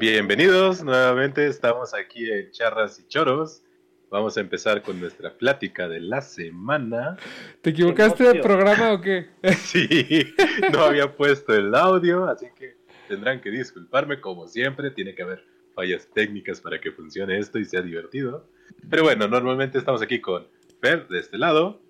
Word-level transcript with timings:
Bienvenidos 0.00 0.82
nuevamente, 0.82 1.46
estamos 1.46 1.92
aquí 1.92 2.30
en 2.30 2.50
Charras 2.52 2.98
y 2.98 3.06
Choros. 3.06 3.62
Vamos 4.08 4.34
a 4.38 4.40
empezar 4.40 4.80
con 4.80 4.98
nuestra 4.98 5.36
plática 5.36 5.90
de 5.90 6.00
la 6.00 6.22
semana. 6.22 7.18
¿Te 7.60 7.68
equivocaste 7.68 8.24
de 8.24 8.40
programa 8.40 8.94
o 8.94 9.02
qué? 9.02 9.26
Sí, 9.58 10.24
no 10.72 10.84
había 10.84 11.14
puesto 11.14 11.54
el 11.54 11.74
audio, 11.74 12.24
así 12.24 12.46
que 12.58 12.78
tendrán 13.08 13.42
que 13.42 13.50
disculparme 13.50 14.22
como 14.22 14.48
siempre. 14.48 14.90
Tiene 14.90 15.14
que 15.14 15.22
haber 15.22 15.44
fallas 15.74 16.08
técnicas 16.14 16.62
para 16.62 16.80
que 16.80 16.92
funcione 16.92 17.38
esto 17.38 17.58
y 17.58 17.66
sea 17.66 17.82
divertido. 17.82 18.48
Pero 18.88 19.02
bueno, 19.02 19.28
normalmente 19.28 19.76
estamos 19.76 20.00
aquí 20.00 20.18
con 20.18 20.46
Fer 20.80 21.08
de 21.08 21.18
este 21.18 21.36
lado. 21.36 21.82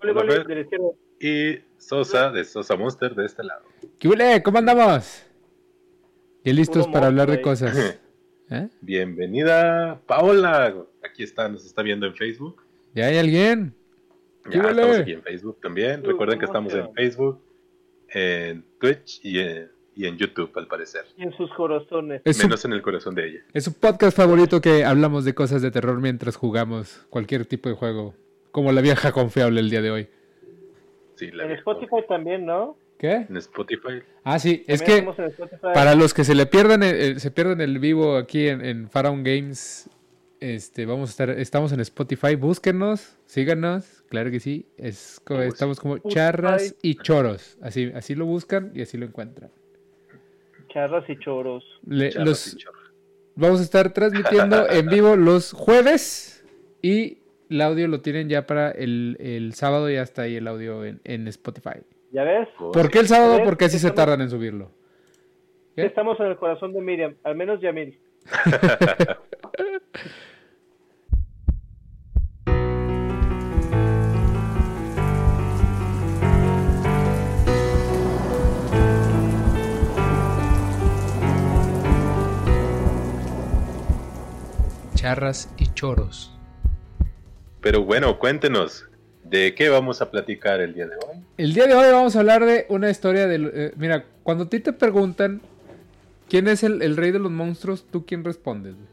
Hola, 0.00 0.12
Hola, 0.12 0.20
hola, 0.22 0.32
Fer. 0.32 0.46
de 0.46 0.54
la 0.54 0.60
izquierda. 0.62 0.86
Y 1.20 1.58
Sosa 1.76 2.30
de 2.30 2.42
Sosa 2.46 2.74
Monster 2.76 3.14
de 3.14 3.26
este 3.26 3.44
lado. 3.44 3.66
¿Qué? 3.98 4.42
¿Cómo 4.42 4.56
andamos? 4.56 5.26
Y 6.44 6.52
listos 6.52 6.86
para 6.88 7.06
hablar 7.06 7.30
de 7.30 7.40
cosas. 7.40 7.76
¿Eh? 8.50 8.68
Bienvenida, 8.80 10.00
Paola. 10.06 10.74
Aquí 11.04 11.22
está, 11.22 11.48
nos 11.48 11.64
está 11.64 11.82
viendo 11.82 12.06
en 12.06 12.14
Facebook. 12.14 12.62
¿Ya 12.94 13.06
hay 13.06 13.18
alguien? 13.18 13.74
¿Qué 14.50 14.56
Ya 14.56 14.64
huele? 14.64 14.80
estamos 14.82 14.98
aquí 15.02 15.12
en 15.12 15.22
Facebook 15.22 15.58
también. 15.60 16.00
Uh, 16.00 16.06
Recuerden 16.08 16.38
que 16.38 16.46
¿cómo 16.46 16.68
estamos 16.68 16.88
en? 16.88 16.94
Facebook, 16.94 17.40
en 18.08 18.64
Twitch 18.80 19.20
y 19.22 19.38
en, 19.38 19.70
y 19.94 20.06
en 20.06 20.16
YouTube, 20.16 20.50
al 20.56 20.66
parecer. 20.66 21.04
Y 21.16 21.22
en 21.22 21.32
sus 21.36 21.52
corazones. 21.52 22.22
Es 22.24 22.38
su, 22.38 22.44
Menos 22.48 22.64
en 22.64 22.72
el 22.72 22.82
corazón 22.82 23.14
de 23.14 23.28
ella. 23.28 23.40
es 23.52 23.64
su 23.64 23.72
podcast 23.74 24.16
favorito 24.16 24.60
que 24.60 24.84
hablamos 24.84 25.24
de 25.24 25.34
cosas 25.34 25.62
de 25.62 25.70
terror 25.70 26.00
mientras 26.00 26.36
jugamos 26.36 27.06
cualquier 27.10 27.44
tipo 27.46 27.68
de 27.68 27.74
juego. 27.76 28.14
Como 28.50 28.72
la 28.72 28.80
vieja 28.80 29.12
confiable 29.12 29.60
el 29.60 29.70
día 29.70 29.82
de 29.82 29.90
hoy. 29.92 30.08
Sí, 31.14 31.30
la 31.30 31.42
En 31.44 31.50
vieja. 31.50 31.60
Spotify 31.60 32.04
también, 32.08 32.46
¿no? 32.46 32.76
¿Qué? 33.00 33.26
En 33.30 33.36
Spotify. 33.38 34.02
Ah, 34.24 34.38
sí, 34.38 34.62
es 34.66 34.82
que 34.82 35.02
para 35.72 35.94
los 35.94 36.12
que 36.12 36.22
se 36.22 36.34
le 36.34 36.44
pierdan 36.44 36.82
el, 36.82 36.94
el- 36.96 37.20
se 37.20 37.30
pierden 37.30 37.62
el 37.62 37.78
vivo 37.78 38.18
aquí 38.18 38.46
en, 38.48 38.62
en 38.62 38.90
Pharaoh 38.90 39.16
Games, 39.16 39.88
este, 40.38 40.84
vamos 40.84 41.08
a 41.08 41.12
estar, 41.12 41.30
estamos 41.30 41.72
en 41.72 41.80
Spotify, 41.80 42.34
búsquenos, 42.34 43.16
síganos, 43.24 44.04
claro 44.10 44.30
que 44.30 44.38
sí, 44.38 44.66
es 44.76 45.18
estamos 45.46 45.80
como 45.80 45.96
Spotify. 45.96 46.14
charras 46.14 46.74
y 46.82 46.96
choros, 46.96 47.56
así, 47.62 47.90
así 47.94 48.14
lo 48.14 48.26
buscan 48.26 48.70
y 48.74 48.82
así 48.82 48.98
lo 48.98 49.06
encuentran. 49.06 49.50
Charras 50.68 51.08
y 51.08 51.18
choros. 51.18 51.64
Le- 51.86 52.10
Charras 52.10 52.26
los, 52.28 52.54
y 52.54 52.58
vamos 53.34 53.60
a 53.60 53.62
estar 53.62 53.94
transmitiendo 53.94 54.68
en 54.70 54.86
vivo 54.88 55.16
los 55.16 55.52
jueves 55.52 56.44
y 56.82 57.18
el 57.48 57.60
audio 57.62 57.88
lo 57.88 58.02
tienen 58.02 58.28
ya 58.28 58.46
para 58.46 58.70
el, 58.70 59.16
el 59.20 59.54
sábado, 59.54 59.88
ya 59.90 60.02
está 60.02 60.22
ahí 60.22 60.36
el 60.36 60.46
audio 60.46 60.84
en, 60.84 61.00
en 61.04 61.26
Spotify. 61.28 61.80
¿Ya 62.12 62.24
ves? 62.24 62.48
¿Por 62.58 62.90
qué 62.90 62.98
el 63.00 63.06
sábado? 63.06 63.42
Porque 63.44 63.66
así 63.66 63.78
se 63.78 63.92
tardan 63.92 64.20
en 64.20 64.30
subirlo. 64.30 64.72
¿Qué? 65.76 65.86
Estamos 65.86 66.18
en 66.18 66.26
el 66.26 66.36
corazón 66.36 66.72
de 66.72 66.80
Miriam. 66.80 67.14
Al 67.22 67.36
menos 67.36 67.60
Yamil. 67.60 68.00
Charras 84.94 85.54
y 85.56 85.72
choros. 85.72 86.36
Pero 87.60 87.84
bueno, 87.84 88.18
cuéntenos, 88.18 88.89
¿de 89.30 89.54
qué 89.54 89.68
vamos 89.68 90.02
a 90.02 90.10
platicar 90.10 90.60
el 90.60 90.74
día 90.74 90.86
de 90.86 90.96
hoy? 90.96 91.16
El 91.38 91.54
día 91.54 91.66
de 91.66 91.74
hoy 91.74 91.90
vamos 91.92 92.16
a 92.16 92.20
hablar 92.20 92.44
de 92.44 92.66
una 92.68 92.90
historia 92.90 93.26
de... 93.26 93.50
eh, 93.54 93.72
mira, 93.76 94.04
cuando 94.22 94.44
a 94.44 94.48
ti 94.48 94.60
te 94.60 94.72
preguntan 94.72 95.40
quién 96.28 96.48
es 96.48 96.62
el, 96.62 96.82
el 96.82 96.96
rey 96.96 97.12
de 97.12 97.18
los 97.20 97.30
monstruos, 97.30 97.86
¿tú 97.90 98.04
quién 98.04 98.24
respondes? 98.24 98.74
güey? 98.74 98.86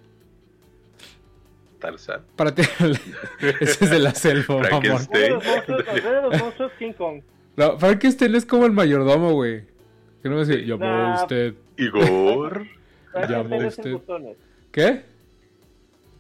Tarzán. 1.80 2.22
Para 2.36 2.54
ti, 2.56 2.62
ese 3.62 3.86
es 3.86 3.90
de 3.92 4.00
la 4.00 4.14
selva, 4.16 4.58
mamón. 4.58 4.82
De 4.82 5.30
los 5.30 5.46
monstruos, 5.46 5.68
los 5.68 5.86
reyes 5.86 6.04
de 6.04 6.22
los 6.22 6.40
monstruos, 6.42 6.72
King 6.80 6.94
Kong. 6.94 7.22
No, 7.56 7.78
Frankenstein 7.78 8.36
es 8.36 8.46
como 8.46 8.66
el 8.66 8.72
mayordomo, 8.72 9.34
güey. 9.34 9.64
Que 10.24 10.30
no 10.30 10.36
me 10.38 10.46
dice, 10.46 10.66
llamó 10.66 10.86
Nah. 10.86 11.22
usted. 11.22 11.54
Igor. 11.78 12.66
Es 13.18 13.78
usted. 13.78 13.92
el. 13.92 14.36
¿Qué? 14.72 15.02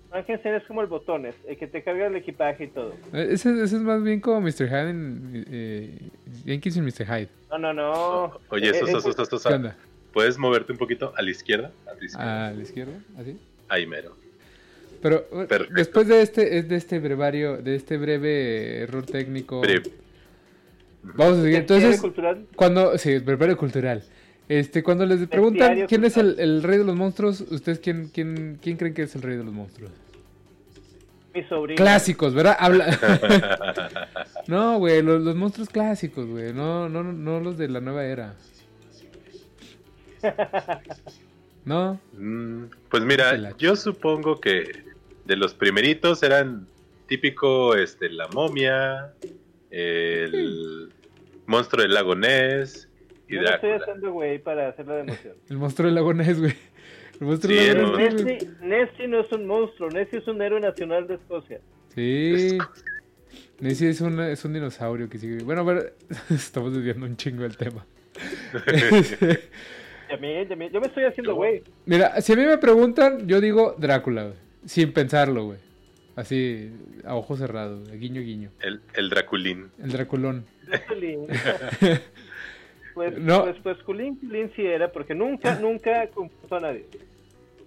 Frankenstein 0.09 0.55
es 0.55 0.63
como 0.63 0.81
el 0.81 0.87
botones, 0.87 1.35
el 1.47 1.57
que 1.57 1.67
te 1.67 1.83
carga 1.83 2.07
el 2.07 2.15
equipaje 2.15 2.65
y 2.65 2.67
todo. 2.67 2.93
Eh, 3.13 3.27
Ese, 3.31 3.51
ese 3.51 3.75
es 3.75 3.81
más 3.81 4.01
bien 4.03 4.19
como 4.21 4.41
Mr. 4.41 4.67
Hyde 4.67 4.89
en 4.89 5.45
eh, 5.51 5.99
Yankees 6.45 6.77
y 6.77 6.81
Mr. 6.81 7.05
Hyde. 7.05 7.29
No, 7.51 7.57
no, 7.57 7.73
no. 7.73 8.39
Oye, 8.49 8.69
Eh, 8.69 8.73
Sosa, 8.73 8.97
eh, 8.97 9.01
Sosa, 9.01 9.23
¿Qué 9.23 9.25
Sosa. 9.29 9.55
onda? 9.55 9.75
¿Puedes 10.13 10.37
moverte 10.37 10.71
un 10.71 10.77
poquito 10.77 11.13
a 11.15 11.21
la 11.21 11.29
izquierda? 11.29 11.71
A 11.85 11.93
la 11.93 12.03
izquierda. 12.05 12.47
A 12.47 12.51
la 12.51 12.61
izquierda, 12.61 12.93
así. 13.19 13.37
Ahí 13.69 13.85
mero. 13.85 14.15
Pero 15.01 15.17
eh, 15.31 15.45
Perfecto. 15.47 15.73
después 15.75 16.07
de 16.07 16.21
este, 16.21 16.63
de 16.63 16.75
este 16.75 16.99
brevario, 16.99 17.57
de 17.57 17.75
este 17.75 17.97
breve 17.97 18.79
error 18.83 19.05
técnico, 19.05 19.61
Breve. 19.61 19.91
vamos 21.03 21.37
a 21.39 21.41
seguir. 21.43 21.57
Entonces, 21.59 22.01
cultural. 22.01 22.45
cuando, 22.55 22.97
sí, 22.97 23.19
brevario 23.19 23.57
cultural. 23.57 24.03
Este, 24.49 24.81
cuando 24.81 25.05
les 25.05 25.27
preguntan 25.27 25.75
Bestiario 25.75 25.87
quién 25.87 26.05
es 26.05 26.17
el, 26.17 26.63
rey 26.63 26.77
de 26.77 26.85
los 26.85 26.95
monstruos, 26.95 27.41
¿ustedes 27.41 27.79
quién, 27.79 28.09
quién, 28.13 28.57
quién 28.61 28.77
creen 28.77 28.93
que 28.93 29.03
es 29.03 29.15
el 29.15 29.21
rey 29.21 29.35
de 29.35 29.43
los 29.43 29.53
monstruos? 29.53 29.91
Mi 31.33 31.43
sobrino. 31.43 31.75
Clásicos, 31.75 32.33
¿verdad? 32.33 32.55
Habla... 32.57 34.07
no, 34.47 34.79
güey, 34.79 35.01
los, 35.01 35.21
los 35.21 35.35
monstruos 35.35 35.69
clásicos, 35.69 36.25
güey, 36.25 36.53
no, 36.53 36.87
no, 36.87 37.03
no 37.03 37.39
los 37.41 37.57
de 37.57 37.67
la 37.67 37.81
nueva 37.81 38.05
era. 38.05 38.35
No, 41.65 41.99
Mm, 42.13 42.67
Pues 42.89 43.03
mira, 43.03 43.53
yo 43.57 43.75
supongo 43.75 44.39
que 44.39 44.85
de 45.25 45.35
los 45.35 45.53
primeritos 45.53 46.23
eran 46.23 46.65
típico 47.07 47.75
este 47.75 48.09
la 48.09 48.29
momia, 48.29 49.13
el 49.69 50.89
monstruo 51.45 51.83
del 51.83 51.93
lago 51.93 52.15
Ness 52.15 52.86
y 53.27 53.35
Yo 53.35 53.41
no 53.41 53.49
estoy 53.49 53.69
Drácula. 53.69 53.75
haciendo 53.85 54.11
güey 54.11 54.39
para 54.39 54.69
hacer 54.69 54.87
la 54.87 54.95
de 54.95 55.01
emoción. 55.01 55.33
el 55.49 55.57
monstruo 55.57 55.85
del 55.87 55.95
lago 55.95 56.13
Ness, 56.13 56.39
güey. 56.39 56.53
El 57.19 57.27
monstruo 57.27 57.51
Sí, 57.53 57.59
del 57.65 57.77
el 57.77 57.83
lago 57.83 57.97
Ness. 57.97 58.13
Nessie, 58.23 58.49
Nessie 58.61 59.07
no 59.07 59.19
es 59.21 59.31
un 59.31 59.45
monstruo, 59.47 59.89
Nessie 59.89 60.19
es 60.19 60.27
un 60.27 60.41
héroe 60.41 60.59
nacional 60.59 61.07
de 61.07 61.15
Escocia. 61.15 61.59
Sí. 61.95 62.57
Nessie 63.59 63.89
es, 63.89 64.01
una- 64.01 64.29
es 64.29 64.45
un 64.45 64.53
dinosaurio 64.53 65.09
que 65.09 65.17
sigue. 65.17 65.43
Bueno, 65.43 65.61
a 65.61 65.63
ver, 65.63 65.93
estamos 66.29 66.73
desviando 66.73 67.05
un 67.05 67.17
chingo 67.17 67.43
del 67.43 67.57
tema. 67.57 67.85
Yo 70.09 70.17
me 70.79 70.87
estoy 70.87 71.03
haciendo 71.03 71.35
güey. 71.35 71.63
Mira, 71.85 72.19
si 72.21 72.33
a 72.33 72.35
mí 72.35 72.45
me 72.45 72.57
preguntan, 72.57 73.27
yo 73.27 73.41
digo 73.41 73.75
Drácula, 73.77 74.23
güey. 74.23 74.35
Sin 74.65 74.93
pensarlo, 74.93 75.45
güey. 75.47 75.59
Así, 76.15 76.71
a 77.03 77.15
ojos 77.15 77.39
cerrados, 77.39 77.91
guiño, 77.91 78.21
guiño. 78.21 78.49
el, 78.61 78.81
el 78.95 79.09
Draculín. 79.09 79.69
El 79.83 79.91
Draculón. 79.91 80.45
Culín. 80.87 81.27
Pues, 82.97 83.15
No. 83.19 83.43
pues, 83.43 83.55
pues 83.61 83.77
Culín, 83.83 84.15
Culín 84.15 84.51
sí 84.55 84.65
era, 84.65 84.91
porque 84.91 85.13
nunca, 85.13 85.53
nunca 85.61 86.07
confrontó 86.07 86.55
a 86.55 86.59
nadie. 86.61 86.87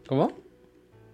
¿Cómo? 0.08 0.32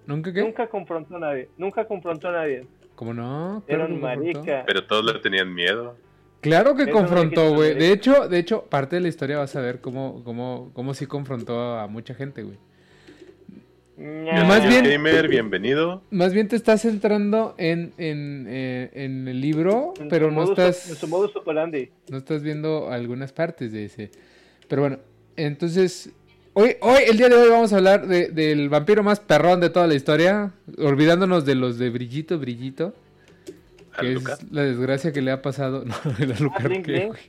¿Nunca 0.06 0.32
qué? 0.32 0.40
Nunca 0.40 0.66
confrontó 0.68 1.16
a 1.16 1.18
nadie. 1.18 1.50
Nunca 1.58 1.84
confrontó 1.84 2.28
a 2.28 2.32
nadie. 2.32 2.66
¿Cómo 2.94 3.12
no? 3.12 3.62
Era 3.66 3.84
un 3.84 4.00
confrontó. 4.00 4.40
marica. 4.42 4.64
Pero 4.66 4.86
todos 4.86 5.04
le 5.12 5.20
tenían 5.20 5.52
miedo. 5.52 5.96
Claro 6.40 6.74
que 6.76 6.84
Eso 6.84 6.92
confrontó, 6.92 7.52
güey. 7.54 7.74
De 7.74 7.92
hecho, 7.92 8.26
de 8.26 8.38
hecho, 8.38 8.62
parte 8.64 8.96
de 8.96 9.02
la 9.02 9.08
historia 9.08 9.36
vas 9.36 9.54
a 9.54 9.60
ver 9.60 9.82
cómo, 9.82 10.24
cómo, 10.24 10.70
cómo 10.72 10.94
sí 10.94 11.04
confrontó 11.06 11.78
a 11.78 11.86
mucha 11.86 12.14
gente, 12.14 12.42
güey. 12.42 12.56
Más 13.98 14.68
bien- 14.68 14.84
gamer, 14.84 15.26
bienvenido. 15.28 16.02
Más 16.10 16.34
bien 16.34 16.48
te 16.48 16.56
estás 16.56 16.82
centrando 16.82 17.54
en, 17.56 17.92
en, 17.96 18.46
eh, 18.48 18.90
en 18.92 19.26
el 19.26 19.40
libro, 19.40 19.94
En 19.98 20.08
pero 20.08 20.30
no 20.30 20.44
estás... 20.44 20.90
En 20.90 20.96
su. 20.96 21.08
No 22.10 22.18
estás 22.18 22.42
viendo 22.42 22.90
algunas 22.90 23.32
partes 23.32 23.72
de 23.72 23.86
ese. 23.86 24.10
Pero 24.68 24.82
bueno, 24.82 24.98
entonces. 25.36 26.10
Hoy, 26.52 26.76
hoy, 26.80 27.02
el 27.08 27.16
día 27.16 27.28
de 27.28 27.36
hoy 27.36 27.48
vamos 27.50 27.72
a 27.72 27.76
hablar 27.76 28.06
de- 28.06 28.28
del 28.28 28.68
vampiro 28.68 29.02
más 29.02 29.20
perrón 29.20 29.60
de 29.60 29.70
toda 29.70 29.86
la 29.86 29.94
historia. 29.94 30.52
Olvidándonos 30.78 31.46
de 31.46 31.54
los 31.54 31.78
de 31.78 31.88
Brillito, 31.90 32.38
Brillito. 32.38 32.94
¿A 33.96 34.02
Que 34.02 34.10
Luca? 34.12 34.34
es 34.34 34.52
la 34.52 34.62
desgracia 34.62 35.12
que 35.12 35.22
le 35.22 35.30
ha 35.30 35.40
pasado. 35.40 35.84
No, 35.86 35.94
a 35.94 36.40
Lucar, 36.40 36.68
Blink, 36.68 36.84
¿qué, 36.84 36.92
Blink. 36.92 37.06
güey? 37.08 37.20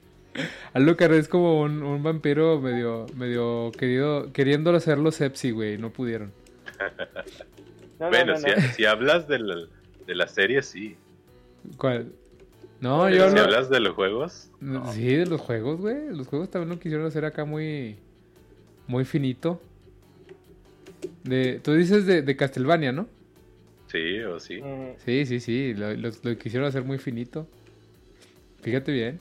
A 0.74 0.80
Lucar 0.80 1.14
es 1.14 1.28
como 1.30 1.62
un, 1.62 1.82
un 1.82 2.04
vampiro 2.04 2.60
medio, 2.60 3.06
medio 3.16 3.72
querido, 3.72 4.32
queriendo 4.34 4.76
hacerlo 4.76 5.12
sepsi, 5.12 5.52
güey. 5.52 5.78
No 5.78 5.92
pudieron. 5.92 6.32
No, 8.00 8.06
no, 8.06 8.10
Bueno, 8.10 8.34
no, 8.34 8.40
si, 8.40 8.46
no. 8.46 8.56
si 8.76 8.86
hablas 8.86 9.28
de 9.28 9.40
la, 9.40 9.56
de 10.06 10.16
la 10.16 10.28
serie, 10.28 10.62
sí. 10.62 10.96
¿Cuál? 11.78 12.12
No, 12.80 13.04
Pero 13.06 13.16
yo 13.16 13.30
si 13.30 13.36
no. 13.36 13.42
hablas 13.42 13.70
de 13.70 13.80
los 13.80 13.96
juegos, 13.96 14.52
no. 14.60 14.92
Sí, 14.94 15.16
de 15.16 15.26
los 15.26 15.42
juegos, 15.42 15.80
güey. 15.80 16.10
Los 16.16 16.28
juegos 16.28 16.50
también 16.52 16.70
lo 16.70 16.80
quisieron 16.80 17.06
hacer 17.08 17.26
acá 17.26 17.46
muy. 17.46 17.96
Muy 18.88 19.04
finito. 19.04 19.60
De, 21.24 21.60
tú 21.64 21.74
dices 21.74 22.06
de, 22.06 22.22
de 22.22 22.36
Castlevania, 22.38 22.92
¿no? 22.92 23.08
Sí, 23.92 24.20
o 24.22 24.40
sí. 24.40 24.62
Mm, 24.62 24.96
Sí, 25.04 25.26
sí, 25.26 25.40
sí. 25.40 25.74
Lo, 25.74 25.94
lo- 25.96 26.12
lo 26.24 26.38
quisieron 26.38 26.68
hacer 26.68 26.84
muy 26.84 26.98
finito. 27.00 27.48
Fíjate 28.62 28.92
bien. 28.92 29.20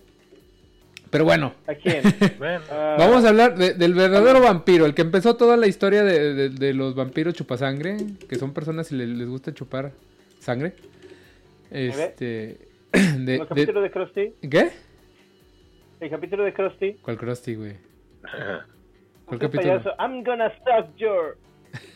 Pero 1.16 1.24
bueno, 1.24 1.54
¿A 1.66 1.74
quién? 1.74 2.02
Bueno, 2.38 2.60
Ah, 2.70 2.96
vamos 2.98 3.24
a 3.24 3.30
hablar 3.30 3.56
de- 3.56 3.72
del 3.72 3.94
verdadero 3.94 4.42
vampiro, 4.42 4.84
el 4.84 4.92
que 4.94 5.00
empezó 5.00 5.34
toda 5.36 5.56
la 5.56 5.66
historia 5.66 6.04
de, 6.04 6.34
de- 6.34 6.48
de 6.50 6.74
los 6.74 6.94
vampiros 6.94 7.32
chupasangre, 7.32 7.96
que 8.28 8.36
son 8.36 8.52
personas 8.52 8.92
y 8.92 8.96
le- 8.96 9.06
les 9.06 9.26
gusta 9.26 9.54
chupar 9.54 9.92
sangre. 10.40 10.74
Este. 11.70 12.58
De, 13.18 13.36
¿El 13.36 13.46
capítulo 13.48 13.80
de 13.80 13.90
Krusty? 13.90 14.32
¿Qué? 14.50 14.70
¿El 16.00 16.10
capítulo 16.10 16.44
de 16.44 16.52
Krusty? 16.52 16.92
¿Cuál 17.00 17.16
Krusty, 17.16 17.54
güey? 17.54 17.72
¿Cuál 19.24 19.40
capítulo? 19.40 19.62
payaso, 19.80 19.90
I'm 19.98 20.22
gonna 20.22 20.50
suck 20.64 20.94
your 20.96 21.38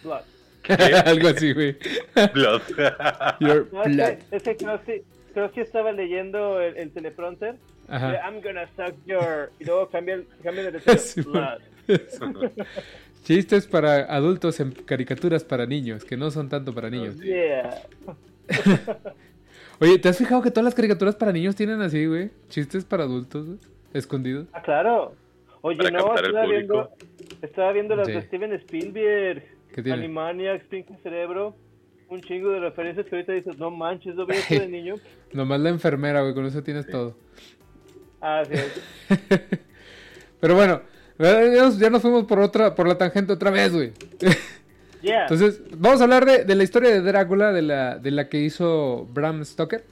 blood. 0.02 0.22
Algo 1.06 1.28
así, 1.28 1.52
güey. 1.52 1.76
Blood. 2.34 2.62
Your 3.40 3.69
No, 3.72 3.82
es 3.84 3.96
blood. 3.96 4.08
que, 4.31 4.37
es 4.37 4.43
que 4.43 4.56
Krusty, 4.56 5.02
Krusty 5.34 5.61
estaba 5.61 5.93
leyendo 5.93 6.61
el, 6.61 6.76
el 6.78 6.90
teleprompter. 6.90 7.56
Ajá. 7.90 8.20
I'm 8.28 8.40
gonna 8.42 8.66
suck 8.76 8.94
your... 9.06 9.50
Y 9.58 9.64
luego 9.64 9.88
cambia, 9.88 10.14
el- 10.14 10.26
cambia 10.42 10.70
de. 10.70 10.81
Sí, 10.98 11.22
blood. 11.22 11.58
Chistes 13.25 13.66
para 13.66 14.04
adultos 14.04 14.60
en 14.60 14.72
caricaturas 14.72 15.44
para 15.44 15.66
niños, 15.66 16.04
que 16.04 16.16
no 16.16 16.31
son 16.31 16.48
tanto 16.48 16.75
para 16.75 16.88
niños. 16.88 17.19
Yeah. 17.20 17.82
Oye, 19.81 19.98
¿te 19.98 20.08
has 20.08 20.19
fijado 20.19 20.42
que 20.42 20.50
todas 20.50 20.64
las 20.64 20.75
caricaturas 20.75 21.16
para 21.16 21.32
niños 21.32 21.56
tienen 21.56 21.81
así, 21.81 22.06
güey? 22.06 22.31
Chistes 22.48 22.84
para 22.84 23.04
adultos, 23.04 23.46
güey, 23.46 23.58
escondidos. 23.94 24.46
Ah, 24.52 24.62
claro. 24.62 25.14
Oye, 25.62 25.78
Para 25.78 25.90
no, 25.90 26.14
estaba 26.16 26.46
viendo, 26.46 26.90
estaba 27.43 27.72
viendo 27.72 27.96
las 27.96 28.06
Sí. 28.06 28.12
de 28.12 28.22
Steven 28.22 28.52
Spielberg. 28.54 29.44
¿Qué 29.75 29.82
tiene? 29.82 29.98
Animaniacs, 29.98 30.64
Pink 30.66 30.86
Cerebro. 31.02 31.54
Un 32.08 32.20
chingo 32.22 32.50
de 32.50 32.60
referencias 32.60 33.06
que 33.06 33.14
ahorita 33.14 33.32
dices, 33.32 33.56
no 33.58 33.70
manches, 33.70 34.16
¿lo 34.16 34.26
vi 34.26 34.34
esto 34.36 34.54
de 34.54 34.66
niño? 34.69 34.96
Nomás 35.32 35.60
la 35.60 35.69
enfermera, 35.69 36.22
güey, 36.22 36.34
con 36.34 36.44
eso 36.44 36.62
tienes 36.62 36.86
todo. 36.88 37.16
Ah, 38.20 38.43
sí. 38.46 38.55
es. 38.55 39.40
Pero 40.40 40.55
bueno, 40.55 40.82
ya 41.19 41.43
nos, 41.62 41.78
ya 41.78 41.90
nos 41.90 42.02
fuimos 42.02 42.25
por 42.25 42.38
otra, 42.40 42.75
por 42.75 42.88
la 42.88 42.96
tangente 42.99 43.32
otra 43.32 43.50
vez, 43.50 43.72
güey. 43.72 43.93
Yeah. 45.02 45.22
Entonces, 45.22 45.62
vamos 45.78 46.02
a 46.02 46.05
hablar 46.05 46.26
de, 46.26 46.44
de 46.44 46.55
la 46.55 46.62
historia 46.62 46.90
de 46.90 47.00
Drácula, 47.00 47.52
de 47.55 47.62
la, 47.62 47.96
de 47.99 48.11
la 48.11 48.28
que 48.28 48.38
hizo 48.40 49.06
Bram 49.11 49.43
Stoker. 49.46 49.82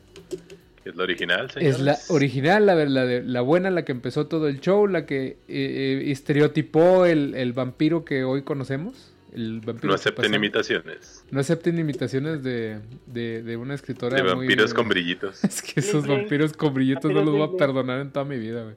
¿Es 0.84 0.94
la 0.96 1.02
original, 1.02 1.50
señores? 1.50 1.76
Es 1.76 1.80
la 1.80 1.96
original, 2.10 2.66
la, 2.66 2.75
la, 2.75 3.06
de- 3.06 3.22
la 3.22 3.40
buena, 3.40 3.70
la 3.70 3.86
que 3.86 3.92
empezó 3.92 4.26
todo 4.26 4.48
el 4.48 4.60
show, 4.60 4.86
la 4.86 5.06
que 5.06 5.28
eh, 5.28 5.36
eh, 5.48 6.10
estereotipó 6.10 7.06
el, 7.06 7.34
el 7.36 7.54
vampiro 7.54 8.04
que 8.04 8.22
hoy 8.25 8.42
conocemos. 8.42 9.10
El 9.38 9.61
vampiro 9.61 9.88
No 9.88 9.94
acepten 9.94 10.35
imitaciones. 10.35 11.25
No 11.31 11.38
acepten 11.40 11.79
imitaciones 11.79 12.43
de, 12.43 12.81
de, 13.06 13.43
de 13.43 13.56
una 13.56 13.75
escritora 13.75 14.17
De 14.17 14.23
muy- 14.23 14.32
vampiros 14.46 14.75
con 14.75 14.88
brillitos. 14.88 15.44
Es 15.44 15.62
que 15.62 15.81
esos 15.81 16.06
vampiros 16.06 16.52
con 16.55 16.75
brillitos 16.75 17.12
no 17.12 17.23
los 17.25 17.35
voy 17.35 17.43
a 17.55 17.56
perdonar 17.56 18.00
en 18.00 18.11
toda 18.11 18.25
mi 18.25 18.37
vida, 18.38 18.64
güey. 18.64 18.75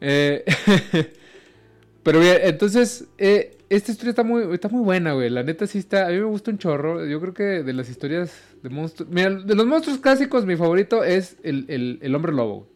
Eh, 0.00 0.44
pero 2.02 2.20
bien, 2.20 2.36
entonces, 2.42 3.06
eh, 3.18 3.56
esta 3.68 3.90
historia 3.92 4.10
está 4.10 4.22
muy, 4.22 4.54
está 4.54 4.68
muy 4.68 4.82
buena, 4.82 5.12
güey. 5.12 5.30
La 5.30 5.42
neta 5.42 5.66
sí 5.66 5.78
está, 5.78 6.06
a 6.06 6.10
mí 6.10 6.16
me 6.16 6.24
gusta 6.24 6.50
un 6.50 6.58
chorro. 6.58 7.04
Yo 7.06 7.20
creo 7.20 7.34
que 7.34 7.42
de 7.62 7.72
las 7.72 7.88
historias 7.90 8.32
de 8.62 8.68
monstruos... 8.70 9.10
Mira, 9.12 9.30
de 9.30 9.54
los 9.54 9.66
monstruos 9.66 9.98
clásicos, 9.98 10.46
mi 10.46 10.56
favorito 10.56 11.04
es 11.04 11.36
el, 11.42 11.64
el, 11.68 11.98
el 12.02 12.14
hombre 12.14 12.32
lobo, 12.32 12.54
güey. 12.60 12.70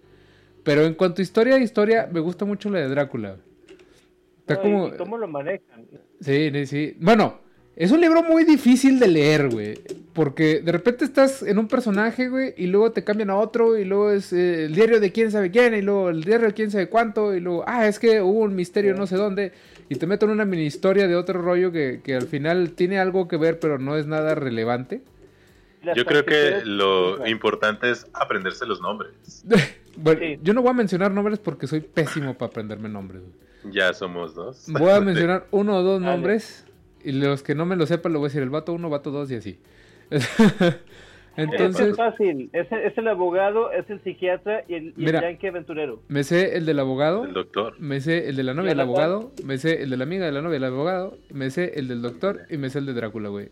Pero 0.65 0.83
en 0.85 0.95
cuanto 0.95 1.21
a 1.21 1.25
historia, 1.25 1.59
historia, 1.59 2.09
me 2.13 2.21
gusta 2.21 2.45
mucho 2.45 2.71
la 2.71 2.79
de 2.81 2.89
Drácula. 2.89 3.31
güey. 3.31 3.52
Está 4.53 4.65
No, 4.69 4.69
y- 4.69 4.73
como... 4.73 4.95
y 4.95 4.97
¿Cómo 4.99 5.19
lo 5.19 5.29
manejan? 5.29 5.87
Sí, 6.21 6.67
sí. 6.67 6.97
Bueno, 7.01 7.41
es 7.77 7.91
un 7.91 8.01
libro 8.01 8.23
muy 8.23 8.45
difícil 8.45 8.99
de 8.99 9.09
leer, 9.09 9.49
güey. 9.51 9.75
Porque 10.13 10.61
de 10.61 10.73
repente 10.73 11.05
estás 11.07 11.43
en 11.43 11.59
un 11.59 11.69
personaje, 11.69 12.29
güey, 12.29 12.53
y 12.59 12.67
luego 12.67 12.93
te 12.93 13.03
cambian 13.03 13.31
a 13.31 13.37
otro, 13.37 13.79
y 13.79 13.85
luego 13.87 14.11
es 14.11 14.33
eh, 14.33 14.67
el 14.67 14.75
diario 14.75 15.01
de 15.01 15.11
quién 15.11 15.31
sabe 15.31 15.51
quién, 15.51 15.75
y 15.75 15.81
luego 15.81 16.11
el 16.11 16.23
diario 16.23 16.49
de 16.49 16.53
quién 16.53 16.71
sabe 16.71 16.89
cuánto, 16.91 17.35
y 17.35 17.41
luego, 17.41 17.65
ah, 17.67 17.87
es 17.89 17.99
que 17.99 18.21
hubo 18.21 18.41
un 18.41 18.55
misterio 18.55 18.95
no 18.95 19.07
sé 19.07 19.17
dónde, 19.17 19.53
y 19.89 19.95
te 19.97 20.07
meten 20.07 20.29
una 20.29 20.45
mini 20.45 20.65
historia 20.67 21.09
de 21.09 21.17
otro 21.17 21.41
rollo 21.41 21.73
que, 21.73 22.03
que 22.05 22.15
al 22.15 22.27
final 22.27 22.73
tiene 22.73 22.99
algo 22.99 23.27
que 23.27 23.39
ver, 23.39 23.59
pero 23.59 23.79
no 23.79 23.97
es 23.97 24.07
nada 24.07 24.35
relevante. 24.35 25.01
Yo 25.97 26.05
creo 26.05 26.25
que 26.27 26.61
lo 26.65 27.27
importante 27.27 27.91
es 27.91 28.07
aprenderse 28.13 28.67
los 28.67 28.81
nombres. 28.81 29.13
Bueno, 29.95 30.21
Sí. 30.23 30.39
yo 30.43 30.55
no 30.55 30.63
voy 30.63 30.71
a 30.71 30.73
mencionar 30.75 31.11
nombres 31.11 31.39
porque 31.39 31.67
soy 31.67 31.81
pésimo 31.83 32.33
para 32.33 32.49
aprenderme 32.49 32.89
nombres, 32.89 33.21
güey. 33.21 33.35
Ya 33.71 33.93
somos 33.95 34.35
dos. 34.35 34.67
Voy 34.69 34.91
a 34.91 35.01
mencionar 35.01 35.47
uno 35.51 35.77
o 35.79 35.83
dos 35.83 36.01
Dale. 36.01 36.13
nombres, 36.17 36.67
y 37.05 37.13
los 37.13 37.43
que 37.43 37.55
no 37.55 37.67
me 37.67 37.77
lo 37.77 37.87
sepan, 37.87 38.13
lo 38.13 38.19
voy 38.19 38.27
a 38.27 38.29
decir 38.29 38.43
el 38.43 38.51
vato 38.51 38.73
uno, 38.73 38.89
vato 38.91 39.11
dos, 39.11 39.31
y 39.31 39.37
así. 39.37 39.59
Entonces... 41.37 41.89
es 41.89 41.97
fácil. 41.97 42.51
Es, 42.53 42.71
el- 42.71 42.81
es 42.81 42.99
el 42.99 43.09
abogado, 43.09 43.73
es 43.73 43.89
el 43.89 44.03
psiquiatra 44.05 44.65
y 44.69 44.75
el, 44.75 44.95
y 44.99 45.07
el 45.07 45.13
yankee 45.21 45.47
aventurero. 45.47 46.03
Me 46.09 46.25
sé 46.25 46.57
el 46.59 46.67
del 46.67 46.79
abogado, 46.79 47.25
El 47.25 47.33
doctor. 47.33 47.75
me 47.81 48.01
sé 48.01 48.29
el 48.29 48.37
de 48.37 48.43
la 48.43 48.53
novia 48.53 48.69
¿Y 48.73 48.75
del 48.75 48.81
abogado, 48.81 49.33
me 49.45 49.57
sé 49.57 49.83
el 49.83 49.89
de 49.91 49.97
la 49.97 50.05
amiga 50.05 50.27
de 50.27 50.33
la 50.33 50.43
novia 50.43 50.55
del 50.55 50.65
abogado, 50.65 51.17
me 51.31 51.51
sé 51.51 51.73
el 51.79 51.89
del 51.89 52.03
doctor 52.03 52.41
y 52.51 52.59
me 52.59 52.69
sé 52.69 52.81
el 52.81 52.87
de 52.87 52.93
Drácula, 52.93 53.31
güey. 53.31 53.49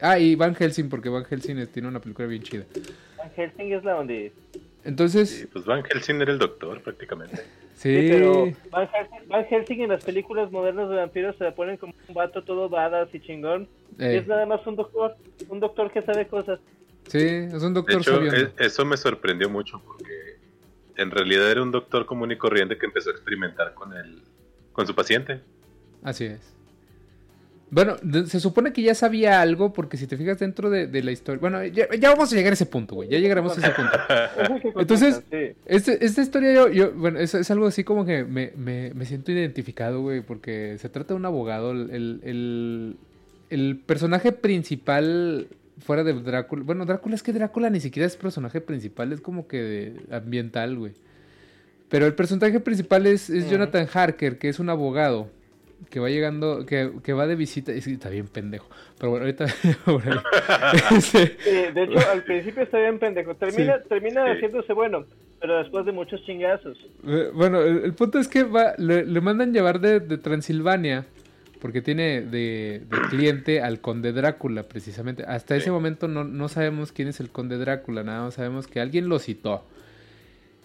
Ah, 0.00 0.18
y 0.18 0.34
Van 0.34 0.54
Helsing, 0.56 0.88
porque 0.88 1.08
Van 1.08 1.24
Helsing 1.24 1.64
tiene 1.68 1.86
una 1.86 2.00
película 2.00 2.26
bien 2.26 2.42
chida. 2.42 2.64
Van 3.16 3.30
Helsing 3.36 3.74
es 3.74 3.84
la 3.84 3.92
donde... 3.92 4.32
Entonces, 4.84 5.28
Sí, 5.30 5.46
pues 5.46 5.64
Van 5.64 5.82
Helsing 5.84 6.20
era 6.22 6.32
el 6.32 6.38
doctor 6.38 6.82
prácticamente. 6.82 7.42
sí, 7.74 7.94
Sí, 7.94 8.08
pero 8.08 8.48
Van 8.70 8.88
Helsing, 8.88 9.28
Van 9.28 9.44
Helsing 9.46 9.80
en 9.82 9.88
las 9.90 10.02
películas 10.02 10.50
modernas 10.50 10.88
de 10.88 10.96
vampiros 10.96 11.36
se 11.36 11.44
le 11.44 11.52
ponen 11.52 11.76
como 11.76 11.92
un 12.08 12.14
vato 12.14 12.42
todo 12.44 12.68
badass 12.68 13.14
y 13.14 13.20
chingón. 13.20 13.68
Y 13.98 14.04
eh, 14.04 14.18
es 14.18 14.26
nada 14.26 14.46
más 14.46 14.66
un 14.66 14.76
doctor, 14.76 15.16
un 15.48 15.60
doctor 15.60 15.92
que 15.92 16.02
sabe 16.02 16.26
cosas. 16.26 16.58
sí, 17.08 17.18
es 17.18 17.62
un 17.62 17.74
De 17.74 17.80
doctor 17.80 18.00
hecho, 18.00 18.12
sabiondo. 18.12 18.36
e- 18.58 18.64
eso 18.66 18.84
me 18.84 18.96
sorprendió 18.96 19.48
mucho 19.50 19.80
porque 19.84 20.38
en 20.96 21.10
realidad 21.10 21.50
era 21.50 21.62
un 21.62 21.70
doctor 21.70 22.06
común 22.06 22.30
y 22.32 22.36
corriente 22.38 22.78
que 22.78 22.86
empezó 22.86 23.10
a 23.10 23.12
experimentar 23.12 23.74
con 23.74 23.92
el, 23.94 24.22
con 24.72 24.86
su 24.86 24.94
paciente. 24.94 25.40
Así 26.02 26.24
es. 26.26 26.54
Bueno, 27.72 27.96
se 28.26 28.40
supone 28.40 28.72
que 28.72 28.82
ya 28.82 28.94
sabía 28.96 29.40
algo, 29.40 29.72
porque 29.72 29.96
si 29.96 30.06
te 30.08 30.16
fijas 30.16 30.38
dentro 30.40 30.70
de, 30.70 30.88
de 30.88 31.02
la 31.04 31.12
historia. 31.12 31.38
Bueno, 31.40 31.64
ya, 31.64 31.86
ya 31.96 32.10
vamos 32.10 32.32
a 32.32 32.36
llegar 32.36 32.52
a 32.52 32.54
ese 32.54 32.66
punto, 32.66 32.96
güey. 32.96 33.08
Ya 33.08 33.18
llegaremos 33.18 33.56
a 33.56 33.60
ese 33.60 33.70
punto. 33.70 33.98
Entonces-. 34.80 35.22
Este- 35.66 36.04
esta 36.04 36.20
historia 36.22 36.52
yo, 36.52 36.68
yo- 36.68 36.92
bueno, 36.92 37.20
es, 37.20 37.32
es 37.34 37.48
algo 37.50 37.66
así 37.68 37.84
como 37.84 38.04
que 38.04 38.24
me, 38.24 38.52
me- 38.56 38.92
me 38.94 39.04
siento 39.04 39.30
identificado, 39.30 40.00
güey, 40.02 40.20
porque 40.20 40.76
se 40.78 40.88
trata 40.88 41.14
de 41.14 41.18
un 41.20 41.26
abogado. 41.26 41.70
El, 41.70 41.90
el- 41.90 42.20
el- 42.24 42.96
el 43.50 43.76
personaje 43.78 44.32
principal 44.32 45.46
fuera 45.78 46.02
de 46.04 46.12
Drácula, 46.12 46.62
bueno, 46.64 46.84
Drácula 46.86 47.14
es 47.14 47.22
que 47.22 47.32
Drácula 47.32 47.70
ni 47.70 47.80
siquiera 47.80 48.06
es 48.06 48.16
personaje 48.16 48.60
principal, 48.60 49.12
es 49.12 49.20
como 49.20 49.46
que 49.46 49.62
de- 49.62 50.00
ambiental, 50.10 50.76
güey. 50.76 50.92
Pero 51.88 52.06
el 52.06 52.14
personaje 52.14 52.58
principal 52.60 53.06
es, 53.06 53.30
es 53.30 53.42
Ujú. 53.44 53.52
Jonathan 53.52 53.86
Harker, 53.92 54.38
que 54.38 54.48
es 54.48 54.58
un 54.58 54.68
abogado 54.70 55.30
que 55.88 55.98
va 56.00 56.08
llegando, 56.10 56.66
que, 56.66 56.90
que 57.02 57.12
va 57.12 57.26
de 57.26 57.36
visita, 57.36 57.72
y 57.72 57.80
sí, 57.80 57.92
está 57.94 58.08
bien 58.10 58.26
pendejo, 58.28 58.68
pero 58.98 59.10
bueno, 59.10 59.24
ahorita. 59.26 59.46
Este, 60.96 61.26
Sí, 61.42 61.72
de 61.74 61.82
hecho, 61.84 61.98
al 62.10 62.22
principio 62.24 62.62
está 62.62 62.78
bien 62.78 62.98
pendejo. 62.98 63.34
Termina, 63.34 63.80
termina 63.88 64.24
Sí. 64.26 64.30
haciéndose 64.32 64.72
bueno, 64.72 65.04
pero 65.40 65.58
después 65.58 65.86
de 65.86 65.92
muchos 65.92 66.22
chingazos. 66.24 66.76
Eh, 67.06 67.30
Bueno, 67.34 67.60
el, 67.62 67.84
el 67.84 67.94
punto 67.94 68.18
es 68.18 68.28
que 68.28 68.42
va, 68.44 68.74
le, 68.78 69.04
le 69.06 69.20
mandan 69.20 69.52
llevar 69.52 69.80
de, 69.80 70.00
de 70.00 70.18
Transilvania 70.18 71.06
porque 71.60 71.82
tiene 71.82 72.22
de, 72.22 72.82
de 72.88 72.98
cliente 73.10 73.60
al 73.60 73.80
conde 73.80 74.12
Drácula, 74.12 74.62
precisamente. 74.62 75.24
Hasta 75.26 75.54
Sí. 75.56 75.60
ese 75.62 75.70
momento 75.70 76.08
no, 76.08 76.24
no 76.24 76.48
sabemos 76.48 76.90
quién 76.92 77.08
es 77.08 77.20
el 77.20 77.30
conde 77.30 77.58
Drácula, 77.58 78.02
nada 78.02 78.24
más 78.24 78.34
sabemos 78.34 78.66
que 78.66 78.80
alguien 78.80 79.08
lo 79.08 79.18
citó. 79.18 79.64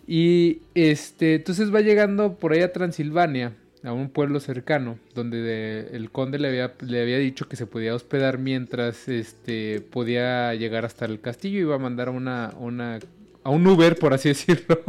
Y 0.08 0.62
este, 0.76 1.36
entonces 1.36 1.74
va 1.74 1.82
llegando 1.82 2.36
por 2.36 2.54
ahí 2.54 2.62
a 2.62 2.72
Transilvania, 2.72 3.54
a 3.86 3.94
un 3.94 4.10
pueblo 4.10 4.40
cercano, 4.40 4.98
donde 5.14 5.42
de- 5.42 5.90
el 5.96 6.10
conde 6.12 6.40
le 6.40 6.48
había, 6.50 6.74
le 6.82 7.02
había 7.02 7.18
dicho 7.18 7.48
que 7.48 7.56
se 7.56 7.66
podía 7.68 7.94
hospedar 7.96 8.38
mientras 8.40 9.08
este, 9.08 9.82
podía 9.82 10.54
llegar 10.56 10.86
hasta 10.86 11.06
el 11.06 11.22
castillo 11.22 11.58
y 11.58 11.62
iba 11.62 11.76
a 11.76 11.80
mandar 11.80 12.08
a 12.08 12.12
una, 12.12 12.54
una 12.60 13.00
a 13.44 13.50
un 13.50 13.66
Uber, 13.68 13.96
por 13.98 14.14
así 14.14 14.30
decirlo. 14.36 14.82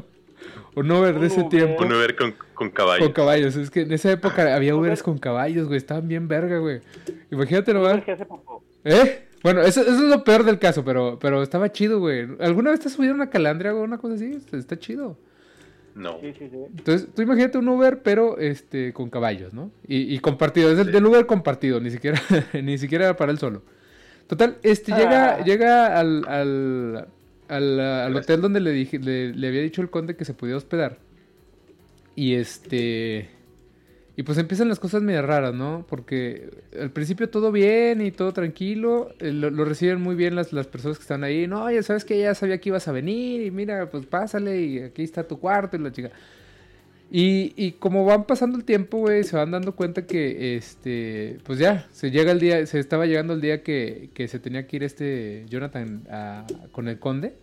un 0.74 0.90
Uber 0.90 1.18
de 1.20 1.26
ese 1.26 1.40
Uber. 1.40 1.48
tiempo. 1.50 1.84
Un 1.84 1.92
Uber 1.92 2.16
con, 2.16 2.34
con 2.54 2.70
caballos. 2.70 3.04
Con 3.06 3.12
caballos, 3.12 3.54
es 3.56 3.70
que 3.70 3.82
en 3.82 3.92
esa 3.92 4.10
época 4.12 4.54
había 4.54 4.74
Uber. 4.74 4.88
Ubers 4.88 5.02
con 5.02 5.18
caballos, 5.18 5.66
güey, 5.66 5.76
estaban 5.78 6.08
bien 6.08 6.26
verga, 6.28 6.58
güey. 6.58 6.80
Imagínate 7.30 7.74
nomás. 7.74 8.02
¿Eh? 8.84 9.22
Bueno, 9.42 9.60
eso, 9.62 9.80
eso 9.82 9.90
es 9.92 10.00
lo 10.00 10.24
peor 10.24 10.42
del 10.44 10.58
caso, 10.58 10.84
pero, 10.84 11.18
pero 11.20 11.42
estaba 11.42 11.70
chido, 11.70 12.00
güey. 12.00 12.26
¿Alguna 12.40 12.70
vez 12.70 12.80
te 12.80 12.88
has 12.88 12.94
subido 12.94 13.12
a 13.12 13.16
una 13.16 13.30
calandria 13.30 13.74
o 13.74 13.82
una 13.82 13.98
cosa 13.98 14.14
así? 14.14 14.38
Está 14.52 14.78
chido. 14.78 15.18
No. 15.96 16.18
Sí, 16.20 16.32
sí, 16.38 16.48
sí. 16.50 16.58
Entonces, 16.76 17.08
tú 17.14 17.22
imagínate 17.22 17.56
un 17.58 17.68
Uber, 17.68 18.02
pero 18.02 18.38
este, 18.38 18.92
con 18.92 19.08
caballos, 19.10 19.52
¿no? 19.54 19.70
Y, 19.88 20.14
y 20.14 20.18
compartido, 20.18 20.70
es 20.70 20.78
el 20.78 20.92
del 20.92 21.06
Uber 21.06 21.24
compartido, 21.26 21.80
ni 21.80 21.90
siquiera, 21.90 22.20
ni 22.62 22.76
siquiera 22.78 23.16
para 23.16 23.32
él 23.32 23.38
solo. 23.38 23.62
Total, 24.26 24.58
este 24.62 24.92
llega, 24.92 25.36
Ah. 25.36 25.44
llega 25.44 25.98
al, 25.98 26.24
al, 26.28 27.08
al, 27.48 27.80
al 27.80 28.16
hotel 28.16 28.40
donde 28.42 28.60
le, 28.60 28.72
dije, 28.72 28.98
le, 28.98 29.32
le 29.32 29.48
había 29.48 29.62
dicho 29.62 29.80
el 29.80 29.88
conde 29.90 30.16
que 30.16 30.24
se 30.26 30.34
podía 30.34 30.56
hospedar. 30.56 30.98
Y 32.14 32.34
este. 32.34 33.30
Y 34.18 34.22
pues 34.22 34.38
empiezan 34.38 34.68
las 34.70 34.80
cosas 34.80 35.02
medio 35.02 35.20
raras, 35.20 35.54
¿no? 35.54 35.84
Porque 35.88 36.48
al 36.80 36.90
principio 36.90 37.28
todo 37.28 37.52
bien 37.52 38.00
y 38.00 38.10
todo 38.12 38.32
tranquilo. 38.32 39.10
eh, 39.20 39.30
Lo, 39.30 39.50
lo 39.50 39.64
reciben 39.66 40.00
muy 40.00 40.14
bien 40.14 40.34
las, 40.34 40.54
las 40.54 40.66
personas 40.66 40.96
que 40.96 41.02
están 41.02 41.22
ahí. 41.22 41.46
No, 41.46 41.70
ya 41.70 41.82
sabes 41.82 42.04
que 42.06 42.18
ya 42.18 42.34
sabía 42.34 42.58
que 42.58 42.70
ibas 42.70 42.88
a 42.88 42.92
venir. 42.92 43.42
Y 43.42 43.50
mira, 43.50 43.90
pues 43.90 44.06
pásale. 44.06 44.58
Y 44.62 44.78
aquí 44.80 45.02
está 45.02 45.28
tu 45.28 45.38
cuarto 45.38 45.76
y 45.76 45.80
la 45.80 45.92
chica. 45.92 46.10
Y, 47.10 47.52
y 47.56 47.72
como 47.72 48.04
van 48.04 48.24
pasando 48.24 48.58
el 48.58 48.64
tiempo, 48.64 48.98
güey, 48.98 49.22
se 49.22 49.36
van 49.36 49.50
dando 49.52 49.76
cuenta 49.76 50.06
que, 50.06 50.56
este, 50.56 51.38
pues 51.44 51.58
ya, 51.58 51.86
se 51.92 52.10
llega 52.10 52.32
el 52.32 52.40
día, 52.40 52.66
se 52.66 52.80
estaba 52.80 53.06
llegando 53.06 53.34
el 53.34 53.40
día 53.40 53.62
que, 53.62 54.10
que 54.14 54.26
se 54.28 54.40
tenía 54.40 54.66
que 54.66 54.76
ir 54.76 54.82
este 54.82 55.44
Jonathan 55.48 56.02
a- 56.10 56.46
con 56.72 56.88
el 56.88 56.98
conde. 56.98 57.34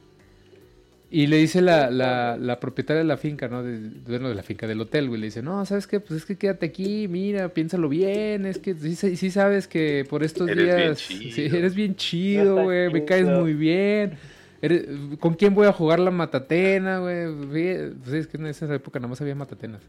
Y 1.15 1.27
le 1.27 1.37
dice 1.37 1.61
la, 1.61 1.91
la, 1.91 2.37
la 2.37 2.59
propietaria 2.59 3.03
de 3.03 3.07
la 3.07 3.17
finca, 3.17 3.47
¿no? 3.47 3.61
De, 3.61 3.77
bueno, 4.07 4.29
de 4.29 4.33
la 4.33 4.41
finca, 4.41 4.65
del 4.65 4.81
hotel, 4.81 5.09
güey. 5.09 5.21
Le 5.21 5.27
dice, 5.27 5.43
no, 5.43 5.63
¿sabes 5.63 5.85
qué? 5.85 5.99
Pues 5.99 6.21
es 6.21 6.25
que 6.25 6.37
quédate 6.39 6.65
aquí, 6.65 7.07
mira, 7.07 7.49
piénsalo 7.49 7.87
bien. 7.87 8.47
Es 8.47 8.57
que 8.57 8.73
sí, 8.73 8.95
sí 9.15 9.29
sabes 9.29 9.67
que 9.67 10.07
por 10.09 10.23
estos 10.23 10.49
Eres 10.49 10.65
días... 10.75 10.97
Sí, 10.97 11.45
eres 11.55 11.75
bien 11.75 11.95
chido, 11.95 12.63
güey. 12.63 12.91
Me 12.91 13.05
caes 13.05 13.27
muy 13.27 13.53
bien. 13.53 14.17
Eres- 14.59 14.87
¿Con 15.19 15.35
quién 15.35 15.53
voy 15.53 15.67
a 15.67 15.71
jugar 15.71 15.99
la 15.99 16.09
matatena, 16.09 16.97
güey? 16.97 17.27
Pues 18.01 18.13
es 18.13 18.25
que 18.25 18.37
en 18.37 18.47
esa 18.47 18.73
época 18.73 18.97
nada 18.97 19.09
más 19.09 19.21
había 19.21 19.35
matatenas. 19.35 19.83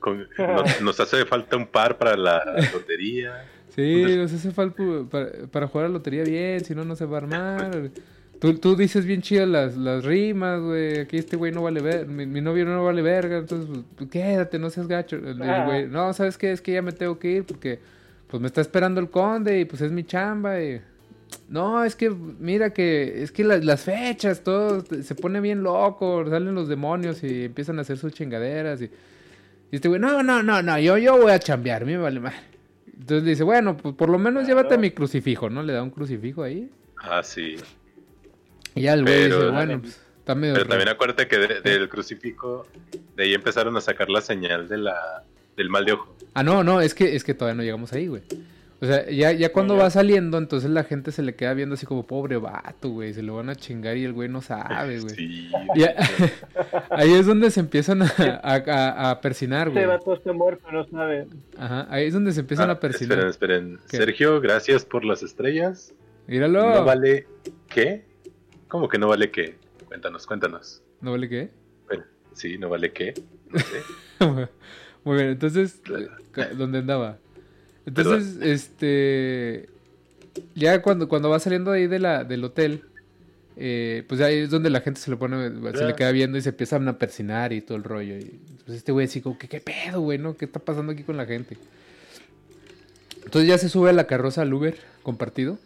Con- 0.00 0.26
nos, 0.38 0.80
nos 0.82 0.98
hace 0.98 1.24
falta 1.24 1.56
un 1.56 1.68
par 1.68 1.98
para 1.98 2.16
la 2.16 2.42
lotería. 2.72 3.44
Sí, 3.76 4.02
nos 4.16 4.32
hace 4.32 4.50
falta 4.50 4.82
para, 5.08 5.30
para 5.52 5.68
jugar 5.68 5.84
a 5.84 5.88
la 5.88 5.92
lotería 5.92 6.24
bien, 6.24 6.64
si 6.64 6.74
no, 6.74 6.84
no 6.84 6.96
se 6.96 7.04
va 7.04 7.18
a 7.18 7.20
armar. 7.20 7.90
Tú, 8.38 8.58
tú 8.58 8.76
dices 8.76 9.06
bien 9.06 9.22
chidas 9.22 9.48
las, 9.48 9.76
las 9.76 10.04
rimas, 10.04 10.60
güey. 10.60 11.00
Aquí 11.00 11.16
este 11.16 11.36
güey 11.36 11.52
no 11.52 11.62
vale 11.62 11.80
ver, 11.80 12.06
mi, 12.06 12.26
mi 12.26 12.40
novio 12.40 12.64
no 12.66 12.84
vale 12.84 13.00
verga, 13.02 13.38
entonces 13.38 13.68
pues, 13.68 13.84
pues, 13.96 14.10
quédate, 14.10 14.58
no 14.58 14.68
seas 14.70 14.86
gacho. 14.88 15.16
El, 15.16 15.26
el 15.26 15.42
Ah. 15.42 15.64
güey, 15.64 15.86
no, 15.88 16.12
¿sabes 16.12 16.36
qué? 16.36 16.52
Es 16.52 16.60
que 16.60 16.72
ya 16.72 16.82
me 16.82 16.92
tengo 16.92 17.18
que 17.18 17.30
ir 17.30 17.44
porque 17.44 17.78
pues 18.26 18.40
me 18.40 18.46
está 18.48 18.60
esperando 18.60 19.00
el 19.00 19.08
conde 19.10 19.60
y 19.60 19.64
pues 19.64 19.80
es 19.82 19.92
mi 19.92 20.04
chamba 20.04 20.60
y... 20.62 20.80
No, 21.48 21.84
es 21.84 21.96
que 21.96 22.10
mira 22.10 22.70
que 22.72 23.22
es 23.22 23.32
que 23.32 23.42
las, 23.42 23.64
las 23.64 23.82
fechas, 23.82 24.42
todo 24.42 24.84
se 24.84 25.14
pone 25.16 25.40
bien 25.40 25.62
loco, 25.62 26.24
salen 26.28 26.54
los 26.54 26.68
demonios 26.68 27.22
y 27.24 27.44
empiezan 27.44 27.78
a 27.78 27.82
hacer 27.82 27.98
sus 27.98 28.12
chingaderas 28.12 28.80
y, 28.82 28.84
y 28.84 29.76
este 29.76 29.88
güey, 29.88 30.00
no, 30.00 30.22
no, 30.22 30.42
no, 30.42 30.62
no, 30.62 30.78
yo, 30.78 30.98
yo 30.98 31.16
voy 31.20 31.32
a 31.32 31.38
chambear, 31.38 31.82
a 31.82 31.86
mí 31.86 31.92
me 31.92 31.98
vale 31.98 32.20
más. 32.20 32.34
Entonces 32.86 33.24
le 33.24 33.30
dice, 33.30 33.42
bueno, 33.44 33.76
pues 33.76 33.94
por 33.94 34.08
lo 34.08 34.18
menos 34.18 34.46
llévate 34.46 34.78
mi 34.78 34.90
crucifijo, 34.92 35.50
¿no? 35.50 35.62
Le 35.62 35.72
da 35.72 35.82
un 35.82 35.90
crucifijo 35.90 36.42
ahí. 36.42 36.70
Ah, 36.98 37.22
sí. 37.22 37.56
Y 38.76 38.82
ya 38.82 38.92
el 38.94 39.02
güey 39.02 39.24
dice, 39.24 39.50
bueno, 39.50 39.80
pues 39.80 40.00
está 40.18 40.34
medio... 40.34 40.54
Pero 40.54 40.64
raro". 40.64 40.68
también 40.70 40.88
acuérdate 40.90 41.26
que 41.26 41.38
de- 41.38 41.60
del 41.62 41.88
crucifijo, 41.88 42.66
de 43.16 43.24
ahí 43.24 43.34
empezaron 43.34 43.76
a 43.76 43.80
sacar 43.80 44.08
la 44.10 44.20
señal 44.20 44.68
de 44.68 44.78
la, 44.78 45.24
del 45.56 45.68
mal 45.70 45.84
de 45.84 45.92
ojo. 45.92 46.14
Ah, 46.34 46.42
no, 46.42 46.62
no, 46.62 46.80
es 46.80 46.94
que, 46.94 47.16
es 47.16 47.24
que 47.24 47.34
todavía 47.34 47.56
no 47.56 47.62
llegamos 47.62 47.92
ahí, 47.92 48.06
güey. 48.06 48.22
O 48.78 48.84
sea, 48.84 49.08
ya, 49.08 49.32
ya 49.32 49.52
cuando 49.52 49.74
ya. 49.74 49.84
va 49.84 49.90
saliendo, 49.90 50.36
entonces 50.36 50.68
la 50.68 50.84
gente 50.84 51.10
se 51.10 51.22
le 51.22 51.34
queda 51.34 51.54
viendo 51.54 51.76
así 51.76 51.86
como, 51.86 52.06
pobre 52.06 52.36
vato, 52.36 52.90
güey, 52.90 53.14
se 53.14 53.22
lo 53.22 53.36
van 53.36 53.48
a 53.48 53.54
chingar 53.54 53.96
y 53.96 54.04
el 54.04 54.12
güey 54.12 54.28
no 54.28 54.42
sabe, 54.42 55.00
güey. 55.00 55.14
Sí. 55.14 55.50
Ya- 55.74 55.94
ahí 56.90 57.10
es 57.14 57.24
donde 57.24 57.50
se 57.50 57.60
empiezan 57.60 58.02
a, 58.02 58.12
a, 58.42 58.54
a- 58.66 59.10
a 59.12 59.20
persinar, 59.22 59.70
güey. 59.70 59.82
Este 59.82 59.96
vato 59.96 60.12
está 60.14 60.32
muerto, 60.34 60.70
no 60.70 60.84
sabe. 60.88 61.26
Ajá, 61.56 61.86
ahí 61.88 62.06
es 62.08 62.12
donde 62.12 62.32
se 62.32 62.40
empiezan 62.40 62.68
Ah, 62.68 62.74
a 62.74 62.80
persinar. 62.80 63.18
esperen, 63.26 63.30
esperen. 63.30 63.78
¿Qué? 63.90 63.96
Sergio, 63.96 64.40
gracias 64.42 64.84
por 64.84 65.06
las 65.06 65.22
estrellas. 65.22 65.94
Míralo. 66.26 66.74
No 66.74 66.84
vale 66.84 67.26
qué. 67.68 68.04
¿Cómo 68.76 68.90
que 68.90 68.98
no 68.98 69.08
vale 69.08 69.30
qué? 69.30 69.56
Cuéntanos, 69.86 70.26
cuéntanos. 70.26 70.82
¿No 71.00 71.12
vale 71.12 71.30
qué? 71.30 71.48
Bueno, 71.86 72.04
sí, 72.34 72.58
no 72.58 72.68
vale 72.68 72.92
qué. 72.92 73.14
No 73.48 73.58
sé. 73.58 73.80
Muy 75.04 75.16
bien, 75.16 75.28
entonces, 75.28 75.80
¿dónde 76.58 76.80
andaba? 76.80 77.16
Entonces, 77.86 78.36
este, 78.42 79.70
ya 80.54 80.82
cuando, 80.82 81.08
cuando 81.08 81.30
va 81.30 81.38
saliendo 81.38 81.70
ahí 81.70 81.86
de 81.86 81.98
la, 81.98 82.24
del 82.24 82.44
hotel, 82.44 82.82
eh, 83.56 84.04
pues 84.06 84.20
ahí 84.20 84.40
es 84.40 84.50
donde 84.50 84.68
la 84.68 84.82
gente 84.82 85.00
se 85.00 85.10
le 85.10 85.16
pone, 85.16 85.48
se 85.72 85.84
le 85.86 85.94
queda 85.94 86.12
viendo 86.12 86.36
y 86.36 86.42
se 86.42 86.50
empiezan 86.50 86.86
a 86.86 86.98
persinar 86.98 87.54
y 87.54 87.62
todo 87.62 87.78
el 87.78 87.84
rollo. 87.84 88.18
Y 88.18 88.38
pues 88.66 88.76
este 88.76 88.92
güey 88.92 89.06
así 89.06 89.22
como, 89.22 89.38
¿qué, 89.38 89.48
qué 89.48 89.62
pedo, 89.62 90.02
güey, 90.02 90.18
no? 90.18 90.36
¿Qué 90.36 90.44
está 90.44 90.60
pasando 90.60 90.92
aquí 90.92 91.02
con 91.02 91.16
la 91.16 91.24
gente? 91.24 91.56
Entonces 93.24 93.48
ya 93.48 93.56
se 93.56 93.70
sube 93.70 93.88
a 93.88 93.94
la 93.94 94.06
carroza 94.06 94.42
al 94.42 94.52
Uber 94.52 94.76
compartido 95.02 95.58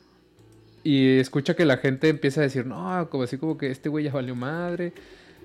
y 0.82 1.18
escucha 1.18 1.54
que 1.54 1.64
la 1.64 1.76
gente 1.76 2.08
empieza 2.08 2.40
a 2.40 2.44
decir, 2.44 2.66
no, 2.66 3.08
como 3.10 3.24
así 3.24 3.36
como 3.36 3.58
que 3.58 3.70
este 3.70 3.88
güey 3.88 4.04
ya 4.04 4.12
valió 4.12 4.34
madre. 4.34 4.92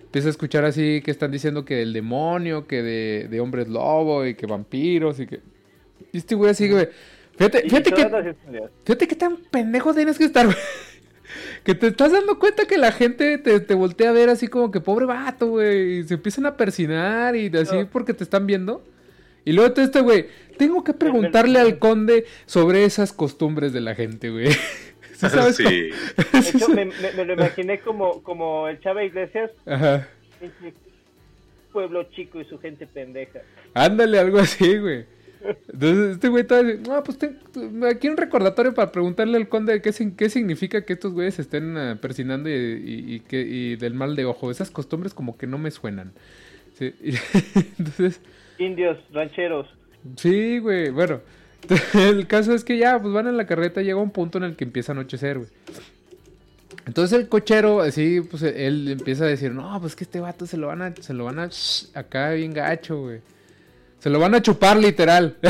Empieza 0.04 0.30
a 0.30 0.32
escuchar 0.32 0.64
así 0.64 1.02
que 1.04 1.12
están 1.12 1.32
diciendo 1.32 1.66
que 1.66 1.76
del 1.76 1.92
demonio, 1.92 2.68
que 2.68 2.82
de, 2.82 3.28
de 3.30 3.40
hombres 3.42 3.68
lobo 3.68 4.26
y 4.26 4.36
que 4.36 4.46
vampiros 4.46 5.20
y 5.20 5.28
que... 5.28 5.42
Y 6.14 6.18
este 6.20 6.36
güey 6.36 6.52
así, 6.52 6.70
güey. 6.70 6.88
Fíjate, 7.38 7.64
fíjate 7.64 7.92
que, 7.92 8.36
fíjate 8.86 9.08
que 9.10 9.16
tan 9.16 9.38
pendejo 9.52 9.94
tienes 9.94 10.18
que 10.18 10.24
estar, 10.24 10.46
güey. 10.46 10.58
Que 11.66 11.76
te 11.76 11.88
estás 11.88 12.14
dando 12.14 12.40
cuenta 12.40 12.66
que 12.66 12.78
la 12.78 12.94
gente 12.94 13.38
te, 13.40 13.60
te 13.60 13.74
voltea 13.74 14.12
a 14.12 14.14
ver 14.14 14.30
así 14.30 14.48
como 14.48 14.72
que 14.72 14.80
pobre 14.80 15.06
vato, 15.06 15.48
güey. 15.48 16.00
Y 16.00 16.04
se 16.06 16.14
empiezan 16.14 16.46
a 16.46 16.56
persinar 16.56 17.36
y 17.36 17.48
así 17.58 17.76
No. 17.76 17.90
porque 17.90 18.14
te 18.14 18.24
están 18.24 18.48
viendo. 18.48 18.86
Y 19.44 19.52
luego 19.52 19.74
todo 19.74 19.84
este, 19.84 20.00
güey, 20.02 20.28
tengo 20.58 20.84
que 20.84 20.94
preguntarle 20.94 21.60
al 21.60 21.78
conde 21.78 22.26
sobre 22.46 22.86
esas 22.86 23.12
costumbres 23.12 23.74
de 23.74 23.82
la 23.82 23.96
gente, 23.96 24.30
güey. 24.30 24.48
¿Sí 25.30 25.30
sabes 25.30 25.56
sí. 25.56 25.64
cómo? 25.64 26.42
De 26.44 26.50
hecho, 26.50 26.70
me, 26.70 26.86
me- 26.86 27.12
me 27.18 27.26
lo 27.26 27.34
imaginé 27.34 27.80
como, 27.80 28.22
como 28.24 28.68
el 28.68 28.80
Chava 28.82 29.04
Iglesias, 29.04 29.52
Ajá. 29.66 30.08
pueblo 31.72 32.04
chico 32.12 32.40
y 32.40 32.46
su 32.46 32.58
gente 32.60 32.88
pendeja. 32.88 33.42
Ándale, 33.74 34.20
algo 34.20 34.40
así, 34.40 34.78
güey. 34.78 35.06
Entonces, 35.72 36.14
este 36.16 36.28
güey 36.30 36.42
está 36.42 36.60
así, 36.60 36.80
no, 36.88 37.04
pues 37.04 37.20
ten- 37.20 37.38
aquí 37.84 38.08
un 38.08 38.18
recordatorio 38.18 38.74
para 38.74 38.92
preguntarle 38.92 39.38
al 39.38 39.48
conde 39.48 39.80
qué, 39.82 39.92
sin- 39.92 40.16
qué 40.16 40.30
significa 40.30 40.84
que 40.86 40.94
estos 40.94 41.14
güeyes 41.14 41.36
se 41.36 41.44
estén 41.44 41.78
ah, 41.78 42.00
persinando 42.02 42.50
y, 42.50 42.54
y- 42.54 43.16
y 43.16 43.20
que, 43.20 43.42
y 43.42 43.76
del 43.76 43.94
mal 43.94 44.16
de 44.16 44.26
ojo. 44.26 44.50
Esas 44.50 44.72
costumbres 44.72 45.14
como 45.14 45.38
que 45.38 45.46
no 45.48 45.58
me 45.58 45.70
suenan. 45.72 46.14
Sí, 46.74 46.94
Entonces, 47.78 48.22
Indios, 48.58 48.98
rancheros. 49.14 49.68
sí, 50.16 50.60
güey, 50.60 50.90
bueno. 50.90 51.22
El 51.94 52.28
caso 52.28 52.54
es 52.54 52.64
que 52.64 52.78
ya, 52.78 53.00
pues 53.02 53.14
van 53.14 53.28
en 53.28 53.38
la 53.38 53.46
carreta, 53.46 53.82
llega 53.82 54.00
un 54.00 54.12
punto 54.12 54.38
en 54.38 54.44
el 54.46 54.56
que 54.56 54.64
empieza 54.64 54.92
a 54.92 54.96
anochecer, 54.96 55.38
güey. 55.40 55.50
Entonces 56.86 57.20
el 57.20 57.28
cochero, 57.28 57.82
así, 57.82 58.22
pues 58.22 58.44
él 58.44 58.90
empieza 58.90 59.24
a 59.24 59.28
decir, 59.28 59.52
no, 59.52 59.80
pues 59.82 59.96
que 59.96 60.04
este 60.04 60.20
vato 60.20 60.46
se 60.46 60.58
lo 60.58 60.68
van 60.68 60.82
a, 60.82 60.96
se 60.96 61.14
lo 61.14 61.26
van 61.26 61.40
a, 61.40 61.50
acá 61.96 62.32
bien 62.32 62.54
gacho, 62.54 63.02
güey. 63.02 63.22
Se 64.00 64.10
lo 64.10 64.20
van 64.20 64.36
a 64.36 64.42
chupar 64.42 64.78
literal. 64.78 65.38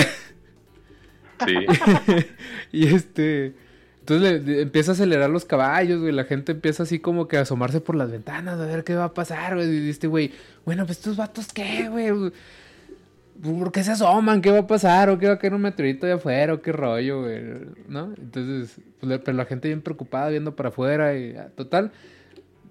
Sí. 1.45 1.53
y 2.71 2.87
este, 2.87 3.53
entonces 3.99 4.45
le, 4.45 4.53
le 4.55 4.61
empieza 4.61 4.91
a 4.91 4.93
acelerar 4.93 5.29
los 5.29 5.43
caballos, 5.43 5.99
güey. 5.99 6.13
La 6.13 6.23
gente 6.23 6.53
empieza 6.53 6.83
así 6.83 6.99
como 6.99 7.27
que 7.27 7.35
a 7.35 7.41
asomarse 7.41 7.81
por 7.81 7.95
las 7.95 8.09
ventanas 8.09 8.57
a 8.57 8.65
ver 8.65 8.85
qué 8.85 8.95
va 8.95 9.03
a 9.03 9.13
pasar, 9.13 9.55
güey. 9.55 9.85
Y 9.85 9.89
este 9.89 10.07
güey, 10.07 10.31
bueno, 10.63 10.85
pues 10.85 10.99
estos 10.99 11.17
vatos 11.17 11.51
qué, 11.51 11.89
güey. 11.89 12.31
¿Por 13.41 13.71
qué 13.71 13.83
se 13.83 13.91
asoman? 13.91 14.41
¿Qué 14.41 14.51
va 14.51 14.59
a 14.59 14.67
pasar? 14.67 15.09
¿O 15.09 15.19
qué 15.19 15.27
va 15.27 15.33
a 15.33 15.39
caer 15.39 15.53
un 15.53 15.61
meteorito 15.61 16.05
de 16.05 16.13
afuera? 16.13 16.53
¿O 16.53 16.61
qué 16.61 16.71
rollo, 16.71 17.23
güey? 17.23 17.41
¿No? 17.87 18.13
Entonces, 18.17 18.79
pues, 18.99 19.19
pero 19.23 19.37
la 19.37 19.45
gente 19.45 19.67
bien 19.67 19.81
preocupada 19.81 20.29
viendo 20.29 20.55
para 20.55 20.69
afuera 20.69 21.15
y 21.17 21.35
ah, 21.35 21.49
total. 21.55 21.91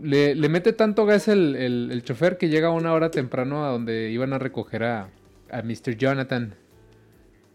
Le, 0.01 0.35
le 0.35 0.49
mete 0.49 0.73
tanto 0.73 1.07
gas 1.07 1.29
el, 1.29 1.55
el, 1.55 1.91
el 1.93 2.03
chofer 2.03 2.39
que 2.39 2.49
llega 2.49 2.71
una 2.71 2.93
hora 2.93 3.11
temprano 3.11 3.65
a 3.65 3.71
donde 3.71 4.11
iban 4.11 4.33
a 4.33 4.39
recoger 4.39 4.85
a, 4.85 5.09
a 5.51 5.63
Mr. 5.63 5.97
Jonathan. 5.97 6.55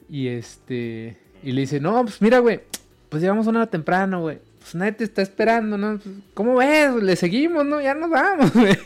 Y 0.10 0.28
este. 0.28 1.18
Y 1.44 1.52
le 1.52 1.62
dice, 1.62 1.80
no, 1.80 2.04
pues 2.04 2.22
mira, 2.22 2.40
güey. 2.40 2.62
Pues 3.10 3.22
llegamos 3.22 3.48
una 3.48 3.62
hora 3.62 3.70
temprano, 3.70 4.22
güey. 4.22 4.40
Pues 4.60 4.76
nadie 4.76 4.92
te 4.92 5.04
está 5.04 5.22
esperando, 5.22 5.78
¿no? 5.78 5.98
Pues, 5.98 6.16
¿Cómo 6.34 6.58
ves? 6.58 6.94
Le 6.96 7.16
seguimos, 7.16 7.66
¿no? 7.66 7.82
Ya 7.82 7.94
nos 7.96 8.10
vamos, 8.10 8.54
güey. 8.54 8.78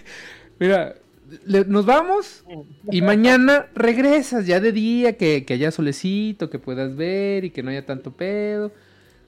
Mira, 0.60 0.96
le- 1.45 1.65
nos 1.65 1.85
vamos 1.85 2.43
y 2.91 3.01
mañana 3.01 3.67
regresas 3.75 4.45
ya 4.47 4.59
de 4.59 4.71
día, 4.71 5.17
que, 5.17 5.45
que 5.45 5.53
haya 5.53 5.71
solecito, 5.71 6.49
que 6.49 6.59
puedas 6.59 6.95
ver 6.95 7.45
y 7.45 7.49
que 7.49 7.63
no 7.63 7.69
haya 7.71 7.85
tanto 7.85 8.11
pedo. 8.11 8.71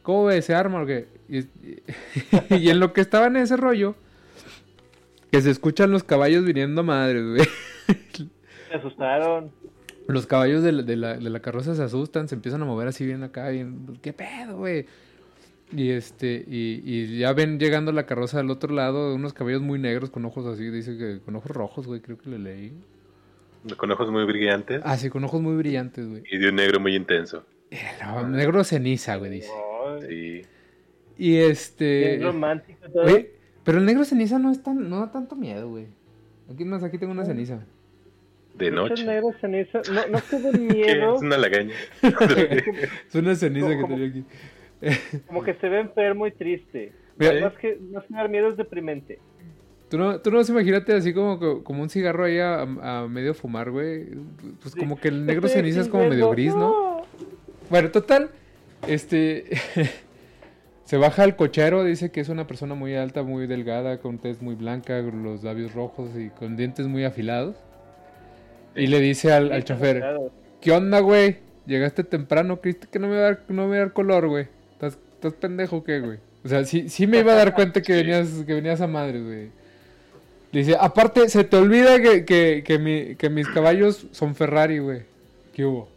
¿Cómo 0.03 0.25
ves? 0.25 0.45
¿Se 0.45 0.53
arma 0.53 0.81
o 0.83 0.85
qué? 0.85 1.07
Y, 1.29 1.39
y 2.55 2.69
en 2.69 2.79
lo 2.79 2.93
que 2.93 3.01
estaba 3.01 3.27
en 3.27 3.37
ese 3.37 3.57
rollo, 3.57 3.95
que 5.31 5.41
se 5.41 5.49
escuchan 5.51 5.91
los 5.91 6.03
caballos 6.03 6.45
viniendo 6.45 6.81
a 6.81 6.83
madres, 6.83 7.23
güey. 7.25 7.47
Se 8.69 8.75
asustaron. 8.75 9.51
Los 10.07 10.27
caballos 10.27 10.61
de 10.61 10.71
la, 10.71 10.83
de, 10.83 10.95
la, 10.95 11.17
de 11.17 11.29
la 11.29 11.39
carroza 11.39 11.73
se 11.73 11.81
asustan, 11.81 12.27
se 12.29 12.35
empiezan 12.35 12.61
a 12.61 12.65
mover 12.65 12.87
así 12.87 13.05
bien 13.05 13.23
acá, 13.23 13.49
bien, 13.49 13.97
¿qué 14.03 14.13
pedo, 14.13 14.57
güey? 14.57 14.85
Y 15.73 15.89
este, 15.91 16.45
y, 16.47 16.81
y 16.85 17.17
ya 17.19 17.33
ven 17.33 17.59
llegando 17.59 17.91
la 17.91 18.05
carroza 18.05 18.37
del 18.37 18.51
otro 18.51 18.73
lado, 18.73 19.15
unos 19.15 19.33
caballos 19.33 19.61
muy 19.61 19.79
negros 19.79 20.09
con 20.09 20.23
ojos 20.25 20.45
así, 20.45 20.69
dice 20.69 20.97
que 20.97 21.19
con 21.25 21.35
ojos 21.35 21.51
rojos, 21.51 21.87
güey, 21.87 22.01
creo 22.01 22.17
que 22.17 22.29
le 22.29 22.39
leí. 22.39 22.73
Con 23.77 23.91
ojos 23.91 24.11
muy 24.11 24.25
brillantes 24.25 24.81
Ah, 24.85 24.95
sí, 24.95 25.09
con 25.09 25.23
ojos 25.23 25.41
muy 25.41 25.55
brillantes, 25.55 26.07
güey. 26.07 26.23
y 26.31 26.37
de 26.37 26.49
un 26.49 26.55
negro 26.55 26.79
muy 26.79 26.95
intenso. 26.95 27.43
No, 28.01 28.27
negro 28.27 28.63
ceniza, 28.63 29.15
güey, 29.15 29.31
dice. 29.31 29.49
Ay, 29.87 30.01
Sí. 30.07 30.47
Y 31.17 31.37
este... 31.37 32.19
Romántico 32.21 32.87
todo. 32.93 33.03
Oye, 33.03 33.31
pero 33.63 33.79
el 33.79 33.85
negro 33.85 34.03
ceniza 34.05 34.37
no 34.37 34.51
es 34.51 34.61
tan, 34.61 34.87
no 34.89 34.99
da 34.99 35.11
tanto 35.11 35.35
miedo, 35.35 35.69
güey. 35.69 35.87
Aquí 36.53 36.63
más, 36.63 36.83
aquí 36.83 36.97
tengo 36.99 37.11
una 37.13 37.25
ceniza. 37.25 37.65
De 38.53 38.69
noche. 38.69 39.03
negros 39.03 39.35
ceniza. 39.41 39.81
No, 39.91 40.07
no 40.07 40.19
¿Qué? 40.29 40.57
miedo. 40.59 41.15
Es 41.15 41.21
una 41.21 41.37
lagaña. 41.37 41.73
Es 42.01 43.15
una 43.15 43.35
ceniza 43.35 43.69
que 43.69 43.83
tenía 43.83 44.07
aquí. 44.07 44.23
Como 45.27 45.43
que 45.43 45.53
se 45.55 45.69
ve 45.69 45.79
enfermo 45.81 46.27
y 46.27 46.31
triste. 46.31 46.93
Mira, 47.17 47.41
Más 47.41 47.57
que, 47.57 47.77
más 47.91 48.03
que 48.05 48.13
dar 48.13 48.29
miedo 48.29 48.49
es 48.49 48.57
deprimente. 48.57 49.19
¿Tú 49.89 49.97
no, 49.97 50.19
tú 50.19 50.31
no 50.31 50.37
vas 50.37 50.49
a 50.49 50.51
imagínate 50.51 50.93
así 50.93 51.13
como, 51.13 51.63
como 51.63 51.83
un 51.83 51.89
cigarro 51.89 52.25
ahí 52.25 52.39
a, 52.39 52.61
a 52.61 53.07
medio 53.07 53.33
fumar, 53.33 53.69
güey. 53.71 54.05
Pues 54.61 54.73
Sí. 54.73 54.79
como 54.79 54.99
que 54.99 55.09
el 55.09 55.25
negro 55.27 55.47
ceniza 55.47 55.81
es 55.81 55.87
como 55.87 56.09
medio 56.09 56.29
gris, 56.31 56.55
¿no? 56.55 57.03
Bueno, 57.69 57.91
total, 57.91 58.29
este... 58.87 59.45
se 60.85 60.97
baja 60.97 61.23
al 61.23 61.35
cochero, 61.35 61.83
dice 61.83 62.11
que 62.11 62.19
es 62.21 62.29
una 62.29 62.45
persona 62.45 62.75
muy 62.75 62.93
alta, 62.95 63.23
muy 63.23 63.47
delgada, 63.47 63.99
con 63.99 64.19
tez 64.19 64.41
muy 64.41 64.55
blanca, 64.55 65.03
con 65.03 65.23
los 65.23 65.43
labios 65.43 65.73
rojos 65.73 66.11
y 66.15 66.29
con 66.29 66.57
dientes 66.57 66.87
muy 66.87 67.03
afilados. 67.05 67.55
Y 68.75 68.87
le 68.87 68.99
dice 68.99 69.31
al, 69.31 69.51
al 69.51 69.63
chofer. 69.63 70.03
¿qué 70.61 70.71
onda, 70.71 70.99
güey? 70.99 71.37
Llegaste 71.65 72.03
temprano, 72.03 72.59
creíste 72.61 72.87
que 72.91 72.99
no 72.99 73.07
me 73.07 73.13
iba 73.13 73.21
a 73.21 73.25
dar, 73.31 73.39
no 73.49 73.63
me 73.63 73.69
iba 73.69 73.75
a 73.77 73.79
dar 73.79 73.93
color, 73.93 74.27
güey. 74.27 74.47
¿Estás, 75.27 75.39
pendejo 75.39 75.77
o 75.77 75.83
qué, 75.83 75.99
güey? 75.99 76.19
O 76.43 76.47
sea, 76.49 76.63
sí, 76.65 76.89
sí 76.89 77.07
me 77.07 77.19
iba 77.19 77.31
a 77.33 77.35
dar 77.35 77.55
cuenta 77.55 77.81
que 77.81 77.93
venías, 77.97 78.29
que 78.45 78.53
venías 78.53 78.81
a 78.81 78.87
madre, 78.87 79.21
güey. 79.21 79.49
Dice, 80.51 80.77
aparte, 80.79 81.27
se 81.29 81.43
te 81.43 81.57
olvida 81.57 81.99
que, 82.01 82.23
que, 82.25 82.63
que, 82.65 82.79
mi- 82.79 83.15
que 83.15 83.29
mis 83.29 83.47
caballos 83.49 84.07
son 84.11 84.35
Ferrari, 84.35 84.79
güey. 84.79 85.01
¿Qué 85.53 85.65
hubo? 85.65 85.89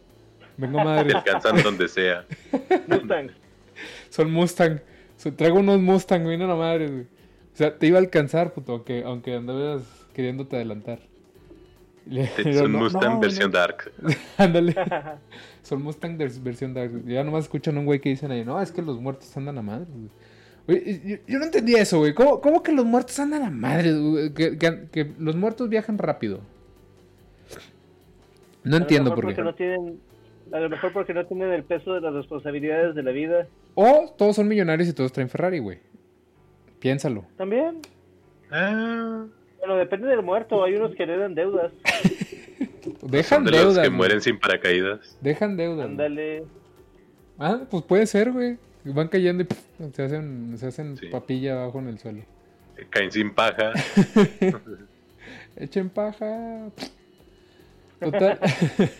Vengo 0.57 0.79
Te 0.79 0.83
madre. 0.83 1.13
alcanzan 1.15 1.61
donde 1.63 1.87
sea. 1.87 2.25
Mustang. 2.87 3.29
Son 4.09 4.31
Mustang. 4.31 4.79
Traigo 5.37 5.59
unos 5.59 5.79
Mustang, 5.79 6.23
güey, 6.23 6.37
no 6.37 6.47
la 6.47 6.55
madre, 6.55 6.87
güey. 6.87 7.01
O 7.03 7.57
sea, 7.59 7.77
te 7.77 7.87
iba 7.87 7.97
a 7.97 8.01
alcanzar, 8.01 8.53
puto, 8.53 8.71
aunque, 8.73 9.03
aunque 9.05 9.35
andabas 9.35 9.83
queriéndote 10.13 10.55
adelantar. 10.55 10.99
"No, 12.05 12.69
Mustang 12.69 13.13
no, 13.15 13.19
versión 13.19 13.51
no". 13.51 13.57
Dark. 13.57 13.91
Ándale. 14.37 14.75
Son 15.63 15.81
Mustang 15.81 16.17
versión 16.17 16.73
Dark. 16.73 16.91
Ya 17.05 17.23
nomás 17.23 17.43
escuchan 17.45 17.77
a 17.77 17.79
un 17.79 17.85
güey 17.85 17.99
que 17.99 18.09
dicen 18.09 18.31
ahí, 18.31 18.43
no, 18.45 18.59
es 18.61 18.71
que 18.71 18.81
los 18.81 18.99
muertos 18.99 19.35
andan 19.37 19.57
a 19.57 19.61
madre, 19.61 19.85
güey. 19.89 20.09
Oye, 20.67 21.01
yo, 21.03 21.15
yo 21.27 21.39
no 21.39 21.45
entendía 21.45 21.81
eso, 21.81 21.97
güey. 21.99 22.13
¿Cómo, 22.13 22.41
cómo 22.41 22.61
que 22.63 22.71
los 22.71 22.85
muertos 22.85 23.19
andan 23.19 23.43
a 23.43 23.49
madre? 23.49 23.91
güey? 23.93 24.33
Que, 24.33 24.57
que- 24.57 24.87
que 24.91 25.11
los 25.17 25.35
muertos 25.35 25.67
viajan 25.69 25.97
rápido. 25.97 26.41
No 28.63 28.75
A 28.75 28.79
entiendo 28.79 29.09
por 29.15 29.21
qué. 29.21 29.27
porque 29.27 29.41
no 29.41 29.55
tienen, 29.55 29.99
a 30.51 30.59
lo 30.59 30.69
mejor 30.69 30.91
porque 30.93 31.13
no 31.13 31.25
tienen 31.25 31.51
el 31.53 31.63
peso 31.63 31.93
de 31.93 32.01
las 32.01 32.13
responsabilidades 32.13 32.93
de 32.95 33.03
la 33.03 33.11
vida. 33.11 33.47
O 33.75 34.13
todos 34.17 34.35
son 34.35 34.47
millonarios 34.47 34.89
y 34.89 34.93
todos 34.93 35.11
traen 35.11 35.29
Ferrari, 35.29 35.59
güey. 35.59 35.79
Piénsalo. 36.79 37.25
También. 37.37 37.79
Ah, 38.51 39.25
Bueno, 39.59 39.75
depende 39.75 40.07
del 40.07 40.21
muerto. 40.23 40.63
Hay 40.63 40.75
unos 40.75 40.95
que 40.95 41.03
heredan 41.03 41.35
deudas. 41.35 41.71
Dejan 43.01 43.23
son 43.39 43.45
de 43.45 43.51
los 43.51 43.59
deudas. 43.61 43.75
que 43.83 43.87
güey. 43.89 43.97
mueren 43.97 44.21
sin 44.21 44.39
paracaídas. 44.39 45.17
Dejan 45.21 45.57
deudas. 45.57 45.85
Ándale. 45.85 46.43
Ah, 47.37 47.61
pues 47.69 47.83
puede 47.83 48.05
ser, 48.07 48.31
güey. 48.31 48.57
Van 48.85 49.07
cayendo 49.09 49.43
y 49.43 49.45
pff, 49.45 49.59
se 49.93 50.03
hacen, 50.03 50.57
se 50.57 50.67
hacen 50.67 50.97
Sí. 50.97 51.07
papilla 51.07 51.61
abajo 51.61 51.79
en 51.79 51.87
el 51.89 51.99
suelo. 51.99 52.21
Caen 52.89 53.11
sin 53.11 53.33
paja. 53.33 53.73
Echen 55.57 55.89
paja. 55.89 56.69
Total, 57.99 58.39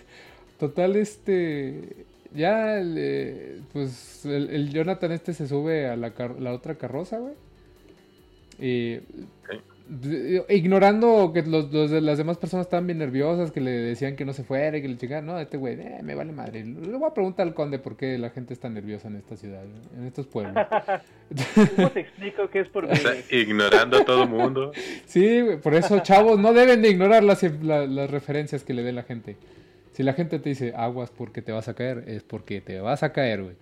total, 0.59 0.95
este, 0.97 2.05
ya, 2.33 2.77
el, 2.79 2.95
eh, 2.97 3.61
pues 3.71 4.25
el, 4.25 4.49
el 4.49 4.69
Jonathan 4.73 5.13
este 5.13 5.33
se 5.33 5.47
sube 5.47 5.87
a 5.87 5.95
la, 5.95 6.13
car- 6.13 6.39
la 6.39 6.51
otra 6.53 6.75
carroza, 6.75 7.17
güey. 7.19 7.33
Y 8.59 8.97
Ok. 8.97 9.63
Ignorando 10.49 11.31
que 11.33 11.41
los, 11.43 11.71
los 11.71 11.89
de 11.91 12.01
las 12.01 12.17
demás 12.17 12.37
personas 12.37 12.65
estaban 12.67 12.85
bien 12.87 12.99
nerviosas, 12.99 13.51
que 13.51 13.59
le 13.61 13.71
decían 13.71 14.15
que 14.15 14.25
no 14.25 14.33
se 14.33 14.43
fuera 14.43 14.77
y 14.77 14.81
que 14.81 14.87
le 14.87 14.97
chingaban, 14.97 15.25
no, 15.25 15.39
este 15.39 15.57
güey, 15.57 15.75
eh, 15.79 15.99
me 16.03 16.15
vale 16.15 16.31
madre. 16.31 16.63
Le 16.63 16.95
voy 16.97 17.09
a 17.09 17.13
preguntar 17.13 17.47
al 17.47 17.53
conde 17.53 17.79
por 17.79 17.95
qué 17.97 18.17
la 18.17 18.29
gente 18.29 18.53
está 18.53 18.69
nerviosa 18.69 19.07
en 19.07 19.15
esta 19.17 19.35
ciudad, 19.35 19.63
en 19.97 20.05
estos 20.05 20.27
pueblos. 20.27 20.55
¿Cómo 21.75 21.89
te 21.89 22.01
explico 22.01 22.49
que 22.49 22.59
es 22.61 22.69
por 22.69 22.85
O 22.85 22.89
mí? 22.89 22.95
sea, 22.95 23.13
ignorando 23.31 23.97
a 23.97 24.05
todo 24.05 24.27
mundo. 24.27 24.71
Sí, 25.05 25.41
güey, 25.41 25.57
por 25.59 25.73
eso, 25.73 25.99
chavos, 25.99 26.39
no 26.39 26.53
deben 26.53 26.81
de 26.81 26.89
ignorar 26.89 27.23
las, 27.23 27.41
la- 27.63 27.85
las 27.87 28.09
referencias 28.11 28.63
que 28.63 28.73
le 28.73 28.83
dé 28.83 28.91
la 28.91 29.03
gente. 29.03 29.37
Si 29.93 30.03
la 30.03 30.13
gente 30.13 30.39
te 30.39 30.49
dice 30.49 30.73
aguas 30.75 31.09
porque 31.09 31.41
te 31.41 31.51
vas 31.51 31.67
a 31.67 31.73
caer, 31.73 32.03
es 32.07 32.23
porque 32.23 32.61
te 32.61 32.79
vas 32.79 33.03
a 33.03 33.11
caer, 33.11 33.41
güey. 33.43 33.55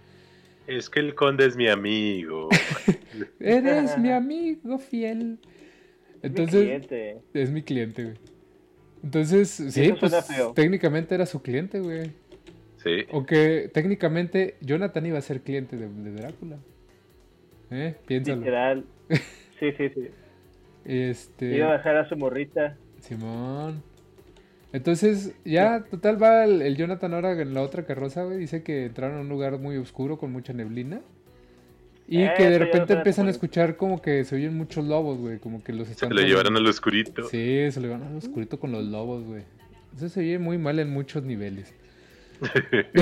Es 0.68 0.90
que 0.90 1.00
el 1.00 1.16
conde 1.16 1.46
es 1.46 1.56
mi 1.56 1.70
amigo. 1.70 2.50
Eres 3.40 3.98
mi 3.98 4.12
amigo 4.12 4.78
fiel. 4.78 5.40
Mi 6.24 6.30
Entonces, 6.30 6.64
cliente. 6.64 7.18
es 7.34 7.52
mi 7.52 7.62
cliente, 7.64 8.04
güey. 8.04 8.16
Entonces, 9.04 9.50
sí, 9.50 9.94
pues 10.00 10.14
feo. 10.26 10.54
técnicamente 10.54 11.16
era 11.16 11.26
su 11.26 11.42
cliente, 11.42 11.80
güey. 11.80 12.12
Sí. 12.84 13.06
Aunque 13.12 13.70
técnicamente 13.74 14.56
Jonathan 14.62 15.06
iba 15.06 15.18
a 15.18 15.22
ser 15.22 15.42
cliente 15.42 15.78
de, 15.78 15.88
de 15.88 16.12
Drácula. 16.12 16.58
¿Eh? 17.72 17.96
Piénsalo. 18.06 18.38
Literal. 18.38 18.86
Sí, 19.60 19.72
sí, 19.76 19.90
sí. 19.90 20.08
Este. 20.86 21.56
Iba 21.58 21.66
a 21.74 21.78
bajar 21.78 21.96
a 21.98 22.08
su 22.08 22.16
morrita. 22.16 22.78
Simón. 23.00 23.82
Entonces, 24.72 25.34
ya, 25.44 25.84
total, 25.90 26.22
va 26.22 26.44
el, 26.46 26.62
el 26.62 26.78
Jonathan 26.78 27.16
ahora 27.16 27.32
en 27.42 27.56
la 27.56 27.64
otra 27.64 27.84
carroza, 27.84 28.24
güey. 28.24 28.38
Dice 28.38 28.62
que 28.62 28.86
entraron 28.86 29.18
a 29.18 29.22
un 29.22 29.30
lugar 29.30 29.58
muy 29.58 29.78
oscuro 29.78 30.20
con 30.20 30.32
mucha 30.32 30.54
neblina. 30.54 31.02
Y 32.10 32.22
Eh, 32.24 32.34
que 32.38 32.50
de 32.50 32.58
repente 32.60 32.94
empiezan 32.94 33.28
a 33.28 33.32
escuchar 33.32 33.76
como 33.76 34.02
que 34.02 34.24
se 34.24 34.36
oyen 34.36 34.56
muchos 34.56 34.86
lobos, 34.86 35.18
güey. 35.18 35.40
Como 35.40 35.62
que 35.64 35.74
los 35.74 35.88
Se 35.88 35.94
están. 35.94 36.10
lo 36.10 36.16
tomando. 36.16 36.30
llevaron 36.30 36.56
al 36.56 36.66
oscurito. 36.68 37.24
Sí, 37.28 37.70
se 37.72 37.80
lo 37.82 37.88
llevaron 37.88 38.08
al 38.08 38.18
oscurito 38.18 38.60
con 38.60 38.72
los 38.72 38.84
lobos, 38.86 39.24
güey. 39.26 39.44
Eso 39.96 40.08
se 40.10 40.22
oye 40.22 40.40
muy 40.40 40.58
mal 40.58 40.80
en 40.80 40.90
muchos 40.90 41.24
niveles. 41.24 41.74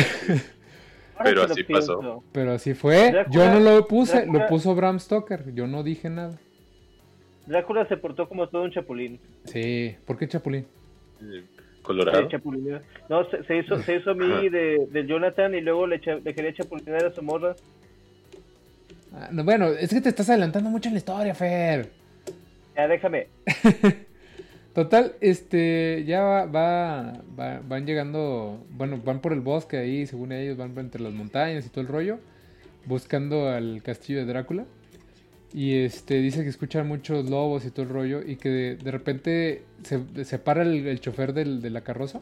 Pero 1.23 1.35
lo 1.35 1.43
así 1.43 1.63
pasó. 1.63 2.23
Pero 2.31 2.51
así 2.53 2.73
fue. 2.73 3.11
Drácula- 3.11 3.29
Yo 3.33 3.53
no 3.53 3.59
lo 3.59 3.87
puse, 3.87 4.25
lo 4.25 4.47
puso 4.47 4.75
Bram 4.75 4.99
Stoker. 4.99 5.53
Yo 5.53 5.67
no 5.67 5.83
dije 5.83 6.09
nada. 6.09 6.37
Drácula 7.45 7.87
se 7.87 7.95
portó 7.97 8.27
como 8.27 8.49
todo 8.49 8.63
un 8.63 8.71
chapulín. 8.71 9.19
Sí, 9.45 9.95
¿por 10.05 10.17
qué 10.17 10.27
Chapulín? 10.27 10.65
Colorado. 11.83 12.27
Se. 12.29 12.41
No, 13.07 13.29
se, 13.29 13.43
se 13.43 13.57
hizo, 13.57 13.77
se 13.83 13.97
hizo 13.97 14.11
a 14.11 14.15
mí 14.15 14.49
de, 14.49 14.87
de 14.91 15.05
Jonathan 15.05 15.53
y 15.53 15.61
luego 15.61 15.85
le, 15.85 16.01
cha- 16.01 16.15
le 16.15 16.33
quería 16.33 16.53
chapulinear 16.53 17.05
a 17.05 17.13
su 17.13 17.21
morra. 17.21 17.55
Ah, 19.17 19.29
no, 19.31 19.43
bueno, 19.43 19.67
es 19.69 19.89
que 19.91 20.01
te 20.01 20.09
estás 20.09 20.29
adelantando 20.29 20.69
mucho 20.69 20.89
en 20.89 20.95
la 20.95 20.99
historia, 20.99 21.33
Fer. 21.33 21.89
Ya, 22.75 22.87
déjame. 22.87 23.27
Total, 24.73 25.13
este, 25.21 26.03
ya 26.05 26.21
va, 26.21 26.45
va- 26.47 27.13
va- 27.39 27.61
van 27.65 27.85
llegando, 27.85 28.65
bueno, 28.71 28.99
van 29.03 29.21
por 29.21 29.31
el 29.31 29.39
bosque 29.39 29.77
ahí, 29.77 30.05
según 30.05 30.33
ellos, 30.33 30.57
van 30.57 30.77
entre 30.77 31.01
las 31.01 31.13
montañas 31.13 31.65
y 31.65 31.69
todo 31.69 31.81
el 31.81 31.87
rollo, 31.87 32.19
buscando 32.85 33.47
al 33.47 33.81
castillo 33.83 34.19
de 34.19 34.25
Drácula. 34.25 34.65
Y 35.53 35.77
este, 35.77 36.15
dice 36.15 36.43
que 36.43 36.49
escuchan 36.49 36.85
muchos 36.89 37.29
lobos 37.29 37.65
y 37.65 37.71
todo 37.71 37.83
el 37.83 37.89
rollo, 37.89 38.21
y 38.21 38.35
que 38.35 38.49
de, 38.49 38.75
de 38.75 38.91
repente 38.91 39.63
se, 39.83 40.25
se 40.25 40.39
para 40.39 40.63
el, 40.63 40.85
el 40.85 40.99
chofer 40.99 41.31
del- 41.31 41.61
de 41.61 41.69
la 41.69 41.79
carroza 41.81 42.19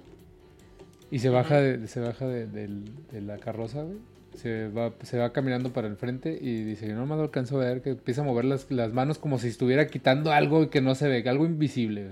y 1.10 1.18
se 1.18 1.30
baja 1.30 1.60
de, 1.60 1.88
se 1.88 2.00
baja 2.02 2.28
de, 2.28 2.46
del- 2.46 2.86
de 3.12 3.22
la 3.22 3.38
carroza, 3.40 3.82
güey. 3.82 3.98
Se 4.36 4.68
va, 4.70 4.94
se 5.04 5.18
va 5.18 5.32
caminando 5.32 5.74
para 5.74 5.88
el 5.88 5.96
frente 5.96 6.38
y 6.42 6.64
dice, 6.64 6.88
yo 6.88 6.96
no 6.96 7.06
me 7.06 7.14
alcanzo 7.14 7.58
a 7.58 7.66
ver, 7.66 7.82
que 7.82 7.92
empieza 7.92 8.22
a 8.22 8.24
mover 8.24 8.46
las, 8.46 8.70
las 8.72 8.92
manos 8.92 9.20
como 9.20 9.38
si 9.38 9.48
estuviera 9.48 9.88
quitando 9.88 10.32
algo 10.32 10.70
que 10.70 10.82
no 10.82 10.96
se 10.96 11.08
ve, 11.08 11.24
algo 11.30 11.46
invisible, 11.46 12.08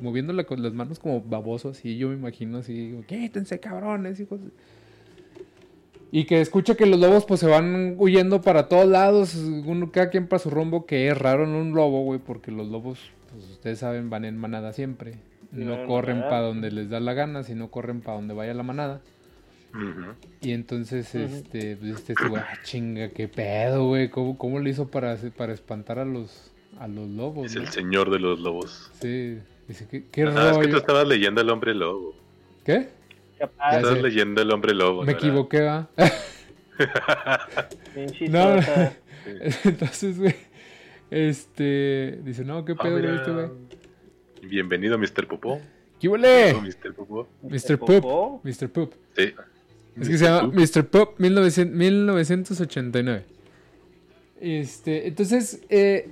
moviéndole 0.00 0.46
con 0.46 0.62
las 0.62 0.72
manos 0.72 0.98
como 1.00 1.20
baboso, 1.20 1.70
así, 1.70 1.96
yo 1.98 2.08
me 2.08 2.14
imagino 2.14 2.58
así, 2.58 2.94
quítense 3.06 3.58
cabrones, 3.58 4.20
hijos. 4.20 4.40
Y 6.12 6.26
que 6.26 6.40
escucha 6.40 6.76
que 6.76 6.86
los 6.86 7.00
lobos 7.00 7.24
pues 7.24 7.40
se 7.40 7.48
van 7.48 7.96
huyendo 7.98 8.40
para 8.40 8.68
todos 8.68 8.86
lados, 8.86 9.34
uno, 9.34 9.90
cada 9.90 10.10
quien 10.10 10.28
para 10.28 10.38
su 10.38 10.48
rumbo, 10.48 10.86
que 10.86 11.08
es 11.08 11.18
raro 11.18 11.42
en 11.42 11.50
un 11.50 11.74
lobo, 11.74 12.04
güey, 12.04 12.20
porque 12.20 12.52
los 12.52 12.68
lobos, 12.68 13.00
pues 13.32 13.44
ustedes 13.50 13.80
saben, 13.80 14.10
van 14.10 14.24
en 14.24 14.38
manada 14.38 14.72
siempre. 14.72 15.14
No 15.50 15.74
en 15.74 15.86
corren 15.86 16.20
para 16.20 16.42
donde 16.42 16.70
les 16.70 16.88
da 16.88 17.00
la 17.00 17.14
gana, 17.14 17.42
sino 17.42 17.70
corren 17.70 18.00
para 18.00 18.16
donde 18.16 18.34
vaya 18.34 18.54
la 18.54 18.62
manada. 18.62 19.00
Y 20.40 20.52
entonces, 20.52 21.14
este, 21.14 21.76
pues 21.76 21.92
este, 21.96 22.12
este 22.12 22.28
güey, 22.28 22.42
ah, 22.42 22.58
chinga, 22.62 23.08
qué 23.10 23.28
pedo, 23.28 23.88
güey. 23.88 24.08
¿Cómo, 24.08 24.38
cómo 24.38 24.60
le 24.60 24.70
hizo 24.70 24.88
para, 24.88 25.16
para 25.36 25.52
espantar 25.52 25.98
a 25.98 26.04
los, 26.04 26.52
a 26.78 26.86
los 26.86 27.08
lobos? 27.08 27.46
Es 27.46 27.56
no? 27.56 27.62
el 27.62 27.68
señor 27.68 28.10
de 28.10 28.20
los 28.20 28.38
lobos. 28.40 28.90
Sí, 29.00 29.38
dice, 29.66 29.88
¿qué, 29.90 30.04
qué 30.10 30.24
Ah, 30.24 30.50
es 30.52 30.58
que 30.58 30.68
tú 30.68 30.76
estabas 30.76 31.08
leyendo 31.08 31.40
El 31.40 31.50
Hombre 31.50 31.74
Lobo. 31.74 32.14
¿Qué? 32.64 32.88
Capaz, 33.38 33.82
sé. 33.82 34.00
leyendo 34.00 34.42
El 34.42 34.50
Hombre 34.52 34.74
Lobo. 34.74 35.02
Me 35.02 35.12
¿no 35.12 35.18
equivoqué, 35.18 35.60
va. 35.62 35.88
No, 38.30 38.56
no. 38.56 38.62
Entonces, 39.64 40.18
güey, 40.18 40.34
este, 41.10 42.18
dice, 42.24 42.44
no, 42.44 42.64
qué 42.64 42.72
Ah, 42.78 42.82
pedo, 42.82 43.14
este 43.14 43.30
güey. 43.30 43.46
Bienvenido, 44.42 44.98
Mr. 44.98 45.26
Popó. 45.26 45.60
¿Qué 46.00 46.08
huele? 46.08 46.54
Mr. 46.54 46.94
Popó. 46.94 47.28
Mr. 47.42 47.78
¿Popó? 47.78 48.00
Poop. 48.00 48.44
Mr. 48.44 48.68
Poop. 48.70 48.92
Sí. 49.16 49.32
Es 50.00 50.08
que 50.08 50.18
se 50.18 50.24
llama. 50.24 50.52
Mr. 50.52 50.86
Pop 50.86 51.18
1900 51.18 51.76
1989. 51.76 53.24
Este, 54.40 55.08
entonces, 55.08 55.62
eh, 55.68 56.10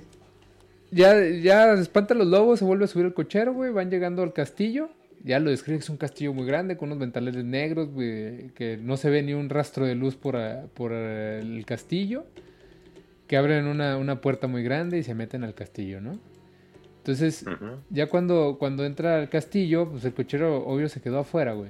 ya, 0.91 1.27
ya 1.27 1.73
espanta 1.73 2.13
a 2.13 2.17
los 2.17 2.27
lobos, 2.27 2.59
se 2.59 2.65
vuelve 2.65 2.85
a 2.85 2.87
subir 2.87 3.05
el 3.05 3.13
cochero, 3.13 3.53
güey. 3.53 3.71
Van 3.71 3.89
llegando 3.89 4.23
al 4.23 4.33
castillo. 4.33 4.89
Ya 5.23 5.39
lo 5.39 5.49
describe 5.49 5.77
que 5.77 5.83
es 5.83 5.89
un 5.89 5.97
castillo 5.97 6.33
muy 6.33 6.45
grande 6.45 6.75
con 6.75 6.89
unos 6.89 6.99
ventanales 6.99 7.45
negros, 7.45 7.89
güey, 7.89 8.49
que 8.55 8.77
no 8.77 8.97
se 8.97 9.09
ve 9.09 9.23
ni 9.23 9.33
un 9.33 9.49
rastro 9.49 9.85
de 9.85 9.95
luz 9.95 10.15
por, 10.15 10.37
por 10.73 10.91
el 10.91 11.65
castillo. 11.65 12.25
Que 13.27 13.37
abren 13.37 13.67
una, 13.67 13.97
una 13.97 14.19
puerta 14.19 14.47
muy 14.47 14.63
grande 14.63 14.97
y 14.97 15.03
se 15.03 15.15
meten 15.15 15.43
al 15.43 15.53
castillo, 15.53 16.01
¿no? 16.01 16.19
Entonces, 16.97 17.43
ya 17.89 18.07
cuando, 18.07 18.57
cuando 18.57 18.85
entra 18.85 19.17
al 19.17 19.29
castillo, 19.29 19.89
pues 19.89 20.05
el 20.05 20.13
cochero 20.13 20.65
obvio 20.65 20.87
se 20.87 21.01
quedó 21.01 21.19
afuera, 21.19 21.53
güey. 21.53 21.69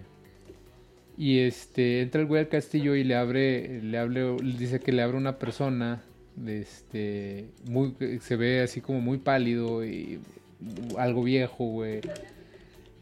Y 1.17 1.39
este, 1.39 2.01
entra 2.01 2.21
el 2.21 2.27
güey 2.27 2.41
al 2.41 2.49
castillo 2.49 2.95
y 2.95 3.03
le 3.03 3.15
abre, 3.15 3.81
le 3.81 3.97
abre, 3.97 4.35
le 4.37 4.57
dice 4.57 4.79
que 4.79 4.91
le 4.91 5.03
abre 5.03 5.17
una 5.17 5.37
persona, 5.37 6.01
este, 6.45 7.45
muy, 7.65 7.95
se 8.21 8.35
ve 8.35 8.61
así 8.61 8.81
como 8.81 8.99
muy 8.99 9.19
pálido 9.19 9.85
y 9.85 10.19
algo 10.97 11.23
viejo, 11.23 11.65
güey. 11.65 12.01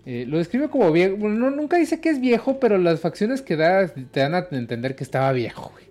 Eh, 0.05 0.25
lo 0.27 0.39
describe 0.39 0.67
como 0.67 0.91
viejo, 0.91 1.15
bueno, 1.15 1.37
no, 1.37 1.51
nunca 1.51 1.77
dice 1.77 2.01
que 2.01 2.09
es 2.09 2.19
viejo, 2.19 2.59
pero 2.59 2.77
las 2.77 2.99
facciones 2.99 3.41
que 3.41 3.55
da 3.55 3.87
te 3.87 4.19
dan 4.19 4.33
a 4.35 4.47
entender 4.51 4.95
que 4.95 5.03
estaba 5.03 5.31
viejo, 5.31 5.71
güey. 5.71 5.85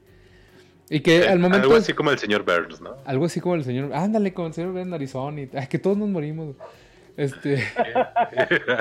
Y 0.90 1.00
que 1.00 1.28
al 1.28 1.38
momento... 1.38 1.68
Algo 1.68 1.76
así 1.76 1.92
como 1.92 2.11
el 2.11 2.18
señor 2.18 2.44
Burns, 2.44 2.80
¿no? 2.80 2.96
Algo 3.04 3.26
así 3.26 3.40
como 3.40 3.54
el 3.54 3.62
señor. 3.62 3.94
Ándale, 3.94 4.35
como 4.35 4.48
el 4.48 4.54
señor 4.54 4.72
Ben 4.72 4.92
Arizona. 4.92 5.40
Y, 5.40 5.48
ay, 5.54 5.68
que 5.68 5.78
todos 5.78 5.96
nos 5.96 6.09
morimos. 6.09 6.56
Este. 7.16 7.62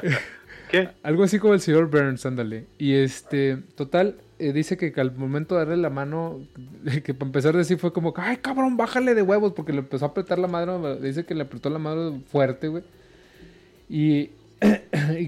¿Qué? 0.70 0.90
algo 1.04 1.24
así 1.24 1.40
como 1.40 1.54
el 1.54 1.62
señor 1.62 1.90
Burns, 1.90 2.26
ándale. 2.26 2.66
Y 2.78 2.94
este. 2.94 3.58
Total, 3.76 4.16
eh, 4.38 4.54
dice 4.54 4.78
que 4.78 4.94
al 5.00 5.16
momento 5.16 5.56
de 5.56 5.66
darle 5.66 5.78
la 5.82 5.90
mano. 5.90 6.40
Que 7.04 7.14
para 7.14 7.28
empezar 7.28 7.56
a 7.56 7.58
decir 7.60 7.78
fue 7.78 7.92
como. 7.94 8.14
Ay, 8.18 8.38
cabrón, 8.38 8.78
bájale 8.78 9.16
de 9.16 9.22
huevos. 9.22 9.54
Porque 9.54 9.74
le 9.74 9.80
empezó 9.80 10.06
a 10.06 10.10
apretar 10.10 10.40
la 10.40 10.48
madre. 10.48 11.00
Dice 11.02 11.26
que 11.26 11.36
le 11.36 11.44
apretó 11.44 11.70
la 11.70 11.80
mano 11.80 12.22
fuerte, 12.32 12.68
güey. 12.68 12.84
Y. 13.90 14.30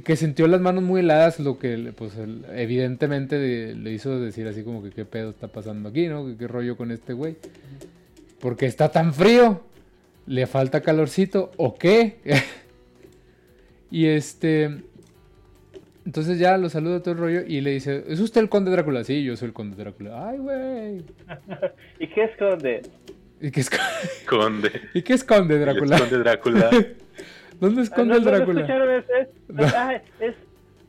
que 0.04 0.16
sintió 0.18 0.46
las 0.48 0.60
manos 0.62 0.84
muy 0.84 1.00
heladas, 1.00 1.40
lo 1.40 1.58
que 1.58 1.94
pues 1.98 2.12
evidentemente 2.54 3.40
de- 3.40 3.76
le 3.76 3.94
hizo 3.94 4.20
decir 4.20 4.46
así 4.48 4.62
como 4.64 4.84
que 4.84 4.90
qué 4.92 5.06
pedo 5.06 5.30
está 5.30 5.48
pasando 5.48 5.88
aquí, 5.90 6.08
¿no? 6.08 6.26
Que 6.26 6.36
qué 6.36 6.48
rollo 6.48 6.76
con 6.76 6.92
este 6.92 7.14
güey. 7.14 7.38
Porque 8.40 8.66
está 8.66 8.90
tan 8.92 9.14
frío. 9.14 9.62
¿Le 10.28 10.46
falta 10.48 10.82
calorcito 10.82 11.52
o 11.58 11.76
qué? 11.76 12.18
y 13.92 14.06
este... 14.08 14.84
Entonces 16.06 16.40
ya 16.40 16.58
lo 16.58 16.70
saluda 16.70 17.02
todo 17.02 17.14
el 17.14 17.20
rollo 17.20 17.42
y 17.48 17.62
le 17.62 17.72
dice, 17.72 18.04
¿es 18.08 18.20
usted 18.20 18.42
el 18.42 18.50
conde 18.50 18.72
Drácula? 18.72 19.04
Sí, 19.04 19.24
yo 19.24 19.36
soy 19.38 19.50
el 19.50 19.54
conde 19.54 19.76
Drácula. 19.78 20.30
Ay, 20.30 20.38
güey. 20.40 21.04
¿Y 22.00 22.08
qué 22.08 22.24
esconde? 22.24 22.82
¿Y 23.40 23.52
qué, 23.52 23.62
esco- 23.62 24.26
Conde. 24.28 24.72
¿Y 24.94 25.02
qué 25.04 25.14
esconde 25.14 25.56
El 25.60 25.62
Drácula? 25.62 26.00
conde 26.00 26.18
Drácula. 26.18 26.70
¿Dónde 27.60 27.82
Ah, 27.82 27.84
esconde 27.84 28.14
no, 28.14 28.18
el 28.18 28.24
no 28.26 28.32
Drácula? 28.32 28.68
No. 29.50 29.64
Ah, 29.76 30.02
es, 30.20 30.36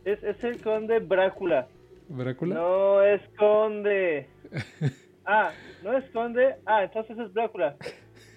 es, 0.07 0.23
es 0.23 0.45
el 0.45 0.63
conde 0.63 0.99
Brácula. 1.01 1.67
¿Drácula? 2.09 2.55
No 2.55 3.03
esconde. 3.03 4.27
Ah, 5.27 5.53
no 5.83 5.97
esconde. 5.99 6.55
Ah, 6.67 6.85
entonces 6.85 7.19
es 7.19 7.33
Brácula. 7.35 7.77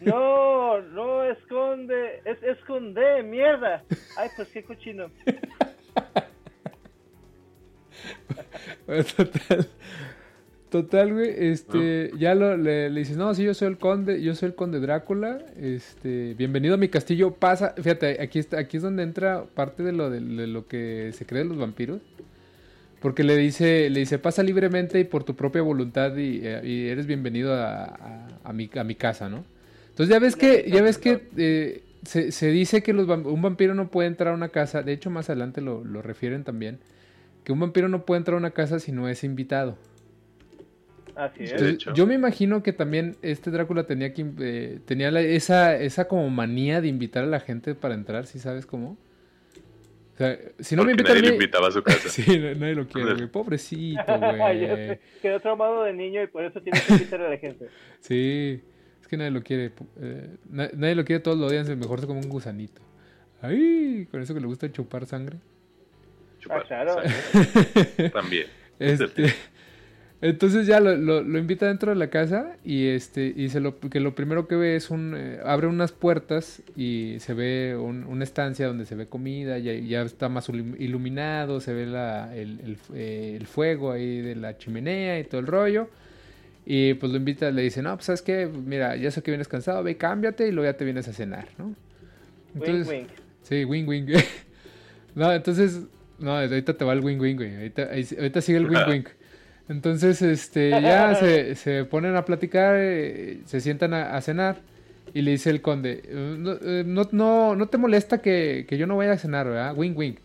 No, 0.01 0.81
no 0.81 1.23
esconde. 1.23 2.21
Es 2.25 2.41
esconde, 2.43 3.23
mierda. 3.23 3.81
Ay, 4.17 4.29
pues 4.35 4.49
qué 4.49 4.61
cochino. 4.63 5.07
Total. 9.17 9.67
Total, 10.69 11.13
güey, 11.13 11.29
este, 11.37 12.11
ya 12.17 12.35
lo, 12.35 12.57
le, 12.57 12.89
le 12.89 12.99
dices, 12.99 13.15
no, 13.15 13.33
sí, 13.33 13.43
yo 13.43 13.53
soy 13.53 13.69
el 13.69 13.77
conde, 13.77 14.21
yo 14.21 14.35
soy 14.35 14.47
el 14.47 14.55
conde 14.55 14.79
Drácula, 14.81 15.39
este, 15.61 16.33
bienvenido 16.33 16.73
a 16.73 16.77
mi 16.77 16.89
castillo, 16.89 17.31
pasa, 17.35 17.73
fíjate, 17.77 18.21
aquí, 18.21 18.39
está, 18.39 18.59
aquí 18.59 18.77
es 18.77 18.83
donde 18.83 19.03
entra 19.03 19.45
parte 19.53 19.83
de 19.83 19.93
lo, 19.93 20.09
de, 20.09 20.19
de 20.19 20.47
lo 20.47 20.67
que 20.67 21.11
se 21.13 21.25
cree 21.25 21.43
de 21.43 21.49
los 21.49 21.57
vampiros, 21.57 22.01
porque 23.01 23.23
le 23.23 23.37
dice, 23.37 23.89
le 23.89 24.01
dice, 24.01 24.19
pasa 24.19 24.43
libremente 24.43 24.99
y 24.99 25.03
por 25.05 25.23
tu 25.23 25.35
propia 25.35 25.61
voluntad 25.61 26.15
y, 26.17 26.41
eh, 26.43 26.61
y 26.63 26.87
eres 26.87 27.05
bienvenido 27.05 27.53
a, 27.53 27.83
a- 27.85 28.27
a 28.43 28.53
mi, 28.53 28.69
a 28.75 28.83
mi 28.83 28.95
casa, 28.95 29.29
¿no? 29.29 29.45
Entonces 29.91 30.09
ya 30.13 30.19
ves 30.19 30.35
que, 30.35 30.69
ya 30.69 30.81
ves 30.81 30.97
que 30.97 31.21
eh, 31.37 31.83
se, 32.05 32.31
se 32.31 32.49
dice 32.51 32.83
que 32.83 32.91
los, 32.93 33.07
un 33.07 33.41
vampiro 33.41 33.75
no 33.75 33.87
puede 33.89 34.07
entrar 34.07 34.33
a 34.33 34.35
una 34.35 34.49
casa, 34.49 34.81
de 34.83 34.91
hecho 34.93 35.09
más 35.09 35.29
adelante 35.29 35.61
lo, 35.61 35.83
lo 35.85 36.01
refieren 36.01 36.43
también, 36.43 36.79
que 37.45 37.53
un 37.53 37.59
vampiro 37.61 37.87
no 37.87 38.05
puede 38.05 38.17
entrar 38.17 38.35
a 38.35 38.37
una 38.39 38.51
casa 38.51 38.79
si 38.79 38.91
no 38.91 39.07
es 39.07 39.23
invitado. 39.23 39.77
Así 41.15 41.43
es. 41.45 41.51
Entonces, 41.51 41.75
hecho. 41.75 41.93
yo 41.93 42.05
me 42.05 42.13
imagino 42.15 42.61
que 42.61 42.73
también 42.73 43.15
este 43.21 43.49
Drácula 43.51 43.85
tenía 43.87 44.13
que 44.13 44.25
eh, 44.39 44.79
tenía 44.85 45.11
la- 45.11 45.21
esa 45.21 45.77
esa 45.77 46.09
como 46.09 46.29
manía 46.29 46.81
de 46.81 46.89
invitar 46.89 47.23
a 47.23 47.27
la 47.27 47.39
gente 47.39 47.73
para 47.73 47.93
entrar, 47.93 48.25
¿sí 48.25 48.37
sabes 48.39 48.65
cómo? 48.65 48.97
O 50.13 50.17
sea, 50.17 50.37
si 50.59 50.75
no 50.75 50.83
me 50.83 50.93
Porque 50.95 51.01
invitan 51.03 51.11
a 51.11 51.15
nadie 51.15 51.21
mí- 51.21 51.27
lo 51.29 51.33
invitaba 51.43 51.67
a 51.69 51.71
su 51.71 51.83
casa. 51.83 51.99
Sí, 52.09 52.39
na- 52.39 52.53
nadie 52.55 52.75
lo 52.75 52.87
quiere, 52.87 53.13
güey. 53.13 53.27
Pobrecito, 53.31 54.01
güey. 54.37 54.99
Quedó 55.21 55.39
traumado 55.39 55.83
de 55.83 55.93
niño 55.93 56.21
y 56.23 56.27
por 56.27 56.43
eso 56.43 56.59
tiene 56.61 56.79
que 56.85 56.93
invitar 56.93 57.21
a 57.21 57.29
la 57.29 57.37
gente. 57.37 57.67
Sí, 58.01 58.61
es 59.01 59.07
que 59.07 59.15
nadie 59.17 59.31
lo 59.31 59.41
quiere. 59.41 59.71
eh, 60.01 60.29
na- 60.49 60.69
nadie 60.75 60.95
lo 60.95 61.05
quiere, 61.05 61.21
todos 61.21 61.37
lo 61.37 61.45
odian, 61.47 61.65
mejor 61.79 62.01
se 62.01 62.07
come 62.07 62.19
un 62.19 62.29
gusanito. 62.29 62.81
Ay, 63.41 64.07
con 64.11 64.21
eso 64.21 64.33
que 64.33 64.39
le 64.41 64.47
gusta 64.47 64.69
chupar 64.71 65.05
sangre. 65.05 65.37
Chupar, 66.45 66.61
Ah, 66.61 66.65
claro. 66.67 66.93
sangre. 66.93 68.09
También. 68.11 68.45
Este, 68.79 69.33
entonces 70.21 70.65
ya 70.67 70.79
lo, 70.79 70.95
lo- 70.95 71.21
lo 71.21 71.37
invita 71.39 71.67
dentro 71.67 71.91
de 71.91 71.97
la 71.97 72.09
casa 72.09 72.55
y 72.63 72.87
este 72.87 73.33
y 73.35 73.49
se 73.49 73.59
lo 73.59 73.79
que 73.79 73.99
lo 73.99 74.15
primero 74.15 74.47
que 74.47 74.55
ve 74.55 74.75
es 74.75 74.89
un 74.89 75.13
eh, 75.15 75.39
abre 75.43 75.67
unas 75.67 75.91
puertas 75.91 76.61
y 76.75 77.17
se 77.19 77.33
ve 77.33 77.75
un- 77.77 78.05
una 78.05 78.23
estancia 78.23 78.65
donde 78.67 78.85
se 78.85 78.95
ve 78.95 79.07
comida 79.07 79.57
ya, 79.59 79.73
ya 79.73 80.01
está 80.03 80.29
más 80.29 80.49
ilu- 80.49 80.75
iluminado 80.79 81.59
se 81.59 81.73
ve 81.73 81.85
la, 81.85 82.35
el, 82.35 82.77
eh, 82.93 83.35
el 83.39 83.45
fuego 83.47 83.91
ahí 83.91 84.21
de 84.21 84.35
la 84.35 84.57
chimenea 84.57 85.19
y 85.19 85.25
todo 85.25 85.41
el 85.41 85.47
rollo 85.47 85.89
y 86.65 86.95
pues 86.95 87.11
lo 87.11 87.17
invita 87.17 87.51
le 87.51 87.61
dice 87.61 87.81
no 87.81 87.93
pues 87.95 88.05
sabes 88.05 88.21
qué 88.21 88.47
mira 88.47 88.95
ya 88.95 89.11
sé 89.11 89.21
que 89.21 89.31
vienes 89.31 89.47
cansado 89.47 89.83
ve 89.83 89.97
cámbiate 89.97 90.47
y 90.47 90.51
luego 90.51 90.69
ya 90.71 90.77
te 90.77 90.85
vienes 90.85 91.07
a 91.07 91.13
cenar 91.13 91.47
no 91.57 91.75
Wink, 92.55 92.87
wink. 92.87 93.07
Sí, 93.43 93.65
wing 93.65 93.85
wing. 93.85 94.05
no, 95.15 95.31
entonces. 95.33 95.81
No, 96.19 96.37
ahorita 96.37 96.73
te 96.75 96.85
va 96.85 96.93
el 96.93 97.01
wing 97.01 97.19
wing, 97.19 97.35
güey. 97.35 97.55
Ahorita, 97.55 97.89
ahorita 98.17 98.41
sigue 98.41 98.57
el 98.59 98.69
wing 98.69 98.79
wing. 98.89 99.03
Entonces, 99.67 100.21
este, 100.21 100.69
ya 100.69 101.15
se, 101.15 101.55
se 101.55 101.85
ponen 101.85 102.15
a 102.15 102.23
platicar, 102.25 102.75
eh, 102.77 103.39
se 103.45 103.59
sientan 103.61 103.93
a, 103.93 104.15
a 104.15 104.21
cenar. 104.21 104.57
Y 105.13 105.21
le 105.21 105.31
dice 105.31 105.49
el 105.49 105.61
conde: 105.61 106.01
"Eh, 106.05 106.83
No, 106.85 107.03
no, 107.03 107.09
no, 107.11 107.55
no 107.55 107.67
te 107.67 107.77
molesta 107.77 108.21
que, 108.21 108.65
que 108.67 108.77
yo 108.77 108.85
no 108.87 108.97
vaya 108.97 109.13
a 109.13 109.17
cenar, 109.17 109.47
¿verdad? 109.47 109.73
Wing 109.75 109.93
wing. 109.95 110.15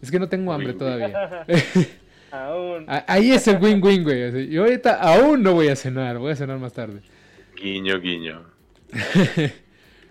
Es 0.00 0.10
que 0.10 0.18
no 0.18 0.28
tengo 0.28 0.52
hambre 0.52 0.70
Wing, 0.70 0.78
todavía. 0.78 1.44
Aún. 2.30 2.84
Ah, 2.88 3.04
Ahí 3.08 3.32
es 3.32 3.48
el 3.48 3.56
wing 3.62 3.82
wing, 3.82 4.02
güey. 4.02 4.48
Yo 4.50 4.62
ahorita 4.64 4.94
aún 5.00 5.42
no 5.42 5.54
voy 5.54 5.68
a 5.68 5.76
cenar, 5.76 6.18
voy 6.18 6.32
a 6.32 6.36
cenar 6.36 6.58
más 6.58 6.72
tarde. 6.72 7.00
Guiño, 7.60 8.00
guiño. 8.00 8.42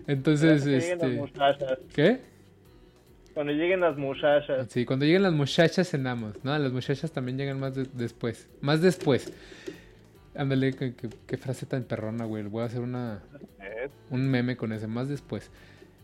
Entonces, 0.06 0.66
este. 0.66 1.22
¿Qué? 1.94 2.20
Cuando 3.38 3.52
lleguen 3.52 3.78
las 3.78 3.96
muchachas. 3.96 4.66
Sí, 4.68 4.84
cuando 4.84 5.04
lleguen 5.06 5.22
las 5.22 5.32
muchachas 5.32 5.88
cenamos. 5.88 6.34
No, 6.42 6.58
las 6.58 6.72
muchachas 6.72 7.12
también 7.12 7.38
llegan 7.38 7.60
más 7.60 7.72
de- 7.72 7.86
después. 7.92 8.48
Más 8.60 8.82
después. 8.82 9.32
Ándale, 10.34 10.74
qué, 10.74 10.92
qué- 10.96 11.08
qué 11.24 11.36
frase 11.36 11.64
tan 11.64 11.84
perrona, 11.84 12.24
güey. 12.24 12.42
Voy 12.42 12.62
a 12.64 12.66
hacer 12.66 12.80
una, 12.80 13.22
un 14.10 14.28
meme 14.28 14.56
con 14.56 14.72
ese. 14.72 14.88
Más 14.88 15.08
después. 15.08 15.52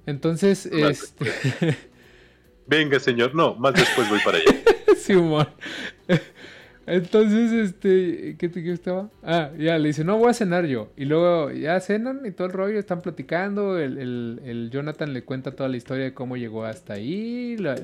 Entonces, 0.07 0.71
Más 0.73 1.03
este... 1.19 1.77
Venga, 2.69 3.01
señor. 3.01 3.35
No, 3.35 3.57
más 3.57 3.75
después 3.75 4.09
voy 4.09 4.21
para 4.25 4.39
allá. 4.39 4.55
sí, 4.97 5.15
humor. 5.17 5.49
Entonces, 6.87 7.51
este... 7.53 8.37
¿Qué 8.39 8.49
te 8.51 8.63
qué 8.63 8.73
estaba? 8.73 9.09
Ah, 9.23 9.51
ya, 9.59 9.79
le 9.79 9.89
dice, 9.89 10.05
no, 10.05 10.19
voy 10.19 10.31
a 10.31 10.35
cenar 10.35 10.67
yo. 10.67 10.93
Y 10.97 11.07
luego 11.07 11.51
ya 11.51 11.81
cenan 11.81 12.21
y 12.27 12.31
todo 12.31 12.47
el 12.47 12.53
rollo, 12.53 12.79
están 12.79 13.01
platicando. 13.01 13.79
El, 13.79 13.97
el- 13.99 14.41
el 14.45 14.71
Jonathan 14.71 15.13
le 15.15 15.23
cuenta 15.23 15.53
toda 15.53 15.69
la 15.71 15.77
historia 15.79 16.05
de 16.05 16.13
cómo 16.15 16.37
llegó 16.37 16.65
hasta 16.65 16.95
ahí. 16.95 17.57
Lo, 17.59 17.75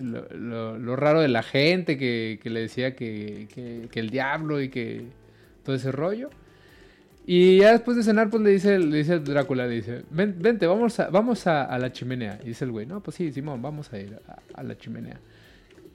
lo- 0.78 0.96
raro 0.96 1.20
de 1.22 1.28
la 1.28 1.42
gente 1.42 1.96
que, 1.96 2.38
que 2.42 2.50
le 2.50 2.60
decía 2.60 2.94
que, 2.94 3.48
que- 3.54 4.00
el 4.00 4.10
diablo 4.10 4.60
y 4.60 4.68
que 4.68 5.04
todo 5.64 5.74
ese 5.76 5.92
rollo. 5.92 6.28
Y 7.26 7.58
ya 7.58 7.72
después 7.72 7.96
de 7.96 8.02
cenar, 8.02 8.28
pues 8.28 8.42
le 8.42 8.50
dice, 8.50 8.78
le 8.78 8.98
dice 8.98 9.20
Drácula, 9.20 9.66
le 9.66 9.76
dice, 9.76 10.02
Ven, 10.10 10.34
vente, 10.40 10.66
vamos, 10.66 10.98
a, 11.00 11.10
vamos 11.10 11.46
a, 11.46 11.78
la 11.78 11.92
chimenea. 11.92 12.38
Y 12.42 12.48
dice 12.48 12.64
el 12.64 12.72
güey, 12.72 12.86
no, 12.86 13.00
pues 13.02 13.16
sí, 13.16 13.30
Simón, 13.32 13.62
vamos 13.62 13.92
a 13.92 13.98
ir 13.98 14.18
a 14.54 14.62
la 14.62 14.76
chimenea. 14.76 15.20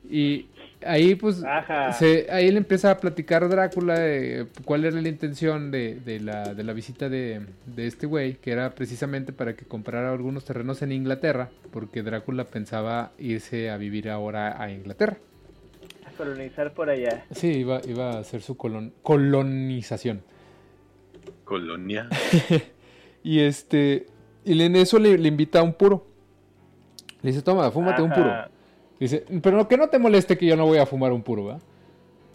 Y 0.10 0.48
ahí, 0.86 1.16
pues, 1.16 1.44
Ajá. 1.44 1.94
se, 1.94 2.28
ahí 2.32 2.50
le 2.52 2.58
empieza 2.58 2.92
a 2.92 2.98
platicar 2.98 3.48
Drácula 3.50 4.00
de 4.00 4.48
cuál 4.66 4.86
era 4.86 5.00
la 5.02 5.10
intención 5.10 5.72
de, 5.72 5.96
de 6.00 6.20
la, 6.20 6.54
de 6.54 6.64
la 6.64 6.74
visita 6.74 7.10
de, 7.10 7.42
de 7.66 7.88
este 7.88 8.06
güey, 8.08 8.36
que 8.36 8.52
era 8.52 8.70
precisamente 8.76 9.34
para 9.34 9.56
que 9.56 9.66
comprara 9.66 10.12
algunos 10.12 10.46
terrenos 10.46 10.82
en 10.82 10.92
Inglaterra, 10.92 11.50
porque 11.72 12.04
Drácula 12.04 12.46
pensaba 12.46 13.12
irse 13.18 13.70
a 13.70 13.78
vivir 13.78 14.10
ahora 14.10 14.62
a 14.62 14.72
Inglaterra. 14.72 15.18
A 16.06 16.12
colonizar 16.18 16.74
por 16.74 16.90
allá. 16.90 17.26
Sí, 17.32 17.48
iba, 17.50 17.82
iba 17.88 18.12
a 18.14 18.20
hacer 18.20 18.42
su 18.42 18.56
colon- 18.58 18.94
colonización. 19.04 20.22
Colonia. 21.44 22.08
Y 23.28 23.40
este, 23.40 24.06
y 24.44 24.62
en 24.62 24.76
eso 24.76 25.00
le, 25.00 25.18
le 25.18 25.28
invita 25.28 25.58
a 25.58 25.64
un 25.64 25.74
puro. 25.74 26.06
Le 27.24 27.32
dice, 27.32 27.42
toma, 27.42 27.72
fúmate 27.72 28.04
un 28.04 28.12
puro. 28.12 28.32
Dice, 29.06 29.26
pero 29.42 29.68
que 29.68 29.78
no 29.78 29.88
te 29.90 30.00
moleste 30.00 30.38
que 30.38 30.46
yo 30.46 30.56
no 30.56 30.66
voy 30.66 30.78
a 30.80 30.86
fumar 30.86 31.12
un 31.12 31.22
puro, 31.22 31.46
¿verdad? 31.46 31.62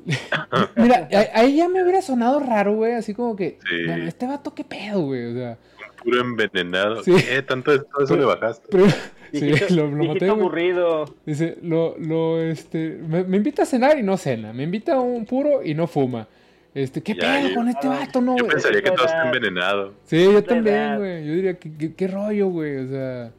Mira, 0.77 1.09
a- 1.13 1.39
ahí 1.41 1.57
ya 1.57 1.69
me 1.69 1.83
hubiera 1.83 2.01
sonado 2.03 2.41
raro, 2.41 2.75
güey. 2.75 2.93
Así 2.95 3.15
como 3.15 3.37
que, 3.37 3.59
Sí. 3.69 3.87
bueno, 3.87 4.05
este 4.07 4.27
vato, 4.27 4.55
qué 4.55 4.65
pedo, 4.65 5.03
güey. 5.03 5.27
O 5.27 5.35
sea, 5.35 5.59
Puro 6.03 6.21
envenenado. 6.21 7.03
Sí. 7.05 7.13
¿Qué? 7.15 7.43
¿Tanto 7.43 7.73
de 7.73 7.81
todo 7.81 8.05
eso 8.05 8.17
le 8.17 8.25
bajaste? 8.25 8.67
pero, 8.71 8.87
sí, 9.33 9.51
lo, 9.75 9.91
lo 9.91 10.05
maté, 10.05 10.29
aburrido. 10.31 11.15
Dice, 11.27 11.59
lo, 11.63 11.95
lo, 11.99 12.41
este, 12.41 12.99
me, 13.07 13.23
me 13.25 13.37
invita 13.37 13.65
a 13.65 13.67
cenar 13.67 13.99
y 13.99 14.03
no 14.03 14.17
cena. 14.17 14.53
Me 14.55 14.63
invita 14.63 14.95
a 14.95 15.01
un 15.01 15.27
puro 15.27 15.63
y 15.63 15.75
no 15.75 15.87
fuma. 15.87 16.27
Este, 16.75 17.03
¿qué 17.03 17.15
Ya, 17.15 17.21
pedo 17.43 17.55
con 17.55 17.69
este 17.69 17.87
Ah, 17.89 17.99
vato, 18.07 18.21
no, 18.23 18.37
Yo 18.39 18.45
güey? 18.45 18.55
pensaría 18.55 18.81
que 18.81 18.91
todo 18.93 19.05
está 19.05 19.27
envenenado. 19.27 19.93
Sí, 20.07 20.23
yo 20.25 20.43
también, 20.43 20.97
güey. 20.99 21.27
Yo 21.27 21.33
diría, 21.35 21.59
¿qué, 21.59 21.71
qué, 21.77 21.95
qué 21.95 22.09
rollo, 22.09 22.49
güey? 22.49 22.77
O 22.79 22.89
sea. 22.89 23.33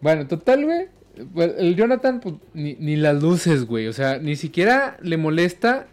Bueno, 0.00 0.26
total, 0.28 0.64
güey. 0.66 0.86
Pues, 1.34 1.54
El 1.58 1.76
Jonathan, 1.76 2.20
pues, 2.20 2.34
ni, 2.54 2.74
ni 2.74 2.96
las 2.96 3.22
luces, 3.22 3.64
güey. 3.66 3.86
O 3.88 3.92
sea, 3.92 4.18
ni 4.18 4.36
siquiera 4.36 4.96
le 5.02 5.16
molesta 5.16 5.86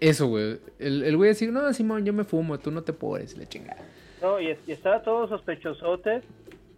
eso, 0.00 0.26
güey. 0.28 0.58
El, 0.78 1.02
el 1.02 1.16
güey 1.16 1.30
así, 1.30 1.46
no, 1.48 1.72
Simón, 1.72 2.04
yo 2.04 2.12
me 2.12 2.24
fumo, 2.24 2.58
tú 2.58 2.70
no 2.70 2.82
te 2.82 2.92
pobres, 2.92 3.36
la 3.36 3.46
chingada. 3.46 3.82
No, 4.22 4.40
y, 4.40 4.56
y 4.66 4.72
estaba 4.72 5.02
todo 5.02 5.28
sospechosote 5.28 6.22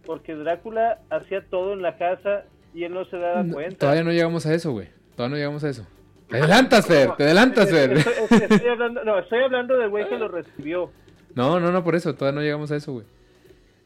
porque 0.05 0.35
Drácula 0.35 0.99
hacía 1.09 1.43
todo 1.49 1.73
en 1.73 1.81
la 1.81 1.97
casa 1.97 2.43
y 2.73 2.83
él 2.83 2.93
no 2.93 3.05
se 3.05 3.17
daba 3.17 3.43
No, 3.43 3.53
cuenta. 3.53 3.77
todavía 3.77 4.03
no 4.03 4.11
llegamos 4.11 4.45
a 4.45 4.53
eso, 4.53 4.71
güey. 4.71 4.87
Todavía 5.15 5.29
no 5.31 5.37
llegamos 5.37 5.63
a 5.63 5.69
eso. 5.69 5.85
Te 6.29 6.37
adelantas, 6.37 6.87
Fer, 6.87 7.11
te 7.15 7.23
adelantas, 7.23 7.69
Fer. 7.69 7.93
estoy- 7.97 8.13
estoy- 8.23 8.47
estoy 8.57 8.69
hablando, 8.69 9.03
no, 9.03 9.19
estoy 9.19 9.39
hablando 9.43 9.77
del 9.77 9.89
güey 9.89 10.07
que 10.09 10.17
lo 10.17 10.27
recibió. 10.27 10.89
No, 11.35 11.59
no, 11.59 11.71
no, 11.71 11.83
por 11.83 11.95
eso, 11.95 12.15
todavía 12.15 12.39
no 12.39 12.43
llegamos 12.43 12.71
a 12.71 12.75
eso, 12.77 12.93
güey. 12.93 13.05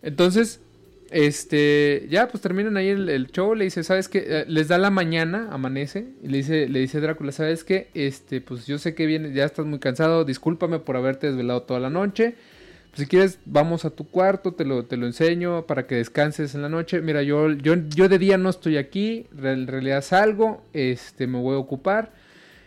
Entonces, 0.02 0.62
este, 1.12 2.08
ya, 2.10 2.28
pues 2.28 2.42
terminan 2.42 2.78
ahí 2.78 2.90
el, 2.90 3.28
show, 3.32 3.56
le 3.56 3.66
dice, 3.66 3.84
¿sabes 3.84 4.10
qué? 4.10 4.24
Eh, 4.28 4.46
les 4.48 4.68
da 4.68 4.78
la 4.78 4.90
mañana, 4.90 5.50
amanece, 5.52 6.08
y 6.22 6.28
le 6.28 6.38
dice, 6.38 6.68
le 6.68 6.80
dice 6.80 7.00
Drácula, 7.00 7.32
¿sabes 7.32 7.64
qué? 7.64 7.90
Este, 7.94 8.42
pues 8.42 8.66
yo 8.68 8.78
sé 8.78 8.96
que 8.96 9.06
vienes, 9.06 9.34
ya 9.34 9.46
estás 9.46 9.66
muy 9.66 9.80
cansado, 9.80 10.26
discúlpame 10.26 10.80
por 10.80 10.98
haberte 10.98 11.28
desvelado 11.28 11.64
toda 11.64 11.80
la 11.80 11.90
noche. 11.90 12.36
Pues, 12.92 13.02
si 13.02 13.08
quieres, 13.08 13.40
vamos 13.46 13.86
a 13.86 13.92
tu 13.92 14.08
cuarto, 14.10 14.54
te 14.54 14.66
lo, 14.66 14.86
te 14.86 14.98
lo 14.98 15.06
enseño 15.06 15.66
para 15.66 15.88
que 15.88 15.96
descanses 15.96 16.56
en 16.56 16.62
la 16.62 16.70
noche. 16.70 17.02
Mira, 17.02 17.22
yo, 17.24 17.52
yo, 17.52 17.76
yo 17.76 18.10
de 18.10 18.18
día 18.18 18.38
no 18.38 18.50
estoy 18.50 18.78
aquí, 18.78 19.28
en 19.42 19.68
realidad 19.68 20.02
salgo, 20.02 20.64
este, 20.74 21.28
me 21.28 21.40
voy 21.40 21.56
a 21.56 21.60
ocupar. 21.60 22.12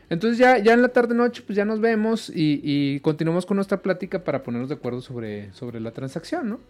Entonces 0.09 0.39
ya, 0.39 0.59
ya 0.59 0.73
en 0.73 0.83
la 0.83 0.89
tarde 0.89 1.15
noche 1.15 1.43
pues 1.47 1.57
ya 1.57 1.65
nos 1.65 1.81
vemos 1.81 2.31
y, 2.31 2.61
y 2.65 2.99
continuamos 3.01 3.47
con 3.47 3.57
nuestra 3.57 3.81
plática 3.81 4.25
para 4.25 4.43
ponernos 4.43 4.69
de 4.69 4.75
acuerdo 4.75 5.01
sobre, 5.01 5.53
sobre 5.53 5.79
la 5.79 5.93
transacción, 5.93 6.49
¿no? 6.49 6.61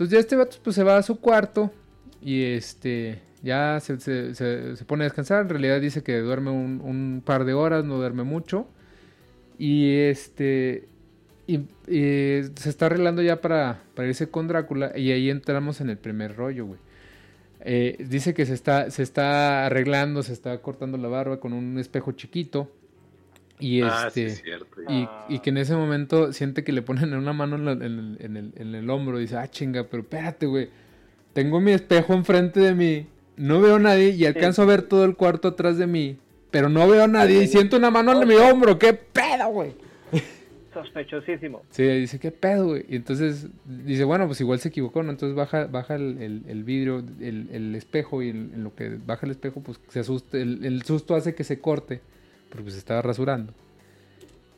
Entonces 0.00 0.14
ya 0.16 0.20
este 0.20 0.36
vato 0.36 0.56
pues 0.64 0.74
se 0.76 0.82
va 0.82 0.96
a 0.96 1.02
su 1.02 1.20
cuarto 1.20 1.70
y 2.22 2.42
este 2.42 3.20
ya 3.42 3.78
se, 3.80 4.00
se- 4.00 4.34
se- 4.34 4.84
pone 4.86 5.04
a 5.04 5.06
descansar. 5.08 5.42
En 5.42 5.50
realidad 5.50 5.78
dice 5.78 6.02
que 6.02 6.18
duerme 6.20 6.50
un, 6.50 6.80
un 6.82 7.22
par 7.22 7.44
de 7.44 7.52
horas, 7.52 7.84
no 7.84 7.98
duerme 7.98 8.22
mucho. 8.22 8.66
Y 9.58 9.90
este 9.98 10.88
y 11.46 11.60
se 11.86 12.70
está 12.70 12.86
arreglando 12.86 13.20
ya 13.20 13.42
para, 13.42 13.82
para 13.94 14.08
irse 14.08 14.30
con 14.30 14.48
Drácula 14.48 14.96
y 14.96 15.10
ahí 15.10 15.28
entramos 15.28 15.82
en 15.82 15.90
el 15.90 15.98
primer 15.98 16.34
rollo, 16.34 16.64
güey. 16.64 16.80
Eh, 17.60 17.96
dice 18.08 18.32
que 18.32 18.46
se 18.46 18.54
está, 18.54 18.90
se 18.90 19.02
está 19.02 19.66
arreglando, 19.66 20.22
se 20.22 20.32
está 20.32 20.56
cortando 20.62 20.96
la 20.96 21.08
barba 21.08 21.40
con 21.40 21.52
un 21.52 21.78
espejo 21.78 22.12
chiquito. 22.12 22.70
Y 23.60 23.82
Ah, 23.82 24.08
sí, 24.12 24.22
este. 24.22 24.26
es 24.26 24.42
cierto. 24.42 24.66
y, 24.88 25.08
y 25.28 25.38
que 25.40 25.50
en 25.50 25.58
ese 25.58 25.74
momento 25.76 26.32
siente 26.32 26.64
que 26.64 26.72
le 26.72 26.82
ponen 26.82 27.14
una 27.14 27.32
mano 27.32 27.56
en, 27.56 27.64
la- 27.64 27.72
en 27.72 27.82
el, 27.82 28.16
en 28.20 28.36
el- 28.36 28.52
en 28.56 28.74
el 28.74 28.90
hombro. 28.90 29.18
Dice, 29.18 29.36
ah, 29.36 29.48
chinga, 29.48 29.84
pero 29.84 30.02
espérate, 30.02 30.46
güey. 30.46 30.68
Tengo 31.32 31.60
mi 31.60 31.72
espejo 31.72 32.14
enfrente 32.14 32.58
de 32.60 32.74
mí. 32.74 33.06
No 33.36 33.60
veo 33.60 33.76
a 33.76 33.78
nadie 33.78 34.10
y 34.10 34.26
alcanzo 34.26 34.62
a 34.62 34.66
ver 34.66 34.82
todo 34.82 35.04
el 35.04 35.14
cuarto 35.16 35.48
atrás 35.48 35.78
de 35.78 35.86
mí. 35.86 36.16
Pero 36.50 36.68
no 36.68 36.88
veo 36.88 37.04
a 37.04 37.08
nadie 37.08 37.42
y 37.42 37.46
siento 37.46 37.76
una 37.76 37.90
mano 37.90 38.20
en 38.20 38.26
mi 38.28 38.34
hombro. 38.34 38.78
¿Qué 38.78 38.92
pedo, 38.92 39.48
güey? 39.50 39.72
Sospechosísimo. 40.74 41.62
Sí, 41.70 41.82
dice, 41.84 42.18
¿qué 42.20 42.30
pedo, 42.30 42.68
güey? 42.68 42.84
Y 42.88 42.96
entonces 42.96 43.48
dice, 43.64 44.04
bueno, 44.04 44.26
pues 44.26 44.40
igual 44.40 44.60
se 44.60 44.68
equivocó, 44.68 45.02
¿no? 45.02 45.10
Entonces 45.10 45.34
baja, 45.36 45.66
baja 45.66 45.96
el, 45.96 46.18
el- 46.22 46.42
el 46.46 46.64
vidrio, 46.64 47.04
el, 47.20 47.48
el 47.52 47.74
espejo, 47.74 48.22
y 48.22 48.28
en, 48.30 48.52
en 48.54 48.64
lo 48.64 48.74
que 48.74 48.90
baja 49.04 49.26
el 49.26 49.32
espejo, 49.32 49.60
pues 49.62 49.80
se 49.88 50.00
asusta, 50.00 50.38
el, 50.38 50.64
el 50.64 50.82
susto 50.82 51.14
hace 51.16 51.34
que 51.34 51.42
se 51.42 51.60
corte, 51.60 52.00
porque 52.50 52.64
pues 52.64 52.74
se 52.74 52.80
estaba 52.80 53.00
rasurando. 53.00 53.54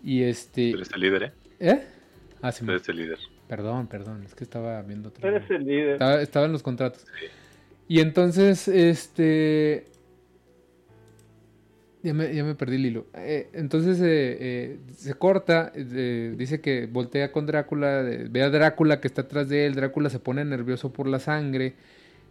Y 0.02 0.22
este... 0.22 0.70
Eres 0.70 0.90
el 0.92 1.00
líder, 1.00 1.22
¿eh? 1.22 1.32
¿Eh? 1.60 1.82
Ah, 2.40 2.50
sí, 2.50 2.64
eres 2.68 2.88
el 2.88 2.96
líder. 2.96 3.18
perdón, 3.46 3.86
perdón, 3.86 4.24
es 4.24 4.34
que 4.34 4.42
estaba 4.42 4.82
viendo 4.82 5.10
otro. 5.10 5.28
eres 5.28 5.48
el 5.50 5.64
líder. 5.64 5.92
Estaba, 5.92 6.20
estaba 6.20 6.46
en 6.46 6.52
los 6.52 6.62
contratos. 6.62 7.06
Y 7.86 8.00
entonces, 8.00 8.66
este... 8.66 9.84
Ya 12.02 12.12
me, 12.14 12.34
ya 12.34 12.42
me 12.42 12.56
perdí 12.56 12.74
el 12.76 12.86
hilo. 12.86 13.06
Eh, 13.14 13.48
entonces 13.52 14.00
eh, 14.00 14.36
eh, 14.40 14.78
se 14.92 15.14
corta, 15.14 15.70
eh, 15.76 16.34
dice 16.36 16.60
que 16.60 16.86
voltea 16.86 17.30
con 17.30 17.46
Drácula, 17.46 18.00
eh, 18.00 18.26
ve 18.28 18.42
a 18.42 18.50
Drácula 18.50 19.00
que 19.00 19.06
está 19.06 19.22
atrás 19.22 19.48
de 19.48 19.66
él, 19.66 19.76
Drácula 19.76 20.10
se 20.10 20.18
pone 20.18 20.44
nervioso 20.44 20.92
por 20.92 21.06
la 21.06 21.20
sangre, 21.20 21.74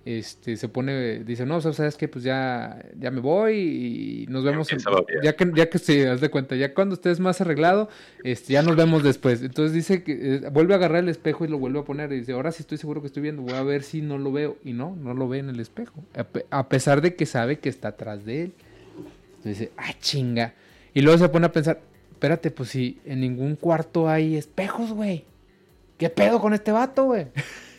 este, 0.04 0.58
se 0.58 0.68
pone, 0.68 1.24
dice, 1.24 1.46
no, 1.46 1.62
sabes 1.62 1.96
que 1.96 2.08
pues 2.08 2.24
ya, 2.24 2.84
ya 3.00 3.12
me 3.12 3.20
voy 3.20 3.56
y 3.56 4.26
nos 4.30 4.44
vemos, 4.44 4.72
en- 4.72 4.80
ya 5.24 5.36
que, 5.36 5.52
ya 5.56 5.70
que 5.70 5.78
se 5.78 6.08
haz 6.10 6.22
de 6.22 6.30
cuenta, 6.30 6.56
ya 6.56 6.74
cuando 6.74 6.96
estés 6.96 7.20
más 7.20 7.40
arreglado, 7.42 7.88
este, 8.24 8.54
ya 8.54 8.64
nos 8.64 8.76
vemos 8.76 9.04
después. 9.04 9.44
Entonces 9.44 9.74
dice 9.74 10.04
que 10.04 10.36
eh, 10.36 10.50
vuelve 10.52 10.74
a 10.74 10.78
agarrar 10.78 11.04
el 11.04 11.10
espejo 11.10 11.46
y 11.46 11.50
lo 11.50 11.60
vuelve 11.60 11.80
a 11.80 11.84
poner 11.84 12.12
y 12.14 12.20
dice, 12.20 12.32
ahora 12.34 12.52
sí 12.52 12.64
estoy 12.64 12.80
seguro 12.80 13.02
que 13.02 13.08
estoy 13.08 13.22
viendo, 13.22 13.44
voy 13.44 13.54
a 13.54 13.62
ver 13.64 13.84
si 13.84 14.02
no 14.02 14.18
lo 14.18 14.32
veo. 14.32 14.58
Y 14.64 14.74
no, 14.74 14.96
no 14.96 15.14
lo 15.14 15.28
ve 15.30 15.38
en 15.40 15.50
el 15.50 15.60
espejo, 15.60 16.04
a, 16.16 16.24
pe- 16.24 16.46
a 16.50 16.68
pesar 16.68 17.02
de 17.02 17.14
que 17.16 17.26
sabe 17.28 17.60
que 17.60 17.70
está 17.70 17.90
atrás 17.90 18.26
de 18.26 18.44
él. 18.46 18.54
Entonces 19.38 19.60
dice, 19.60 19.72
ah, 19.78 19.94
chinga. 20.00 20.54
Y 20.94 21.02
luego 21.02 21.20
se 21.20 21.30
pone 21.30 21.46
a 21.46 21.52
pensar, 21.52 21.80
espérate, 22.12 22.50
pues 22.52 22.70
si 22.70 23.00
en 23.06 23.22
ningún 23.22 23.56
cuarto 23.56 24.10
hay 24.10 24.36
espejos, 24.36 24.92
güey. 24.94 25.26
¿Qué 25.98 26.10
pedo 26.10 26.40
con 26.42 26.54
este 26.56 26.72
vato, 26.72 27.06
güey? 27.06 27.28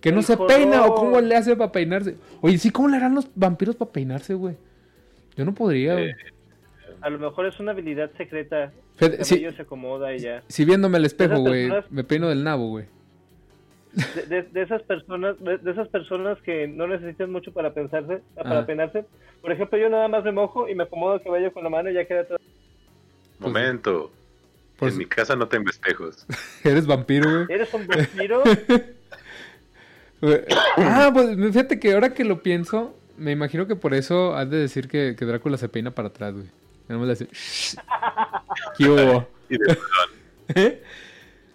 Que 0.00 0.12
no 0.12 0.22
se 0.22 0.36
peina 0.36 0.84
o 0.86 0.94
cómo 0.94 1.20
le 1.20 1.34
hace 1.36 1.56
para 1.56 1.72
peinarse. 1.72 2.16
Oye, 2.40 2.58
sí, 2.58 2.70
¿cómo 2.70 2.88
le 2.88 2.96
harán 2.96 3.14
los 3.14 3.28
vampiros 3.34 3.74
para 3.76 3.90
peinarse, 3.90 4.34
güey? 4.34 4.54
Yo 5.36 5.44
no 5.44 5.54
podría, 5.54 5.94
güey. 5.94 6.10
Eh, 6.10 6.16
A 7.00 7.10
lo 7.10 7.18
mejor 7.18 7.46
es 7.46 7.58
una 7.60 7.72
habilidad 7.72 8.10
secreta. 8.16 8.72
Fede- 8.96 9.18
cabello 9.18 9.52
se 9.52 9.62
acomoda 9.62 10.14
y 10.14 10.20
ya. 10.20 10.42
Si 10.48 10.64
viéndome 10.64 10.96
al 10.98 11.04
espejo, 11.04 11.38
güey, 11.40 11.70
me 11.90 12.04
peino 12.04 12.28
del 12.28 12.42
nabo, 12.44 12.68
güey. 12.68 12.86
De, 13.92 14.22
de- 14.26 14.42
de 14.42 14.62
esas 14.62 14.82
personas, 14.82 15.36
de, 15.42 15.58
de 15.58 15.70
esas 15.70 15.88
personas 15.88 16.38
que 16.42 16.68
no 16.68 16.86
necesitan 16.86 17.32
mucho 17.32 17.52
para 17.52 17.72
pensarse, 17.74 18.20
para 18.36 18.60
Ah. 18.60 18.66
peinarse. 18.66 19.04
Por 19.40 19.50
ejemplo, 19.52 19.78
yo 19.78 19.88
nada 19.88 20.06
más 20.08 20.22
me 20.24 20.30
mojo 20.32 20.68
y 20.68 20.74
me 20.74 20.84
acomodo 20.84 21.14
el 21.14 21.22
cabello 21.22 21.52
con 21.52 21.64
la 21.64 21.70
mano 21.70 21.90
y 21.90 21.94
ya 21.94 22.04
queda 22.06 22.24
todo. 22.24 22.38
momento. 23.40 24.10
Pues- 24.78 24.92
En 24.92 24.98
mi 24.98 25.06
casa 25.06 25.34
no 25.36 25.48
tengo 25.48 25.70
espejos. 25.70 26.26
Eres 26.64 26.86
vampiro, 26.86 27.30
güey. 27.30 27.46
¿Eres 27.48 27.72
un 27.74 27.86
vampiro? 27.86 28.42
Ah, 30.76 31.10
pues 31.12 31.36
fíjate 31.36 31.78
que 31.78 31.92
ahora 31.94 32.14
que 32.14 32.24
lo 32.24 32.42
pienso, 32.42 32.94
me 33.16 33.32
imagino 33.32 33.66
que 33.66 33.76
por 33.76 33.94
eso 33.94 34.34
has 34.36 34.48
de 34.50 34.58
decir 34.58 34.88
que, 34.88 35.14
que 35.18 35.24
Drácula 35.24 35.56
se 35.56 35.68
peina 35.68 35.90
para 35.92 36.08
atrás, 36.08 36.34
güey. 36.34 36.46
Nada 36.88 36.98
más 37.00 37.06
le 37.06 37.12
hace... 37.12 37.28
¿Qué 38.76 38.88
hubo? 38.88 39.28
¿Eh? 40.54 40.82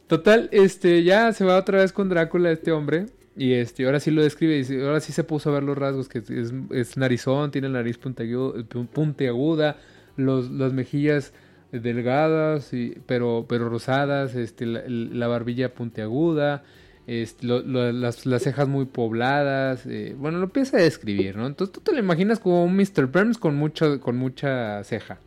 Total, 0.08 0.50
este, 0.52 1.04
ya 1.04 1.32
se 1.34 1.46
va 1.46 1.58
otra 1.58 1.80
vez 1.80 1.92
con 1.94 2.10
Drácula 2.10 2.52
este 2.52 2.72
hombre. 2.72 3.08
Y 3.36 3.54
este, 3.54 3.86
ahora 3.86 4.00
sí 4.00 4.12
lo 4.12 4.22
describe, 4.22 4.54
y 4.54 4.58
dice, 4.60 4.86
ahora 4.86 5.00
sí 5.00 5.12
se 5.12 5.24
puso 5.24 5.50
a 5.50 5.54
ver 5.54 5.64
los 5.64 5.76
rasgos, 5.76 6.08
que 6.08 6.20
es, 6.20 6.54
es 6.70 6.98
narizón, 6.98 7.50
tiene 7.50 7.68
la 7.68 7.80
nariz 7.80 8.00
puntiagu- 8.00 8.68
pu- 8.68 8.88
puntiaguda, 8.88 9.78
los, 10.18 10.52
las 10.52 10.72
mejillas 10.72 11.34
delgadas, 11.72 12.74
y, 12.74 12.96
pero, 13.08 13.48
pero 13.50 13.70
rosadas, 13.70 14.36
este, 14.36 14.68
la, 14.68 14.84
la 14.88 15.28
barbilla 15.28 15.74
puntiaguda, 15.74 16.64
este, 17.08 17.46
lo- 17.48 17.62
lo- 17.62 17.92
las, 17.92 18.26
las 18.26 18.44
cejas 18.44 18.68
muy 18.68 18.86
pobladas, 18.86 19.86
eh, 19.86 20.16
bueno, 20.18 20.38
lo 20.38 20.46
empieza 20.46 20.78
a 20.78 20.82
describir, 20.82 21.36
¿no? 21.36 21.48
Entonces 21.48 21.74
tú 21.74 21.82
te 21.82 21.92
lo 21.94 22.00
imaginas 22.00 22.40
como 22.40 22.64
un 22.64 22.76
Mr. 22.76 23.08
Burns 23.08 23.38
con, 23.38 23.56
mucho, 23.56 24.00
con 24.00 24.18
mucha 24.18 24.84
ceja. 24.84 25.20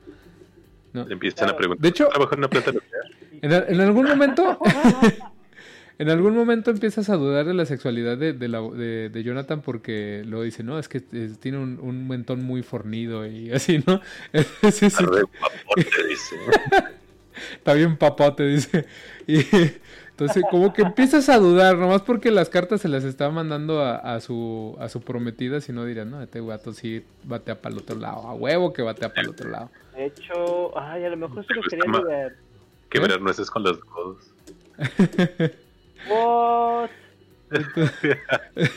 ¿no? 0.93 1.05
le 1.07 1.13
empiezan 1.13 1.51
a 1.51 1.57
preguntar. 1.57 1.83
De 1.83 1.89
hecho- 1.91 2.09
¿trabajas 2.09 2.33
en 2.33 2.39
una 2.39 2.49
planta? 2.49 2.73
En, 3.43 3.81
algún 3.83 4.07
momento. 4.09 4.59
en 5.99 6.09
algún 6.11 6.35
momento 6.35 6.71
empiezas 6.71 7.09
a 7.11 7.17
dudar 7.17 7.45
de 7.47 7.53
la 7.55 7.67
sexualidad 7.67 8.17
de, 8.17 8.33
de 8.33 8.49
la- 8.49 8.63
de- 8.63 9.11
de 9.11 9.23
Jonathan 9.23 9.61
porque 9.61 10.23
luego 10.27 10.45
dice, 10.45 10.63
no, 10.63 10.79
es 10.79 10.89
que 10.89 11.01
tiene 11.01 11.59
un, 11.59 11.79
un 11.83 12.09
mentón 12.09 12.43
muy 12.43 12.63
fornido 12.63 13.27
y 13.27 13.51
así, 13.53 13.83
¿no? 13.87 14.01
Sí, 14.71 14.89
sí, 14.91 14.97
Arre, 14.99 15.23
papote, 15.41 16.09
dice. 16.09 16.37
está 17.57 17.75
bien 17.75 17.97
papote, 17.99 18.47
dice. 18.47 18.87
Y 19.27 19.41
entonces, 20.19 20.45
como 20.51 20.73
que 20.73 20.81
empiezas 20.81 21.29
a 21.29 21.39
dudar, 21.39 21.77
nomás 21.77 22.01
porque 22.01 22.31
las 22.31 22.49
cartas 22.49 22.81
se 22.81 22.89
las 22.89 23.05
está 23.05 23.29
mandando 23.29 23.83
a, 23.83 23.97
a 23.97 24.21
su, 24.21 24.75
a 24.81 24.89
su 24.89 25.03
prometida, 25.03 25.61
si 25.61 25.73
no 25.75 25.85
dirán, 25.85 26.11
no, 26.11 26.23
este 26.23 26.41
gato 26.43 26.73
sí 26.73 27.05
batea 27.25 27.61
para 27.61 27.75
el 27.75 27.83
otro 27.83 27.97
lado, 27.99 28.23
a 28.27 28.33
huevo 28.33 28.73
que 28.73 28.81
batea 28.81 29.11
para 29.11 29.21
el 29.23 29.29
otro 29.29 29.51
lado. 29.51 29.71
De 29.95 30.07
hecho, 30.07 30.79
ay, 30.79 31.05
a 31.05 31.11
lo 31.11 31.19
mejor 31.19 31.45
se 31.47 31.53
lo 31.55 31.61
gusta 31.61 31.77
quería 31.77 31.99
ayudar. 31.99 32.33
Quebrar 32.89 33.21
nueces 33.21 33.51
con 33.51 33.63
los 33.63 33.79
codos. 33.81 34.33
What? 36.09 36.89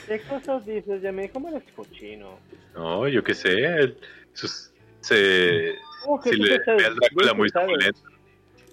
¿Qué 0.08 0.22
cosas 0.30 0.66
dices, 0.66 1.02
Yami? 1.02 1.30
¿Cómo 1.30 1.48
eres 1.50 1.64
cochino? 1.76 2.38
No, 2.76 3.08
yo 3.08 3.24
qué 3.24 3.34
sé. 3.34 3.64
él- 3.64 3.98
sus- 4.34 4.72
se, 5.02 5.76
¿Cómo 6.04 6.20
que 6.22 6.32
Si 6.32 6.36
le 6.36 6.58
ve 6.60 6.86
al 6.86 6.96
Drácula 6.96 7.34
muy 7.34 7.50
pensado? 7.50 7.68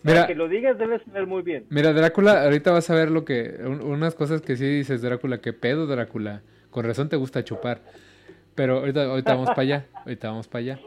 Para 0.07 0.21
Mira, 0.21 0.27
que 0.29 0.35
lo 0.37 0.49
digas 0.49 0.79
debes 0.79 1.03
saber 1.03 1.27
muy 1.27 1.43
bien. 1.43 1.65
mira, 1.69 1.93
Drácula, 1.93 2.45
ahorita 2.45 2.71
vas 2.71 2.89
a 2.91 2.95
ver 2.95 3.11
lo 3.11 3.25
que. 3.25 3.57
un- 3.65 3.83
unas 3.83 4.15
cosas 4.15 4.41
que 4.41 4.57
sí 4.57 4.65
dices, 4.65 5.03
Drácula, 5.03 5.39
que 5.41 5.53
pedo, 5.53 5.87
Drácula. 5.87 6.43
Con 6.71 6.85
razón 6.85 7.09
te 7.09 7.17
gusta 7.17 7.43
chupar. 7.45 7.81
Pero 8.55 8.79
ahorita, 8.79 9.05
ahorita 9.05 9.35
vamos 9.35 9.49
para 9.51 9.61
allá. 9.63 9.87
Ahorita 10.05 10.29
vamos 10.29 10.49
para 10.49 10.61
allá. 10.61 10.79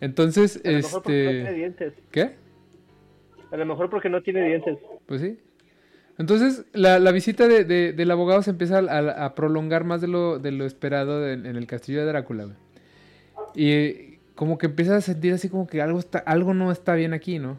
Entonces, 0.00 0.60
A 0.64 0.68
lo 0.70 0.76
mejor 0.78 1.02
porque 1.02 1.10
no 1.24 1.30
tiene 1.30 1.40
este. 1.40 1.54
dientes. 1.54 1.92
¿Qué? 2.10 2.30
A 3.50 3.56
lo 3.56 3.66
mejor 3.66 3.90
porque 3.90 4.08
no 4.10 4.22
tiene 4.22 4.46
dientes. 4.46 4.78
Pues 5.06 5.20
sí. 5.22 5.38
Entonces, 6.18 6.64
la, 6.72 6.98
la 6.98 7.12
visita 7.12 7.46
de, 7.48 7.64
de- 7.64 7.92
del 7.92 8.10
abogado 8.10 8.42
se 8.42 8.50
empieza 8.50 8.78
a, 8.78 9.24
a 9.26 9.34
prolongar 9.34 9.84
más 9.84 10.00
de 10.00 10.08
lo, 10.08 10.38
de 10.38 10.50
lo 10.52 10.64
esperado 10.66 11.28
en, 11.28 11.46
en 11.46 11.56
el 11.56 11.66
castillo 11.66 12.00
de 12.00 12.06
Drácula. 12.06 12.48
Y 13.54 14.16
como 14.34 14.58
que 14.58 14.66
empieza 14.66 14.96
a 14.96 15.00
sentir 15.00 15.32
así 15.32 15.48
como 15.48 15.66
que 15.66 15.80
algo, 15.82 15.98
está, 15.98 16.18
algo 16.18 16.54
no 16.54 16.70
está 16.72 16.94
bien 16.94 17.12
aquí, 17.12 17.38
¿no? 17.38 17.58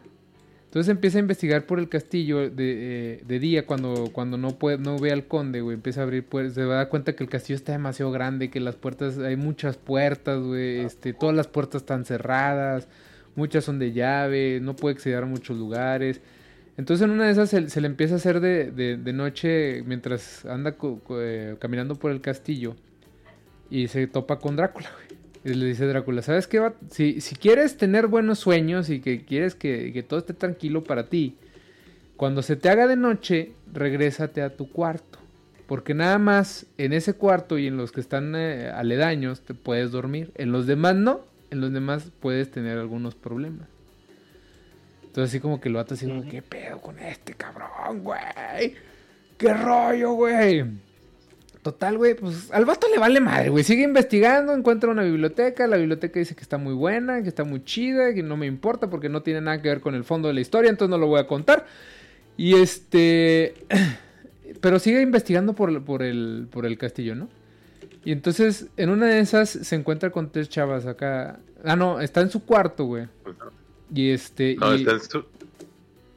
Entonces 0.68 0.90
empieza 0.90 1.16
a 1.16 1.20
investigar 1.20 1.64
por 1.64 1.78
el 1.78 1.88
castillo 1.88 2.50
de, 2.50 2.52
eh, 2.58 3.22
de 3.26 3.38
día 3.38 3.66
cuando, 3.66 4.10
cuando 4.12 4.36
no 4.36 4.58
puede, 4.58 4.76
no 4.76 4.98
ve 4.98 5.12
al 5.12 5.26
conde, 5.26 5.62
güey. 5.62 5.74
Empieza 5.76 6.00
a 6.00 6.04
abrir 6.04 6.24
puertas. 6.26 6.54
Se 6.54 6.64
da 6.64 6.90
cuenta 6.90 7.14
que 7.14 7.24
el 7.24 7.30
castillo 7.30 7.56
está 7.56 7.72
demasiado 7.72 8.12
grande, 8.12 8.50
que 8.50 8.60
las 8.60 8.76
puertas, 8.76 9.16
hay 9.18 9.36
muchas 9.36 9.78
puertas, 9.78 10.38
güey. 10.42 10.80
Este, 10.80 11.14
todas 11.14 11.34
las 11.34 11.46
puertas 11.48 11.80
están 11.82 12.04
cerradas, 12.04 12.86
muchas 13.34 13.64
son 13.64 13.78
de 13.78 13.92
llave, 13.92 14.60
no 14.60 14.76
puede 14.76 14.94
acceder 14.96 15.22
a 15.22 15.26
muchos 15.26 15.56
lugares. 15.56 16.20
Entonces 16.76 17.02
en 17.06 17.12
una 17.12 17.24
de 17.24 17.32
esas 17.32 17.48
se, 17.48 17.70
se 17.70 17.80
le 17.80 17.86
empieza 17.86 18.14
a 18.14 18.16
hacer 18.18 18.40
de, 18.40 18.70
de- 18.70 18.98
de 18.98 19.12
noche 19.14 19.82
mientras 19.86 20.44
anda 20.44 20.72
co- 20.72 21.00
co- 21.00 21.20
eh, 21.22 21.56
caminando 21.58 21.94
por 21.96 22.10
el 22.12 22.20
castillo 22.20 22.76
y 23.70 23.88
se 23.88 24.06
topa 24.06 24.38
con 24.38 24.54
Drácula, 24.54 24.90
güey. 24.94 25.07
Y 25.48 25.54
le 25.54 25.66
dice 25.66 25.86
Drácula, 25.86 26.22
¿sabes 26.22 26.46
qué? 26.46 26.58
va? 26.58 26.74
Si, 26.90 27.20
si 27.20 27.34
quieres 27.34 27.76
tener 27.76 28.06
buenos 28.06 28.38
sueños 28.38 28.90
y 28.90 29.00
que 29.00 29.24
quieres 29.24 29.54
que, 29.54 29.92
que 29.92 30.02
todo 30.02 30.18
esté 30.18 30.34
tranquilo 30.34 30.84
para 30.84 31.08
ti, 31.08 31.36
cuando 32.16 32.42
se 32.42 32.56
te 32.56 32.68
haga 32.68 32.86
de 32.86 32.96
noche, 32.96 33.52
regrésate 33.72 34.42
a 34.42 34.56
tu 34.56 34.70
cuarto. 34.70 35.18
Porque 35.66 35.94
nada 35.94 36.18
más 36.18 36.66
en 36.76 36.92
ese 36.92 37.14
cuarto 37.14 37.58
y 37.58 37.66
en 37.66 37.76
los 37.76 37.92
que 37.92 38.00
están 38.00 38.34
eh, 38.34 38.70
aledaños 38.70 39.42
te 39.42 39.54
puedes 39.54 39.90
dormir. 39.90 40.32
En 40.34 40.50
los 40.50 40.66
demás 40.66 40.96
no. 40.96 41.20
En 41.50 41.60
los 41.60 41.72
demás 41.72 42.10
puedes 42.20 42.50
tener 42.50 42.78
algunos 42.78 43.14
problemas. 43.14 43.68
Entonces 45.04 45.30
así 45.30 45.40
como 45.40 45.60
que 45.60 45.70
lo 45.70 45.78
ata 45.80 45.94
así 45.94 46.06
como, 46.06 46.22
¿qué 46.28 46.42
pedo 46.42 46.80
con 46.80 46.98
este 46.98 47.34
cabrón, 47.34 48.02
güey? 48.02 48.74
¿Qué 49.36 49.54
rollo, 49.54 50.12
güey? 50.12 50.64
Total, 51.72 51.98
güey, 51.98 52.14
pues 52.14 52.50
al 52.50 52.64
vato 52.64 52.86
le 52.90 52.98
vale 52.98 53.20
madre, 53.20 53.50
güey. 53.50 53.62
Sigue 53.62 53.82
investigando, 53.82 54.54
encuentra 54.54 54.88
una 54.88 55.02
biblioteca. 55.02 55.66
La 55.66 55.76
biblioteca 55.76 56.18
dice 56.18 56.34
que 56.34 56.40
está 56.40 56.56
muy 56.56 56.72
buena, 56.72 57.22
que 57.22 57.28
está 57.28 57.44
muy 57.44 57.62
chida, 57.62 58.14
que 58.14 58.22
no 58.22 58.38
me 58.38 58.46
importa 58.46 58.88
porque 58.88 59.10
no 59.10 59.22
tiene 59.22 59.42
nada 59.42 59.60
que 59.60 59.68
ver 59.68 59.80
con 59.82 59.94
el 59.94 60.02
fondo 60.02 60.28
de 60.28 60.34
la 60.34 60.40
historia, 60.40 60.70
entonces 60.70 60.90
no 60.90 60.96
lo 60.96 61.06
voy 61.08 61.20
a 61.20 61.26
contar. 61.26 61.66
Y 62.38 62.54
este. 62.54 63.52
Pero 64.62 64.78
sigue 64.78 65.02
investigando 65.02 65.52
por, 65.52 65.84
por, 65.84 66.02
el, 66.02 66.48
por 66.50 66.64
el 66.64 66.78
castillo, 66.78 67.14
¿no? 67.14 67.28
Y 68.02 68.12
entonces, 68.12 68.68
en 68.78 68.88
una 68.88 69.04
de 69.06 69.20
esas 69.20 69.50
se 69.50 69.76
encuentra 69.76 70.08
con 70.10 70.32
tres 70.32 70.48
chavas 70.48 70.86
acá. 70.86 71.38
Ah, 71.64 71.76
no, 71.76 72.00
está 72.00 72.22
en 72.22 72.30
su 72.30 72.42
cuarto, 72.46 72.86
güey. 72.86 73.08
Y 73.94 74.08
este. 74.08 74.56
No, 74.58 74.74
y- 74.74 74.78
está 74.80 74.92
en 74.92 75.00
su- 75.02 75.24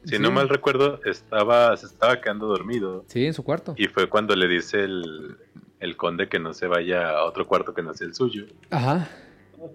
Si 0.04 0.16
Sí. 0.16 0.22
no 0.22 0.30
mal 0.32 0.48
recuerdo, 0.48 1.00
estaba, 1.04 1.76
se 1.76 1.86
estaba 1.86 2.20
quedando 2.20 2.46
dormido. 2.46 3.04
Sí, 3.06 3.24
en 3.26 3.34
su 3.34 3.44
cuarto. 3.44 3.74
Y 3.76 3.86
fue 3.86 4.08
cuando 4.08 4.34
le 4.34 4.48
dice 4.48 4.82
el, 4.82 5.36
el 5.80 5.96
conde 5.96 6.28
que 6.28 6.38
no 6.40 6.52
se 6.54 6.66
vaya 6.66 7.10
a 7.10 7.24
otro 7.24 7.46
cuarto 7.46 7.72
que 7.74 7.82
no 7.82 7.94
sea 7.94 8.08
el 8.08 8.14
suyo. 8.14 8.46
Ajá. 8.70 9.08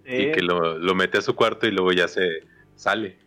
Y 0.05 0.31
que 0.33 0.41
lo, 0.41 0.77
lo 0.77 0.95
mete 0.95 1.17
a 1.17 1.21
su 1.21 1.33
cuarto 1.35 1.65
y 1.65 1.71
luego 1.71 1.93
ya 1.93 2.07
se 2.09 2.41
sale. 2.75 3.17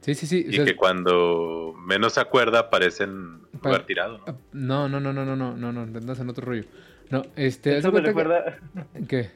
Sí, 0.00 0.14
sí, 0.14 0.26
sí. 0.26 0.44
o 0.46 0.50
Y 0.50 0.52
sea, 0.54 0.64
que 0.64 0.76
cuando 0.76 1.74
menos 1.78 2.14
se 2.14 2.20
acuerda 2.20 2.58
aparece 2.60 3.04
en 3.04 3.40
Pa- 3.60 3.68
lugar 3.70 3.86
tirado. 3.86 4.20
¿no? 4.26 4.38
No, 4.52 4.88
no, 4.88 5.00
no, 5.00 5.12
no, 5.12 5.24
no, 5.24 5.36
no, 5.36 5.56
no, 5.56 5.72
no, 5.72 5.80
andas 5.82 6.18
en 6.20 6.28
otro 6.28 6.44
rollo. 6.46 6.64
No, 7.10 7.22
este, 7.36 7.78
Eso 7.78 7.92
me 7.92 8.00
recuerda, 8.00 8.58
que... 8.94 9.06
¿Qué? 9.06 9.30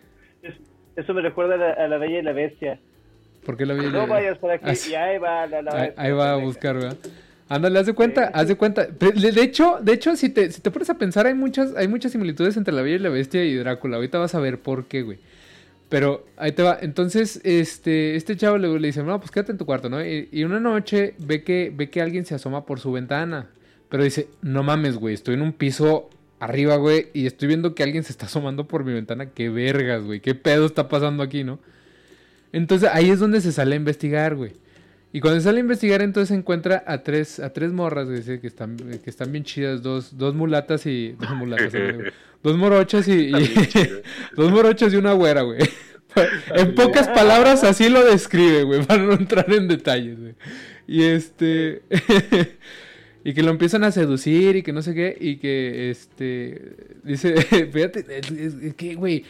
eso 0.96 1.14
me 1.14 1.22
recuerda 1.22 1.54
a 1.54 1.58
la, 1.58 1.72
a 1.72 1.88
la 1.88 1.98
Bella 1.98 2.18
y 2.18 2.22
la 2.22 2.32
Bestia. 2.32 2.80
No 3.90 4.06
vayas 4.06 4.38
por 4.38 4.50
aquí 4.50 4.70
y 4.90 4.94
ahí 4.94 5.18
va 5.18 5.46
la, 5.46 5.62
la 5.62 5.72
Ahí, 5.72 5.90
ahí 5.96 6.12
va 6.12 6.32
a 6.32 6.36
buscar, 6.36 6.74
¿verdad? 6.76 6.96
Ándale, 7.48 7.78
haz 7.80 7.86
de 7.86 7.94
cuenta, 7.94 8.26
Sí. 8.26 8.32
haz 8.34 8.48
de 8.48 8.56
cuenta. 8.56 8.86
De 8.86 9.10
de 9.32 9.42
hecho, 9.42 9.78
de 9.82 9.92
hecho, 9.92 10.14
si 10.14 10.28
te, 10.28 10.52
si 10.52 10.60
te 10.60 10.70
pones 10.70 10.88
a 10.90 10.94
pensar, 10.98 11.26
hay 11.26 11.34
muchas, 11.34 11.74
hay 11.76 11.88
muchas 11.88 12.12
similitudes 12.12 12.56
entre 12.56 12.72
la 12.72 12.82
Bella 12.82 12.96
y 12.96 12.98
la 13.00 13.08
Bestia 13.08 13.44
y 13.44 13.54
Drácula. 13.56 13.96
Ahorita 13.96 14.18
vas 14.18 14.34
a 14.34 14.40
ver 14.40 14.60
por 14.60 14.86
qué, 14.86 15.02
güey. 15.02 15.18
Pero 15.88 16.24
ahí 16.36 16.52
te 16.52 16.62
va. 16.62 16.78
Entonces, 16.80 17.40
este, 17.42 18.14
este 18.14 18.36
chavo 18.36 18.56
le, 18.58 18.68
le 18.78 18.86
dice, 18.86 19.02
no, 19.02 19.18
pues 19.18 19.32
quédate 19.32 19.50
en 19.50 19.58
tu 19.58 19.66
cuarto, 19.66 19.88
¿no? 19.90 20.04
Y, 20.04 20.28
y 20.30 20.44
una 20.44 20.60
noche 20.60 21.14
ve 21.18 21.42
que, 21.42 21.72
ve 21.74 21.90
que 21.90 22.00
alguien 22.00 22.24
se 22.24 22.36
asoma 22.36 22.64
por 22.64 22.78
su 22.78 22.92
ventana. 22.92 23.48
Pero 23.88 24.04
dice, 24.04 24.28
no 24.42 24.62
mames, 24.62 24.96
güey, 24.96 25.14
estoy 25.14 25.34
en 25.34 25.42
un 25.42 25.52
piso 25.52 26.08
arriba, 26.38 26.76
güey, 26.76 27.08
y 27.12 27.26
estoy 27.26 27.48
viendo 27.48 27.74
que 27.74 27.82
alguien 27.82 28.04
se 28.04 28.12
está 28.12 28.26
asomando 28.26 28.68
por 28.68 28.84
mi 28.84 28.92
ventana. 28.92 29.26
Qué 29.30 29.48
vergas, 29.48 30.04
güey, 30.04 30.20
qué 30.20 30.36
pedo 30.36 30.66
está 30.66 30.88
pasando 30.88 31.24
aquí, 31.24 31.42
¿no? 31.42 31.58
Entonces 32.52 32.88
ahí 32.92 33.10
es 33.10 33.18
donde 33.20 33.40
se 33.40 33.52
sale 33.52 33.74
a 33.74 33.76
investigar, 33.76 34.34
güey. 34.34 34.52
Y 35.12 35.20
cuando 35.20 35.40
sale 35.40 35.58
a 35.58 35.60
investigar, 35.60 36.02
entonces 36.02 36.36
encuentra 36.36 36.84
a 36.86 37.02
tres, 37.02 37.40
a 37.40 37.52
tres 37.52 37.72
morras, 37.72 38.06
güey, 38.06 38.40
que 38.40 38.46
están, 38.46 38.76
que 38.76 39.10
están 39.10 39.32
bien 39.32 39.42
chidas, 39.44 39.82
dos, 39.82 40.16
dos 40.16 40.34
mulatas 40.34 40.86
y. 40.86 41.12
Dos 41.20 41.30
mulatas, 41.36 41.72
dos 42.42 42.56
morochas 42.56 43.08
y. 43.08 43.32
dos 44.36 44.50
morochas 44.52 44.92
y 44.92 44.96
una 44.96 45.12
güera, 45.12 45.42
güey. 45.42 45.58
en 46.54 46.74
pocas 46.74 47.08
palabras 47.08 47.62
así 47.64 47.88
lo 47.88 48.04
describe, 48.04 48.62
güey, 48.64 48.82
para 48.86 49.02
no 49.02 49.12
entrar 49.12 49.52
en 49.52 49.66
detalles, 49.68 50.18
güey. 50.20 50.34
Y 50.86 51.02
este. 51.04 51.82
y 53.24 53.32
que 53.34 53.42
lo 53.42 53.50
empiezan 53.50 53.84
a 53.84 53.92
seducir 53.92 54.56
y 54.56 54.62
que 54.62 54.72
no 54.72 54.82
sé 54.82 54.94
qué. 54.94 55.16
Y 55.20 55.36
que 55.36 55.90
este. 55.90 56.76
Dice, 57.02 57.34
fíjate, 57.72 58.04
es, 58.18 58.30
es- 58.30 58.54
es 58.62 58.74
que, 58.74 58.94
güey. 58.94 59.24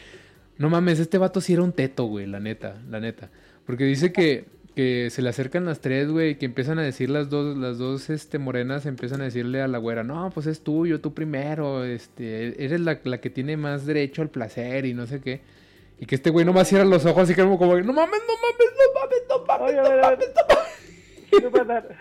No 0.61 0.69
mames, 0.69 0.99
este 0.99 1.17
vato 1.17 1.41
sí 1.41 1.53
era 1.53 1.63
un 1.63 1.71
teto, 1.71 2.05
güey, 2.05 2.27
la 2.27 2.39
neta, 2.39 2.75
la 2.87 2.99
neta. 2.99 3.31
Porque 3.65 3.83
dice 3.83 4.13
que, 4.13 4.45
que 4.75 5.09
se 5.09 5.23
le 5.23 5.29
acercan 5.29 5.65
las 5.65 5.81
tres, 5.81 6.07
güey, 6.11 6.37
que 6.37 6.45
empiezan 6.45 6.77
a 6.77 6.83
decir 6.83 7.09
las 7.09 7.31
dos, 7.31 7.57
las 7.57 7.79
dos, 7.79 8.11
este, 8.11 8.37
morenas, 8.37 8.85
empiezan 8.85 9.21
a 9.21 9.23
decirle 9.23 9.63
a 9.63 9.67
la 9.67 9.79
güera, 9.79 10.03
no, 10.03 10.29
pues 10.29 10.45
es 10.45 10.61
tuyo, 10.61 11.01
tú 11.01 11.15
primero, 11.15 11.83
este, 11.83 12.63
eres 12.63 12.79
la, 12.79 12.99
la 13.03 13.19
que 13.19 13.31
tiene 13.31 13.57
más 13.57 13.87
derecho 13.87 14.21
al 14.21 14.29
placer 14.29 14.85
y 14.85 14.93
no 14.93 15.07
sé 15.07 15.19
qué. 15.19 15.41
Y 15.99 16.05
que 16.05 16.13
este 16.13 16.29
güey 16.29 16.45
nomás 16.45 16.67
cierra 16.67 16.85
los 16.85 17.07
ojos 17.07 17.23
así 17.23 17.33
como, 17.33 17.57
como, 17.57 17.79
no 17.79 17.93
mames, 17.93 18.21
no 18.27 18.33
mames, 18.35 18.71
no 18.77 18.99
mames, 18.99 19.23
no 19.29 19.45
mames, 19.47 19.71
Oye, 19.71 19.79
a 19.79 19.83
no 19.83 19.89
ver, 19.89 19.99
a 19.99 20.11
mames, 20.11 20.27
no 20.27 20.55
mames. 20.55 20.90
¿Qué 21.31 21.47
va 21.49 21.61
a 21.61 21.63
dar? 21.65 21.97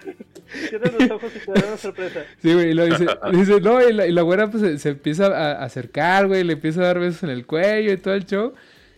Cierra 0.69 0.91
los 0.99 1.11
ojos 1.11 1.33
y 1.35 1.39
te 1.47 1.53
dará 1.53 1.67
una 1.69 1.77
sorpresa. 1.77 2.25
Sí, 2.43 2.53
güey, 2.53 2.71
y 2.71 2.75
lo 2.75 2.85
dice, 2.85 3.07
dice, 3.33 3.61
no, 3.61 3.89
y 3.89 3.93
la, 3.93 4.07
y 4.07 4.13
la 4.13 4.23
güera 4.23 4.51
pues 4.51 4.63
se, 4.63 4.79
se 4.79 4.89
empieza 4.91 5.27
a, 5.27 5.65
acercar, 5.65 6.27
güey, 6.27 6.45
le 6.45 6.55
empieza 6.55 6.81
a 6.81 6.87
dar 6.87 6.99
besos 6.99 7.23
en 7.23 7.31
el 7.31 7.47
cuello 7.47 7.93
y 7.93 7.97
todo 7.97 8.15
el 8.15 8.27
show. 8.27 8.53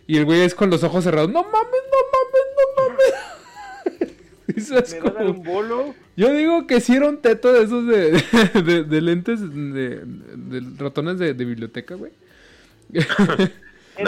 Y 0.07 0.17
el 0.17 0.25
güey 0.25 0.41
es 0.41 0.53
con 0.55 0.69
los 0.69 0.83
ojos 0.83 1.03
cerrados, 1.05 1.29
no 1.31 1.43
mames, 1.43 1.81
no 1.91 1.99
mames, 2.13 2.47
no 2.57 2.83
mames. 2.89 4.13
Dice, 4.47 4.77
es 4.79 4.93
Me 4.93 4.99
va 4.99 5.09
a 5.09 5.13
dar 5.13 5.25
como- 5.27 5.39
un 5.39 5.43
bolo. 5.43 5.95
Yo 6.17 6.33
digo 6.33 6.67
que 6.67 6.79
sí 6.81 6.93
era 6.95 7.07
un 7.07 7.17
teto 7.17 7.51
de 7.53 7.63
esos 7.63 7.87
de, 7.87 8.11
de, 8.61 8.83
de 8.83 9.01
lentes, 9.01 9.39
de, 9.41 10.01
de 10.05 10.61
ratones 10.77 11.17
de, 11.17 11.33
de 11.33 11.45
biblioteca, 11.45 11.95
güey. 11.95 12.11
Era, 12.93 13.07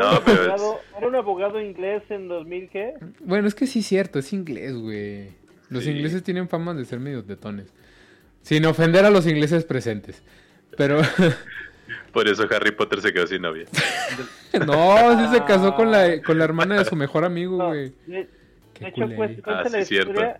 No, 0.03 0.17
un 0.19 0.23
pero 0.25 0.41
abogado, 0.41 0.79
era 0.97 1.07
un 1.07 1.15
abogado 1.15 1.61
inglés 1.61 2.03
en 2.09 2.27
2000, 2.27 2.69
¿qué? 2.69 2.93
Bueno, 3.21 3.47
es 3.47 3.55
que 3.55 3.65
sí 3.65 3.79
es 3.79 3.87
cierto, 3.87 4.19
es 4.19 4.33
inglés, 4.33 4.73
güey. 4.75 5.29
Los 5.69 5.83
Sí. 5.83 5.91
ingleses 5.91 6.23
tienen 6.23 6.47
fama 6.49 6.73
de 6.73 6.85
ser 6.85 6.99
medio 6.99 7.23
tetones. 7.23 7.67
Sin 8.41 8.65
ofender 8.65 9.05
a 9.05 9.09
los 9.09 9.25
ingleses 9.27 9.65
presentes. 9.65 10.21
Pero... 10.77 11.01
Por 12.13 12.27
eso 12.27 12.47
Harry 12.55 12.71
Potter 12.71 13.01
se 13.01 13.11
quedó 13.13 13.27
sin 13.27 13.41
novia. 13.41 13.65
No, 14.65 15.19
sí 15.27 15.35
se 15.35 15.43
casó 15.43 15.75
con 15.75 15.91
la, 15.91 16.21
con 16.21 16.37
la 16.37 16.45
hermana 16.45 16.77
de 16.79 16.85
su 16.85 16.95
mejor 16.95 17.25
amigo, 17.25 17.57
No, 17.57 17.67
güey. 17.67 17.91
de, 18.07 18.29
Qué 18.73 18.85
de 18.85 18.87
hecho, 18.89 19.03
Ah, 19.45 19.63
sí, 19.65 19.71
la 19.73 19.83
cierto. 19.85 20.11
historia, 20.11 20.39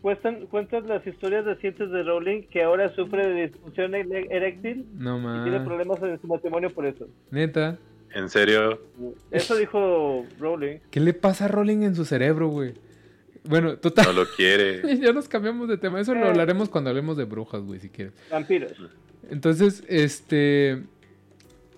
cuentan, 0.00 0.46
cuentan 0.46 0.88
las 0.88 1.06
historias 1.06 1.44
recientes 1.44 1.90
de 1.92 2.02
Rowling 2.02 2.42
que 2.48 2.64
ahora 2.64 2.92
sufre 2.94 3.24
de 3.26 3.42
disfunción 3.46 3.94
eréctil 3.94 4.84
No 4.94 5.18
y 5.40 5.48
tiene 5.48 5.64
problemas 5.64 6.02
en 6.02 6.20
su 6.20 6.26
matrimonio 6.26 6.70
por 6.70 6.86
eso. 6.86 7.06
Neta. 7.30 7.78
En 8.14 8.28
serio, 8.28 8.80
Eso 9.30 9.54
dijo 9.56 10.26
Rowling. 10.40 10.78
¿Qué 10.90 10.98
le 11.00 11.14
pasa 11.14 11.44
a 11.44 11.48
Rowling 11.48 11.82
en 11.84 11.94
su 11.94 12.04
cerebro, 12.04 12.48
güey? 12.48 12.74
Bueno, 13.44 13.76
total. 13.76 14.06
no 14.06 14.12
lo 14.12 14.26
quiere. 14.36 14.82
ya 15.00 15.12
nos 15.12 15.28
cambiamos 15.28 15.68
de 15.68 15.76
tema. 15.78 16.00
Eso 16.00 16.14
lo 16.14 16.24
Eh. 16.24 16.28
hablaremos 16.28 16.68
cuando 16.68 16.90
hablemos 16.90 17.16
de 17.16 17.24
brujas, 17.24 17.62
güey, 17.62 17.80
si 17.80 17.88
quieres. 17.88 18.12
Vampiros. 18.30 18.72
Entonces, 19.30 19.82
este. 19.88 20.82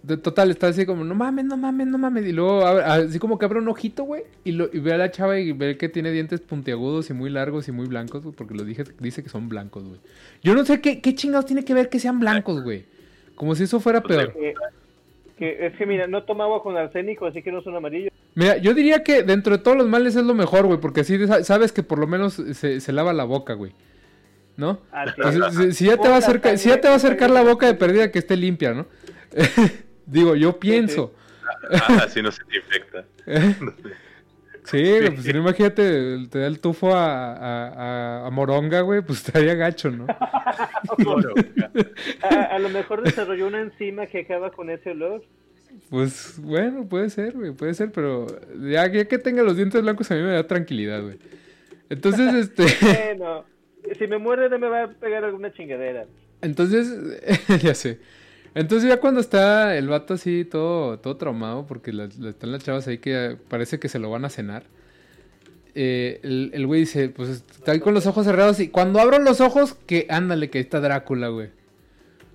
de- 0.02 0.16
total, 0.18 0.50
está 0.50 0.66
así 0.68 0.84
como, 0.84 1.02
no 1.04 1.14
mames, 1.14 1.46
no 1.46 1.56
mames, 1.56 1.86
no 1.86 1.96
mames. 1.96 2.26
Y 2.26 2.32
luego, 2.32 2.66
abre- 2.66 2.84
así 2.84 3.18
como 3.18 3.38
que 3.38 3.46
abre 3.46 3.58
un 3.60 3.68
ojito, 3.68 4.04
güey. 4.04 4.24
Y, 4.44 4.52
lo- 4.52 4.68
y 4.72 4.78
ve 4.80 4.92
a 4.92 4.98
la 4.98 5.10
chava 5.10 5.38
y 5.40 5.52
ve 5.52 5.78
que 5.78 5.88
tiene 5.88 6.10
dientes 6.12 6.40
puntiagudos 6.40 7.08
y 7.08 7.14
muy 7.14 7.30
largos 7.30 7.66
y 7.68 7.72
muy 7.72 7.86
blancos, 7.86 8.22
güey. 8.22 8.34
Porque 8.34 8.54
lo 8.54 8.64
dije, 8.64 8.84
dice 9.00 9.22
que 9.22 9.30
son 9.30 9.48
blancos, 9.48 9.84
güey. 9.84 10.00
Yo 10.42 10.54
no 10.54 10.64
sé 10.66 10.80
qué, 10.82 11.00
qué 11.00 11.14
chingados 11.14 11.46
tiene 11.46 11.64
que 11.64 11.72
ver 11.72 11.88
que 11.88 11.98
sean 11.98 12.20
blancos, 12.20 12.62
güey. 12.62 12.84
Como 13.34 13.54
si 13.54 13.62
eso 13.64 13.80
fuera 13.80 14.02
Pues, 14.02 14.18
peor. 14.28 14.34
Que, 15.38 15.66
es 15.66 15.76
que 15.76 15.84
mira, 15.86 16.06
no 16.06 16.22
toma 16.24 16.44
agua 16.44 16.62
con 16.62 16.76
arsénico, 16.76 17.26
así 17.26 17.42
que 17.42 17.50
no 17.50 17.60
son 17.62 17.74
amarillos. 17.76 18.12
Mira, 18.36 18.56
yo 18.56 18.72
diría 18.74 19.02
que 19.02 19.22
dentro 19.22 19.56
de 19.56 19.62
todos 19.62 19.76
los 19.76 19.88
males 19.88 20.14
es 20.16 20.24
lo 20.24 20.34
mejor, 20.34 20.66
güey, 20.66 20.78
porque 20.80 21.00
así 21.00 21.26
sa- 21.26 21.42
sabes 21.44 21.72
que 21.72 21.82
por 21.82 21.98
lo 21.98 22.06
menos 22.06 22.34
se, 22.34 22.80
se 22.80 22.92
lava 22.92 23.12
la 23.12 23.24
boca, 23.24 23.54
güey. 23.54 23.72
¿No? 24.56 24.80
Si, 25.50 25.72
si 25.72 25.84
ya 25.86 25.96
te 25.96 26.08
va 26.08 26.14
a 26.14 26.18
acercar, 26.18 26.58
si 26.58 26.68
ya 26.68 26.80
te 26.80 26.86
va 26.86 26.94
a 26.94 26.96
acercar 26.98 27.30
la 27.30 27.42
boca 27.42 27.66
de 27.66 27.74
perdida 27.74 28.12
que 28.12 28.20
esté 28.20 28.36
limpia, 28.36 28.72
¿no? 28.72 28.86
Digo, 30.06 30.36
yo 30.36 30.60
pienso. 30.60 31.12
Ah, 31.72 32.04
así 32.04 32.22
no 32.22 32.30
se 32.30 32.44
te 32.44 32.56
infecta. 32.56 33.04
Sí, 34.64 34.82
güey, 34.98 35.10
pues 35.10 35.22
si 35.24 35.32
no 35.32 35.40
imagínate, 35.40 36.26
te 36.30 36.38
da 36.38 36.46
el 36.46 36.58
tufo 36.60 36.94
a, 36.94 37.32
a, 37.34 37.68
a- 38.22 38.26
a 38.26 38.30
moronga, 38.30 38.80
güey, 38.80 39.02
pues 39.02 39.26
estaría 39.26 39.54
gacho, 39.54 39.90
¿no? 39.90 40.06
A, 42.22 42.28
a 42.28 42.58
lo 42.58 42.68
mejor 42.68 43.02
desarrolló 43.02 43.46
una 43.46 43.60
enzima 43.60 44.06
que 44.06 44.20
acaba 44.20 44.50
con 44.50 44.70
ese 44.70 44.90
olor. 44.90 45.22
Pues 45.90 46.36
bueno, 46.38 46.86
puede 46.88 47.10
ser, 47.10 47.32
güey, 47.34 47.52
puede 47.52 47.74
ser, 47.74 47.90
pero 47.90 48.26
ya, 48.62 48.90
ya 48.90 49.06
que 49.06 49.18
tenga 49.18 49.42
los 49.42 49.56
dientes 49.56 49.82
blancos 49.82 50.10
a 50.10 50.14
mí 50.14 50.22
me 50.22 50.30
da 50.30 50.46
tranquilidad, 50.46 51.02
güey. 51.02 51.18
Entonces, 51.90 52.32
este, 52.34 52.64
Bueno, 52.80 53.44
si 53.98 54.06
me 54.06 54.18
muerde 54.18 54.48
no 54.48 54.58
me 54.58 54.68
va 54.68 54.84
a 54.84 54.88
pegar 54.88 55.24
alguna 55.24 55.52
chingadera. 55.52 56.06
entonces, 56.42 56.88
ya 57.62 57.74
sé. 57.74 57.98
Entonces 58.54 58.88
ya 58.88 58.98
cuando 59.00 59.20
está 59.20 59.76
el 59.76 59.88
vato 59.88 60.14
así 60.14 60.44
todo, 60.44 60.98
todo 60.98 61.16
traumado, 61.16 61.66
porque 61.66 61.92
la- 61.92 62.08
la- 62.18 62.30
están 62.30 62.52
las 62.52 62.62
chavas 62.62 62.86
ahí 62.86 62.98
que 62.98 63.36
parece 63.48 63.78
que 63.80 63.88
se 63.88 63.98
lo 63.98 64.10
van 64.10 64.24
a 64.24 64.28
cenar. 64.30 64.64
eh, 65.76 66.20
el 66.22 66.52
el 66.54 66.66
güey 66.68 66.80
dice, 66.82 67.08
pues 67.08 67.28
está 67.30 67.72
ahí 67.72 67.80
con 67.80 67.94
los 67.94 68.06
ojos 68.06 68.24
cerrados 68.26 68.60
y 68.60 68.68
cuando 68.68 69.00
abro 69.00 69.18
los 69.18 69.40
ojos, 69.40 69.76
que 69.86 70.06
ándale, 70.08 70.48
que 70.48 70.58
ahí 70.58 70.62
está 70.62 70.80
Drácula, 70.80 71.28
güey. 71.28 71.48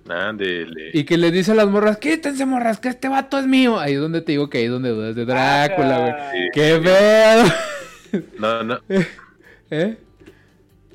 Ándele. 0.08 0.90
Y 0.92 1.04
que 1.04 1.16
le 1.16 1.30
dice 1.30 1.52
a 1.52 1.54
las 1.54 1.68
morras, 1.68 1.96
quítense 1.98 2.44
morras, 2.44 2.80
que 2.80 2.88
este 2.88 3.08
vato 3.08 3.38
es 3.38 3.46
mío. 3.46 3.78
Ahí 3.78 3.94
es 3.94 4.00
donde 4.00 4.20
te 4.20 4.32
digo 4.32 4.50
que 4.50 4.58
ahí 4.58 4.64
es 4.64 4.70
donde 4.70 4.90
dudas 4.90 5.14
de 5.14 5.24
Drácula, 5.24 5.98
güey. 6.00 6.12
Ah, 6.12 6.32
¡Qué 6.52 6.80
pedo! 8.12 8.22
No, 8.38 8.62
no, 8.64 8.78
¿Eh? 9.70 9.96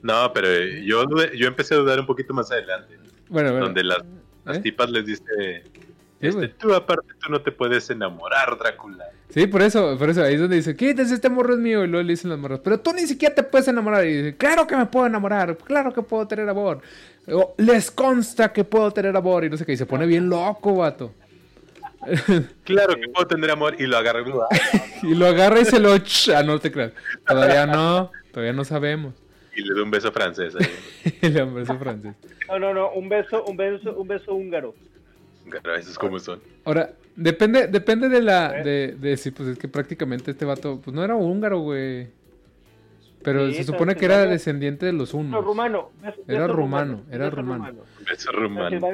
no, 0.03 0.31
pero 0.33 0.47
yo, 0.83 1.05
yo 1.33 1.47
empecé 1.47 1.73
a 1.73 1.77
dudar 1.77 1.99
un 1.99 2.05
poquito 2.05 2.33
más 2.33 2.51
adelante. 2.51 2.95
Bueno, 3.29 3.51
bueno. 3.51 3.65
donde 3.65 3.83
las, 3.83 3.99
las 4.45 4.57
¿Eh? 4.57 4.61
tipas 4.61 4.89
les 4.89 5.05
dice, 5.05 5.63
Sí, 6.21 6.27
este, 6.27 6.47
tú 6.47 6.73
aparte 6.73 7.07
tú 7.21 7.29
no 7.29 7.41
te 7.41 7.51
puedes 7.51 7.89
enamorar, 7.89 8.57
Drácula. 8.57 9.05
Sí, 9.29 9.47
por 9.47 9.61
eso, 9.61 9.97
por 9.97 10.09
eso, 10.09 10.23
ahí 10.23 10.35
es 10.35 10.39
donde 10.39 10.55
dice, 10.55 10.75
quítense, 10.75 11.13
este 11.13 11.29
morro 11.29 11.53
es 11.53 11.59
mío. 11.59 11.83
Y 11.83 11.87
luego 11.87 12.03
le 12.03 12.13
dicen 12.13 12.29
las 12.29 12.39
morras, 12.39 12.61
pero 12.63 12.79
tú 12.79 12.93
ni 12.93 13.01
siquiera 13.01 13.35
te 13.35 13.43
puedes 13.43 13.67
enamorar. 13.67 14.05
Y 14.05 14.13
dice, 14.13 14.37
claro 14.37 14.65
que 14.65 14.77
me 14.77 14.85
puedo 14.85 15.07
enamorar, 15.07 15.57
claro 15.57 15.93
que 15.93 16.01
puedo 16.01 16.25
tener 16.27 16.47
amor. 16.47 16.81
O, 17.27 17.53
les 17.57 17.91
consta 17.91 18.53
que 18.53 18.63
puedo 18.63 18.91
tener 18.91 19.15
amor. 19.15 19.43
Y 19.43 19.49
no 19.49 19.57
sé 19.57 19.65
qué, 19.65 19.73
y 19.73 19.77
se 19.77 19.85
pone 19.85 20.05
bien 20.05 20.29
loco, 20.29 20.75
vato. 20.75 21.13
Claro 22.63 22.95
que 22.95 23.07
puedo 23.09 23.27
tener 23.27 23.49
amor 23.49 23.75
y 23.79 23.85
lo 23.87 23.97
agarra. 23.97 24.23
Y 25.03 25.15
lo 25.15 25.25
agarra 25.25 25.59
y 25.59 25.65
se 25.65 25.79
lo... 25.79 25.93
Ah, 25.93 26.43
no 26.43 26.59
te 26.59 26.71
creas. 26.71 26.93
Todavía 27.27 27.65
no, 27.65 28.11
todavía 28.31 28.53
no 28.53 28.63
sabemos. 28.63 29.13
Y 29.55 29.61
le 29.63 29.73
da 29.75 29.83
un 29.83 29.91
beso 29.91 30.11
francés. 30.11 30.53
ahí. 30.55 31.13
El 31.21 31.39
hombre 31.41 31.63
es 31.63 31.69
francés. 31.69 32.13
No, 32.47 32.59
no, 32.59 32.73
no, 32.73 32.91
un 32.91 33.07
beso, 33.09 33.43
un 33.45 33.55
beso, 33.57 33.95
un 33.97 34.07
beso 34.07 34.33
húngaro. 34.35 34.75
Claro, 35.49 35.75
esos 35.75 35.97
como 35.97 36.17
son. 36.19 36.39
Ahora, 36.63 36.91
depende, 37.15 37.67
depende 37.67 38.09
de 38.09 38.21
la. 38.21 38.51
De, 38.51 38.95
de 38.99 39.15
sí, 39.17 39.31
pues 39.31 39.49
es 39.49 39.57
que 39.59 39.67
prácticamente 39.67 40.31
este 40.31 40.43
vato, 40.45 40.81
pues 40.83 40.93
no 40.95 41.03
era 41.03 41.15
húngaro, 41.15 41.59
güey. 41.59 42.07
Pero 43.23 43.47
Sí, 43.49 43.55
se 43.55 43.63
supone 43.63 43.95
que 43.95 44.05
era 44.05 44.25
descendiente 44.25 44.85
de 44.85 44.93
los 44.93 45.13
No, 45.13 45.19
unos. 45.21 45.43
rumano. 45.45 45.91
beso- 46.01 46.21
Era 46.27 46.41
beso 46.41 46.53
rumano, 46.53 47.01
era 47.11 47.25
beso 47.25 47.35
rumano. 47.37 47.75
Beso 48.09 48.31
rumano. 48.31 48.87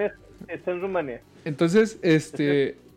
Está 0.48 0.72
en 0.72 0.82
Rumania. 0.82 1.22
Entonces, 1.46 2.00
este. 2.02 2.76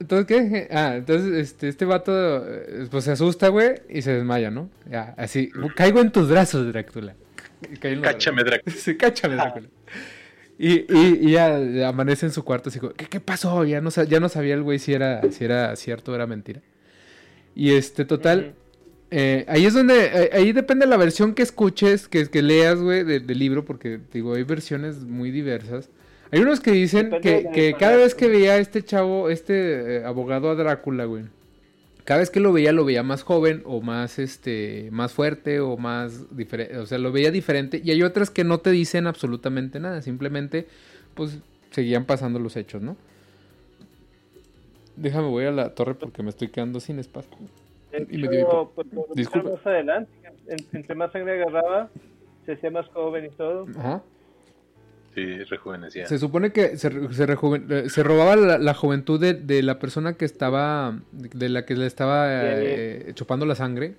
Entonces, 0.00 0.26
¿qué? 0.26 0.68
Ah, 0.70 0.96
entonces, 0.96 1.32
este, 1.34 1.68
este 1.68 1.84
vato, 1.84 2.12
eh, 2.46 2.86
pues 2.90 3.04
se 3.04 3.12
asusta, 3.12 3.48
güey, 3.48 3.74
y 3.88 4.02
se 4.02 4.12
desmaya, 4.12 4.50
¿no? 4.50 4.68
Ya, 4.90 5.14
así. 5.16 5.50
Caigo 5.76 6.00
en 6.00 6.10
tus 6.10 6.28
brazos, 6.28 6.66
Drácula. 6.72 7.14
Cáchame, 8.02 8.44
Drácula. 8.44 8.74
Sí, 8.76 8.96
cáchame, 8.96 9.36
Drácula. 9.36 9.68
Y, 10.58 10.72
y, 10.92 11.18
y 11.20 11.30
ya 11.32 11.88
amanece 11.88 12.26
en 12.26 12.32
su 12.32 12.44
cuarto 12.44 12.68
así 12.68 12.78
como, 12.78 12.92
¿qué, 12.92 13.06
qué 13.06 13.20
pasó? 13.20 13.64
Ya 13.64 13.80
no, 13.80 13.90
ya 13.90 14.20
no 14.20 14.28
sabía 14.28 14.54
el 14.54 14.62
güey 14.62 14.78
si 14.78 14.92
era, 14.92 15.22
si 15.32 15.44
era 15.44 15.74
cierto 15.76 16.12
o 16.12 16.14
era 16.14 16.26
mentira. 16.26 16.60
Y 17.56 17.72
este, 17.74 18.04
total, 18.04 18.54
eh, 19.10 19.44
ahí 19.48 19.64
es 19.66 19.74
donde, 19.74 20.06
eh, 20.06 20.30
ahí 20.32 20.52
depende 20.52 20.86
la 20.86 20.96
versión 20.96 21.34
que 21.34 21.42
escuches, 21.42 22.08
que, 22.08 22.26
que 22.28 22.42
leas, 22.42 22.78
güey, 22.80 23.04
de- 23.04 23.20
del 23.20 23.38
libro, 23.38 23.64
porque, 23.64 24.00
digo, 24.12 24.34
hay 24.34 24.42
versiones 24.44 24.98
muy 25.04 25.30
diversas. 25.30 25.88
Hay 26.30 26.40
unos 26.40 26.60
que 26.60 26.72
dicen 26.72 27.10
Depende 27.10 27.50
que, 27.52 27.74
cada 27.74 27.96
vez 27.96 28.14
que 28.14 28.28
veía 28.28 28.52
a 28.54 28.58
este 28.58 28.82
chavo, 28.82 29.30
este 29.30 29.98
eh, 29.98 30.04
abogado 30.04 30.50
a 30.50 30.54
Drácula, 30.54 31.04
güey, 31.04 31.24
cada 32.04 32.20
vez 32.20 32.30
que 32.30 32.40
lo 32.40 32.52
veía, 32.52 32.72
lo 32.72 32.84
veía 32.84 33.02
más 33.02 33.22
joven 33.22 33.62
o 33.64 33.80
más, 33.80 34.18
este, 34.18 34.88
más 34.90 35.12
fuerte 35.12 35.60
o 35.60 35.76
más 35.76 36.36
diferente, 36.36 36.76
o 36.78 36.86
sea, 36.86 36.98
lo 36.98 37.12
veía 37.12 37.30
diferente. 37.30 37.80
Y 37.82 37.90
hay 37.92 38.02
otras 38.02 38.30
que 38.30 38.44
no 38.44 38.58
te 38.58 38.70
dicen 38.70 39.06
absolutamente 39.06 39.80
nada, 39.80 40.02
simplemente, 40.02 40.66
pues, 41.14 41.38
seguían 41.70 42.04
pasando 42.04 42.38
los 42.38 42.56
hechos, 42.56 42.82
¿no? 42.82 42.96
Déjame, 44.96 45.28
voy 45.28 45.44
a 45.44 45.50
la 45.50 45.74
torre 45.74 45.94
porque 45.94 46.22
me 46.22 46.30
estoy 46.30 46.48
quedando 46.48 46.78
sin 46.80 46.98
espacio. 46.98 47.30
Y 48.10 48.18
me 48.18 48.28
dio 48.36 48.70
pues, 48.74 48.86
Más 49.44 49.66
adelante, 49.66 50.10
en- 50.48 50.66
entre 50.72 50.94
más 50.94 51.12
sangre 51.12 51.40
agarraba, 51.42 51.90
se 52.44 52.52
hacía 52.52 52.70
más 52.70 52.86
joven 52.88 53.26
y 53.26 53.28
todo. 53.30 53.66
Ajá. 53.78 54.02
Sí, 55.14 55.44
rejuvenecía. 55.44 56.06
Se 56.06 56.18
supone 56.18 56.52
que 56.52 56.76
se, 56.76 56.88
re- 56.90 57.12
se, 57.14 57.26
rejuven- 57.26 57.70
eh, 57.70 57.88
se 57.88 58.02
robaba 58.02 58.36
la, 58.36 58.58
la 58.58 58.74
juventud 58.74 59.20
de, 59.20 59.34
de 59.34 59.62
la 59.62 59.78
persona 59.78 60.14
que 60.14 60.24
estaba, 60.24 60.98
de 61.12 61.48
la 61.48 61.64
que 61.64 61.76
le 61.76 61.86
estaba 61.86 62.26
eh, 62.30 63.12
chupando 63.14 63.46
la 63.46 63.54
sangre 63.54 63.94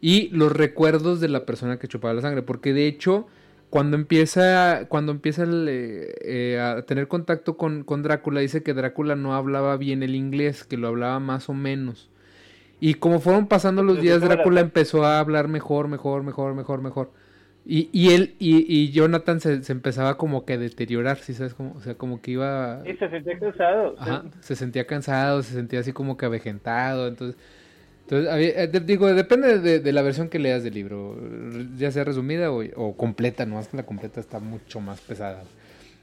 y 0.00 0.28
los 0.30 0.52
recuerdos 0.52 1.20
de 1.20 1.28
la 1.28 1.44
persona 1.46 1.78
que 1.78 1.88
chupaba 1.88 2.14
la 2.14 2.22
sangre, 2.22 2.42
porque 2.42 2.72
de 2.72 2.86
hecho 2.86 3.26
cuando 3.70 3.96
empieza, 3.96 4.84
cuando 4.88 5.12
empieza 5.12 5.44
el, 5.44 5.66
eh, 5.68 6.60
a 6.60 6.82
tener 6.82 7.08
contacto 7.08 7.56
con, 7.56 7.84
con 7.84 8.02
Drácula 8.02 8.40
dice 8.40 8.62
que 8.62 8.74
Drácula 8.74 9.16
no 9.16 9.34
hablaba 9.34 9.76
bien 9.78 10.02
el 10.02 10.14
inglés, 10.14 10.64
que 10.64 10.76
lo 10.76 10.88
hablaba 10.88 11.18
más 11.20 11.48
o 11.48 11.54
menos. 11.54 12.10
Y 12.80 12.94
como 12.94 13.20
fueron 13.20 13.46
pasando 13.46 13.82
los 13.82 14.00
días. 14.02 14.20
Drácula 14.20 14.60
empezó 14.60 15.04
a 15.06 15.20
hablar 15.20 15.48
mejor, 15.48 15.88
mejor, 15.88 16.22
mejor, 16.24 16.54
mejor, 16.54 16.82
mejor. 16.82 17.12
Y, 17.64 17.88
y 17.92 18.10
él 18.12 18.34
y, 18.40 18.64
y 18.68 18.90
Jonathan 18.90 19.40
se, 19.40 19.62
se 19.62 19.70
empezaba 19.72 20.16
como 20.16 20.44
que 20.44 20.54
a 20.54 20.58
deteriorar, 20.58 21.18
¿sí 21.18 21.32
sabes? 21.32 21.54
Como, 21.54 21.74
o 21.74 21.80
sea, 21.80 21.94
como 21.94 22.20
que 22.20 22.32
iba... 22.32 22.82
Y 22.84 22.94
se 22.96 23.08
sentía 23.08 23.38
cansado. 23.38 23.94
Ajá, 23.98 24.24
se 24.40 24.56
sentía 24.56 24.86
cansado, 24.86 25.42
se 25.44 25.54
sentía 25.54 25.78
así 25.80 25.92
como 25.92 26.16
que 26.16 26.26
avejentado, 26.26 27.06
entonces... 27.08 27.40
Entonces, 28.02 28.30
había- 28.32 28.64
eh, 28.64 28.66
de- 28.66 28.80
digo, 28.80 29.06
depende 29.14 29.60
de, 29.60 29.78
de 29.78 29.92
la 29.92 30.02
versión 30.02 30.28
que 30.28 30.40
leas 30.40 30.64
del 30.64 30.74
libro, 30.74 31.16
ya 31.76 31.92
sea 31.92 32.02
resumida 32.02 32.50
o, 32.50 32.62
o 32.74 32.96
completa, 32.96 33.46
no 33.46 33.54
más 33.54 33.68
que 33.68 33.76
la 33.76 33.86
completa 33.86 34.18
está 34.18 34.40
mucho 34.40 34.80
más 34.80 35.00
pesada. 35.00 35.44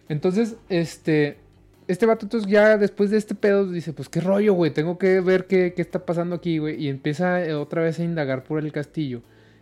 Entonces, 0.08 0.56
este, 0.70 1.36
este 1.90 2.06
vato 2.06 2.26
entonces 2.26 2.50
ya 2.50 2.78
después 2.78 3.12
de 3.12 3.18
este 3.18 3.36
pedo 3.36 3.70
dice, 3.70 3.92
pues 3.92 4.08
qué 4.08 4.22
rollo, 4.22 4.54
güey, 4.54 4.72
tengo 4.72 4.98
que 4.98 5.20
ver 5.20 5.46
qué, 5.46 5.74
qué 5.76 5.82
está 5.82 6.06
pasando 6.06 6.38
aquí, 6.38 6.58
güey, 6.58 6.82
y 6.82 6.88
empieza 6.88 7.46
eh, 7.46 7.54
otra 7.54 7.82
vez 7.84 8.00
a 8.00 8.04
indagar 8.06 8.44
por 8.46 8.64
el 8.64 8.72
castillo. 8.72 9.22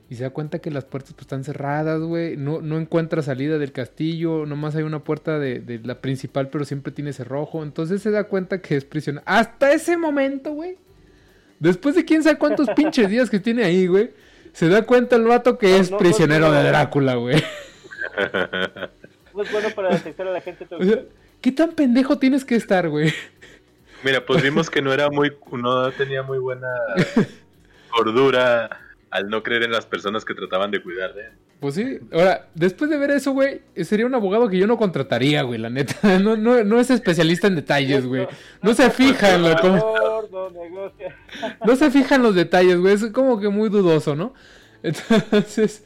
Y 0.09 0.15
se 0.15 0.23
da 0.23 0.29
cuenta 0.29 0.59
que 0.59 0.71
las 0.71 0.85
puertas 0.85 1.13
pues, 1.13 1.23
están 1.23 1.43
cerradas, 1.43 1.99
güey. 2.01 2.37
No, 2.37 2.61
no 2.61 2.77
encuentra 2.77 3.21
salida 3.21 3.57
del 3.57 3.73
castillo. 3.73 4.45
Nomás 4.45 4.75
hay 4.75 4.83
una 4.83 5.03
puerta 5.03 5.37
de, 5.37 5.59
de 5.59 5.79
la 5.79 5.99
principal, 5.99 6.47
pero 6.49 6.63
siempre 6.63 6.93
tiene 6.93 7.11
cerrojo. 7.11 7.61
Entonces 7.61 8.01
se 8.01 8.11
da 8.11 8.23
cuenta 8.23 8.61
que 8.61 8.77
es 8.77 8.85
prisionero. 8.85 9.23
Hasta 9.27 9.73
ese 9.73 9.97
momento, 9.97 10.53
güey. 10.53 10.77
Después 11.59 11.95
de 11.95 12.05
quién 12.05 12.23
sabe 12.23 12.37
cuántos 12.37 12.69
pinches 12.69 13.09
días 13.09 13.29
que 13.29 13.39
tiene 13.39 13.63
ahí, 13.65 13.87
güey. 13.87 14.11
Se 14.53 14.69
da 14.69 14.83
cuenta 14.83 15.17
el 15.17 15.23
vato 15.23 15.57
que 15.57 15.69
No, 15.71 15.75
es 15.75 15.91
no, 15.91 15.97
prisionero 15.97 16.47
no. 16.47 16.53
de 16.53 16.63
Drácula, 16.63 17.15
güey. 17.15 17.43
No 19.35 19.43
es 19.43 19.51
bueno 19.51 19.69
para 19.75 19.89
detectar 19.89 20.27
a 20.27 20.31
la 20.31 20.41
gente. 20.41 20.65
O 20.71 20.83
sea, 20.83 21.03
¿qué 21.41 21.51
tan 21.51 21.73
pendejo 21.73 22.17
tienes 22.17 22.43
que 22.43 22.55
estar, 22.55 22.89
güey? 22.89 23.13
Mira, 24.03 24.25
pues 24.25 24.41
vimos 24.41 24.67
que 24.67 24.81
no 24.81 24.91
era 24.91 25.11
muy, 25.11 25.31
no 25.51 25.91
tenía 25.91 26.23
muy 26.23 26.39
buena 26.39 26.67
cordura 27.91 28.79
al 29.09 29.29
no 29.29 29.43
creer 29.43 29.63
en 29.63 29.71
las 29.71 29.85
personas 29.85 30.25
que 30.25 30.33
trataban 30.33 30.71
de 30.71 30.81
cuidar 30.81 31.13
de. 31.13 31.29
Pues 31.59 31.75
sí. 31.75 31.99
Ahora, 32.11 32.49
después 32.53 32.89
de 32.89 32.97
ver 32.97 33.11
eso, 33.11 33.31
güey, 33.31 33.61
sería 33.83 34.05
un 34.05 34.13
abogado 34.13 34.49
que 34.49 34.57
yo 34.57 34.67
no 34.67 34.77
contrataría, 34.77 35.41
güey, 35.43 35.59
la 35.59 35.69
neta. 35.69 36.19
No, 36.19 36.35
no, 36.35 36.63
no 36.63 36.79
es 36.79 36.89
especialista 36.89 37.47
en 37.47 37.55
detalles, 37.55 38.05
güey. 38.05 38.27
No 38.61 38.73
se 38.73 38.89
fija 38.89 39.35
en 39.35 39.43
negocia. 39.43 41.15
No 41.65 41.75
se 41.75 41.91
fijan 41.91 42.21
los 42.23 42.35
detalles, 42.35 42.77
güey. 42.77 42.93
Es 42.93 43.05
como 43.07 43.39
que 43.39 43.49
muy 43.49 43.69
dudoso, 43.69 44.15
¿no? 44.15 44.33
Entonces, 44.83 45.83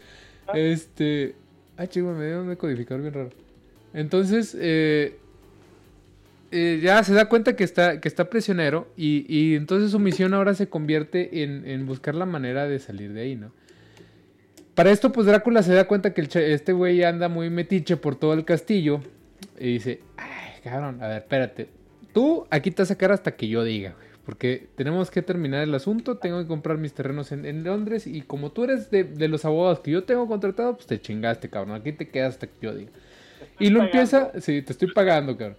este. 0.54 1.36
Ah, 1.78 1.88
chico, 1.88 2.08
me 2.08 2.28
dio 2.28 2.42
un 2.42 2.50
decodificador 2.50 3.02
bien 3.02 3.14
raro. 3.14 3.30
Entonces, 3.94 4.56
eh, 4.60 5.20
eh, 6.52 6.80
ya 6.84 7.04
se 7.04 7.14
da 7.14 7.30
cuenta 7.30 7.56
que 7.56 7.64
está, 7.64 8.00
que 8.00 8.08
está 8.08 8.30
prisionero. 8.30 8.88
Y, 8.98 9.26
y 9.28 9.56
entonces 9.56 9.92
su 9.92 10.00
misión 10.00 10.34
ahora 10.34 10.54
se 10.54 10.68
convierte 10.68 11.44
en, 11.44 11.68
en 11.68 11.86
buscar 11.86 12.16
la 12.16 12.26
manera 12.26 12.68
de 12.68 12.80
salir 12.80 13.14
de 13.14 13.22
ahí, 13.22 13.36
¿no? 13.36 13.52
Para 14.76 14.92
esto, 14.92 15.12
pues 15.12 15.28
Drácula 15.28 15.64
se 15.64 15.74
da 15.74 15.86
cuenta 15.86 16.14
que 16.14 16.22
el 16.22 16.30
este 16.34 16.74
güey 16.74 17.04
anda 17.04 17.28
muy 17.30 17.50
metiche 17.50 17.98
por 17.98 18.16
todo 18.16 18.34
el 18.34 18.46
castillo. 18.46 19.02
Y 19.60 19.74
dice: 19.74 20.02
Ay, 20.18 20.62
cabrón, 20.64 21.02
a 21.04 21.08
ver, 21.08 21.18
espérate. 21.18 21.70
Tú 22.14 22.48
aquí 22.50 22.72
te 22.72 22.82
vas 22.82 22.92
a 22.92 22.94
sacar 22.94 23.12
hasta 23.12 23.32
que 23.36 23.48
yo 23.48 23.64
diga, 23.64 23.94
güey. 23.98 24.08
porque 24.26 24.68
tenemos 24.76 25.12
que 25.12 25.22
terminar 25.22 25.64
el 25.64 25.74
asunto, 25.76 26.18
tengo 26.18 26.40
que 26.40 26.48
comprar 26.48 26.78
mis 26.78 26.94
terrenos 26.94 27.32
en, 27.32 27.46
en 27.46 27.64
Londres 27.64 28.08
y 28.08 28.22
como 28.22 28.52
tú 28.52 28.64
eres 28.66 28.92
de, 28.92 29.04
de 29.04 29.28
los 29.28 29.46
abogados 29.46 29.80
que 29.80 29.92
yo 29.92 30.04
tengo 30.04 30.28
contratado, 30.28 30.76
pues 30.76 30.88
te 30.88 31.00
chingaste, 31.00 31.50
cabrón, 31.50 31.76
aquí 31.76 31.92
te 31.94 32.10
quedas 32.10 32.36
hasta 32.36 32.48
que 32.48 32.54
yo 32.62 32.74
diga. 32.74 32.92
Y 33.60 33.70
lo 33.70 33.80
pagando. 33.80 33.86
empieza, 33.86 34.32
sí, 34.42 34.62
te 34.62 34.74
estoy 34.74 34.92
pagando, 34.92 35.38
cabrón. 35.38 35.58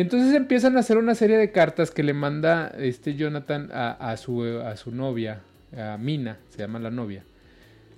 Entonces 0.00 0.34
empiezan 0.34 0.76
a 0.76 0.80
hacer 0.80 0.96
una 0.96 1.14
serie 1.14 1.36
de 1.36 1.50
cartas 1.50 1.90
que 1.90 2.02
le 2.02 2.12
manda 2.12 2.68
este 2.78 3.14
Jonathan 3.14 3.70
a, 3.72 4.16
su, 4.16 4.42
a 4.44 4.76
su 4.76 4.90
novia, 4.92 5.40
a 5.76 5.96
Mina, 5.98 6.38
se 6.50 6.58
llama 6.58 6.78
la 6.78 6.90
novia. 6.90 7.24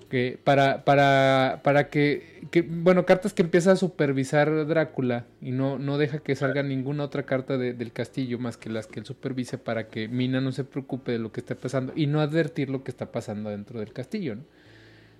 Que 0.09 0.39
para, 0.43 0.85
para, 0.85 1.61
para 1.63 1.89
que, 1.89 2.43
que, 2.51 2.63
bueno, 2.63 3.07
cartas 3.07 3.33
que 3.33 3.43
empieza 3.43 3.71
a 3.73 3.77
supervisar 3.77 4.67
Drácula 4.67 5.27
y 5.41 5.53
no, 5.53 5.79
no 5.79 5.99
deja 5.99 6.19
que 6.19 6.35
salga 6.35 6.65
ninguna 6.65 7.05
otra 7.05 7.25
carta 7.25 7.57
de- 7.59 7.75
del 7.75 7.93
castillo 7.93 8.39
más 8.41 8.57
que 8.57 8.71
las 8.71 8.89
que 8.89 8.99
él 8.99 9.07
supervise 9.07 9.57
para 9.57 9.87
que 9.87 10.09
Mina 10.09 10.41
no 10.41 10.51
se 10.51 10.65
preocupe 10.65 11.13
de 11.13 11.21
lo 11.21 11.31
que 11.31 11.39
está 11.39 11.55
pasando 11.55 11.93
y 11.95 12.09
no 12.09 12.21
advertir 12.21 12.71
lo 12.71 12.83
que 12.83 12.91
está 12.91 13.13
pasando 13.13 13.51
dentro 13.51 13.79
del 13.79 13.93
castillo, 13.93 14.35
¿no? 14.35 14.43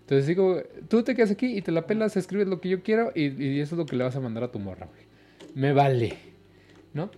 Entonces 0.01 0.27
digo, 0.27 0.61
tú 0.89 1.05
te 1.05 1.15
quedas 1.15 1.31
aquí 1.31 1.57
y 1.57 1.63
te 1.63 1.71
la 1.71 1.87
pelas, 1.87 2.17
escribes 2.17 2.49
lo 2.49 2.61
que 2.61 2.69
yo 2.69 2.83
quiero 2.83 3.13
y, 3.15 3.27
y 3.41 3.61
eso 3.61 3.77
es 3.77 3.79
lo 3.79 3.87
que 3.87 3.95
le 3.95 4.03
vas 4.03 4.17
a 4.17 4.21
mandar 4.21 4.43
a 4.43 4.51
tu 4.51 4.59
morra, 4.59 4.87
güey. 4.87 5.03
Me 5.55 5.73
vale, 5.73 6.19
¿no? 6.95 7.11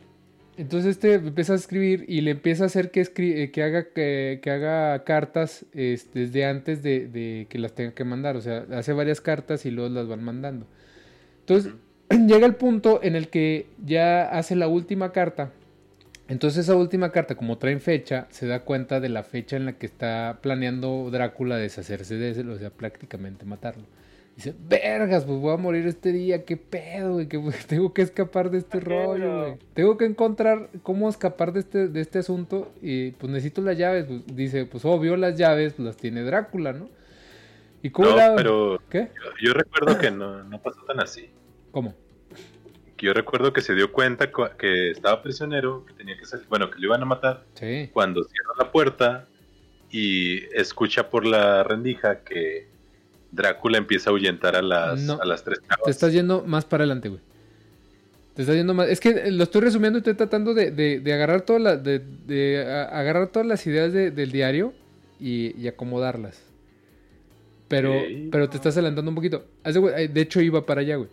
Entonces 0.57 0.91
este 0.93 1.15
empieza 1.15 1.55
a 1.55 1.57
escribir 1.57 2.05
y 2.09 2.21
le 2.21 2.33
empieza 2.33 2.65
a 2.65 2.67
hacer 2.67 2.91
que, 2.91 3.01
eh, 3.01 3.51
que, 3.51 4.53
haga, 4.53 5.05
cartas 5.05 5.65
este, 5.73 6.21
desde 6.21 6.45
antes 6.45 6.83
de, 6.83 7.09
de 7.09 7.47
que 7.49 7.59
las 7.59 7.75
tenga 7.75 7.93
que 7.93 8.05
mandar. 8.05 8.37
O 8.37 8.41
sea, 8.43 8.67
hace 8.73 8.93
varias 8.93 9.21
cartas 9.21 9.65
y 9.65 9.71
luego 9.71 9.89
las 9.95 10.09
van 10.09 10.23
mandando. 10.23 10.67
Entonces 11.41 11.73
llega 12.27 12.47
el 12.47 12.55
punto 12.55 13.01
en 13.03 13.17
el 13.17 13.29
que 13.29 13.67
ya 13.85 14.25
hace 14.29 14.55
la 14.55 14.69
última 14.69 15.13
carta. 15.13 15.53
Entonces 16.29 16.65
esa 16.65 16.77
última 16.77 17.13
carta, 17.13 17.35
como 17.35 17.59
traen 17.59 17.81
fecha, 17.81 18.27
se 18.31 18.47
da 18.47 18.61
cuenta 18.61 19.01
de 19.01 19.09
la 19.09 19.23
fecha 19.23 19.57
en 19.57 19.67
la 19.67 19.73
que 19.75 19.87
está 19.87 20.39
planeando 20.41 21.11
Drácula 21.11 21.57
deshacerse 21.57 22.17
de 22.17 22.31
él, 22.31 22.51
o 22.51 22.59
sea, 22.59 22.71
prácticamente 22.71 23.45
matarlo. 23.45 23.85
Dice, 24.37 24.55
vergas, 24.67 25.25
pues 25.27 25.39
voy 25.39 25.53
a 25.53 25.59
morir 25.59 25.87
este 25.87 26.11
día, 26.11 26.45
qué 26.45 26.57
pedo, 26.57 27.13
güey, 27.15 27.29
que 27.29 27.39
pues, 27.39 27.67
tengo 27.67 27.93
que 27.93 28.03
escapar 28.03 28.51
de 28.51 28.59
este 28.59 28.81
rollo, 28.81 29.41
güey. 29.43 29.55
Tengo 29.75 29.99
que 29.99 30.07
encontrar 30.07 30.71
cómo 30.83 31.09
escapar 31.09 31.53
de 31.53 31.61
este, 31.61 31.89
de 31.89 32.01
este 32.01 32.19
asunto 32.21 32.73
y 32.81 33.11
pues 33.13 33.31
necesito 33.31 33.61
las 33.61 33.77
llaves. 33.77 34.07
Pues, 34.07 34.27
dice, 34.35 34.65
pues 34.65 34.85
obvio 34.85 35.17
las 35.17 35.37
llaves 35.39 35.75
pues, 35.75 35.87
las 35.87 35.97
tiene 35.97 36.23
Drácula, 36.23 36.73
¿no? 36.73 36.89
¿Y 37.83 37.91
cómo 37.91 38.09
No, 38.11 38.17
la- 38.17 38.35
pero 38.37 38.81
¿Qué? 38.89 39.11
yo, 39.15 39.49
yo 39.49 39.53
recuerdo 39.55 39.99
que 39.99 40.11
no, 40.11 40.43
no 40.45 40.63
pasó 40.63 40.81
tan 40.85 41.01
así. 41.01 41.29
¿Cómo? 41.71 41.95
Yo 42.99 43.13
recuerdo 43.13 43.53
que 43.53 43.61
se 43.63 43.75
dio 43.75 43.91
cuenta 43.93 44.31
que 44.57 44.93
estaba 44.93 45.21
prisionero, 45.23 45.85
que 45.85 45.93
tenía 45.95 46.17
que 46.17 46.25
salir, 46.25 46.47
bueno, 46.49 46.71
que 46.71 46.79
lo 46.79 46.87
iban 46.87 47.03
a 47.03 47.05
matar, 47.05 47.45
Sí. 47.55 47.91
cuando 47.93 48.23
cierra 48.23 48.53
la 48.59 48.71
puerta 48.71 49.27
y 49.91 50.45
escucha 50.57 51.11
por 51.11 51.27
la 51.27 51.65
rendija 51.65 52.21
que 52.21 52.69
Drácula 53.33 53.79
empieza 53.79 54.11
a 54.11 54.13
ahuyentar 54.13 54.55
a 54.57 54.63
las, 54.63 55.01
No. 55.01 55.19
a 55.21 55.25
las 55.25 55.43
tres 55.43 55.61
Te 55.61 55.69
chavas. 55.69 55.89
estás 55.89 56.13
yendo 56.13 56.45
más 56.47 56.65
para 56.65 56.85
adelante, 56.85 57.09
güey. 57.09 57.21
Te 58.35 58.43
estás 58.43 58.55
yendo 58.57 58.73
más. 58.75 58.89
Es 58.89 59.01
que 59.01 59.31
lo 59.31 59.43
estoy 59.45 59.63
resumiendo 59.63 59.99
y 59.99 60.01
estoy 60.01 60.15
tratando 60.15 60.55
de, 60.55 60.71
de- 60.71 61.01
de 61.01 61.13
agarrar 61.13 61.43
todas 61.43 61.61
las 61.63 61.83
de, 61.83 61.99
de, 62.27 62.65
a- 62.67 62.85
agarrar 62.99 63.29
todas 63.29 63.47
las 63.47 63.67
ideas 63.67 63.93
de- 63.93 64.11
del 64.11 64.31
diario 64.33 64.73
y, 65.21 65.59
y 65.61 65.67
acomodarlas. 65.69 66.43
Pero, 67.69 67.95
pero 68.31 68.49
te 68.51 68.57
estás 68.57 68.75
adelantando 68.77 69.11
un 69.11 69.15
poquito. 69.15 69.47
De 69.65 70.21
hecho, 70.21 70.41
iba 70.43 70.65
para 70.67 70.83
allá, 70.83 70.97
güey. 70.97 71.09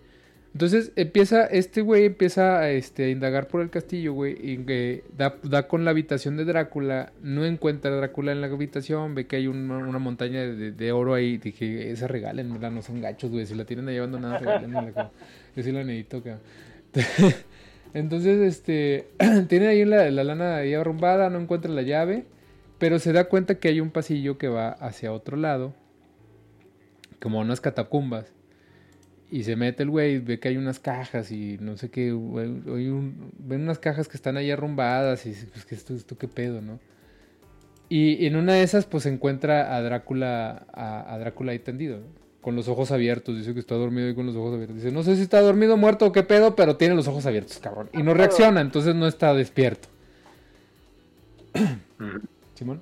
Entonces 0.60 0.92
empieza, 0.98 1.46
este 1.46 1.82
güey 1.82 2.04
empieza 2.04 2.60
a, 2.60 2.70
este, 2.70 3.06
a 3.06 3.10
indagar 3.10 3.48
por 3.48 3.62
el 3.62 3.70
castillo, 3.70 4.12
güey, 4.12 4.34
y 4.34 5.02
da, 5.16 5.68
con 5.70 5.86
la 5.86 5.92
habitación 5.92 6.36
de 6.36 6.44
Drácula, 6.44 7.14
no 7.22 7.46
encuentra 7.46 7.94
a 7.94 7.96
Drácula 7.96 8.34
en 8.34 8.42
la 8.42 8.48
habitación, 8.48 9.16
ve 9.16 9.26
que 9.26 9.38
hay 9.38 9.48
una, 9.48 10.00
montaña 10.00 10.42
de, 10.42 10.92
oro 10.92 11.14
ahí, 11.14 11.38
dije, 11.38 11.92
esa 11.92 12.10
regálenmela, 12.10 12.70
no 12.72 12.82
sean 12.82 13.00
gachos, 13.00 13.32
güey, 13.32 13.46
si 13.46 13.56
la 13.56 13.64
tienen 13.64 13.88
ahí 13.88 14.00
abandonada, 14.00 14.38
regálenmela, 14.38 15.12
yo 15.56 15.64
sí 15.64 15.72
la. 15.72 15.82
Entonces, 17.94 18.42
este, 18.42 19.08
tiene 19.48 19.68
ahí 19.68 19.86
la, 19.86 20.12
la 20.12 20.26
lana 20.26 20.58
ahí 20.58 20.74
arrumbada, 20.74 21.30
no 21.30 21.40
encuentra 21.40 21.72
la 21.72 21.84
llave, 21.84 22.26
pero 22.80 23.00
se 23.00 23.14
da 23.14 23.30
cuenta 23.30 23.56
que 23.56 23.70
hay 23.70 23.80
un 23.80 23.92
pasillo 23.92 24.38
que 24.38 24.50
va 24.50 24.72
hacia 24.72 25.14
otro 25.14 25.38
lado, 25.38 25.74
como 27.22 27.40
unas 27.40 27.62
catacumbas. 27.62 28.34
Y 29.32 29.44
se 29.44 29.56
mete 29.56 29.84
el 29.84 29.90
güey, 29.92 30.18
ve 30.20 30.40
que 30.40 30.48
hay 30.48 30.58
unas 30.58 30.80
cajas 30.80 31.32
y 31.32 31.58
no 31.62 31.78
sé 31.78 31.90
qué, 31.90 32.12
güey, 32.12 32.48
hay 32.48 32.88
un- 32.90 33.32
ven 33.38 33.62
unas 33.62 33.78
cajas 33.78 34.08
que 34.08 34.18
están 34.18 34.38
ahí 34.38 34.50
arrumbadas 34.50 35.26
y 35.28 35.34
pues 35.54 35.66
que 35.66 35.76
esto, 35.76 35.94
esto 35.94 36.18
qué 36.18 36.28
pedo, 36.28 36.62
¿no? 36.62 36.80
Y 37.90 38.26
en 38.26 38.36
una 38.36 38.54
de 38.54 38.64
esas 38.64 38.86
pues 38.86 39.06
encuentra 39.06 39.76
a 39.76 39.82
Drácula, 39.82 40.66
a, 40.74 41.14
a 41.14 41.18
Drácula 41.20 41.52
ahí 41.52 41.60
tendido, 41.60 41.98
¿no? 42.00 42.20
con 42.42 42.56
los 42.56 42.70
ojos 42.70 42.92
abiertos, 42.92 43.36
dice 43.38 43.54
que 43.54 43.60
está 43.60 43.76
dormido 43.76 44.08
ahí 44.08 44.16
con 44.16 44.26
los 44.26 44.36
ojos 44.36 44.54
abiertos. 44.54 44.78
Dice, 44.78 44.92
no 44.94 45.04
sé 45.04 45.16
si 45.18 45.22
está 45.24 45.42
dormido, 45.42 45.76
muerto 45.76 46.06
o 46.08 46.12
qué 46.14 46.24
pedo, 46.24 46.56
pero 46.56 46.78
tiene 46.78 46.96
los 46.96 47.06
ojos 47.08 47.26
abiertos, 47.26 47.60
cabrón. 47.60 47.90
Y 47.94 48.02
no 48.02 48.14
reacciona, 48.14 48.62
entonces 48.62 48.96
no 48.96 49.08
está 49.08 49.34
despierto. 49.34 49.90
Simón. 52.56 52.82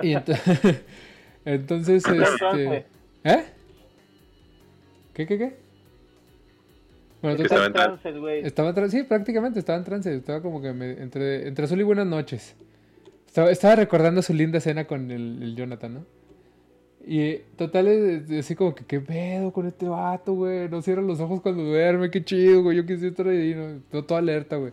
Y 0.00 0.12
ent- 0.14 0.80
entonces, 1.44 2.02
este... 2.06 2.86
¿Eh? 3.24 3.44
¿Qué, 5.14 5.26
qué, 5.26 5.38
qué? 5.38 5.52
Bueno, 7.20 7.40
estaba 7.42 7.66
en 7.66 7.72
trance. 7.72 8.02
Trance, 8.02 8.18
güey. 8.18 8.44
estaba 8.44 8.68
en 8.70 8.74
trance, 8.74 8.98
sí, 8.98 9.04
prácticamente 9.04 9.58
estaba 9.58 9.78
en 9.78 9.84
trance, 9.84 10.14
estaba 10.14 10.42
como 10.42 10.60
que 10.60 10.72
me- 10.72 11.00
entre, 11.00 11.46
entre 11.46 11.64
azul 11.66 11.80
y 11.80 11.84
buenas 11.84 12.06
noches. 12.06 12.54
Estaba, 13.26 13.50
estaba 13.50 13.76
recordando 13.76 14.22
su 14.22 14.34
linda 14.34 14.60
cena 14.60 14.86
con 14.86 15.10
el, 15.10 15.42
el 15.42 15.56
Jonathan, 15.56 15.94
¿no? 15.94 16.06
Y 17.06 17.36
total, 17.56 18.24
así 18.38 18.54
como 18.54 18.74
que, 18.74 18.84
¿qué 18.84 19.00
pedo 19.00 19.52
con 19.52 19.66
este 19.66 19.88
vato, 19.88 20.34
güey? 20.34 20.68
No 20.68 20.82
cierra 20.82 21.02
los 21.02 21.20
ojos 21.20 21.40
cuando 21.40 21.64
duerme, 21.64 22.10
qué 22.10 22.24
chido, 22.24 22.62
güey, 22.62 22.76
yo 22.76 22.86
quisiera 22.86 23.08
estar 23.10 23.28
ahí, 23.28 23.54
¿no? 23.54 23.80
Todo, 23.90 24.04
todo 24.04 24.18
alerta, 24.18 24.56
güey. 24.56 24.72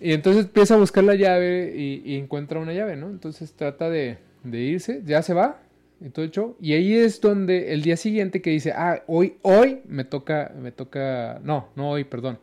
Y 0.00 0.12
entonces 0.12 0.46
empieza 0.46 0.74
a 0.74 0.78
buscar 0.78 1.04
la 1.04 1.14
llave 1.14 1.72
y, 1.76 2.02
y 2.04 2.16
encuentra 2.16 2.58
una 2.58 2.72
llave, 2.72 2.96
¿no? 2.96 3.08
Entonces 3.08 3.52
trata 3.52 3.88
de, 3.88 4.18
de 4.42 4.60
irse, 4.60 5.02
ya 5.04 5.22
se 5.22 5.32
va 5.34 5.60
y 6.04 6.10
todo 6.10 6.24
el 6.24 6.30
show. 6.30 6.56
Y 6.60 6.72
ahí 6.72 6.94
es 6.94 7.20
donde 7.20 7.72
el 7.72 7.82
día 7.82 7.96
siguiente 7.96 8.42
que 8.42 8.50
dice, 8.50 8.72
ah, 8.72 9.02
hoy, 9.06 9.36
hoy 9.42 9.80
me 9.86 10.04
toca, 10.04 10.52
me 10.60 10.72
toca, 10.72 11.40
no, 11.42 11.68
no 11.76 11.90
hoy, 11.90 12.04
perdón. 12.04 12.38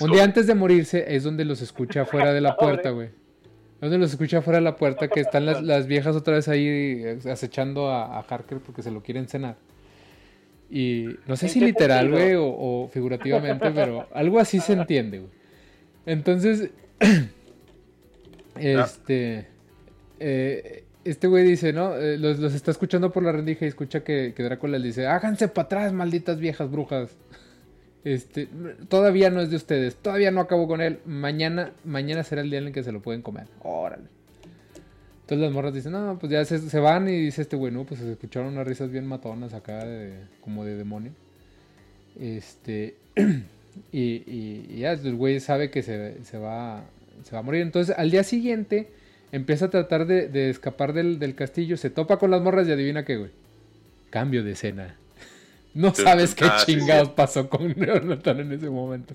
Un 0.00 0.10
día 0.10 0.24
antes 0.24 0.46
de 0.46 0.54
morirse 0.54 1.14
es 1.14 1.22
donde 1.22 1.44
los 1.44 1.60
escucha 1.60 2.04
fuera 2.06 2.32
de 2.32 2.40
la 2.40 2.56
puerta, 2.56 2.90
güey. 2.90 3.08
Es 3.08 3.90
donde 3.90 3.98
los 3.98 4.10
escucha 4.12 4.42
fuera 4.42 4.58
de 4.58 4.64
la 4.64 4.76
puerta 4.76 5.08
que 5.08 5.20
están 5.20 5.44
las, 5.44 5.62
las 5.62 5.86
viejas 5.86 6.14
otra 6.14 6.34
vez 6.34 6.48
ahí 6.48 6.66
eh, 6.66 7.18
acechando 7.30 7.88
a, 7.88 8.18
a 8.18 8.20
Harker 8.20 8.58
porque 8.58 8.82
se 8.82 8.90
lo 8.90 9.02
quieren 9.02 9.28
cenar. 9.28 9.56
Y 10.70 11.16
no 11.26 11.36
sé 11.36 11.46
¿En 11.46 11.52
si 11.52 11.60
literal, 11.60 12.10
güey, 12.10 12.34
o, 12.34 12.46
o 12.46 12.88
figurativamente, 12.88 13.70
pero 13.72 14.08
algo 14.14 14.38
así 14.38 14.58
se 14.58 14.72
entiende, 14.72 15.18
güey. 15.18 15.30
Entonces, 16.06 16.70
este, 18.56 19.48
eh, 20.18 20.84
este 21.04 21.26
güey 21.26 21.44
dice, 21.44 21.72
¿no? 21.72 21.96
Eh, 21.96 22.16
los, 22.18 22.38
los 22.38 22.54
está 22.54 22.70
escuchando 22.70 23.12
por 23.12 23.22
la 23.22 23.32
rendija 23.32 23.64
y 23.64 23.68
escucha 23.68 24.04
que, 24.04 24.32
que 24.36 24.42
Drácula 24.42 24.78
les 24.78 24.96
dice, 24.96 25.06
háganse 25.06 25.48
para 25.48 25.66
atrás, 25.66 25.92
malditas 25.92 26.38
viejas 26.38 26.70
brujas. 26.70 27.10
Este, 28.04 28.48
todavía 28.88 29.30
no 29.30 29.40
es 29.40 29.50
de 29.50 29.54
ustedes, 29.54 29.94
todavía 29.94 30.32
no 30.32 30.40
acabo 30.40 30.66
con 30.66 30.80
él. 30.80 30.98
Mañana, 31.06 31.70
mañana 31.84 32.24
será 32.24 32.42
el 32.42 32.50
día 32.50 32.58
en 32.58 32.66
el 32.66 32.72
que 32.72 32.82
se 32.82 32.90
lo 32.90 33.00
pueden 33.00 33.22
comer. 33.22 33.46
Órale. 33.62 34.06
Entonces 35.20 35.38
las 35.38 35.52
morras 35.52 35.72
dicen, 35.72 35.92
no, 35.92 36.18
pues 36.18 36.32
ya 36.32 36.44
se, 36.44 36.58
se 36.58 36.80
van 36.80 37.08
y 37.08 37.12
dice 37.12 37.42
este 37.42 37.54
güey, 37.54 37.72
no, 37.72 37.84
pues 37.84 38.00
se 38.00 38.10
escucharon 38.10 38.54
unas 38.54 38.66
risas 38.66 38.90
bien 38.90 39.06
matonas 39.06 39.54
acá, 39.54 39.84
de, 39.84 40.14
como 40.40 40.64
de 40.64 40.74
demonio. 40.74 41.12
Este, 42.18 42.96
y, 43.92 44.00
y- 44.26 44.78
ya 44.80 44.94
el 44.94 45.14
güey 45.14 45.38
sabe 45.38 45.70
que 45.70 45.82
se, 45.84 46.24
se 46.24 46.38
va, 46.38 46.82
se 47.22 47.32
va 47.34 47.38
a 47.38 47.42
morir. 47.42 47.62
Entonces 47.62 47.94
al 47.96 48.10
día 48.10 48.24
siguiente 48.24 48.90
empieza 49.32 49.64
a 49.66 49.70
tratar 49.70 50.06
de, 50.06 50.28
de 50.28 50.50
escapar 50.50 50.92
del, 50.92 51.18
del 51.18 51.34
castillo, 51.34 51.76
se 51.76 51.90
topa 51.90 52.18
con 52.18 52.30
las 52.30 52.40
morras 52.42 52.68
y 52.68 52.72
adivina 52.72 53.04
qué, 53.04 53.16
güey. 53.16 53.30
Cambio 54.10 54.44
de 54.44 54.52
escena. 54.52 54.96
No 55.74 55.94
sabes 55.94 56.34
qué 56.34 56.44
chingados 56.66 57.08
pasó 57.10 57.48
con 57.48 57.74
Jonathan 57.74 58.40
en 58.40 58.52
ese 58.52 58.68
momento. 58.68 59.14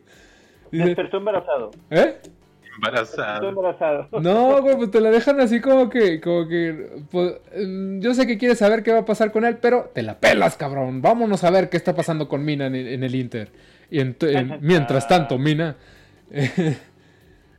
Dice, 0.72 0.86
Despertó 0.88 1.18
embarazado. 1.18 1.70
¿eh? 1.91 2.15
Despertó 2.24 2.32
Embarazada. 2.76 3.47
embarazado. 3.49 4.07
No, 4.22 4.59
güey, 4.63 4.76
pues 4.76 4.89
te 4.89 4.99
la 4.99 5.11
dejan 5.11 5.39
así 5.39 5.61
como 5.61 5.88
que, 5.88 6.20
como 6.20 6.47
que, 6.47 7.03
pues, 7.11 7.36
mm, 7.63 7.99
yo 7.99 8.13
sé 8.15 8.26
que 8.26 8.39
quieres 8.39 8.57
saber 8.57 8.82
qué 8.82 8.91
va 8.91 8.99
a 9.01 9.05
pasar 9.05 9.32
con 9.32 9.45
él, 9.45 9.57
pero 9.61 9.91
te 9.93 10.01
la 10.01 10.20
pelas, 10.20 10.57
cabrón. 10.57 10.99
Vámonos 11.03 11.43
a 11.43 11.51
ver 11.51 11.70
qué 11.70 11.78
está 11.78 11.95
pasando 11.95 12.28
con 12.28 12.43
Mina 12.43 12.65
en 12.65 12.74
el, 12.76 12.88
en 12.88 13.03
el 13.03 13.13
Inter. 13.13 13.49
Y 13.91 13.99
ent- 13.99 14.28
en- 14.28 14.57
mientras 14.61 15.07
tanto, 15.07 15.38
Mina. 15.38 15.76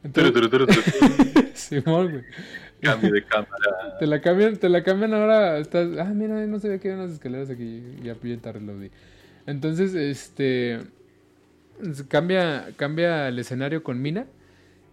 Entonces. 0.02 0.84
Simón, 1.54 2.10
güey. 2.10 2.24
Cambio 2.80 3.12
de 3.12 3.24
cámara. 3.24 3.98
Te 3.98 4.06
la 4.06 4.20
cambian, 4.20 4.56
te 4.56 4.68
la 4.68 4.82
cambian 4.82 5.14
ahora. 5.14 5.58
Estás, 5.58 5.88
ah, 5.98 6.12
mira, 6.14 6.46
no 6.46 6.60
se 6.60 6.68
ve 6.68 6.78
que 6.78 6.88
hay 6.88 6.94
unas 6.94 7.12
escaleras 7.12 7.50
aquí. 7.50 7.82
Ya 8.02 8.14
bien 8.14 8.40
tarde 8.40 8.60
lo 8.60 8.78
vi. 8.78 8.90
Entonces, 9.46 9.94
este. 9.94 10.80
Cambia, 12.08 12.68
cambia 12.76 13.28
el 13.28 13.38
escenario 13.38 13.82
con 13.82 14.00
Mina. 14.00 14.26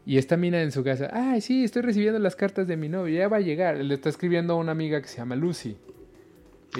Y 0.07 0.19
esta 0.19 0.37
mina 0.37 0.61
en 0.61 0.71
su 0.71 0.83
casa, 0.83 1.09
ay, 1.11 1.41
sí, 1.41 1.63
estoy 1.63 1.81
recibiendo 1.81 2.19
las 2.19 2.35
cartas 2.35 2.67
de 2.67 2.77
mi 2.77 2.89
novio, 2.89 3.17
ya 3.17 3.27
va 3.27 3.37
a 3.37 3.41
llegar. 3.41 3.77
Le 3.77 3.95
está 3.95 4.09
escribiendo 4.09 4.53
a 4.53 4.57
una 4.57 4.71
amiga 4.71 5.01
que 5.01 5.07
se 5.07 5.17
llama 5.17 5.35
Lucy. 5.35 5.77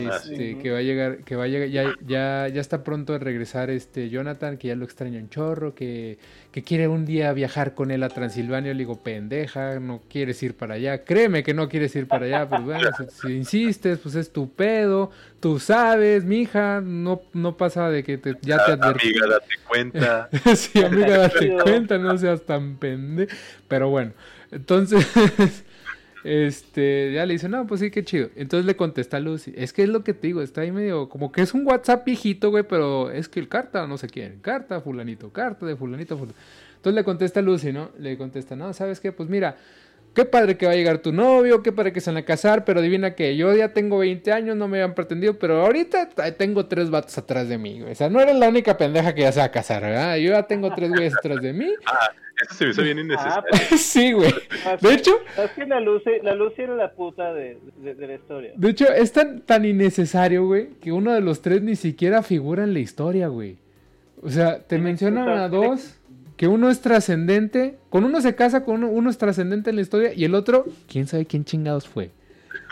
Ah, 0.04 0.18
Este, 0.18 0.36
sí. 0.36 0.56
que 0.62 0.72
va 0.72 0.80
a 0.80 0.82
llegar, 0.82 1.24
que 1.24 1.36
va 1.36 1.46
a 1.46 1.48
llegar, 1.48 1.70
ya, 1.70 1.86
ya, 2.06 2.48
ya 2.48 2.62
está 2.62 2.84
pronto 2.84 3.14
a 3.14 3.20
regresar 3.20 3.70
este 3.70 4.10
Jonathan, 4.10 4.58
que 4.58 4.68
ya 4.70 4.76
lo 4.76 4.86
extraña 4.86 5.20
un 5.20 5.30
chorro, 5.30 5.74
que, 5.76 6.18
que 6.52 6.64
quiere 6.64 6.88
un 6.88 7.06
día 7.06 7.32
viajar 7.34 7.74
con 7.76 7.92
él 7.92 8.04
a 8.04 8.10
Transilvania. 8.10 8.74
Le 8.74 8.80
digo, 8.80 9.02
pendeja, 9.04 9.80
no 9.80 10.02
quieres 10.10 10.42
ir 10.44 10.56
para 10.56 10.76
allá. 10.76 11.04
Créeme 11.04 11.44
que 11.44 11.54
no 11.54 11.70
quieres 11.70 11.96
ir 11.96 12.08
para 12.08 12.26
allá, 12.26 12.48
pues 12.50 12.64
bueno, 12.64 12.92
si, 12.94 13.06
si 13.10 13.34
insistes, 13.38 14.00
pues 14.00 14.16
es 14.16 14.32
tu 14.32 14.52
pedo. 14.54 15.12
Tú 15.40 15.60
sabes, 15.60 16.24
mija, 16.24 16.82
no, 16.82 17.22
no 17.34 17.56
pasa 17.58 17.90
de 17.90 18.04
que 18.04 18.18
te, 18.18 18.38
ya 18.42 18.64
te 18.64 18.72
advertí. 18.72 19.08
Amiga, 19.10 19.28
date 19.28 19.56
cuenta. 19.68 20.30
sí, 20.56 20.82
amiga, 20.84 21.18
date 21.18 21.54
cuenta, 21.54 21.98
no 21.98 22.18
seas 22.18 22.46
tan 22.46 22.78
pende. 22.78 23.28
Pero 23.68 23.90
bueno, 23.90 24.14
entonces, 24.52 25.06
este, 26.26 27.14
ya 27.14 27.26
le 27.26 27.34
dice, 27.34 27.48
no, 27.48 27.68
pues 27.68 27.80
sí, 27.82 27.92
qué 27.92 28.04
chido. 28.04 28.30
Entonces 28.36 28.66
le 28.66 28.76
contesta 28.76 29.18
a 29.18 29.20
Lucy, 29.20 29.54
es 29.56 29.74
que 29.74 29.84
es 29.84 29.90
lo 29.90 30.04
que 30.04 30.16
te 30.16 30.28
digo, 30.28 30.42
está 30.42 30.62
ahí 30.62 30.72
medio, 30.72 31.08
como 31.08 31.32
que 31.32 31.42
es 31.42 31.54
un 31.54 31.66
WhatsApp 31.66 32.04
viejito, 32.04 32.50
güey, 32.50 32.64
pero 32.68 33.12
es 33.12 33.30
que 33.30 33.40
el 33.40 33.48
carta, 33.48 33.86
no 33.86 33.98
sé 33.98 34.08
quién, 34.08 34.40
carta, 34.42 34.82
fulanito, 34.82 35.32
carta 35.32 35.68
de 35.68 35.76
fulanito, 35.76 36.18
fulanito. 36.18 36.40
Entonces 36.78 36.96
le 36.96 37.04
contesta 37.04 37.40
a 37.40 37.44
Lucy, 37.44 37.72
¿no? 37.72 37.92
Le 38.00 38.18
contesta, 38.18 38.56
no, 38.56 38.74
¿sabes 38.74 39.00
qué? 39.00 39.12
Pues 39.12 39.30
mira, 39.30 39.58
qué 40.16 40.26
padre 40.26 40.58
que 40.58 40.66
va 40.66 40.72
a 40.72 40.76
llegar 40.76 40.98
tu 41.00 41.12
novio, 41.14 41.62
qué 41.62 41.72
padre 41.72 41.94
que 41.94 42.02
se 42.02 42.10
van 42.10 42.18
a 42.18 42.26
casar, 42.26 42.66
pero 42.66 42.80
adivina 42.80 43.14
que 43.14 43.36
yo 43.38 43.54
ya 43.56 43.74
tengo 43.74 44.00
20 44.00 44.32
años, 44.32 44.56
no 44.56 44.68
me 44.68 44.82
habían 44.82 44.96
pretendido, 44.96 45.38
pero 45.38 45.62
ahorita 45.64 46.10
tengo 46.38 46.66
tres 46.66 46.90
vatos 46.90 47.18
atrás 47.18 47.48
de 47.50 47.58
mí, 47.58 47.82
güey. 47.82 47.92
O 47.92 47.96
sea, 47.96 48.10
no 48.10 48.20
eres 48.20 48.36
la 48.36 48.50
única 48.50 48.78
pendeja 48.78 49.14
que 49.14 49.22
ya 49.22 49.32
se 49.32 49.40
va 49.40 49.46
a 49.46 49.52
casar, 49.52 49.84
¿verdad? 49.84 50.16
Yo 50.18 50.32
ya 50.32 50.44
tengo 50.44 50.74
tres 50.74 50.90
güeyes 50.90 51.14
atrás 51.16 51.42
de 51.42 51.54
mí. 51.54 51.68
Eso 52.42 52.54
se 52.56 52.66
me 52.66 52.72
hizo 52.72 52.82
bien 52.84 52.98
Ah, 52.98 53.02
innecesario. 53.02 53.44
pues, 53.50 53.82
sí, 53.82 54.12
güey. 54.12 54.34
ah, 54.66 54.78
De 54.82 54.94
hecho, 54.94 55.12
Es 55.42 55.52
que 55.52 55.66
la 55.66 55.80
Lucy, 55.80 56.10
la 56.22 56.36
Lucy 56.36 56.64
era 56.64 56.76
la 56.76 56.92
puta 56.92 57.34
de, 57.34 57.58
de, 57.78 57.96
de 57.96 58.08
la 58.08 58.16
historia. 58.16 58.52
de 58.56 58.70
hecho, 58.70 58.92
es 58.92 59.12
tan, 59.14 59.42
tan 59.42 59.64
innecesario, 59.64 60.46
güey, 60.46 60.70
que 60.82 60.92
uno 60.92 61.14
de 61.14 61.22
los 61.22 61.42
tres 61.42 61.62
ni 61.62 61.76
siquiera 61.78 62.24
figura 62.24 62.64
en 62.64 62.74
la 62.74 62.80
historia, 62.80 63.28
güey. 63.30 63.58
O 64.22 64.30
sea, 64.30 64.60
te 64.60 64.80
mencionan 64.80 65.30
a 65.30 65.48
dos, 65.50 65.98
que 66.38 66.48
uno 66.48 66.70
es 66.70 66.82
trascendente, 66.82 67.78
con 67.90 68.04
uno 68.04 68.22
se 68.22 68.36
casa, 68.36 68.64
con 68.64 68.76
uno, 68.76 68.90
uno 68.90 69.10
es 69.10 69.18
trascendente 69.18 69.70
en 69.70 69.78
la 69.78 69.82
historia, 69.82 70.14
y 70.14 70.26
el 70.26 70.36
otro, 70.36 70.66
quién 70.88 71.08
sabe 71.08 71.26
quién 71.26 71.46
chingados 71.46 71.88
fue. 71.88 72.12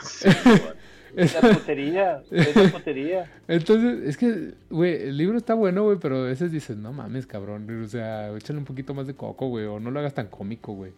Sí, 0.03 0.27
man. 0.27 0.73
La 1.15 1.41
putería, 1.53 2.23
es 2.31 2.55
la 2.55 2.71
putería. 2.71 3.31
Entonces, 3.47 4.09
es 4.09 4.17
que, 4.17 4.55
güey, 4.71 5.09
el 5.09 5.17
libro 5.17 5.37
está 5.37 5.53
bueno, 5.53 5.83
güey, 5.83 5.99
pero 5.99 6.17
a 6.17 6.23
veces 6.23 6.51
dices, 6.51 6.75
no 6.75 6.91
mames, 6.91 7.27
cabrón, 7.27 7.69
o 7.83 7.87
sea, 7.87 8.35
échale 8.35 8.57
un 8.57 8.65
poquito 8.65 8.95
más 8.95 9.05
de 9.05 9.13
coco, 9.13 9.47
güey, 9.47 9.65
o 9.65 9.79
no 9.79 9.91
lo 9.91 9.99
hagas 9.99 10.15
tan 10.15 10.27
cómico, 10.27 10.73
güey. 10.73 10.91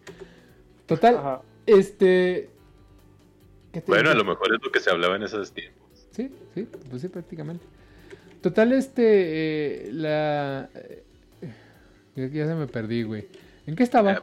Total, 0.86 1.16
Ajá. 1.16 1.42
este... 1.66 2.48
¿qué 3.72 3.82
te 3.82 3.92
Bueno, 3.92 4.08
a 4.08 4.14
lo 4.14 4.24
mejor 4.24 4.54
es 4.54 4.64
lo 4.64 4.72
que 4.72 4.80
se 4.80 4.88
hablaba 4.88 5.16
en 5.16 5.24
esos 5.24 5.52
tiempos. 5.52 6.08
Sí, 6.12 6.32
sí, 6.54 6.66
pues 6.88 7.02
sí, 7.02 7.08
prácticamente. 7.08 7.66
Total, 8.40 8.72
este, 8.72 9.02
eh, 9.04 9.90
la... 9.92 10.70
eh, 10.74 11.04
ya, 12.16 12.26
ya 12.26 12.46
se 12.46 12.54
me 12.54 12.66
perdí, 12.66 13.02
güey. 13.04 13.26
¿En 13.66 13.76
qué 13.76 13.82
estaba? 13.82 14.12
Eh, 14.14 14.18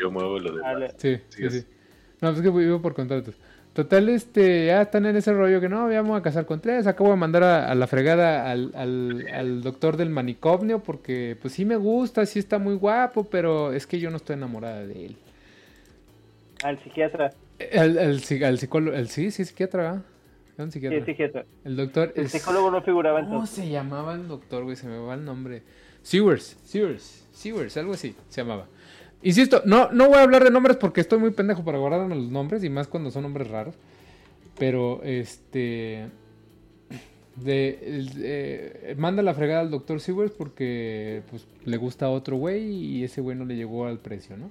yo 0.00 0.10
muevo 0.10 0.38
lo 0.38 0.52
demás. 0.56 0.94
Sí, 0.98 1.18
sí, 1.28 1.50
sí. 1.50 1.64
No, 2.20 2.28
pues 2.30 2.36
es 2.38 2.42
que 2.42 2.50
vivo 2.50 2.80
por 2.80 2.94
contratos. 2.94 3.34
Total, 3.72 4.06
este, 4.10 4.66
ya 4.66 4.82
están 4.82 5.06
en 5.06 5.16
ese 5.16 5.32
rollo 5.32 5.58
que 5.60 5.68
no, 5.68 5.90
ya 5.90 6.02
voy 6.02 6.18
a 6.18 6.22
casar 6.22 6.44
con 6.44 6.60
tres. 6.60 6.86
Acabo 6.86 7.10
de 7.10 7.16
mandar 7.16 7.42
a, 7.42 7.70
a 7.70 7.74
la 7.74 7.86
fregada 7.86 8.50
al, 8.50 8.70
al, 8.74 9.26
al 9.32 9.62
doctor 9.62 9.96
del 9.96 10.10
manicomio 10.10 10.80
porque, 10.82 11.38
pues 11.40 11.54
sí 11.54 11.64
me 11.64 11.76
gusta, 11.76 12.26
sí 12.26 12.38
está 12.38 12.58
muy 12.58 12.74
guapo, 12.74 13.24
pero 13.24 13.72
es 13.72 13.86
que 13.86 13.98
yo 13.98 14.10
no 14.10 14.18
estoy 14.18 14.34
enamorada 14.34 14.86
de 14.86 15.06
él. 15.06 15.16
Al 16.62 16.82
psiquiatra. 16.82 17.32
El, 17.58 17.96
el, 17.96 18.20
psi- 18.20 18.44
al 18.44 18.58
psicólogo, 18.58 18.96
el, 18.96 19.08
sí, 19.08 19.30
sí, 19.30 19.44
psiquiatra, 19.44 19.82
¿verdad? 19.82 20.02
Era 20.54 20.64
un 20.64 20.70
Sí, 20.70 20.80
psiquiatra. 20.80 21.04
psiquiatra. 21.06 21.44
El 21.64 21.76
doctor 21.76 22.12
El 22.14 22.26
es... 22.26 22.32
psicólogo 22.32 22.70
no 22.70 22.82
figuraba 22.82 23.20
¿Cómo 23.20 23.32
entonces. 23.34 23.64
se 23.64 23.70
llamaba 23.70 24.14
el 24.14 24.28
doctor, 24.28 24.64
güey? 24.64 24.76
Se 24.76 24.86
me 24.86 24.98
va 24.98 25.14
el 25.14 25.24
nombre. 25.24 25.62
Sewers, 26.02 26.56
Sewers, 26.64 27.26
Sewers, 27.32 27.76
algo 27.76 27.94
así 27.94 28.14
se 28.28 28.40
llamaba. 28.42 28.66
Insisto, 29.22 29.62
no, 29.64 29.90
no 29.92 30.08
voy 30.08 30.18
a 30.18 30.22
hablar 30.22 30.42
de 30.42 30.50
nombres 30.50 30.76
porque 30.76 31.00
estoy 31.00 31.18
muy 31.18 31.30
pendejo 31.30 31.64
para 31.64 31.78
guardarme 31.78 32.16
los 32.16 32.30
nombres 32.30 32.64
y 32.64 32.70
más 32.70 32.88
cuando 32.88 33.10
son 33.10 33.22
nombres 33.22 33.48
raros. 33.48 33.74
Pero, 34.58 35.00
este... 35.04 36.08
De, 37.36 38.94
manda 38.98 39.22
la 39.22 39.32
fregada 39.32 39.60
al 39.62 39.70
doctor 39.70 40.00
Sewers 40.00 40.32
porque 40.32 41.22
pues, 41.30 41.46
le 41.64 41.76
gusta 41.78 42.06
a 42.06 42.10
otro 42.10 42.36
güey 42.36 42.62
y 42.62 43.04
ese 43.04 43.22
güey 43.22 43.34
no 43.36 43.46
le 43.46 43.56
llegó 43.56 43.86
al 43.86 44.00
precio, 44.00 44.36
¿no? 44.36 44.50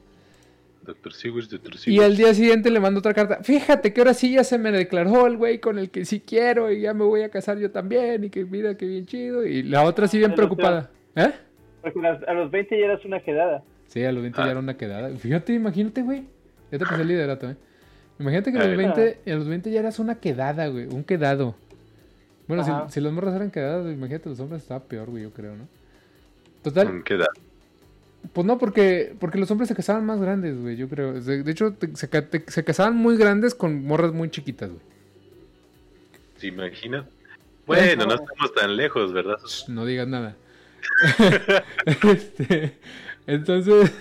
Doctor 0.83 1.13
Sewers, 1.13 1.47
Doctor 1.47 1.75
Y 1.75 1.77
Sewers. 1.77 2.05
al 2.05 2.17
día 2.17 2.33
siguiente 2.33 2.71
le 2.71 2.79
mando 2.79 2.99
otra 2.99 3.13
carta. 3.13 3.43
Fíjate 3.43 3.93
que 3.93 4.01
ahora 4.01 4.15
sí 4.15 4.33
ya 4.33 4.43
se 4.43 4.57
me 4.57 4.71
declaró 4.71 5.27
el 5.27 5.37
güey 5.37 5.59
con 5.59 5.77
el 5.77 5.91
que 5.91 6.05
sí 6.05 6.21
quiero 6.21 6.71
y 6.71 6.81
ya 6.81 6.95
me 6.95 7.03
voy 7.03 7.21
a 7.21 7.29
casar 7.29 7.59
yo 7.59 7.69
también 7.69 8.23
y 8.23 8.29
que 8.31 8.45
mira 8.45 8.75
que 8.75 8.87
bien 8.87 9.05
chido. 9.05 9.45
Y 9.45 9.61
la 9.61 9.83
otra 9.83 10.07
sí 10.07 10.17
bien 10.17 10.31
doctor. 10.31 10.47
preocupada. 10.47 10.89
¿Eh? 11.15 11.31
Porque 11.81 11.99
a 12.07 12.33
los 12.33 12.51
20 12.51 12.79
ya 12.79 12.85
eras 12.85 13.03
una 13.05 13.19
quedada. 13.21 13.63
Sí, 13.87 14.03
a 14.03 14.11
los 14.11 14.21
20 14.21 14.39
Ah. 14.41 14.45
ya 14.45 14.51
era 14.51 14.59
una 14.59 14.77
quedada. 14.77 15.09
Fíjate, 15.17 15.53
imagínate, 15.53 16.01
güey. 16.01 16.23
Ya 16.71 16.77
te 16.79 16.85
pasé 16.85 17.01
el 17.01 17.07
liderato, 17.07 17.49
¿eh? 17.49 17.55
Imagínate 18.19 18.51
que 18.51 18.57
a 18.59 18.63
los 18.67 18.73
Ah. 18.73 18.77
20, 18.77 19.31
a 19.31 19.35
los 19.35 19.47
20 19.47 19.71
ya 19.71 19.79
eras 19.79 19.99
una 19.99 20.15
quedada, 20.19 20.67
güey. 20.67 20.85
Un 20.87 21.03
quedado. 21.03 21.55
Bueno, 22.47 22.63
si, 22.63 22.71
si 22.93 23.01
los 23.01 23.11
morros 23.13 23.33
eran 23.33 23.49
quedados, 23.51 23.91
imagínate, 23.91 24.29
los 24.29 24.39
hombres 24.39 24.61
estaba 24.61 24.81
peor, 24.81 25.09
güey, 25.09 25.23
yo 25.23 25.31
creo, 25.31 25.55
¿no? 25.55 25.67
Total, 26.63 27.03
¿Qué 27.03 27.15
edad? 27.15 27.27
Pues 28.33 28.45
no, 28.45 28.57
porque, 28.59 29.15
porque 29.19 29.39
los 29.39 29.49
hombres 29.49 29.67
se 29.67 29.75
casaban 29.75 30.05
más 30.05 30.21
grandes, 30.21 30.59
güey, 30.61 30.75
yo 30.75 30.87
creo. 30.87 31.13
De, 31.19 31.41
de 31.43 31.51
hecho, 31.51 31.73
te- 31.73 31.95
se, 31.95 32.07
te- 32.07 32.43
se 32.51 32.63
casaban 32.63 32.95
muy 32.95 33.17
grandes 33.17 33.55
con 33.55 33.83
morras 33.85 34.13
muy 34.13 34.29
chiquitas, 34.29 34.69
güey. 34.69 34.81
¿Se 36.37 36.47
imagina? 36.47 37.05
Bueno, 37.65 38.05
no 38.05 38.13
estamos 38.15 38.53
tan 38.55 38.75
lejos, 38.77 39.11
¿verdad? 39.13 39.37
No 39.67 39.85
digas 39.85 40.07
nada. 40.07 40.35
Este, 41.85 42.77
entonces... 43.27 43.91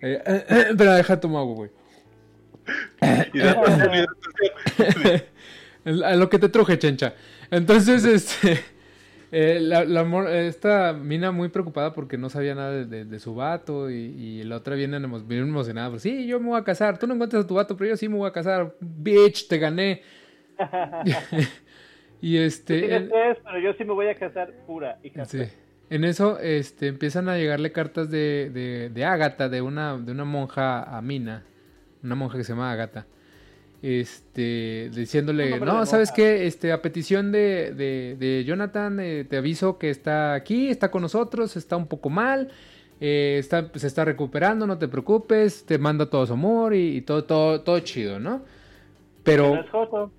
eh, 0.00 0.22
eh, 0.24 0.44
eh, 0.48 0.66
espera, 0.70 0.94
deja 0.96 1.18
tomar 1.20 1.40
agua, 1.42 1.54
güey. 1.54 1.70
Y 3.32 3.40
El- 5.84 6.04
A 6.04 6.16
lo 6.16 6.28
que 6.28 6.38
te 6.38 6.48
truje, 6.48 6.78
chencha. 6.78 7.14
Entonces, 7.50 8.04
este... 8.04 8.60
eh, 9.32 9.58
la, 9.60 9.84
la 9.84 10.30
esta 10.46 10.92
mina 10.92 11.30
muy 11.32 11.48
preocupada 11.48 11.92
porque 11.94 12.18
no 12.18 12.28
sabía 12.30 12.54
nada 12.54 12.72
de, 12.72 12.84
de- 12.86 13.04
de 13.04 13.20
su 13.20 13.34
vato 13.34 13.90
y, 13.90 13.94
y 13.94 14.42
la 14.44 14.56
otra 14.56 14.74
viene 14.74 14.98
bien 14.98 15.42
emocionada. 15.42 15.90
Pues, 15.90 16.02
sí, 16.02 16.26
yo 16.26 16.40
me 16.40 16.48
voy 16.48 16.60
a 16.60 16.64
casar. 16.64 16.98
Tú 16.98 17.06
no 17.06 17.14
encuentras 17.14 17.44
a 17.44 17.46
tu 17.46 17.54
vato, 17.54 17.76
pero 17.76 17.90
yo 17.90 17.96
sí 17.96 18.08
me 18.08 18.16
voy 18.16 18.28
a 18.28 18.32
casar. 18.32 18.74
Bitch, 18.80 19.48
te 19.48 19.58
gané. 19.58 20.02
y 22.20 22.36
Tú 22.36 22.42
este... 22.42 22.80
tienes 22.80 23.02
en- 23.02 23.08
tres, 23.08 23.38
pero 23.44 23.58
yo 23.60 23.72
sí 23.74 23.84
me 23.84 23.92
voy 23.92 24.08
a 24.08 24.14
casar 24.14 24.52
pura. 24.66 24.98
hija. 25.02 25.24
sí. 25.24 25.42
En 25.90 26.04
eso 26.04 26.38
este, 26.38 26.88
empiezan 26.88 27.28
a 27.28 27.36
llegarle 27.36 27.72
cartas 27.72 28.10
de, 28.10 28.50
de, 28.52 28.90
de 28.90 29.04
Ágata, 29.04 29.48
de 29.48 29.62
una, 29.62 29.96
de 29.96 30.12
una 30.12 30.24
monja 30.24 30.82
a 30.82 31.00
Mina. 31.02 31.44
Una 32.02 32.14
monja 32.14 32.36
que 32.36 32.44
se 32.44 32.52
llama 32.52 32.70
Ágata. 32.70 33.06
Este, 33.80 34.90
diciéndole, 34.92 35.58
no, 35.60 35.86
¿sabes 35.86 36.10
monja". 36.10 36.14
qué? 36.16 36.46
Este, 36.46 36.72
a 36.72 36.82
petición 36.82 37.30
de, 37.30 37.72
de, 37.76 38.16
de 38.18 38.44
Jonathan, 38.44 38.98
eh, 39.00 39.24
te 39.24 39.36
aviso 39.36 39.78
que 39.78 39.88
está 39.88 40.34
aquí, 40.34 40.68
está 40.68 40.90
con 40.90 41.02
nosotros, 41.02 41.56
está 41.56 41.76
un 41.76 41.86
poco 41.86 42.10
mal, 42.10 42.50
eh, 43.00 43.36
está, 43.38 43.70
se 43.74 43.86
está 43.86 44.04
recuperando, 44.04 44.66
no 44.66 44.78
te 44.78 44.88
preocupes, 44.88 45.64
te 45.64 45.78
manda 45.78 46.10
todo 46.10 46.26
su 46.26 46.32
amor 46.32 46.74
y, 46.74 46.96
y 46.96 47.00
todo, 47.02 47.24
todo, 47.24 47.60
todo 47.60 47.78
chido, 47.80 48.18
¿no? 48.18 48.42
Pero... 49.22 49.64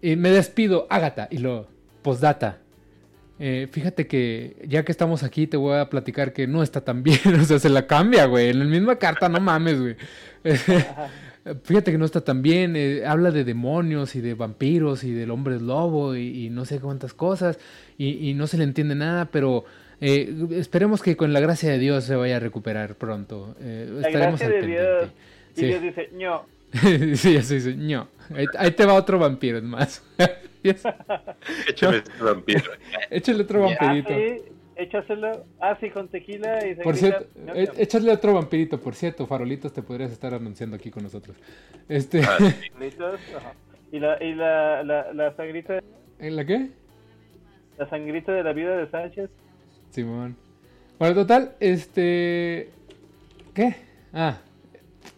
Y 0.02 0.16
me 0.16 0.32
despido, 0.32 0.88
Ágata, 0.90 1.28
y 1.30 1.40
lo 1.40 1.68
postdata. 2.02 2.60
Eh, 3.40 3.68
fíjate 3.72 4.06
que 4.08 4.58
ya 4.68 4.84
que 4.84 4.92
estamos 4.92 5.24
aquí 5.24 5.48
te 5.48 5.56
voy 5.58 5.78
a 5.78 5.90
platicar 5.90 6.34
que 6.34 6.46
no 6.46 6.62
está 6.62 6.82
tan 6.82 7.04
bien, 7.04 7.20
o 7.40 7.46
sea, 7.46 7.58
se 7.60 7.70
la 7.70 7.88
cambia, 7.88 8.26
güey. 8.26 8.50
En 8.50 8.60
la 8.60 8.66
misma 8.66 8.98
carta, 8.98 9.30
no 9.30 9.40
mames, 9.40 9.80
güey. 9.80 9.96
Fíjate 11.64 11.92
que 11.92 11.98
no 11.98 12.06
está 12.06 12.22
tan 12.22 12.42
bien, 12.42 12.76
eh, 12.76 13.04
habla 13.06 13.32
de 13.32 13.44
demonios 13.44 14.16
y 14.16 14.22
de 14.22 14.34
vampiros 14.34 15.04
y 15.04 15.14
del 15.14 15.32
hombre 15.32 15.60
lobo 15.60 16.16
y, 16.16 16.46
y 16.46 16.50
no 16.50 16.66
sé 16.66 16.80
cuántas 16.80 17.14
cosas 17.14 17.58
y, 17.98 18.30
y 18.30 18.34
no 18.34 18.46
se 18.46 18.58
le 18.58 18.66
entiende 18.66 18.94
nada, 18.94 19.26
pero 19.32 19.64
eh, 20.02 20.32
esperemos 20.52 21.02
que 21.02 21.16
con 21.16 21.32
la 21.34 21.40
gracia 21.40 21.72
de 21.72 21.80
Dios 21.80 22.04
se 22.04 22.16
vaya 22.16 22.36
a 22.36 22.40
recuperar 22.40 22.96
pronto. 22.96 23.56
Eh, 23.62 23.88
La 23.90 24.08
estaremos 24.08 24.40
gracia 24.40 24.58
al 24.58 24.62
de 24.62 24.68
Dios. 24.68 25.10
Y 25.56 25.60
Sí. 25.62 25.66
Dios 25.66 25.82
dice, 25.82 26.10
no. 26.14 26.46
sí, 27.16 27.36
eso 27.38 27.54
dice, 27.54 27.76
ño. 27.76 28.08
Ahí, 28.36 28.46
ahí 28.58 28.72
te 28.72 28.86
va 28.86 28.94
otro 28.94 29.18
vampiro, 29.18 29.58
es 29.58 29.64
más. 29.64 30.04
échame 31.68 31.98
este 31.98 32.12
vampiro. 32.24 32.72
Échale 33.10 33.44
otro 33.44 33.62
vampirito. 33.62 34.14
Échaselo. 34.76 35.46
Así 35.60 35.90
con 35.90 36.08
tequila 36.08 36.66
y 36.66 36.76
Por 36.76 36.96
cierto, 36.96 37.26
ño. 37.38 37.54
échale 37.54 38.12
otro 38.12 38.34
vampirito, 38.34 38.80
por 38.80 38.96
cierto, 38.96 39.26
farolitos 39.28 39.74
te 39.74 39.82
podrías 39.82 40.12
estar 40.12 40.34
anunciando 40.34 40.76
aquí 40.76 40.90
con 40.90 41.04
nosotros. 41.04 41.36
Este, 41.88 42.22
Ah, 42.24 42.38
sí. 42.40 42.72
Y 43.92 44.00
la, 44.00 44.24
y 44.24 44.36
la, 44.36 44.84
la, 44.84 45.14
la 45.14 45.36
sangrita, 45.36 45.80
¿en 46.20 46.36
la 46.36 46.46
qué? 46.46 46.70
la 47.78 47.90
sangrita 47.90 48.32
de 48.34 48.44
la 48.44 48.54
vida 48.54 48.76
de 48.78 48.90
Sánchez. 48.92 49.30
Simón. 49.90 50.36
Bueno, 51.00 51.16
total, 51.16 51.56
este, 51.60 52.70
¿qué? 53.54 53.76
Ah, 54.14 54.38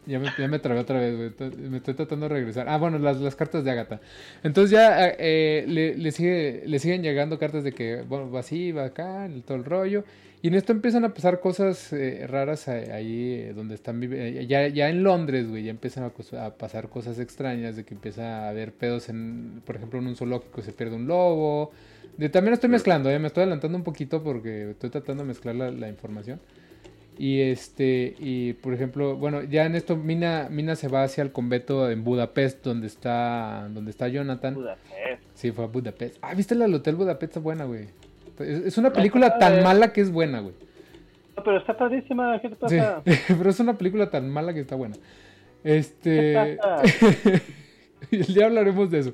Ya 0.08 0.18
me, 0.20 0.30
ya 0.38 0.48
me 0.48 0.58
trabé 0.60 0.80
otra 0.80 1.00
vez, 1.00 1.16
güey. 1.16 1.52
Me 1.70 1.78
estoy 1.78 1.94
tratando 1.94 2.28
de 2.28 2.34
regresar. 2.34 2.68
Ah, 2.68 2.78
bueno, 2.78 2.98
las, 2.98 3.22
las 3.22 3.36
cartas 3.36 3.64
de 3.64 3.72
Agatha. 3.72 4.02
Entonces 4.44 4.72
ya 4.72 5.08
eh, 5.10 5.16
eh, 5.20 5.66
le, 5.68 5.96
le 5.96 6.12
sigue, 6.12 6.64
le 6.66 6.80
siguen 6.80 7.04
llegando 7.04 7.38
cartas 7.38 7.64
de 7.64 7.72
que, 7.74 8.02
bueno, 8.02 8.32
va 8.32 8.40
así, 8.40 8.72
va 8.72 8.86
acá, 8.86 9.30
todo 9.46 9.58
el 9.58 9.64
rollo. 9.64 10.04
Y 10.42 10.48
en 10.48 10.56
esto 10.56 10.72
empiezan 10.72 11.06
a 11.06 11.14
pasar 11.14 11.40
cosas 11.40 11.94
eh, 11.94 12.26
raras 12.28 12.68
ahí 12.68 13.34
eh, 13.50 13.54
donde 13.56 13.76
están 13.76 14.02
vivi- 14.02 14.18
eh, 14.18 14.48
ya, 14.48 14.68
ya 14.70 14.90
en 14.90 15.04
Londres, 15.04 15.48
güey, 15.48 15.64
ya 15.66 15.70
empiezan 15.72 16.04
a, 16.04 16.50
pasar 16.58 16.90
cosas 16.90 17.20
extrañas 17.20 17.76
de 17.76 17.84
que 17.86 17.94
empieza 17.94 18.46
a 18.46 18.50
haber 18.50 18.74
pedos 18.74 19.08
en, 19.10 19.62
por 19.66 19.76
ejemplo, 19.76 20.00
en 20.00 20.08
un 20.08 20.16
zoológico 20.16 20.64
se 20.64 20.74
pierde 20.74 20.96
un 20.96 21.06
lobo. 21.08 21.72
De, 22.18 22.30
también 22.30 22.54
estoy 22.56 22.70
mezclando, 22.72 23.10
eh, 23.12 23.20
me 23.20 23.28
estoy 23.28 23.42
adelantando 23.44 23.78
un 23.78 23.84
poquito 23.84 24.24
porque 24.24 24.72
estoy 24.72 24.90
tratando 24.90 25.22
de 25.24 25.28
mezclar 25.28 25.54
la, 25.56 25.70
la 25.70 25.90
información. 25.90 26.42
Y 27.18 27.42
este, 27.42 28.16
y 28.20 28.54
por 28.54 28.74
ejemplo, 28.74 29.16
bueno, 29.16 29.44
ya 29.44 29.66
en 29.66 29.76
esto 29.76 29.96
Mina, 29.96 30.48
Mina 30.50 30.76
se 30.76 30.88
va 30.88 31.04
hacia 31.04 31.22
el 31.22 31.32
convento 31.32 31.90
en 31.90 32.04
Budapest 32.04 32.64
donde 32.64 32.88
está, 32.88 33.68
donde 33.72 33.92
está 33.92 34.08
Jonathan. 34.08 34.56
Budapest. 34.56 35.24
Sí, 35.34 35.52
fue 35.52 35.66
a 35.66 35.68
Budapest. 35.68 36.18
Ah, 36.22 36.34
¿viste 36.34 36.56
la 36.56 36.66
del 36.66 36.76
Hotel 36.76 36.96
Budapest? 36.96 37.32
Está 37.32 37.40
buena, 37.40 37.66
güey. 37.66 37.88
Es, 38.40 38.66
es 38.66 38.78
una 38.78 38.92
película 38.92 39.38
tan 39.38 39.62
mala 39.64 39.94
que 39.94 40.02
es 40.02 40.12
buena, 40.12 40.40
güey. 40.40 40.56
No, 41.38 41.44
pero 41.44 41.58
está 41.58 41.78
padrísima, 41.78 42.40
¿qué 42.42 42.50
te 42.50 42.56
Sí, 42.70 42.78
pasa? 42.78 43.02
pero 43.28 43.50
es 43.50 43.60
una 43.60 43.78
película 43.78 44.10
tan 44.10 44.30
mala 44.30 44.54
que 44.54 44.62
está 44.62 44.76
buena. 44.76 44.96
Este. 45.64 46.58
Ya 48.28 48.46
hablaremos 48.46 48.90
de 48.92 49.00
eso. 49.00 49.14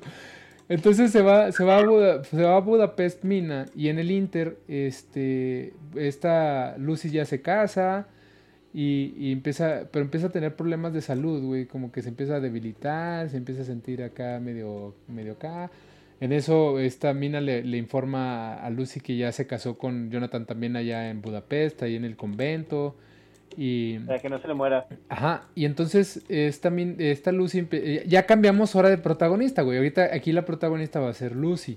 Entonces 0.68 1.10
se 1.10 1.22
va, 1.22 1.50
se 1.52 1.64
va 1.64 1.78
a, 1.78 2.24
se 2.24 2.42
va 2.42 2.56
a 2.56 2.60
Budapest 2.60 3.24
Mina 3.24 3.66
y 3.74 3.88
en 3.88 3.98
el 3.98 4.10
Inter, 4.10 4.58
este, 4.68 5.72
esta 5.96 6.76
Lucy 6.78 7.10
ya 7.10 7.24
se 7.24 7.40
casa 7.40 8.06
y, 8.74 9.14
y 9.16 9.32
empieza, 9.32 9.88
pero 9.90 10.04
empieza 10.04 10.26
a 10.26 10.30
tener 10.30 10.56
problemas 10.56 10.92
de 10.92 11.00
salud, 11.00 11.42
güey, 11.42 11.66
como 11.66 11.90
que 11.90 12.02
se 12.02 12.10
empieza 12.10 12.36
a 12.36 12.40
debilitar, 12.40 13.30
se 13.30 13.38
empieza 13.38 13.62
a 13.62 13.64
sentir 13.64 14.02
acá 14.02 14.40
medio, 14.40 14.94
medio 15.08 15.32
acá. 15.32 15.70
En 16.20 16.32
eso 16.32 16.80
esta 16.80 17.14
Mina 17.14 17.40
le, 17.40 17.62
le 17.62 17.76
informa 17.78 18.54
a 18.54 18.70
Lucy 18.70 19.00
que 19.00 19.16
ya 19.16 19.32
se 19.32 19.46
casó 19.46 19.78
con 19.78 20.10
Jonathan 20.10 20.46
también 20.46 20.76
allá 20.76 21.10
en 21.10 21.22
Budapest, 21.22 21.82
ahí 21.82 21.96
en 21.96 22.04
el 22.04 22.16
convento. 22.16 22.96
Y, 23.60 23.98
Para 23.98 24.20
que 24.20 24.28
no 24.28 24.38
se 24.40 24.46
le 24.46 24.54
muera. 24.54 24.86
Ajá, 25.08 25.48
y 25.56 25.64
entonces 25.64 26.22
esta, 26.28 26.70
min- 26.70 26.94
esta 27.00 27.32
Lucy, 27.32 27.66
eh, 27.72 28.04
ya 28.06 28.24
cambiamos 28.24 28.76
ahora 28.76 28.88
de 28.88 28.98
protagonista, 28.98 29.62
güey. 29.62 29.78
Ahorita 29.78 30.10
aquí 30.14 30.30
la 30.30 30.44
protagonista 30.44 31.00
va 31.00 31.08
a 31.10 31.14
ser 31.14 31.34
Lucy. 31.34 31.76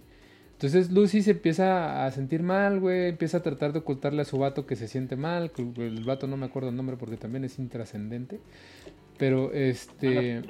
Entonces 0.53 0.91
Lucy 0.91 1.23
se 1.23 1.31
empieza 1.31 2.05
a 2.05 2.11
sentir 2.11 2.43
mal, 2.43 2.79
güey. 2.79 3.09
Empieza 3.09 3.37
a 3.37 3.41
tratar 3.41 3.73
de 3.73 3.79
ocultarle 3.79 4.21
a 4.21 4.25
su 4.25 4.37
vato 4.37 4.67
que 4.67 4.75
se 4.75 4.87
siente 4.87 5.15
mal. 5.15 5.51
El 5.77 6.03
vato 6.03 6.27
no 6.27 6.37
me 6.37 6.45
acuerdo 6.45 6.69
el 6.69 6.75
nombre 6.75 6.97
porque 6.97 7.17
también 7.17 7.43
es 7.45 7.57
intrascendente. 7.57 8.39
Pero 9.17 9.51
este 9.53 10.41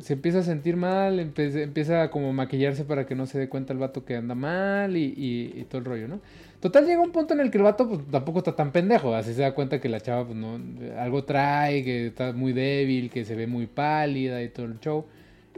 se 0.00 0.12
empieza 0.14 0.38
a 0.38 0.42
sentir 0.42 0.76
mal, 0.76 1.18
empieza 1.20 2.02
a 2.02 2.10
como 2.10 2.32
maquillarse 2.32 2.84
para 2.84 3.06
que 3.06 3.14
no 3.14 3.26
se 3.26 3.38
dé 3.38 3.48
cuenta 3.50 3.72
el 3.74 3.78
vato 3.78 4.04
que 4.06 4.16
anda 4.16 4.34
mal 4.34 4.96
y, 4.96 5.04
y- 5.16 5.52
y 5.60 5.64
todo 5.64 5.78
el 5.80 5.84
rollo, 5.84 6.08
¿no? 6.08 6.20
Total 6.62 6.86
llega 6.86 7.00
un 7.02 7.10
punto 7.12 7.34
en 7.34 7.40
el 7.40 7.50
que 7.50 7.58
el 7.58 7.64
vato 7.64 7.88
pues, 7.88 8.00
tampoco 8.10 8.38
está 8.38 8.56
tan 8.56 8.70
pendejo, 8.72 9.14
así 9.14 9.34
se 9.34 9.42
da 9.42 9.52
cuenta 9.52 9.80
que 9.80 9.88
la 9.90 10.00
chava 10.00 10.24
pues 10.24 10.36
no 10.38 10.58
algo 10.98 11.24
trae, 11.24 11.82
que 11.84 12.06
está 12.06 12.32
muy 12.32 12.52
débil, 12.52 13.10
que 13.10 13.24
se 13.24 13.34
ve 13.34 13.46
muy 13.48 13.66
pálida 13.66 14.40
y 14.42 14.48
todo 14.48 14.66
el 14.66 14.78
show. 14.78 15.04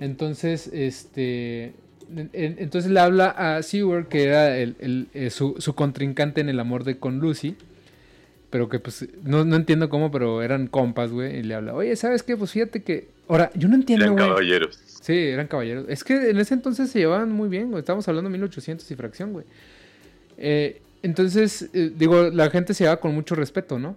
Entonces, 0.01 0.69
este 0.73 1.75
en- 2.17 2.31
en- 2.33 2.57
entonces 2.59 2.91
le 2.91 3.01
habla 3.01 3.29
a 3.29 3.63
Seward, 3.63 4.09
que 4.09 4.25
era 4.25 4.57
el- 4.59 4.77
el- 4.81 5.09
eh, 5.15 5.31
su, 5.31 5.55
su 5.59 5.75
contrincante 5.75 6.41
en 6.41 6.49
el 6.49 6.59
amor 6.59 6.85
de 6.85 6.99
con 6.99 7.19
Lucy. 7.21 7.55
Pero 8.51 8.69
que 8.69 8.79
pues 8.79 9.07
no, 9.25 9.45
no 9.45 9.57
entiendo 9.57 9.89
cómo, 9.89 10.11
pero 10.11 10.41
eran 10.43 10.69
compas, 10.69 11.11
güey. 11.11 11.39
Y 11.39 11.43
le 11.43 11.55
habla, 11.55 11.75
oye, 11.75 11.97
¿sabes 11.97 12.23
qué? 12.23 12.37
Pues 12.37 12.53
fíjate 12.53 12.83
que. 12.83 13.09
Ahora, 13.29 13.51
yo 13.55 13.69
no 13.69 13.75
entiendo, 13.75 14.05
Eran 14.05 14.17
caballeros. 14.17 14.79
Sí, 15.03 15.13
eran 15.13 15.49
caballeros. 15.49 15.87
Es 15.89 16.05
que 16.05 16.31
en 16.31 16.39
ese 16.39 16.55
entonces 16.55 16.89
se 16.91 17.01
llevaban 17.01 17.33
muy 17.33 17.49
bien, 17.49 17.71
güey. 17.71 17.81
Estamos 17.81 18.07
hablando 18.09 18.31
de 18.31 18.33
1800 18.39 18.89
y 18.91 18.95
fracción, 18.95 19.33
güey. 19.33 19.45
Eh, 20.39 20.81
entonces, 21.05 21.69
eh, 21.75 21.93
digo, 21.95 22.31
la 22.31 22.49
gente 22.49 22.73
se 22.73 22.85
llevaba 22.85 22.99
con 23.01 23.15
mucho 23.15 23.35
respeto, 23.35 23.79
¿no? 23.79 23.97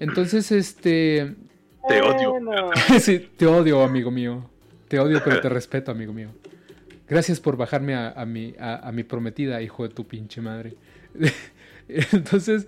Entonces, 0.00 0.50
este. 0.50 1.34
Te 1.86 2.00
odio. 2.00 2.32
Sí, 3.00 3.28
te 3.36 3.46
odio, 3.46 3.82
amigo 3.82 4.10
mío. 4.10 4.48
Te 4.88 4.98
odio, 4.98 5.20
pero 5.22 5.42
te 5.42 5.50
respeto, 5.50 5.90
amigo 5.90 6.14
mío. 6.14 6.30
Gracias 7.06 7.38
por 7.38 7.58
bajarme 7.58 7.94
a, 7.94 8.12
a 8.12 8.24
mi, 8.24 8.54
a, 8.58 8.88
a 8.88 8.92
mi 8.92 9.02
prometida, 9.02 9.60
hijo 9.60 9.86
de 9.86 9.94
tu 9.94 10.06
pinche 10.06 10.40
madre. 10.40 10.74
entonces. 11.88 12.66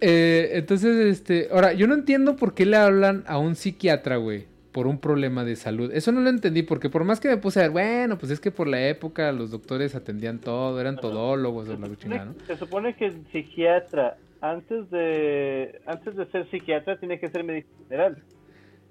eh, 0.00 0.50
entonces, 0.54 0.96
este. 1.06 1.48
Ahora, 1.52 1.74
yo 1.74 1.86
no 1.86 1.94
entiendo 1.94 2.36
por 2.36 2.54
qué 2.54 2.64
le 2.64 2.78
hablan 2.78 3.22
a 3.26 3.36
un 3.36 3.54
psiquiatra, 3.54 4.16
güey. 4.16 4.46
Por 4.72 4.86
un 4.86 4.98
problema 4.98 5.44
de 5.44 5.56
salud. 5.56 5.90
Eso 5.92 6.12
no 6.12 6.20
lo 6.20 6.28
entendí, 6.28 6.62
porque 6.62 6.90
por 6.90 7.02
más 7.04 7.20
que 7.20 7.28
me 7.28 7.38
puse 7.38 7.58
a 7.60 7.62
ver, 7.62 7.70
bueno, 7.70 8.18
pues 8.18 8.30
es 8.30 8.38
que 8.38 8.50
por 8.50 8.68
la 8.68 8.86
época 8.88 9.32
los 9.32 9.50
doctores 9.50 9.94
atendían 9.94 10.38
todo, 10.40 10.78
eran 10.80 10.96
todólogos 10.96 11.68
o 11.68 11.78
la 11.78 11.96
chingada, 11.96 12.26
¿no? 12.26 12.34
se 12.46 12.56
supone 12.56 12.94
que 12.94 13.06
el 13.06 13.26
psiquiatra, 13.32 14.18
antes 14.40 14.90
de 14.90 15.80
antes 15.86 16.14
de 16.16 16.26
ser 16.26 16.48
psiquiatra, 16.50 16.98
tiene 16.98 17.18
que 17.18 17.28
ser 17.28 17.44
médico 17.44 17.68
general. 17.88 18.22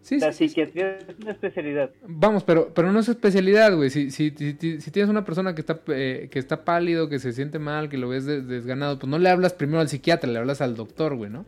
Sí, 0.01 0.19
La 0.19 0.31
sí, 0.31 0.37
sí, 0.37 0.43
sí. 0.45 0.49
psiquiatría 0.49 0.97
es 0.99 1.19
una 1.19 1.31
especialidad. 1.31 1.91
Vamos, 2.07 2.43
pero, 2.43 2.73
pero 2.73 2.91
no 2.91 2.99
es 2.99 3.09
especialidad, 3.09 3.75
güey. 3.75 3.89
Si, 3.89 4.09
si, 4.09 4.31
si, 4.31 4.53
si- 4.79 4.91
tienes 4.91 5.09
una 5.09 5.25
persona 5.25 5.53
que 5.53 5.61
está, 5.61 5.81
eh, 5.89 6.29
que 6.31 6.39
está 6.39 6.63
pálido, 6.63 7.09
que 7.09 7.19
se 7.19 7.33
siente 7.33 7.59
mal, 7.59 7.89
que 7.89 7.97
lo 7.97 8.07
ves 8.07 8.25
des- 8.25 8.47
desganado, 8.47 8.97
pues 8.99 9.09
no 9.09 9.19
le 9.19 9.29
hablas 9.29 9.53
primero 9.53 9.79
al 9.79 9.89
psiquiatra, 9.89 10.31
le 10.31 10.39
hablas 10.39 10.61
al 10.61 10.75
doctor, 10.75 11.15
güey, 11.15 11.29
¿no? 11.29 11.45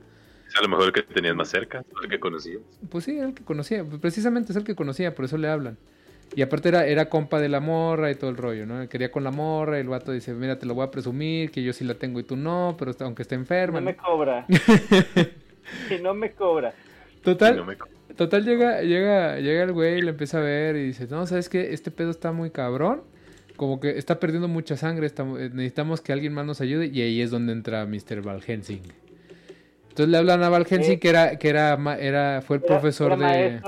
A 0.60 0.62
lo 0.62 0.68
mejor 0.68 0.88
el 0.88 0.92
que 0.92 1.04
tenías 1.04 1.36
más 1.36 1.48
cerca, 1.48 1.84
el 2.04 2.10
que 2.10 2.20
conocías. 2.20 2.60
Pues 2.90 3.06
sí, 3.06 3.18
el 3.18 3.34
que 3.34 3.44
conocía, 3.46 3.82
pues 3.86 4.02
precisamente 4.02 4.52
es 4.52 4.58
el 4.58 4.66
que 4.66 4.76
conocía, 4.76 5.16
por 5.16 5.24
eso 5.24 5.38
le 5.38 5.48
hablan. 5.48 5.78
Y 6.36 6.42
aparte 6.42 6.68
era, 6.70 6.86
era 6.86 7.08
compa 7.10 7.40
de 7.40 7.48
la 7.48 7.62
morra 7.62 8.12
y 8.12 8.16
todo 8.16 8.30
el 8.30 8.36
rollo, 8.38 8.66
¿no? 8.66 8.88
Quería 8.90 9.10
con 9.10 9.24
la 9.24 9.32
morra 9.32 9.78
y 9.78 9.82
el 9.82 9.88
vato 9.88 10.12
dice, 10.12 10.34
mira, 10.34 10.60
te 10.60 10.66
lo 10.66 10.76
voy 10.76 10.86
a 10.86 10.92
presumir, 10.92 11.50
que 11.50 11.64
yo 11.64 11.72
sí 11.72 11.86
la 11.86 11.96
tengo 11.96 12.20
y 12.20 12.24
tú 12.24 12.36
no, 12.36 12.76
pero 12.78 12.92
está- 12.92 13.06
aunque 13.06 13.22
esté 13.22 13.36
enferma. 13.36 13.80
No 13.80 13.86
¿no? 13.86 13.92
me 13.92 13.96
cobra. 13.96 14.46
que 15.88 16.00
no 16.00 16.14
me 16.14 16.32
cobra. 16.34 16.74
Total, 17.24 17.54
Y 17.56 17.58
no 17.58 17.66
me- 17.66 17.78
Total, 18.16 18.44
llega, 18.44 18.82
llega, 18.82 19.38
llega 19.40 19.64
el 19.64 19.72
güey 19.72 20.00
y 20.00 20.02
le 20.02 20.10
empieza 20.10 20.40
a 20.40 20.42
ver 20.42 20.76
y 20.76 20.84
dice, 20.88 21.08
no, 21.10 21.26
¿sabes 21.26 21.48
qué? 21.48 21.74
Este 21.74 21.90
pedo 21.90 22.12
está 22.12 22.32
muy 22.34 22.50
cabrón. 22.52 23.02
Como 23.56 23.80
que 23.80 23.98
está 23.98 24.20
perdiendo 24.20 24.48
mucha 24.48 24.76
sangre, 24.78 25.08
eh, 25.08 25.50
necesitamos 25.54 26.02
que 26.02 26.12
alguien 26.12 26.34
más 26.34 26.46
nos 26.46 26.60
ayude. 26.62 26.88
Y 26.88 27.02
ahí 27.02 27.22
es 27.22 27.32
donde 27.32 27.54
entra 27.54 27.86
Mr. 27.86 28.22
Val 28.22 28.42
Helsing. 28.42 28.82
Entonces 30.00 30.12
le 30.12 30.18
hablan 30.18 30.44
a 30.44 30.50
Val 30.50 30.66
Helsing, 30.66 30.94
Sí. 30.94 30.98
que 30.98 31.10
era, 31.10 31.38
que 31.38 31.50
era, 31.50 31.78
era, 32.00 32.42
fue 32.42 32.56
el 32.58 32.64
Era- 32.64 32.68
profesor 32.74 33.12
era 33.14 33.32
de... 33.34 33.60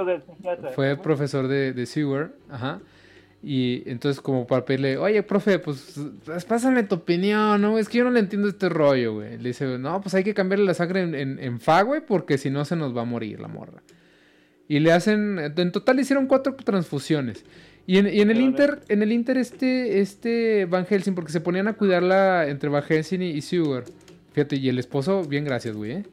Fue 0.74 0.92
Ajá. 0.92 1.02
profesor 1.02 1.48
de, 1.50 1.74
de 1.74 1.86
Seward, 1.86 2.32
ajá. 2.50 2.80
Y 3.44 3.84
entonces 3.88 4.22
como 4.22 4.48
para 4.48 4.64
pedirle, 4.64 4.98
oye, 4.98 5.24
profe, 5.24 5.60
pues 5.60 6.00
pásame 6.48 6.84
tu 6.84 6.96
opinión, 6.96 7.60
¿no? 7.60 7.78
Es 7.80 7.90
que 7.90 7.98
yo 7.98 8.04
no 8.06 8.12
le 8.12 8.20
entiendo 8.22 8.48
este 8.48 8.70
rollo, 8.70 9.16
güey. 9.16 9.38
Le 9.40 9.50
dice, 9.50 9.66
no, 9.78 10.00
pues 10.00 10.14
hay 10.14 10.24
que 10.24 10.34
cambiarle 10.34 10.64
la 10.66 10.74
sangre 10.76 11.02
en, 11.02 11.16
en, 11.16 11.40
en 11.40 11.60
fa, 11.60 11.82
güey, 11.82 12.02
porque 12.06 12.38
si 12.38 12.50
no 12.50 12.64
se 12.66 12.76
nos 12.76 12.96
va 12.96 13.02
a 13.02 13.06
morir 13.06 13.40
la 13.42 13.48
morra. 13.50 13.82
Y 14.70 14.80
le 14.80 14.94
hacen, 14.94 15.38
en 15.40 15.72
total 15.74 16.00
hicieron 16.00 16.28
cuatro 16.28 16.56
transfusiones. 16.56 17.44
Y 17.88 17.98
en, 17.98 18.08
y 18.08 18.22
en 18.22 18.30
el 18.32 18.40
Inter, 18.40 18.80
en 18.88 19.02
el 19.02 19.12
Inter 19.12 19.38
este, 19.38 20.00
este 20.00 20.66
Van 20.66 20.86
Helsing, 20.86 21.14
porque 21.16 21.32
se 21.34 21.42
ponían 21.42 21.68
a 21.68 21.74
cuidarla 21.74 22.48
entre 22.48 22.70
Van 22.70 22.84
Helsing 22.84 23.22
y, 23.22 23.32
y 23.32 23.42
Seward. 23.42 23.86
Fíjate, 24.34 24.56
y 24.56 24.70
el 24.70 24.80
esposo, 24.80 25.24
bien 25.26 25.44
gracias, 25.44 25.76
güey, 25.76 25.92
¿eh? 25.92 26.04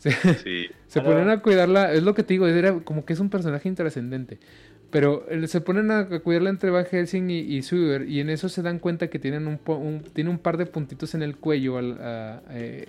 Se- 0.12 0.34
Sí, 0.34 0.66
se 0.86 1.00
Claro. 1.00 1.16
ponen 1.16 1.30
a 1.30 1.40
cuidarla, 1.42 1.92
es 1.92 2.02
lo 2.02 2.14
que 2.14 2.22
te 2.22 2.34
digo, 2.34 2.46
era 2.46 2.72
como 2.80 3.04
que 3.04 3.12
es 3.12 3.20
un 3.20 3.30
personaje 3.30 3.68
intrascendente. 3.68 4.38
Pero 4.90 5.24
se 5.46 5.60
ponen 5.60 5.90
a 5.92 6.08
cuidarla 6.20 6.50
entre 6.50 6.70
Van 6.70 6.84
Helsing 6.84 7.30
y, 7.30 7.38
y 7.38 7.62
Seward, 7.62 8.08
y 8.08 8.18
en 8.18 8.28
eso 8.28 8.48
se 8.48 8.60
dan 8.62 8.80
cuenta 8.80 9.06
que 9.08 9.20
tienen 9.20 9.46
un, 9.46 9.58
po- 9.58 9.76
un- 9.76 10.02
tiene 10.02 10.30
un 10.30 10.38
par 10.38 10.56
de 10.56 10.66
puntitos 10.66 11.14
en 11.14 11.22
el 11.22 11.36
cuello 11.36 11.78
al- 11.78 11.98
a- 12.00 12.42
eh, 12.50 12.88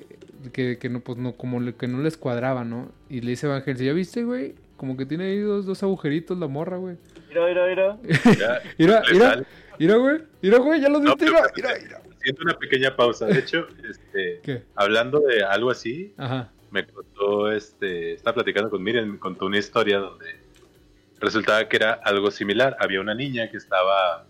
que, 0.52 0.78
que 0.80 0.90
no, 0.90 1.02
pues 1.02 1.20
no, 1.20 1.34
como 1.34 1.60
le- 1.60 1.76
que 1.76 1.88
no 1.88 2.02
les 2.02 2.18
cuadraba, 2.18 2.64
¿no? 2.64 2.92
Y 3.08 3.22
le 3.22 3.30
dice 3.32 3.46
Van 3.46 3.62
Helsing, 3.62 3.86
¿ya 3.86 3.94
viste, 3.94 4.24
güey? 4.24 4.56
Como 4.78 4.98
que 4.98 5.06
tiene 5.06 5.26
ahí 5.26 5.40
dos, 5.42 5.68
dos 5.68 5.84
agujeritos 5.84 6.40
la 6.40 6.48
morra, 6.48 6.78
güey. 6.78 6.96
Mira, 7.30 7.46
mira, 7.46 7.68
mira. 7.68 7.98
Mira, 8.80 9.04
mira, 9.12 9.44
mira, 9.78 9.96
güey, 9.98 10.22
mira, 10.42 10.58
güey, 10.58 10.82
ya 10.82 10.90
los 10.90 11.02
No, 11.04 11.16
viste, 11.16 11.26
pero- 11.32 11.38
mira, 11.56 11.70
mira, 11.78 11.84
mira. 11.84 12.02
Siento 12.24 12.42
una 12.44 12.58
pequeña 12.58 12.96
pausa. 12.96 13.28
De 13.28 13.40
hecho, 13.40 13.68
este, 13.88 14.40
¿Qué? 14.42 14.64
hablando 14.76 15.20
de 15.20 15.44
algo 15.44 15.70
así, 15.70 16.14
Ajá, 16.18 16.52
me 16.72 16.88
contó, 16.88 17.52
este, 17.52 18.14
estaba 18.14 18.36
platicando 18.36 18.70
con 18.70 18.82
Miriam, 18.82 19.12
me 19.12 19.20
contó 19.20 19.46
una 19.46 19.58
historia 19.58 20.00
donde 20.00 20.40
resultaba 21.20 21.68
que 21.68 21.76
era 21.76 21.94
algo 22.04 22.32
similar. 22.32 22.76
Había 22.80 23.02
una 23.02 23.14
niña 23.14 23.50
que 23.52 23.58
estaba, 23.58 24.26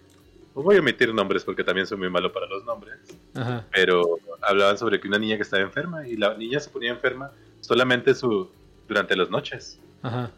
no 0.56 0.64
voy 0.64 0.78
a 0.78 0.80
omitir 0.80 1.14
nombres 1.14 1.44
porque 1.44 1.64
también 1.64 1.88
soy 1.88 1.98
muy 1.98 2.10
malo 2.10 2.34
para 2.34 2.48
los 2.48 2.66
nombres, 2.66 2.98
ajá, 3.36 3.66
pero 3.72 4.18
hablaban 4.42 4.78
sobre 4.78 5.00
que 5.00 5.08
una 5.08 5.20
niña 5.20 5.38
que 5.38 5.44
estaba 5.44 5.62
enferma 5.64 6.08
y 6.08 6.18
la 6.18 6.36
niña 6.36 6.60
se 6.60 6.70
ponía 6.70 6.92
enferma 6.92 7.32
solamente 7.62 8.14
su, 8.16 8.50
durante 8.88 9.16
las 9.16 9.30
noches. 9.30 9.80
ajá. 10.02 10.32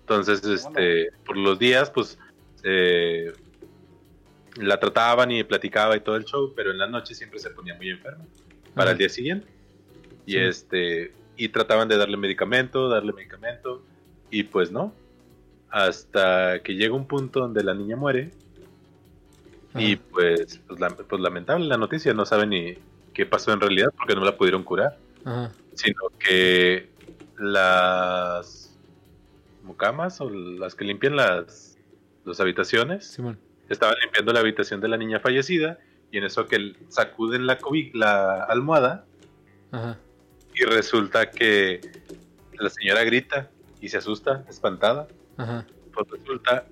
Entonces, 0.00 0.44
este, 0.44 1.10
por 1.24 1.36
los 1.36 1.58
días, 1.58 1.90
pues, 1.90 2.16
eh, 2.62 3.32
la 4.54 4.78
trataban 4.78 5.32
y 5.32 5.42
platicaba 5.42 5.96
y 5.96 6.00
todo 6.00 6.14
el 6.14 6.24
show, 6.24 6.52
pero 6.54 6.70
en 6.70 6.78
la 6.78 6.86
noche 6.86 7.12
siempre 7.12 7.40
se 7.40 7.50
ponía 7.50 7.74
muy 7.74 7.90
enferma 7.90 8.24
para 8.72 8.84
Ajá. 8.84 8.92
el 8.92 8.98
día 8.98 9.08
siguiente. 9.08 9.55
Y 10.26 10.32
Sí. 10.32 10.38
este, 10.38 11.12
y 11.36 11.48
trataban 11.48 11.88
de 11.88 11.96
darle 11.96 12.16
medicamento, 12.16 12.88
darle 12.88 13.12
medicamento, 13.12 13.82
Y 14.30 14.42
pues 14.42 14.72
no. 14.72 14.92
Hasta 15.70 16.60
que 16.62 16.74
llega 16.74 16.94
un 16.94 17.06
punto 17.06 17.40
donde 17.40 17.62
la 17.62 17.74
niña 17.74 17.96
muere. 17.96 18.32
Y 19.78 19.96
pues, 19.96 20.60
pues, 20.66 20.80
la- 20.80 20.88
pues 20.90 21.20
lamentable 21.20 21.66
la 21.66 21.76
noticia, 21.76 22.12
no 22.14 22.24
saben 22.26 22.50
ni 22.50 22.74
qué 23.14 23.24
pasó 23.26 23.52
en 23.52 23.60
realidad 23.60 23.92
porque 23.96 24.14
no 24.16 24.24
la 24.24 24.36
pudieron 24.36 24.62
curar. 24.64 24.98
Ajá. 25.24 25.52
Sino 25.74 26.00
que 26.18 26.88
las 27.38 28.74
mucamas 29.62 30.20
o 30.20 30.30
las 30.30 30.74
que 30.74 30.84
limpian 30.84 31.16
las, 31.16 31.76
las 32.24 32.40
habitaciones 32.40 33.06
Simón. 33.06 33.38
estaban 33.68 33.96
limpiando 34.02 34.32
la 34.32 34.40
habitación 34.40 34.80
de 34.80 34.88
la 34.88 34.96
niña 34.96 35.20
fallecida 35.20 35.78
y 36.10 36.18
en 36.18 36.24
eso 36.24 36.46
que 36.46 36.74
sacuden 36.88 37.46
la, 37.46 37.58
la 37.94 38.44
almohada 38.44 39.04
Ajá. 39.72 39.98
Y 40.56 40.64
resulta 40.64 41.30
que 41.30 41.80
la 42.58 42.70
señora 42.70 43.04
grita 43.04 43.50
y 43.80 43.88
se 43.88 43.98
asusta, 43.98 44.44
espantada. 44.48 45.06
Ajá. 45.36 45.66
Pues 45.92 46.06
resulta 46.10 46.66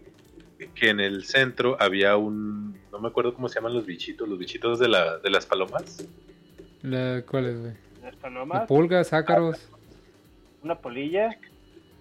que 0.74 0.89
en 0.89 1.01
el 1.01 1.24
centro 1.24 1.76
había 1.80 2.16
un, 2.16 2.78
no 2.91 2.99
me 2.99 3.09
acuerdo 3.09 3.35
cómo 3.35 3.49
se 3.49 3.57
llaman 3.57 3.74
los 3.74 3.85
bichitos, 3.85 4.28
los 4.28 4.39
bichitos 4.39 4.78
de, 4.78 4.89
la, 4.89 5.18
de 5.18 5.30
las 5.30 5.45
palomas. 5.47 6.07
La, 6.82 7.22
¿Cuál 7.28 7.47
es, 7.47 7.61
güey? 7.61 7.72
Las 8.03 8.14
La 8.14 8.20
palomas, 8.20 8.66
pulgas, 8.66 9.12
ácaros. 9.12 9.68
una 10.62 10.78
polilla. 10.78 11.39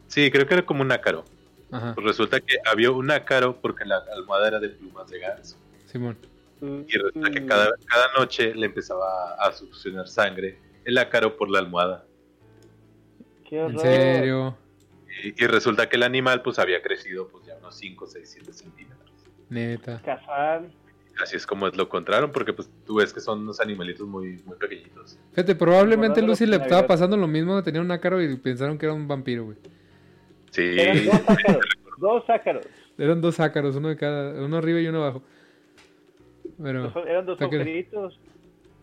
Sí, 0.07 0.29
creo 0.31 0.47
que 0.47 0.53
era 0.53 0.65
como 0.65 0.81
un 0.81 0.91
ácaro. 0.91 1.25
Ajá. 1.71 1.93
Pues 1.95 2.05
resulta 2.07 2.39
que 2.39 2.57
había 2.65 2.91
un 2.91 3.09
ácaro 3.11 3.57
porque 3.59 3.83
la 3.83 3.97
almohada 4.15 4.47
era 4.47 4.59
de 4.59 4.69
plumas 4.69 5.09
de 5.09 5.19
ganso. 5.19 5.57
Simón. 5.87 6.17
Y 6.61 6.97
resulta 6.97 7.29
que 7.31 7.41
Mm, 7.41 7.47
cada, 7.47 7.71
cada 7.85 8.05
noche 8.17 8.55
le 8.55 8.67
empezaba 8.67 9.33
a 9.35 9.51
succionar 9.51 10.07
sangre 10.07 10.57
el 10.85 10.97
ácaro 10.97 11.37
por 11.37 11.49
la 11.49 11.59
almohada. 11.59 12.05
qué 13.47 13.59
¿En 13.59 13.79
serio? 13.79 14.57
Y, 15.23 15.43
y 15.43 15.47
resulta 15.47 15.87
que 15.89 15.95
el 15.97 16.03
animal 16.03 16.41
pues 16.41 16.59
había 16.59 16.81
crecido 16.81 17.27
pues 17.27 17.45
ya 17.45 17.55
unos 17.57 17.75
5, 17.75 18.07
6, 18.07 18.29
7 18.29 18.53
centímetros. 18.53 19.11
Neta. 19.49 20.01
Casual. 20.03 20.71
Así 21.21 21.35
es 21.35 21.45
como 21.45 21.67
lo 21.67 21.83
encontraron 21.83 22.31
porque 22.31 22.53
pues 22.53 22.69
tú 22.85 22.95
ves 22.95 23.13
que 23.13 23.19
son 23.19 23.41
unos 23.41 23.59
animalitos 23.59 24.07
muy, 24.07 24.41
muy 24.45 24.57
pequeñitos. 24.57 25.19
Fíjate, 25.31 25.53
probablemente 25.53 26.21
Lucy 26.23 26.47
le 26.47 26.55
estaba 26.55 26.87
pasando 26.87 27.15
lo 27.17 27.27
mismo, 27.27 27.61
tenía 27.61 27.81
un 27.81 27.91
ácaro 27.91 28.19
y 28.21 28.35
pensaron 28.37 28.79
que 28.79 28.87
era 28.87 28.93
un 28.93 29.07
vampiro, 29.07 29.45
güey. 29.45 29.57
Sí, 30.49 30.63
Eran 30.79 31.05
dos 31.05 31.15
ácaros. 31.27 31.65
dos 31.97 32.29
ácaros. 32.29 32.65
Eran 32.97 33.21
dos 33.21 33.39
ácaros, 33.39 33.75
uno 33.75 33.89
de 33.89 33.95
cada, 33.97 34.43
uno 34.43 34.57
arriba 34.57 34.79
y 34.79 34.87
uno 34.87 35.03
abajo. 35.03 35.23
Pero 36.61 36.91
Eran 37.07 37.25
dos 37.25 37.39
agujeritos. 37.39 38.19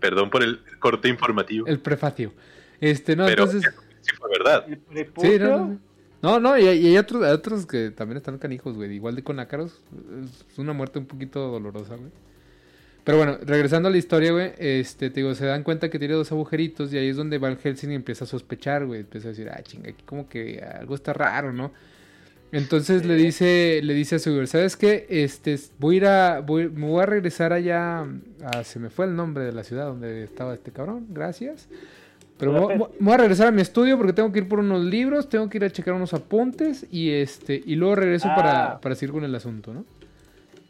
Perdón 0.00 0.30
por 0.30 0.42
el 0.42 0.60
corte 0.78 1.08
informativo. 1.08 1.66
el 1.66 1.78
prefacio. 1.78 2.32
Este, 2.80 3.14
no, 3.14 3.26
pero 3.26 3.44
entonces... 3.44 3.72
sí 4.00 4.10
fue 4.16 4.30
verdad. 4.30 4.66
El. 4.68 5.12
Sí, 5.20 5.38
no, 5.38 5.48
no, 5.58 5.78
no, 6.22 6.40
no, 6.40 6.58
y, 6.58 6.64
y 6.64 6.86
hay 6.86 6.98
otros, 6.98 7.22
hay 7.22 7.32
otros 7.32 7.66
que 7.66 7.90
también 7.90 8.16
están 8.16 8.38
canijos, 8.38 8.76
güey. 8.76 8.92
Igual 8.94 9.16
de 9.16 9.22
con 9.22 9.38
ácaros. 9.38 9.80
Es 10.50 10.58
una 10.58 10.72
muerte 10.72 10.98
un 10.98 11.06
poquito 11.06 11.48
dolorosa, 11.48 11.96
güey. 11.96 12.10
Pero 13.04 13.16
bueno, 13.16 13.38
regresando 13.42 13.88
a 13.88 13.92
la 13.92 13.98
historia, 13.98 14.30
güey, 14.32 14.52
este, 14.58 15.10
te 15.10 15.20
digo, 15.20 15.34
se 15.34 15.46
dan 15.46 15.62
cuenta 15.62 15.88
que 15.88 15.98
tiene 15.98 16.14
dos 16.14 16.30
agujeritos 16.32 16.92
y 16.92 16.98
ahí 16.98 17.08
es 17.08 17.16
donde 17.16 17.38
Van 17.38 17.56
Helsing 17.56 17.90
empieza 17.92 18.24
a 18.24 18.26
sospechar, 18.26 18.84
güey. 18.84 19.00
Empieza 19.00 19.28
a 19.28 19.30
decir, 19.30 19.48
ah, 19.50 19.60
chinga, 19.62 19.90
aquí 19.90 20.02
como 20.04 20.28
que 20.28 20.60
algo 20.60 20.94
está 20.94 21.12
raro, 21.12 21.52
¿no? 21.52 21.72
Entonces 22.52 23.02
Sí. 23.02 23.08
le 23.08 23.14
dice, 23.14 23.80
le 23.82 23.94
dice 23.94 24.16
a 24.16 24.18
Sugar, 24.18 24.46
¿sabes 24.48 24.76
qué? 24.76 25.06
Este, 25.08 25.56
voy 25.78 25.94
a 25.94 25.98
ir 25.98 26.06
a, 26.06 26.40
voy- 26.40 26.68
me 26.68 26.86
voy 26.86 27.02
a 27.02 27.06
regresar 27.06 27.52
allá, 27.52 28.04
a, 28.44 28.64
se 28.64 28.78
me 28.80 28.90
fue 28.90 29.06
el 29.06 29.14
nombre 29.14 29.44
de 29.44 29.52
la 29.52 29.62
ciudad 29.62 29.86
donde 29.86 30.24
estaba 30.24 30.54
este 30.54 30.72
cabrón, 30.72 31.06
gracias. 31.10 31.68
Pero 32.38 32.68
me 32.68 32.78
voy 32.98 33.14
a 33.14 33.16
regresar 33.18 33.48
a 33.48 33.50
mi 33.50 33.60
estudio 33.60 33.96
porque 33.98 34.14
tengo 34.14 34.32
que 34.32 34.38
ir 34.40 34.48
por 34.48 34.60
unos 34.60 34.82
libros, 34.82 35.28
tengo 35.28 35.48
que 35.50 35.58
ir 35.58 35.64
a 35.64 35.70
checar 35.70 35.92
unos 35.94 36.14
apuntes 36.14 36.86
y 36.90 37.10
este, 37.10 37.62
y 37.64 37.76
luego 37.76 37.96
regreso 37.96 38.28
Ah. 38.30 38.34
para, 38.34 38.80
para 38.80 38.94
seguir 38.94 39.12
con 39.12 39.24
el 39.24 39.34
asunto, 39.34 39.74
¿no? 39.74 39.84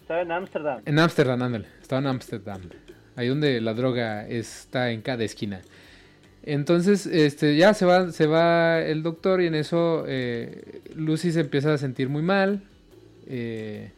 Estaba 0.03 0.21
en 0.23 0.33
Ámsterdam. 0.33 0.81
En 0.85 0.99
Ámsterdam, 0.99 1.41
ándale. 1.43 1.67
Estaba 1.81 2.01
en 2.01 2.09
Ámsterdam. 2.09 2.61
Ahí 3.15 3.29
donde 3.29 3.61
la 3.61 3.73
droga 3.75 4.27
está 4.27 4.91
en 4.91 5.01
cada 5.03 5.23
esquina. 5.23 5.61
Entonces, 6.43 7.07
este, 7.07 7.57
ya 7.57 7.75
se 7.75 7.85
va, 7.85 8.13
se 8.13 8.27
va 8.27 8.81
el 8.81 9.03
doctor 9.03 9.43
y 9.43 9.47
en 9.47 9.55
eso 9.55 10.05
eh, 10.07 10.81
Lucy 10.95 11.33
se 11.33 11.41
empieza 11.41 11.75
a 11.75 11.79
sentir 11.79 12.09
muy 12.09 12.23
mal. 12.23 12.63
Eh, 13.27 13.91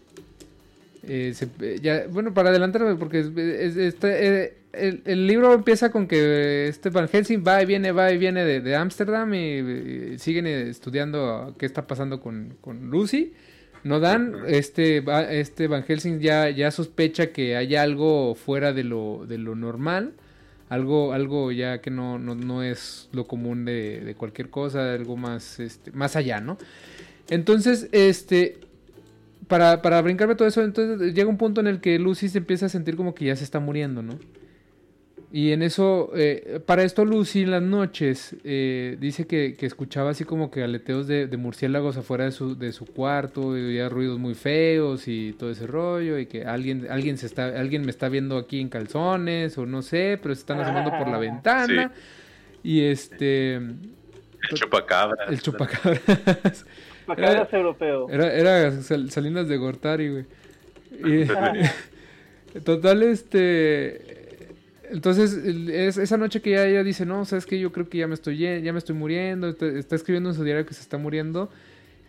eh, 1.04 2.06
bueno, 2.10 2.34
para 2.34 2.50
adelantarme, 2.50 2.96
porque 2.96 3.20
es- 3.20 3.36
es- 3.36 3.76
este, 3.76 4.44
eh, 4.44 4.54
el, 4.72 5.26
libro 5.26 5.52
empieza 5.52 5.90
con 5.90 6.06
que 6.06 6.68
este 6.68 6.90
Van 6.90 7.08
Helsing 7.08 7.44
va 7.46 7.62
y 7.62 7.66
viene, 7.66 7.92
va 7.92 8.10
y 8.12 8.18
viene 8.18 8.44
de, 8.44 8.76
Ámsterdam 8.76 9.32
y, 9.34 10.18
siguen 10.18 10.46
estudiando 10.46 11.54
qué 11.58 11.66
está 11.66 11.86
pasando 11.86 12.20
con, 12.20 12.56
Lucy. 12.90 13.34
No 13.84 14.00
dan, 14.00 14.34
este, 14.46 15.04
este 15.30 15.66
Van 15.66 15.82
Helsing 15.82 16.20
ya, 16.20 16.70
sospecha 16.70 17.28
que 17.32 17.56
hay 17.56 17.74
algo 17.76 18.34
fuera 18.34 18.72
de 18.72 18.84
lo 18.84 19.54
normal. 19.54 20.12
Algo, 20.72 21.12
algo 21.12 21.52
ya 21.52 21.82
que 21.82 21.90
no, 21.90 22.18
no, 22.18 22.34
no 22.34 22.62
es 22.62 23.10
lo 23.12 23.26
común 23.26 23.66
de, 23.66 24.14
cualquier 24.16 24.48
cosa, 24.48 24.94
algo 24.94 25.18
más, 25.18 25.60
este, 25.60 25.90
más 25.90 26.16
allá, 26.16 26.40
¿no? 26.40 26.56
Entonces, 27.28 27.90
este, 27.92 28.58
para, 29.48 29.82
para 29.82 30.00
brincarme 30.00 30.34
todo 30.34 30.48
eso, 30.48 30.62
entonces 30.62 31.12
llega 31.12 31.28
un 31.28 31.36
punto 31.36 31.60
en 31.60 31.66
el 31.66 31.82
que 31.82 31.98
Lucy 31.98 32.30
se 32.30 32.38
empieza 32.38 32.66
a 32.66 32.68
sentir 32.70 32.96
como 32.96 33.14
que 33.14 33.26
ya 33.26 33.36
se 33.36 33.44
está 33.44 33.60
muriendo, 33.60 34.02
¿no? 34.02 34.18
Y 35.34 35.52
en 35.52 35.62
eso, 35.62 36.10
eh, 36.14 36.60
para 36.66 36.82
esto 36.82 37.06
Lucy 37.06 37.40
en 37.40 37.52
las 37.52 37.62
noches 37.62 38.36
eh, 38.44 38.98
dice 39.00 39.26
que, 39.26 39.54
que 39.58 39.64
escuchaba 39.64 40.10
así 40.10 40.24
como 40.24 40.50
que 40.50 40.62
aleteos 40.62 41.06
de, 41.06 41.26
de 41.26 41.36
murciélagos 41.38 41.96
afuera 41.96 42.24
de 42.26 42.32
su, 42.32 42.54
de 42.58 42.70
su 42.72 42.84
cuarto, 42.84 43.56
y 43.56 43.62
oía 43.62 43.88
ruidos 43.88 44.18
muy 44.18 44.34
feos 44.34 45.08
y 45.08 45.32
todo 45.38 45.50
ese 45.50 45.66
rollo, 45.66 46.18
y 46.18 46.26
que 46.26 46.44
alguien, 46.44 46.86
alguien, 46.90 47.16
se 47.16 47.24
está, 47.24 47.46
alguien 47.58 47.80
me 47.86 47.90
está 47.90 48.10
viendo 48.10 48.36
aquí 48.36 48.60
en 48.60 48.68
calzones, 48.68 49.56
o 49.56 49.64
no 49.64 49.80
sé, 49.80 50.18
pero 50.22 50.34
se 50.34 50.40
están 50.40 50.60
asomando 50.60 50.90
por 50.98 51.08
la 51.08 51.16
ventana. 51.30 51.92
Y 52.62 52.82
este, 52.82 53.54
El 53.54 53.78
chupacabra. 54.52 55.24
el 55.30 55.40
chupacabras. 55.40 56.66
Macabras 57.06 57.52
europeo. 57.54 58.08
Era, 58.10 58.32
era 58.34 58.70
Sal- 58.82 59.10
Salinas 59.10 59.48
de 59.48 59.56
Gortari, 59.56 60.10
güey. 60.10 60.24
Y, 62.54 62.60
total, 62.60 63.02
este... 63.02 64.11
Entonces, 64.92 65.32
es, 65.34 65.96
esa 65.96 66.18
noche 66.18 66.42
que 66.42 66.50
ya 66.50 66.66
ella 66.66 66.84
dice, 66.84 67.06
no, 67.06 67.24
sabes 67.24 67.46
que 67.46 67.58
yo 67.58 67.72
creo 67.72 67.88
que 67.88 67.98
ya 67.98 68.06
me 68.06 68.14
estoy, 68.14 68.36
ya 68.36 68.72
me 68.72 68.78
estoy 68.78 68.94
muriendo, 68.94 69.48
está, 69.48 69.96
escribiendo 69.96 70.28
en 70.28 70.34
su 70.34 70.44
diario 70.44 70.66
que 70.66 70.74
se 70.74 70.82
está 70.82 70.98
muriendo 70.98 71.50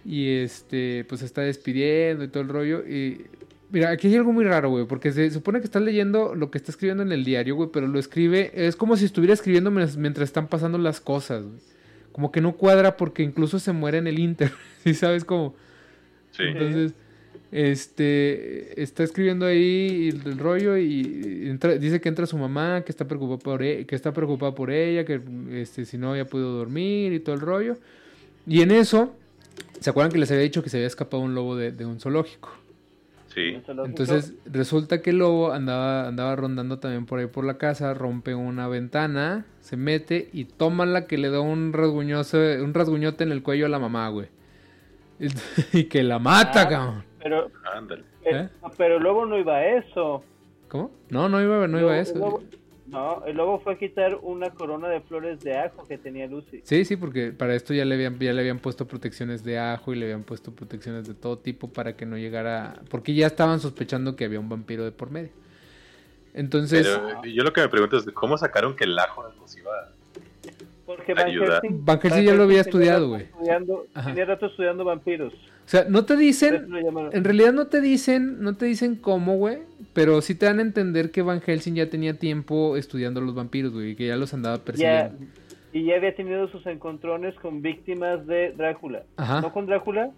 y 0.04 0.28
este, 0.40 1.06
pues 1.08 1.20
se 1.20 1.26
está 1.26 1.42
despidiendo 1.42 2.26
y 2.26 2.28
todo 2.28 2.44
el 2.44 2.50
rollo. 2.50 2.86
Y 2.86 3.26
mira, 3.72 3.90
aquí 3.90 4.08
hay 4.08 4.18
algo 4.18 4.34
muy 4.34 4.44
raro, 4.44 4.70
güey, 4.70 4.86
porque 4.86 5.14
se 5.14 5.32
supone 5.32 5.60
que 5.60 5.66
está 5.66 5.80
leyendo 5.80 6.36
lo 6.36 6.52
que 6.52 6.58
está 6.58 6.72
escribiendo 6.72 7.04
en 7.04 7.14
el 7.14 7.24
diario, 7.24 7.56
güey, 7.56 7.70
pero 7.72 7.88
lo 7.88 7.98
escribe, 8.00 8.52
es 8.54 8.76
como 8.76 8.98
si 8.98 9.06
estuviera 9.06 9.34
escribiendo 9.34 9.72
mientras, 9.72 9.96
mientras 9.96 10.28
están 10.28 10.48
pasando 10.48 10.78
las 10.78 11.00
cosas, 11.00 11.44
güey. 11.44 11.60
Como 12.12 12.32
que 12.32 12.42
no 12.42 12.58
cuadra 12.58 12.98
porque 12.98 13.24
incluso 13.24 13.60
se 13.60 13.72
muere 13.72 13.98
en 13.98 14.08
el 14.08 14.20
Inter, 14.20 14.52
¿sí 14.84 14.94
sabes 14.94 15.24
cómo? 15.24 15.56
Sí. 16.32 16.44
Entonces, 16.44 16.94
este, 17.54 18.82
está 18.82 19.04
escribiendo 19.04 19.45
ahí 19.45 20.10
el, 20.10 20.28
el 20.32 20.39
rollo 20.39 20.76
y 20.78 21.47
entra- 21.47 21.78
dice 21.78 22.01
que 22.01 22.10
entra 22.10 22.26
su 22.26 22.38
mamá, 22.38 22.82
que 22.86 22.91
está 22.91 23.08
preocupada 23.08 23.38
por 23.39 23.62
e- 23.64 23.86
que 23.86 23.95
está 23.95 24.12
preocupada 24.12 24.56
por 24.56 24.72
ella, 24.72 25.06
que 25.06 25.22
este, 25.51 25.86
si 25.86 25.97
no 25.97 26.12
había 26.12 26.26
podido 26.26 26.51
dormir 26.58 27.14
y 27.14 27.20
todo 27.20 27.36
el 27.36 27.41
rollo. 27.41 27.78
Y 28.47 28.62
en 28.62 28.72
eso, 28.72 29.14
¿se 29.80 29.89
acuerdan 29.89 30.12
que 30.12 30.18
les 30.18 30.32
había 30.32 30.43
dicho 30.43 30.64
que 30.64 30.70
se 30.70 30.78
había 30.78 30.88
escapado 30.88 31.22
un 31.22 31.36
lobo 31.36 31.56
de, 31.56 31.72
de 31.72 31.86
un 31.86 31.99
zoológico? 31.99 32.49
Sí. 33.34 33.58
Entonces 33.86 34.34
resulta 34.45 35.01
que 35.01 35.10
el 35.12 35.18
lobo 35.18 35.54
andaba, 35.54 36.08
andaba 36.08 36.36
rondando 36.36 36.78
también 36.80 37.06
por 37.06 37.20
ahí 37.20 37.26
por 37.28 37.45
la 37.45 37.58
casa, 37.58 37.93
rompe 37.93 38.36
una 38.36 38.68
ventana, 38.68 39.45
se 39.60 39.76
mete 39.78 40.30
y 40.34 40.45
toma 40.45 40.86
la 40.86 41.06
que 41.08 41.18
le 41.18 41.30
da 41.30 41.39
un 41.41 41.74
rasguñoso, 41.74 42.38
un 42.64 42.74
rasguñote 42.74 43.24
en 43.24 43.32
el 43.32 43.41
cuello 43.41 43.66
a 43.66 43.70
la 43.70 43.80
mamá, 43.80 44.10
güey. 44.10 44.28
Y 45.74 45.86
que 45.86 46.04
la 46.04 46.20
mata, 46.20 46.64
Ah. 46.64 46.70
cabrón. 46.70 47.04
Pero, 47.24 47.48
eh, 47.48 47.52
¿Eh? 48.26 48.50
pero 48.78 49.00
luego 49.00 49.26
no 49.26 49.38
iba 49.38 49.56
a 49.56 49.66
eso. 49.78 50.24
¿Cómo? 50.68 50.92
No, 51.10 51.30
no 51.30 51.42
iba, 51.42 51.68
no 51.68 51.80
iba 51.80 51.94
a 51.94 52.00
eso. 52.00 52.18
luego- 52.18 52.44
no, 52.86 53.26
el 53.26 53.38
lobo 53.38 53.60
fue 53.60 53.74
a 53.74 53.78
quitar 53.78 54.20
una 54.22 54.52
corona 54.52 54.88
de 54.90 55.02
flores 55.02 55.40
de 55.40 55.58
ajo 55.58 55.88
que 55.88 55.98
tenía 55.98 56.28
Lucy. 56.28 56.62
Sí, 56.64 56.86
sí, 56.86 56.96
porque 56.96 57.32
para 57.32 57.56
esto 57.56 57.74
ya 57.74 57.86
le 57.86 57.96
habían, 57.96 58.20
ya 58.20 58.34
le 58.34 58.42
habían 58.42 58.60
puesto 58.60 58.86
protecciones 58.86 59.44
de 59.44 59.58
ajo 59.58 59.94
y 59.94 59.96
le 59.96 60.06
habían 60.06 60.24
puesto 60.24 60.52
protecciones 60.54 61.08
de 61.08 61.14
todo 61.16 61.40
tipo 61.40 61.72
para 61.72 61.96
que 61.96 62.06
no 62.06 62.18
llegara, 62.18 62.82
porque 62.90 63.16
ya 63.16 63.26
estaban 63.28 63.60
sospechando 63.62 64.16
que 64.16 64.26
había 64.26 64.40
un 64.40 64.50
vampiro 64.50 64.84
de 64.84 64.92
por 64.92 65.10
medio. 65.10 65.32
Entonces, 66.34 66.88
Pero 66.88 67.24
yo 67.26 67.44
lo 67.44 67.54
que 67.54 67.62
me 67.62 67.70
pregunto 67.70 67.98
es 67.98 68.06
cómo 68.12 68.38
sacaron 68.38 68.76
que 68.76 68.84
el 68.84 68.98
ajo 69.00 69.24
nos 69.40 69.56
iba 69.58 69.72
Porque 70.86 71.14
Van. 71.14 71.28
Helsing, 71.30 71.86
Van 71.86 72.00
Helsing 72.00 72.18
Van 72.20 72.26
ya 72.26 72.34
lo 72.36 72.44
había 72.44 72.62
estudiado, 72.62 73.10
güey. 73.10 73.28
Tenía 74.06 74.26
rato 74.26 74.48
estudiando 74.48 74.84
vampiros. 74.84 75.34
o 75.34 75.38
sea, 75.66 75.86
no 75.88 76.06
te 76.06 76.18
dicen, 76.18 76.68
en 77.12 77.24
realidad 77.24 77.54
no 77.54 77.68
te 77.68 77.80
dicen, 77.82 78.42
no 78.42 78.56
te 78.58 78.66
dicen 78.66 78.96
cómo, 78.96 79.38
güey, 79.38 79.60
pero 79.94 80.22
sí 80.22 80.36
te 80.36 80.46
dan 80.46 80.60
a 80.60 80.62
entender 80.62 81.12
que 81.12 81.22
Van 81.22 81.40
Helsing 81.42 81.76
ya 81.76 81.90
tenía 81.90 82.18
tiempo 82.20 82.76
estudiando 82.78 83.22
a 83.22 83.24
los 83.24 83.34
vampiros, 83.36 83.72
güey, 83.72 83.92
y 83.92 83.96
que 83.96 84.08
ya 84.08 84.18
los 84.18 84.34
andaba 84.34 84.58
Ya, 84.58 84.64
persiguiendo. 84.64 85.26
y 85.72 85.86
ya 85.86 85.96
había 85.96 86.14
tenido 86.16 86.48
sus 86.50 86.66
encontrones 86.66 87.34
con 87.36 87.62
víctimas 87.62 88.28
de 88.28 88.52
Drácula. 88.52 89.04
Ajá. 89.16 89.40
No 89.42 89.54
con 89.54 89.66
Drácula, 89.66 90.12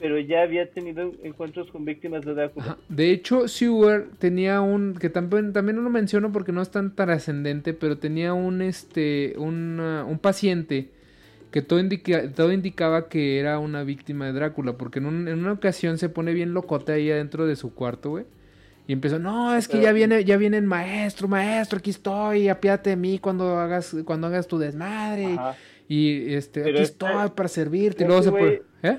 pero 0.00 0.18
ya 0.18 0.42
había 0.42 0.70
tenido 0.70 1.12
encuentros 1.22 1.70
con 1.70 1.84
víctimas 1.84 2.24
de 2.24 2.34
Drácula. 2.34 2.76
De 2.88 3.10
hecho, 3.10 3.48
Seward 3.48 4.04
tenía 4.18 4.60
un 4.60 4.94
que 4.94 5.10
también 5.10 5.52
también 5.52 5.76
no 5.76 5.82
lo 5.82 5.90
menciono 5.90 6.30
porque 6.32 6.52
no 6.52 6.62
es 6.62 6.70
tan 6.70 6.94
trascendente, 6.94 7.74
pero 7.74 7.98
tenía 7.98 8.32
un 8.34 8.62
este 8.62 9.34
un, 9.38 9.80
uh, 9.80 10.06
un 10.08 10.18
paciente 10.18 10.90
que 11.50 11.62
todo, 11.62 11.80
indica, 11.80 12.30
todo 12.32 12.52
indicaba 12.52 13.08
que 13.08 13.38
era 13.40 13.58
una 13.58 13.82
víctima 13.82 14.26
de 14.26 14.32
Drácula, 14.32 14.74
porque 14.74 14.98
en, 14.98 15.06
un- 15.06 15.28
en 15.28 15.38
una 15.38 15.52
ocasión 15.52 15.96
se 15.96 16.10
pone 16.10 16.34
bien 16.34 16.52
locote 16.52 16.92
ahí 16.92 17.10
adentro 17.10 17.46
de 17.46 17.56
su 17.56 17.72
cuarto, 17.74 18.10
güey. 18.10 18.24
Y 18.86 18.92
empezó, 18.92 19.18
no, 19.18 19.54
es 19.54 19.66
que 19.68 19.80
ya 19.80 19.92
viene, 19.92 20.24
ya 20.24 20.36
viene 20.38 20.56
el 20.58 20.64
maestro, 20.66 21.26
maestro, 21.28 21.78
aquí 21.78 21.90
estoy, 21.90 22.48
apiádate 22.48 22.90
de 22.90 22.96
mí 22.96 23.18
cuando 23.18 23.58
hagas, 23.58 23.96
cuando 24.04 24.26
hagas 24.28 24.46
tu 24.46 24.58
desmadre. 24.58 25.34
Ajá. 25.34 25.56
Y 25.88 26.34
este, 26.34 26.60
Pero 26.62 26.76
aquí 26.76 26.82
este- 26.84 27.06
estoy 27.06 27.30
para 27.34 27.48
servirte. 27.48 28.02
Y 28.02 28.04
este 28.04 28.06
luego 28.06 28.22
se 28.22 28.30
güey- 28.30 28.38
pone, 28.82 28.92
¿eh? 28.94 28.98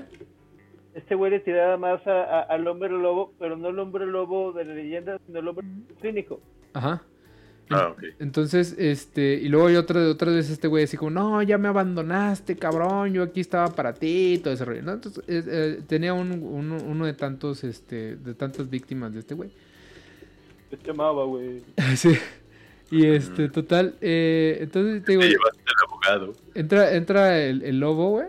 Este 0.94 1.14
güey 1.14 1.30
le 1.30 1.40
tiraba 1.40 1.76
más 1.76 2.04
a- 2.06 2.40
a- 2.40 2.42
al 2.42 2.66
hombre 2.66 2.90
lobo, 2.90 3.32
pero 3.38 3.56
no 3.56 3.68
el 3.68 3.78
hombre 3.78 4.06
lobo 4.06 4.52
de 4.52 4.64
la 4.64 4.74
leyenda, 4.74 5.18
sino 5.26 5.38
el 5.38 5.48
hombre 5.48 5.66
clínico. 6.00 6.40
Ajá. 6.72 7.02
Ah, 7.72 7.90
ok. 7.92 8.02
Entonces, 8.18 8.74
este, 8.78 9.34
y 9.34 9.48
luego 9.48 9.68
hay 9.68 9.76
otra, 9.76 10.08
otra 10.08 10.32
vez 10.32 10.50
este 10.50 10.66
güey 10.66 10.82
así 10.84 10.96
como, 10.96 11.10
no, 11.12 11.40
ya 11.42 11.56
me 11.56 11.68
abandonaste, 11.68 12.56
cabrón, 12.56 13.12
yo 13.12 13.22
aquí 13.22 13.38
estaba 13.40 13.68
para 13.68 13.92
ti, 13.94 14.34
y 14.34 14.38
todo 14.38 14.52
ese 14.52 14.64
rollo, 14.64 14.82
¿no? 14.82 14.92
Entonces, 14.94 15.22
eh, 15.28 15.44
eh, 15.46 15.80
tenía 15.86 16.12
un, 16.12 16.32
uno, 16.32 16.78
uno 16.84 17.06
de 17.06 17.12
tantos, 17.12 17.62
este, 17.62 18.16
de 18.16 18.34
tantas 18.34 18.68
víctimas 18.68 19.12
de 19.12 19.20
este 19.20 19.34
güey. 19.36 19.50
Se 20.70 20.76
llamaba, 20.84 21.24
güey. 21.24 21.62
sí. 21.96 22.10
Y 22.90 23.06
este, 23.06 23.48
total, 23.48 23.94
eh, 24.00 24.58
entonces 24.62 25.04
te 25.04 25.12
digo, 25.12 25.22
Te 25.22 25.28
llevaste 25.28 25.60
al 25.64 25.88
abogado. 25.88 26.32
entra, 26.56 26.92
entra 26.96 27.38
el, 27.38 27.62
el 27.62 27.78
lobo, 27.78 28.10
güey. 28.10 28.26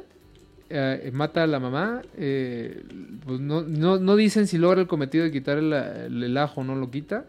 Eh, 0.72 1.12
mata 1.14 1.44
a 1.44 1.48
la 1.48 1.60
mamá. 1.60 2.02
eh, 2.18 2.84
pues 3.26 3.40
no, 3.40 3.62
no, 3.62 4.00
no 4.00 4.16
dicen 4.16 4.48
si 4.48 4.58
logra 4.58 4.82
el 4.82 4.88
cometido 4.88 5.24
de 5.24 5.32
quitar 5.32 5.58
el, 5.58 5.72
el, 5.74 6.24
el 6.24 6.38
ajo 6.38 6.62
o 6.62 6.64
no 6.64 6.76
lo 6.76 6.90
quita. 6.90 7.26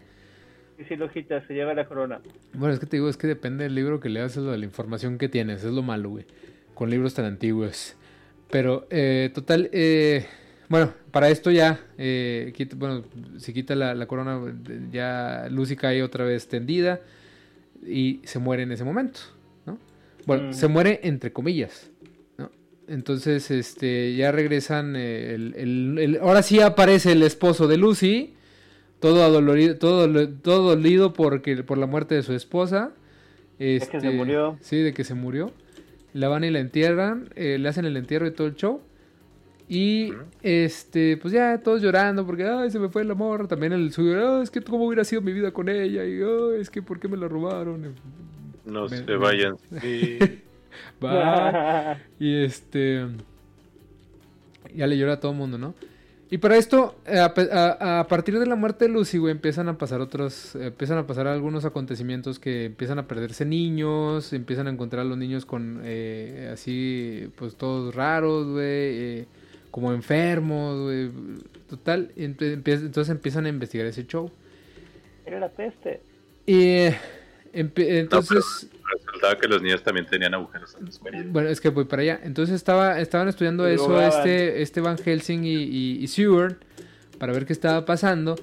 Y 0.78 0.84
si 0.84 0.96
lo 0.96 1.10
quita, 1.10 1.46
se 1.46 1.54
lleva 1.54 1.74
la 1.74 1.86
corona. 1.86 2.20
Bueno, 2.54 2.72
es 2.74 2.80
que 2.80 2.86
te 2.86 2.96
digo, 2.96 3.08
es 3.08 3.16
que 3.16 3.26
depende 3.26 3.64
del 3.64 3.74
libro 3.74 4.00
que 4.00 4.08
leas, 4.08 4.32
es 4.36 4.42
lo 4.42 4.50
de 4.52 4.58
la 4.58 4.64
información 4.64 5.18
que 5.18 5.28
tienes, 5.28 5.62
es 5.64 5.72
lo 5.72 5.82
malo, 5.82 6.10
güey. 6.10 6.24
Con 6.74 6.90
libros 6.90 7.14
tan 7.14 7.24
antiguos. 7.26 7.94
Pero, 8.50 8.86
eh, 8.90 9.30
total, 9.34 9.68
eh, 9.72 10.26
bueno, 10.68 10.92
para 11.10 11.28
esto 11.28 11.50
ya, 11.50 11.78
eh, 11.98 12.52
quita- 12.56 12.76
bueno, 12.76 13.04
si 13.38 13.52
quita 13.52 13.74
la, 13.74 13.94
la 13.94 14.06
corona, 14.06 14.40
ya 14.90 15.46
Lucy 15.50 15.76
cae 15.76 16.02
otra 16.02 16.24
vez 16.24 16.48
tendida 16.48 17.00
y 17.86 18.20
se 18.24 18.38
muere 18.38 18.62
en 18.64 18.72
ese 18.72 18.84
momento, 18.84 19.20
¿no? 19.66 19.78
Bueno, 20.26 20.48
Mm. 20.48 20.52
se 20.52 20.68
muere 20.68 21.00
entre 21.04 21.32
comillas. 21.32 21.90
Entonces, 22.88 23.50
este, 23.50 24.14
ya 24.16 24.32
regresan, 24.32 24.94
eh, 24.96 25.34
el, 25.34 25.54
el- 25.56 25.98
el- 25.98 26.18
ahora 26.20 26.42
sí 26.42 26.60
aparece 26.60 27.12
el 27.12 27.22
esposo 27.22 27.68
de 27.68 27.76
Lucy, 27.76 28.34
todo 29.00 29.22
adolorido, 29.24 29.76
todo, 29.78 30.28
todo 30.28 30.70
dolido 30.74 31.12
porque, 31.12 31.62
por 31.62 31.78
la 31.78 31.86
muerte 31.86 32.14
de 32.14 32.22
su 32.22 32.32
esposa. 32.34 32.90
que 33.58 33.78
se 33.80 33.96
Este, 33.96 34.10
murió. 34.10 34.56
Sí, 34.60 34.78
de 34.78 34.92
que 34.92 35.04
se 35.04 35.14
murió. 35.14 35.52
La 36.14 36.28
van 36.28 36.42
y 36.44 36.50
la 36.50 36.58
entierran, 36.58 37.30
eh, 37.36 37.58
le 37.58 37.68
hacen 37.68 37.84
el 37.84 37.96
entierro 37.96 38.26
y 38.26 38.32
todo 38.32 38.46
el 38.48 38.56
show. 38.56 38.80
Y 39.68 40.12
este, 40.42 41.16
pues 41.16 41.32
ya 41.32 41.58
todos 41.62 41.80
llorando 41.80 42.26
porque 42.26 42.44
ay, 42.44 42.70
se 42.70 42.78
me 42.78 42.88
fue 42.88 43.02
el 43.02 43.10
amor. 43.10 43.46
También 43.48 43.72
el 43.72 43.90
suyo, 43.92 44.38
"Ah, 44.38 44.42
es 44.42 44.50
que 44.50 44.60
cómo 44.60 44.84
hubiera 44.86 45.04
sido 45.04 45.22
mi 45.22 45.32
vida 45.32 45.52
con 45.52 45.68
ella. 45.68 46.04
Y 46.04 46.20
"Ay, 46.20 46.60
es 46.60 46.68
que 46.68 46.82
por 46.82 46.98
qué 47.00 47.08
me 47.08 47.16
la 47.16 47.28
robaron. 47.28 47.94
No 48.66 48.88
Me- 48.88 48.96
se 48.98 49.04
me- 49.04 49.16
vayan. 49.16 49.56
Sí. 49.80 50.18
Va. 51.04 51.98
Y 52.18 52.42
este. 52.44 53.06
Ya 54.74 54.86
le 54.86 54.96
llora 54.96 55.14
a 55.14 55.20
todo 55.20 55.32
el 55.32 55.38
mundo, 55.38 55.58
¿no? 55.58 55.74
Y 56.30 56.38
para 56.38 56.56
esto, 56.56 56.96
eh, 57.06 57.18
a, 57.18 57.34
pe- 57.34 57.50
a- 57.52 58.00
a 58.00 58.06
partir 58.06 58.38
de 58.38 58.46
la 58.46 58.54
muerte 58.56 58.86
de 58.86 58.90
Lucy, 58.90 59.18
güey, 59.18 59.32
empiezan 59.32 59.68
a 59.68 59.76
pasar 59.76 60.00
otros. 60.00 60.54
eh, 60.56 60.68
empiezan 60.68 60.96
a 60.96 61.06
pasar 61.06 61.26
algunos 61.26 61.66
acontecimientos 61.66 62.38
que 62.38 62.64
empiezan 62.66 62.98
a 62.98 63.06
perderse 63.06 63.44
niños. 63.44 64.32
Empiezan 64.32 64.66
a 64.66 64.70
encontrar 64.70 65.02
a 65.02 65.04
los 65.04 65.18
niños 65.18 65.44
con. 65.44 65.80
eh, 65.84 66.48
así, 66.52 67.28
pues 67.36 67.56
todos 67.56 67.94
raros, 67.94 68.46
güey. 68.48 68.64
eh, 68.64 69.26
como 69.70 69.92
enfermos, 69.92 70.80
güey. 70.80 71.10
Total. 71.68 72.10
entonces 72.16 73.08
empiezan 73.10 73.44
a 73.46 73.48
investigar 73.50 73.86
ese 73.86 74.06
show. 74.06 74.30
Era 75.26 75.38
la 75.38 75.48
peste. 75.50 76.00
Y. 76.46 76.62
eh, 76.62 76.96
empe- 77.52 78.08
Resultaba 79.22 79.40
que 79.40 79.48
los 79.48 79.62
niños 79.62 79.82
también 79.82 80.06
tenían 80.06 80.34
agujeros 80.34 80.74
en 80.78 80.84
los 80.86 80.98
cuellos. 80.98 81.26
Bueno, 81.30 81.48
es 81.48 81.60
que 81.60 81.68
voy 81.68 81.84
para 81.84 82.02
allá. 82.02 82.20
Entonces 82.24 82.56
estaba, 82.56 83.00
estaban 83.00 83.28
estudiando 83.28 83.66
eso 83.66 83.86
este, 84.18 84.62
este 84.62 84.80
Van 84.80 84.98
Helsing 84.98 85.44
y, 85.44 85.54
y, 85.62 85.98
y 86.02 86.06
Seward 86.08 86.56
para 87.18 87.32
ver 87.32 87.46
qué 87.46 87.52
estaba 87.52 87.84
pasando. 87.84 88.34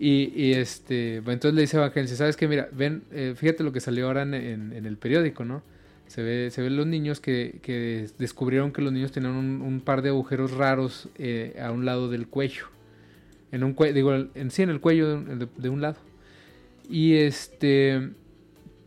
Y, 0.00 0.32
y, 0.34 0.54
este, 0.54 1.20
bueno, 1.20 1.34
entonces 1.34 1.54
le 1.54 1.60
dice 1.60 1.76
a 1.76 1.80
Van 1.80 1.92
Helsing, 1.92 2.16
¿sabes 2.16 2.36
qué? 2.36 2.48
Mira, 2.48 2.68
ven, 2.72 3.04
eh, 3.12 3.34
fíjate 3.36 3.62
lo 3.62 3.72
que 3.72 3.80
salió 3.80 4.06
ahora 4.06 4.22
en, 4.22 4.34
en- 4.34 4.72
en 4.72 4.86
el 4.86 4.96
periódico, 4.96 5.44
¿no? 5.44 5.62
Se 6.06 6.22
ve, 6.22 6.50
se 6.50 6.62
ven 6.62 6.76
los 6.76 6.86
niños 6.86 7.20
que, 7.20 7.58
que 7.62 8.08
descubrieron 8.18 8.72
que 8.72 8.82
los 8.82 8.92
niños 8.92 9.12
tenían 9.12 9.32
un, 9.34 9.62
un 9.62 9.80
par 9.80 10.00
de 10.02 10.08
agujeros 10.10 10.52
raros 10.52 11.08
eh, 11.18 11.56
a 11.62 11.70
un 11.70 11.84
lado 11.84 12.08
del 12.08 12.28
cuello. 12.28 12.66
En 13.52 13.62
un 13.62 13.72
cuello, 13.74 13.94
digo, 13.94 14.14
en 14.34 14.50
sí, 14.50 14.62
en 14.62 14.70
el 14.70 14.80
cuello 14.80 15.08
de, 15.08 15.14
un- 15.14 15.38
de- 15.38 15.48
de 15.56 15.68
un 15.68 15.80
lado. 15.82 15.96
Y 16.88 17.14
este, 17.14 18.10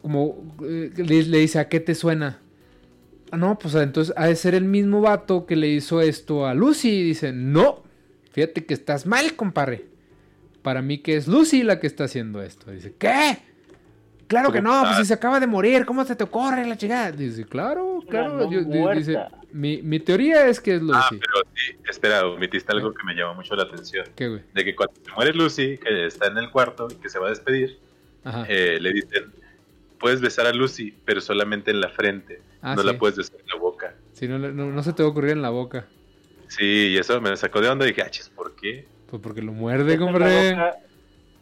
como 0.01 0.55
eh, 0.63 0.91
le, 0.95 1.23
le 1.23 1.37
dice, 1.39 1.59
¿a 1.59 1.69
qué 1.69 1.79
te 1.79 1.95
suena? 1.95 2.39
Ah, 3.31 3.37
no, 3.37 3.57
pues 3.59 3.75
entonces 3.75 4.13
ha 4.17 4.27
de 4.27 4.35
ser 4.35 4.55
el 4.55 4.63
mismo 4.63 5.01
vato 5.01 5.45
que 5.45 5.55
le 5.55 5.67
hizo 5.67 6.01
esto 6.01 6.45
a 6.45 6.53
Lucy. 6.53 6.89
Y 6.89 7.03
dice, 7.03 7.33
no, 7.33 7.83
fíjate 8.31 8.65
que 8.65 8.73
estás 8.73 9.05
mal, 9.05 9.35
compadre. 9.35 9.85
Para 10.61 10.81
mí 10.81 10.99
que 10.99 11.15
es 11.15 11.27
Lucy 11.27 11.63
la 11.63 11.79
que 11.79 11.87
está 11.87 12.05
haciendo 12.05 12.41
esto. 12.41 12.71
Dice, 12.71 12.93
¿qué? 12.97 13.37
Claro 14.27 14.51
que 14.51 14.61
¿Cómo 14.61 14.73
no, 14.73 14.83
pues 14.83 14.97
si 14.97 15.05
se 15.05 15.13
acaba 15.13 15.39
de 15.39 15.47
morir, 15.47 15.85
¿cómo 15.85 16.03
se 16.03 16.13
te 16.15 16.25
ocurre 16.25 16.65
la 16.67 16.75
chingada? 16.77 17.11
Dice, 17.13 17.45
claro, 17.45 18.03
claro. 18.09 18.37
no 18.39 18.51
Yo- 18.51 18.93
dice, 18.93 19.17
mi, 19.53 19.81
mi 19.81 20.01
teoría 20.01 20.47
es 20.47 20.59
que 20.59 20.75
es 20.75 20.81
Lucy. 20.81 20.99
Ah, 21.01 21.07
pero 21.11 21.49
sí, 21.55 21.77
espera, 21.89 22.27
omitiste 22.27 22.69
algo 22.73 22.93
que 22.93 23.03
me 23.05 23.13
llamó 23.13 23.35
mucho 23.35 23.55
la 23.55 23.63
atención. 23.63 24.05
¿Qué, 24.17 24.27
güey? 24.27 24.41
De 24.53 24.65
que 24.65 24.75
cuando 24.75 24.93
se 25.01 25.11
muere 25.13 25.33
Lucy, 25.33 25.77
que 25.77 26.07
está 26.07 26.27
en 26.27 26.37
el 26.39 26.51
cuarto 26.51 26.89
y 26.91 26.95
que 26.95 27.07
se 27.07 27.19
va 27.19 27.27
a 27.27 27.29
despedir, 27.29 27.79
Ajá. 28.25 28.45
eh, 28.49 28.77
le 28.81 28.91
dicen, 28.91 29.31
puedes 29.99 30.21
besar 30.21 30.45
a 30.47 30.53
Lucy, 30.53 30.93
pero 31.05 31.21
solamente 31.21 31.71
en 31.71 31.81
la 31.81 31.89
frente. 31.89 32.41
Ah, 32.61 32.75
no 32.75 32.81
sí. 32.81 32.87
la 32.87 32.97
puedes 32.97 33.17
besar 33.17 33.39
en 33.39 33.47
la 33.47 33.55
boca. 33.55 33.95
Si 34.13 34.27
no, 34.27 34.37
le- 34.37 34.51
no, 34.51 34.65
no 34.71 34.83
se 34.83 34.93
te 34.93 35.03
va 35.03 35.09
a 35.09 35.11
ocurrir 35.11 35.31
en 35.31 35.41
la 35.41 35.49
boca. 35.49 35.85
Sí, 36.47 36.63
y 36.93 36.97
eso 36.97 37.19
me 37.21 37.35
sacó 37.37 37.61
de 37.61 37.69
onda 37.69 37.85
y 37.85 37.89
dije, 37.89 38.01
ah, 38.03 38.09
chis, 38.09 38.29
¿por 38.29 38.55
qué? 38.55 38.85
Pues 39.09 39.21
porque 39.21 39.41
lo 39.41 39.51
muerde, 39.51 39.83
Beso 39.83 39.93
en 39.95 39.99
la 40.05 40.11
compadre. 40.11 40.49
boca- 40.51 40.77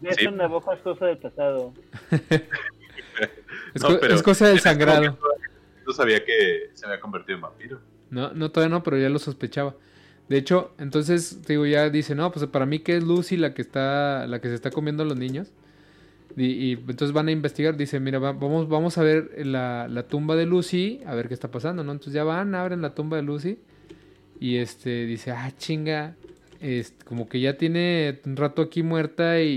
beso 0.01 0.19
Sí. 0.19 0.25
en 0.25 0.37
la 0.37 0.47
boca 0.47 0.73
es 0.73 0.79
cosa 0.81 1.05
del 1.05 1.17
pasado. 1.17 1.73
Es, 3.73 3.81
No, 3.81 3.89
co- 3.89 3.99
pero 3.99 4.15
es 4.15 4.23
cosa 4.23 4.47
del 4.47 4.59
sangrado. 4.59 5.17
No 5.85 5.93
sabía 5.93 6.23
que 6.23 6.69
se 6.73 6.85
había 6.85 6.99
convertido 6.99 7.35
en 7.35 7.41
vampiro. 7.41 7.79
No, 8.09 8.31
no, 8.33 8.49
todavía 8.51 8.73
no, 8.75 8.83
pero 8.83 8.97
ya 8.97 9.09
lo 9.09 9.19
sospechaba. 9.19 9.75
De 10.29 10.37
hecho, 10.37 10.73
entonces, 10.79 11.41
te 11.45 11.53
digo, 11.53 11.65
ya 11.65 11.89
dice, 11.89 12.15
no, 12.15 12.31
pues 12.31 12.45
para 12.47 12.65
mí 12.65 12.79
que 12.79 12.97
es 12.97 13.03
Lucy 13.03 13.37
la 13.37 13.53
que 13.53 13.61
está, 13.61 14.25
la 14.27 14.39
que 14.41 14.47
se 14.47 14.55
está 14.55 14.71
comiendo 14.71 15.03
a 15.03 15.05
los 15.05 15.17
niños. 15.17 15.51
Y, 16.37 16.45
y 16.45 16.71
entonces 16.73 17.13
van 17.13 17.27
a 17.29 17.31
investigar, 17.31 17.77
dice, 17.77 17.99
mira, 17.99 18.19
va- 18.19 18.33
vamos, 18.33 18.67
vamos 18.69 18.97
a 18.97 19.03
ver 19.03 19.31
la, 19.45 19.87
la 19.89 20.03
tumba 20.07 20.35
de 20.35 20.45
Lucy, 20.45 21.01
a 21.05 21.15
ver 21.15 21.27
qué 21.29 21.33
está 21.33 21.49
pasando, 21.51 21.83
¿no? 21.83 21.91
Entonces 21.93 22.13
ya 22.13 22.23
van, 22.23 22.55
abren 22.55 22.81
la 22.81 22.93
tumba 22.93 23.17
de 23.17 23.23
Lucy. 23.23 23.59
Y 24.39 24.57
este, 24.57 25.05
dice, 25.05 25.31
ah, 25.31 25.51
chinga. 25.57 26.15
es- 26.61 26.93
como 27.05 27.29
que 27.29 27.39
ya 27.41 27.57
tiene 27.57 28.19
un 28.25 28.35
rato 28.37 28.61
aquí 28.61 28.83
muerta 28.83 29.41
y, 29.41 29.55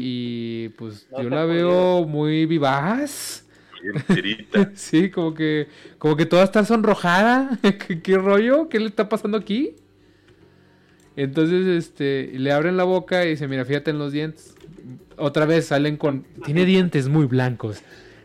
y, 0.66 0.69
pues 0.71 1.09
No 1.12 1.23
yo 1.23 1.31
la 1.31 1.45
veo 1.47 2.07
muy 2.07 2.47
vivaz. 2.47 3.45
Sí, 4.75 5.11
como 5.11 5.35
que, 5.35 5.69
como 5.99 6.16
que 6.16 6.27
toda 6.27 6.45
está 6.45 6.64
sonrojada. 6.64 7.59
¿Qué, 7.87 8.03
qué 8.03 8.19
rollo? 8.19 8.69
¿Qué 8.69 8.81
le 8.81 8.87
está 8.87 9.09
pasando 9.09 9.39
aquí? 9.39 9.77
Entonces, 11.16 11.66
este, 11.66 12.31
le 12.39 12.53
abren 12.53 12.77
la 12.77 12.85
boca 12.85 13.25
y 13.25 13.31
dice, 13.31 13.49
mira, 13.49 13.64
fíjate 13.64 13.91
en 13.91 13.99
los 13.99 14.12
dientes. 14.12 14.55
Otra 15.16 15.47
vez 15.47 15.66
salen 15.66 15.97
con, 15.97 16.24
tiene 16.45 16.64
dientes 16.64 17.09
muy 17.09 17.26
blancos. 17.26 17.82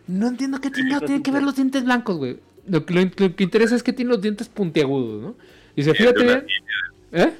No 0.08 0.28
entiendo 0.28 0.60
qué 0.62 0.70
tiene, 0.70 1.00
tiene 1.02 1.24
que 1.24 1.32
ver 1.32 1.44
los 1.44 1.56
dientes 1.56 1.84
blancos, 1.84 2.18
güey. 2.18 2.38
Lo, 2.68 2.86
que- 2.86 2.94
lo, 2.94 3.02
lo 3.18 3.36
que 3.36 3.44
interesa 3.44 3.76
es 3.76 3.84
que 3.84 3.94
tiene 3.94 4.10
los 4.12 4.22
dientes 4.22 4.50
puntiagudos, 4.50 5.22
¿no? 5.22 5.36
Y 5.76 5.84
dice, 5.84 5.92
Era 5.92 5.98
fíjate 6.14 6.46
¿Eh? 7.12 7.34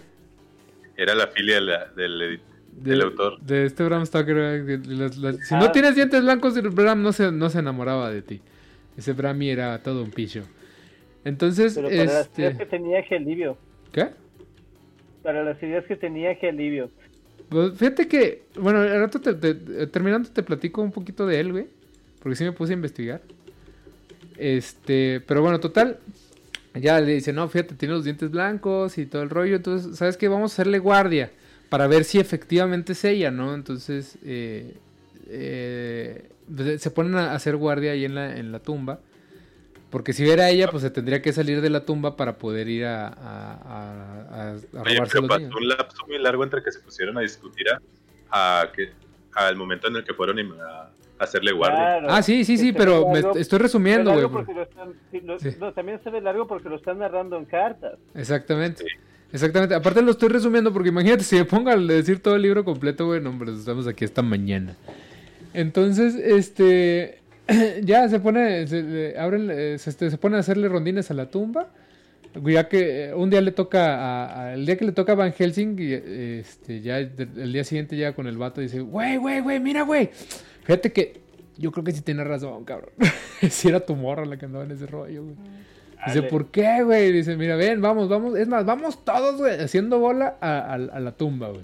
Era 0.98 1.16
la 1.16 1.28
filia 1.28 1.60
la- 1.62 1.86
del, 1.96 2.40
del 2.82 3.02
autor. 3.02 3.40
De 3.42 3.66
este 3.66 3.84
Bram 3.84 4.06
Stoker. 4.06 4.64
de- 4.64 4.78
de 4.78 5.10
si 5.44 5.54
Ah. 5.56 5.60
no 5.60 5.72
tienes 5.72 5.96
dientes 5.96 6.22
blancos, 6.22 6.62
Bram 6.74 7.02
no 7.02 7.12
se, 7.14 7.32
no 7.32 7.50
se 7.50 7.60
enamoraba 7.60 8.10
de 8.12 8.22
ti. 8.22 8.42
Ese 8.98 9.14
Bram 9.14 9.42
era 9.42 9.82
todo 9.82 10.04
un 10.04 10.12
picho. 10.12 10.44
Entonces, 11.26 11.74
Pero 11.76 11.88
para 11.90 12.04
las 12.04 12.06
ideas 12.08 12.30
que 12.36 12.48
este... 12.48 12.66
tenía 12.66 13.04
que 13.04 13.16
alivio. 13.16 13.58
¿Qué? 13.92 14.10
Para 15.24 15.44
las 15.44 15.62
ideas 15.64 15.86
que 15.86 15.96
tenía 15.96 16.38
que 16.38 16.50
alivio. 16.50 16.90
Pues 17.50 17.74
fíjate 17.78 18.08
que, 18.08 18.44
bueno, 18.60 18.80
al 18.80 19.00
rato 19.00 19.20
te- 19.22 19.34
te- 19.36 19.88
terminando 19.88 20.30
te 20.30 20.44
platico 20.44 20.82
un 20.82 20.92
poquito 20.92 21.26
de 21.28 21.40
él, 21.40 21.52
güey. 21.52 21.68
Porque 22.22 22.36
sí 22.36 22.44
me 22.44 22.52
puse 22.52 22.74
a 22.74 22.76
investigar. 22.76 23.22
Este, 24.38 25.22
pero 25.28 25.42
bueno, 25.42 25.60
total. 25.60 25.98
Ya 26.76 27.00
le 27.00 27.14
dice, 27.14 27.34
no, 27.34 27.48
fíjate, 27.50 27.76
tiene 27.76 27.94
los 27.94 28.04
dientes 28.04 28.32
blancos 28.32 28.98
y 28.98 29.06
todo 29.06 29.22
el 29.22 29.30
rollo. 29.30 29.56
Entonces, 29.58 29.96
¿sabes 29.98 30.18
qué? 30.18 30.28
Vamos 30.28 30.52
a 30.52 30.56
hacerle 30.56 30.80
guardia 30.80 31.32
para 31.70 31.88
ver 31.88 32.04
si 32.04 32.20
efectivamente 32.20 32.94
es 32.94 33.04
ella, 33.04 33.30
¿no? 33.30 33.54
Entonces, 33.54 34.18
eh, 34.24 34.74
eh, 35.28 36.30
se 36.80 36.92
ponen 36.92 37.16
a 37.16 37.34
hacer 37.36 37.56
guardia 37.58 37.92
ahí 37.92 38.06
en 38.06 38.16
la, 38.16 38.36
en 38.38 38.52
la 38.52 38.60
tumba. 38.60 39.00
Porque 39.94 40.12
si 40.12 40.28
era 40.28 40.50
ella, 40.50 40.70
pues 40.72 40.82
se 40.82 40.90
tendría 40.90 41.22
que 41.22 41.32
salir 41.32 41.62
de 41.62 41.70
la 41.70 41.86
tumba 41.86 42.18
para 42.18 42.40
poder 42.40 42.68
ir 42.68 42.84
a, 42.86 43.10
a, 43.10 43.12
a, 43.14 44.50
a 44.50 44.54
Oye, 44.82 44.96
robarse 44.96 45.22
pero 45.22 45.38
niños. 45.38 45.56
un 45.56 45.68
lapso 45.68 46.08
muy 46.08 46.18
largo 46.18 46.44
entre 46.44 46.64
que 46.64 46.72
se 46.72 46.80
pusieron 46.80 47.16
a 47.20 47.22
discutir 47.22 47.68
a, 48.32 48.62
a 48.62 48.72
que, 48.72 48.90
al 49.36 49.56
momento 49.56 49.88
en 49.90 49.98
el 49.98 50.04
que 50.04 50.16
fueron 50.16 50.40
a, 50.40 50.64
a 50.64 50.90
hacerle 51.20 51.52
guardia. 51.52 51.78
Claro. 51.78 52.08
Ah, 52.10 52.24
sí, 52.24 52.44
sí, 52.44 52.58
sí, 52.58 52.74
pero 52.74 53.06
ve 53.06 53.14
me 53.14 53.22
largo- 53.22 53.38
estoy 53.38 53.60
resumiendo, 53.60 54.10
largo 54.16 54.30
güey. 54.30 54.46
sí, 55.12 55.22
Sí. 55.52 55.58
no, 55.60 55.72
también 55.74 56.02
se 56.04 56.10
ve 56.10 56.22
largo 56.22 56.48
porque 56.48 56.70
lo 56.70 56.76
están 56.78 56.98
narrando 56.98 57.38
en 57.38 57.46
cartas. 57.46 57.94
Exactamente. 58.16 58.84
Exactamente. 59.32 59.76
Aparte 59.76 60.02
lo 60.02 60.10
estoy 60.12 60.30
resumiendo 60.30 60.74
porque 60.74 60.90
imagínate 60.90 61.24
si 61.24 61.36
me 61.36 61.46
pongo 61.46 61.70
a 61.70 61.76
decir 61.78 62.20
todo 62.20 62.36
el 62.36 62.42
libro 62.42 62.66
completo, 62.66 63.06
güey, 63.06 63.22
no, 63.22 63.30
hombre, 63.30 63.52
estamos 63.52 63.86
aquí 63.88 64.06
esta 64.06 64.22
mañana. 64.24 64.76
Entonces, 65.54 66.16
este, 66.16 67.20
ya 67.84 68.08
se 68.10 68.20
pone, 68.20 68.68
se, 68.68 69.16
abren, 69.18 69.50
eh, 69.52 69.78
se, 69.78 69.90
este, 69.90 70.10
se 70.10 70.18
pone 70.18 70.38
a 70.38 70.40
hacerle 70.40 70.68
rondines 70.70 71.10
a 71.12 71.14
la 71.14 71.30
tumba. 71.30 71.70
Ya 72.46 72.68
que 72.68 73.06
eh, 73.10 73.14
un 73.14 73.30
día 73.30 73.42
le 73.42 73.52
toca, 73.52 73.96
a, 73.96 74.42
a- 74.50 74.54
el 74.56 74.66
día 74.66 74.76
que 74.76 74.86
le 74.86 74.92
toca 74.92 75.12
a 75.12 75.16
Van 75.16 75.34
Helsing, 75.34 75.78
y, 75.80 75.94
eh, 75.94 76.40
este, 76.40 76.82
ya 76.82 76.98
el 76.98 77.54
día 77.54 77.64
siguiente 77.64 77.96
llega 77.96 78.14
con 78.14 78.26
el 78.26 78.38
vato 78.38 78.60
y 78.60 78.64
dice, 78.66 78.80
güey, 78.80 79.18
güey, 79.18 79.40
güey, 79.42 79.60
mira, 79.60 79.84
güey. 79.84 80.10
Fíjate 80.64 80.92
que 80.92 81.22
yo 81.58 81.72
creo 81.72 81.84
que 81.84 81.92
sí 81.92 82.02
tienes 82.02 82.26
razón, 82.26 82.64
cabrón. 82.66 82.90
si 83.50 83.68
era 83.68 83.82
tu 83.82 83.96
morra 83.96 84.26
la 84.26 84.38
que 84.38 84.46
andaba 84.46 84.64
en 84.64 84.72
ese 84.72 84.88
rollo, 84.88 85.24
güey. 85.24 85.36
Dice, 86.08 86.20
Ale. 86.20 86.28
¿por 86.30 86.48
qué, 86.48 86.82
güey? 86.84 87.12
Dice, 87.12 87.38
mira, 87.38 87.56
ven, 87.56 87.82
vamos, 87.82 88.10
vamos. 88.10 88.36
Es 88.36 88.48
más, 88.48 88.66
vamos 88.66 89.06
todos, 89.06 89.38
güey, 89.38 89.60
haciendo 89.60 90.00
bola 90.00 90.36
a, 90.42 90.58
a- 90.60 90.74
a 90.74 91.00
la 91.00 91.12
tumba, 91.12 91.50
güey. 91.50 91.62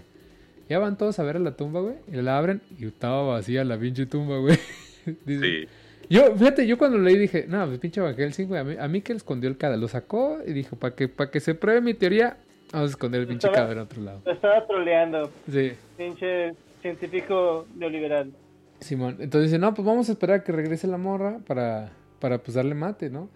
Ya 0.70 0.78
van 0.78 0.98
todos 1.00 1.18
a 1.18 1.24
ver 1.24 1.38
a 1.38 1.40
la 1.40 1.56
tumba, 1.58 1.80
güey. 1.82 1.96
Y 2.14 2.18
la 2.22 2.38
abren 2.38 2.62
y 2.80 2.86
estaba 2.86 3.24
vacía 3.24 3.64
la 3.64 3.76
pinche 3.80 4.06
tumba, 4.06 4.38
güey. 4.38 4.58
Dice, 5.26 5.46
Sí. 5.46 5.68
Yo, 6.10 6.36
fíjate, 6.36 6.66
yo 6.66 6.78
cuando 6.80 6.98
leí 6.98 7.18
dije, 7.20 7.46
no, 7.48 7.68
pues 7.68 7.78
pinche 7.78 8.02
Van 8.02 8.16
Helsing, 8.16 8.48
güey. 8.48 8.60
A 8.60 8.64
mí, 8.64 8.76
a 8.80 8.88
mí 8.88 9.02
que 9.02 9.14
le 9.14 9.18
escondió 9.18 9.48
el 9.50 9.58
cadáver. 9.58 9.80
Lo 9.80 9.88
sacó 9.88 10.40
y 10.46 10.54
dijo, 10.54 10.76
para 10.76 10.96
que, 10.96 11.08
para 11.08 11.30
que 11.30 11.40
se 11.40 11.54
pruebe 11.54 11.82
mi 11.82 11.94
teoría, 11.94 12.38
vamos 12.74 12.88
a 12.88 12.92
esconder 12.92 13.22
el 13.22 13.28
pinche 13.28 13.46
Estaba- 13.48 13.56
cadáver 13.68 13.78
en 13.78 13.84
otro 13.84 14.02
lado. 14.02 14.22
Lo 14.26 14.32
estaba 14.34 14.66
troleando, 14.66 15.32
Sí. 15.52 15.74
pinche 15.98 16.54
científico 16.82 17.68
neoliberal. 17.76 18.32
Simón. 18.80 19.18
Entonces 19.20 19.52
dice, 19.52 19.60
no, 19.60 19.74
pues 19.76 19.86
vamos 19.86 20.10
a 20.10 20.14
esperar 20.14 20.40
a 20.40 20.44
que 20.44 20.52
regrese 20.52 20.88
la 20.88 20.98
morra 20.98 21.40
para, 21.46 21.92
para 22.20 22.40
pues 22.40 22.56
darle 22.56 22.74
mate, 22.74 23.10
¿no? 23.12 23.30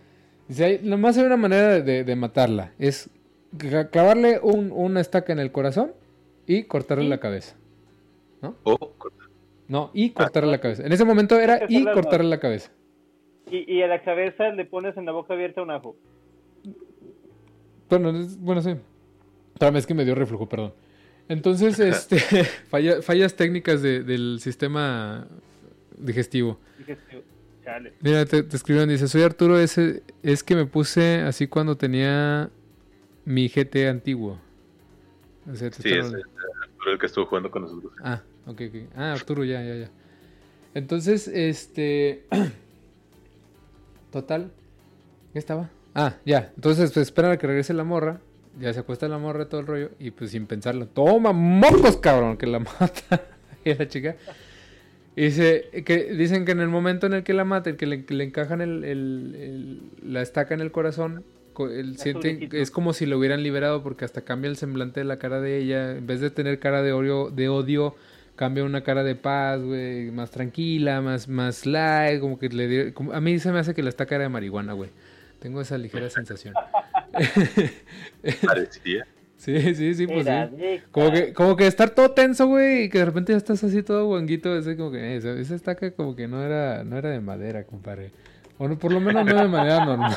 Dice, 0.47 0.63
hay, 0.65 0.79
nomás 0.81 1.15
hay 1.17 1.25
una 1.25 1.37
manera 1.37 1.79
de, 1.79 2.03
de 2.03 2.15
matarla. 2.15 2.71
Es 2.79 3.09
cla- 3.55 3.89
clavarle 3.91 4.39
un- 4.41 4.71
una 4.71 4.99
estaca 4.99 5.31
en 5.31 5.39
el 5.39 5.51
corazón 5.51 5.91
y 6.47 6.63
cortarle 6.63 7.07
la 7.07 7.19
cabeza. 7.19 7.55
O 8.63 8.91
No, 9.67 9.91
y 9.93 10.11
cortarle 10.11 10.51
la 10.51 10.59
cabeza. 10.61 10.85
En 10.85 10.91
ese 10.91 11.05
momento 11.05 11.39
era 11.39 11.61
y 11.69 11.83
cortarle 11.85 12.29
la 12.29 12.39
cabeza. 12.39 12.71
Y, 13.49 13.71
y 13.71 13.81
a 13.81 13.87
la 13.87 14.01
cabeza 14.03 14.49
le 14.49 14.65
pones 14.65 14.95
en 14.97 15.05
la 15.05 15.11
boca 15.11 15.33
abierta 15.33 15.61
un 15.61 15.71
ajo. 15.71 15.95
Bueno, 17.89 18.09
es- 18.11 18.37
bueno, 18.39 18.61
sí. 18.61 18.75
Espérame, 19.53 19.77
es 19.77 19.85
que 19.85 19.93
me 19.93 20.05
dio 20.05 20.15
reflujo, 20.15 20.47
perdón. 20.49 20.73
Entonces, 21.29 21.79
este, 21.79 22.17
falla- 22.69 23.01
fallas 23.01 23.35
técnicas 23.35 23.81
de- 23.81 24.03
del 24.03 24.39
sistema 24.41 25.27
digestivo. 25.97 26.59
Sí, 26.85 26.93
chale. 27.63 27.93
Mira, 28.01 28.25
te, 28.25 28.43
te 28.43 28.55
escribieron, 28.55 28.89
dice, 28.89 29.07
soy 29.07 29.21
Arturo, 29.21 29.57
ese 29.59 30.03
es 30.23 30.43
que 30.43 30.55
me 30.55 30.65
puse 30.65 31.21
así 31.21 31.47
cuando 31.47 31.77
tenía 31.77 32.49
mi 33.25 33.47
GT 33.47 33.87
antiguo. 33.87 34.39
O 35.49 35.55
sea, 35.55 35.69
te 35.69 35.81
sí, 35.81 35.89
estaban- 35.89 36.19
es 36.19 36.25
el, 36.85 36.91
el 36.93 36.99
que 36.99 37.05
estuvo 37.05 37.25
jugando 37.27 37.51
con 37.51 37.61
nosotros. 37.63 37.93
Ah, 38.03 38.21
ok, 38.47 38.61
ok. 38.69 38.75
Ah, 38.95 39.13
Arturo, 39.13 39.43
ya, 39.43 39.61
ya, 39.63 39.75
ya. 39.75 39.89
Entonces, 40.73 41.27
este... 41.27 42.23
Total. 44.11 44.51
¿Qué 45.33 45.39
estaba? 45.39 45.69
Ah, 45.95 46.15
ya. 46.25 46.51
Entonces, 46.55 46.91
pues 46.91 47.07
esperan 47.07 47.31
a 47.31 47.37
que 47.37 47.47
regrese 47.47 47.73
la 47.73 47.83
morra. 47.83 48.19
Ya 48.59 48.71
se 48.73 48.79
acuesta 48.81 49.07
la 49.07 49.17
morra, 49.17 49.49
todo 49.49 49.61
el 49.61 49.67
rollo. 49.67 49.89
Y 49.99 50.11
pues 50.11 50.31
sin 50.31 50.45
pensarlo. 50.45 50.87
Toma, 50.87 51.31
mocos, 51.33 51.97
cabrón, 51.97 52.37
que 52.37 52.45
la 52.45 52.59
mata. 52.79 53.23
y 53.65 53.73
la 53.73 53.87
chica. 53.87 54.15
Y 55.15 55.25
dice, 55.25 55.69
que, 55.85 56.13
dicen 56.13 56.45
que 56.45 56.51
en 56.51 56.59
el 56.59 56.69
momento 56.69 57.05
en 57.07 57.13
el 57.13 57.23
que 57.23 57.33
la 57.33 57.43
mata, 57.45 57.75
que 57.77 57.85
le, 57.85 58.05
que 58.05 58.13
le 58.13 58.23
encajan 58.23 58.61
el, 58.61 58.83
el- 58.83 59.35
el- 60.03 60.11
la 60.13 60.21
estaca 60.21 60.53
en 60.55 60.61
el 60.61 60.71
corazón, 60.71 61.23
Ya 61.57 61.93
siente, 61.95 62.49
es 62.51 62.71
como 62.71 62.93
si 62.93 63.05
lo 63.05 63.17
hubieran 63.19 63.43
liberado 63.43 63.83
porque 63.83 64.05
hasta 64.05 64.21
cambia 64.21 64.49
el 64.49 64.57
semblante 64.57 64.99
de 65.01 65.05
la 65.05 65.17
cara 65.17 65.39
de 65.39 65.57
ella. 65.59 65.91
En 65.97 66.07
vez 66.07 66.19
de 66.19 66.31
tener 66.31 66.59
cara 66.59 66.81
de 66.81 66.93
odio, 66.93 67.29
de 67.29 67.49
odio 67.49 67.95
cambia 68.35 68.63
una 68.63 68.83
cara 68.83 69.03
de 69.03 69.15
paz, 69.15 69.61
güey, 69.61 70.11
más 70.11 70.31
tranquila, 70.31 71.01
más, 71.01 71.27
más 71.27 71.65
light, 71.65 72.19
como 72.19 72.39
que 72.39 72.49
le 72.49 72.67
dio- 72.67 72.93
como- 72.93 73.13
a 73.13 73.21
mí 73.21 73.37
se 73.39 73.51
me 73.51 73.59
hace 73.59 73.73
que 73.73 73.83
la 73.83 73.89
estaca 73.89 74.15
era 74.15 74.23
de 74.23 74.29
marihuana, 74.29 74.73
güey. 74.73 74.89
Tengo 75.39 75.61
esa 75.61 75.77
ligera 75.77 76.09
sensación. 76.09 76.53
Parecía. 78.45 79.05
Sí, 79.37 79.75
sí, 79.75 79.93
sí, 79.93 80.07
pues 80.07 80.25
sí. 80.25 80.81
Como 80.91 81.11
que, 81.11 81.33
como 81.33 81.55
que 81.57 81.67
estar 81.67 81.89
todo 81.89 82.11
tenso, 82.11 82.47
güey, 82.47 82.83
y 82.83 82.89
que 82.89 82.99
de 82.99 83.05
repente 83.05 83.33
ya 83.33 83.37
estás 83.37 83.61
así 83.63 83.83
todo 83.83 84.05
guanguito, 84.07 84.53
así 84.53 84.77
como 84.77 84.91
que 84.91 84.99
eh, 84.99 85.17
esa, 85.17 85.31
esa 85.33 85.55
estaca 85.55 85.91
como 85.91 86.15
que 86.15 86.27
no 86.29 86.41
era, 86.43 86.83
no 86.85 86.97
era 86.97 87.09
de 87.09 87.19
madera, 87.19 87.65
compadre. 87.65 88.11
O 88.57 88.67
no, 88.69 88.77
por 88.79 88.93
lo 88.93 89.01
menos 89.01 89.25
no 89.25 89.35
de 89.35 89.47
manera 89.49 89.83
normal. 89.83 90.15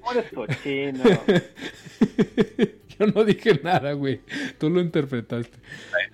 ¿Cómo 0.00 0.12
eres 0.12 0.32
cochino? 0.34 1.04
Yo 3.00 3.06
no 3.06 3.24
dije 3.24 3.60
nada, 3.62 3.92
güey. 3.92 4.20
Tú 4.58 4.70
lo 4.70 4.80
interpretaste. 4.80 5.56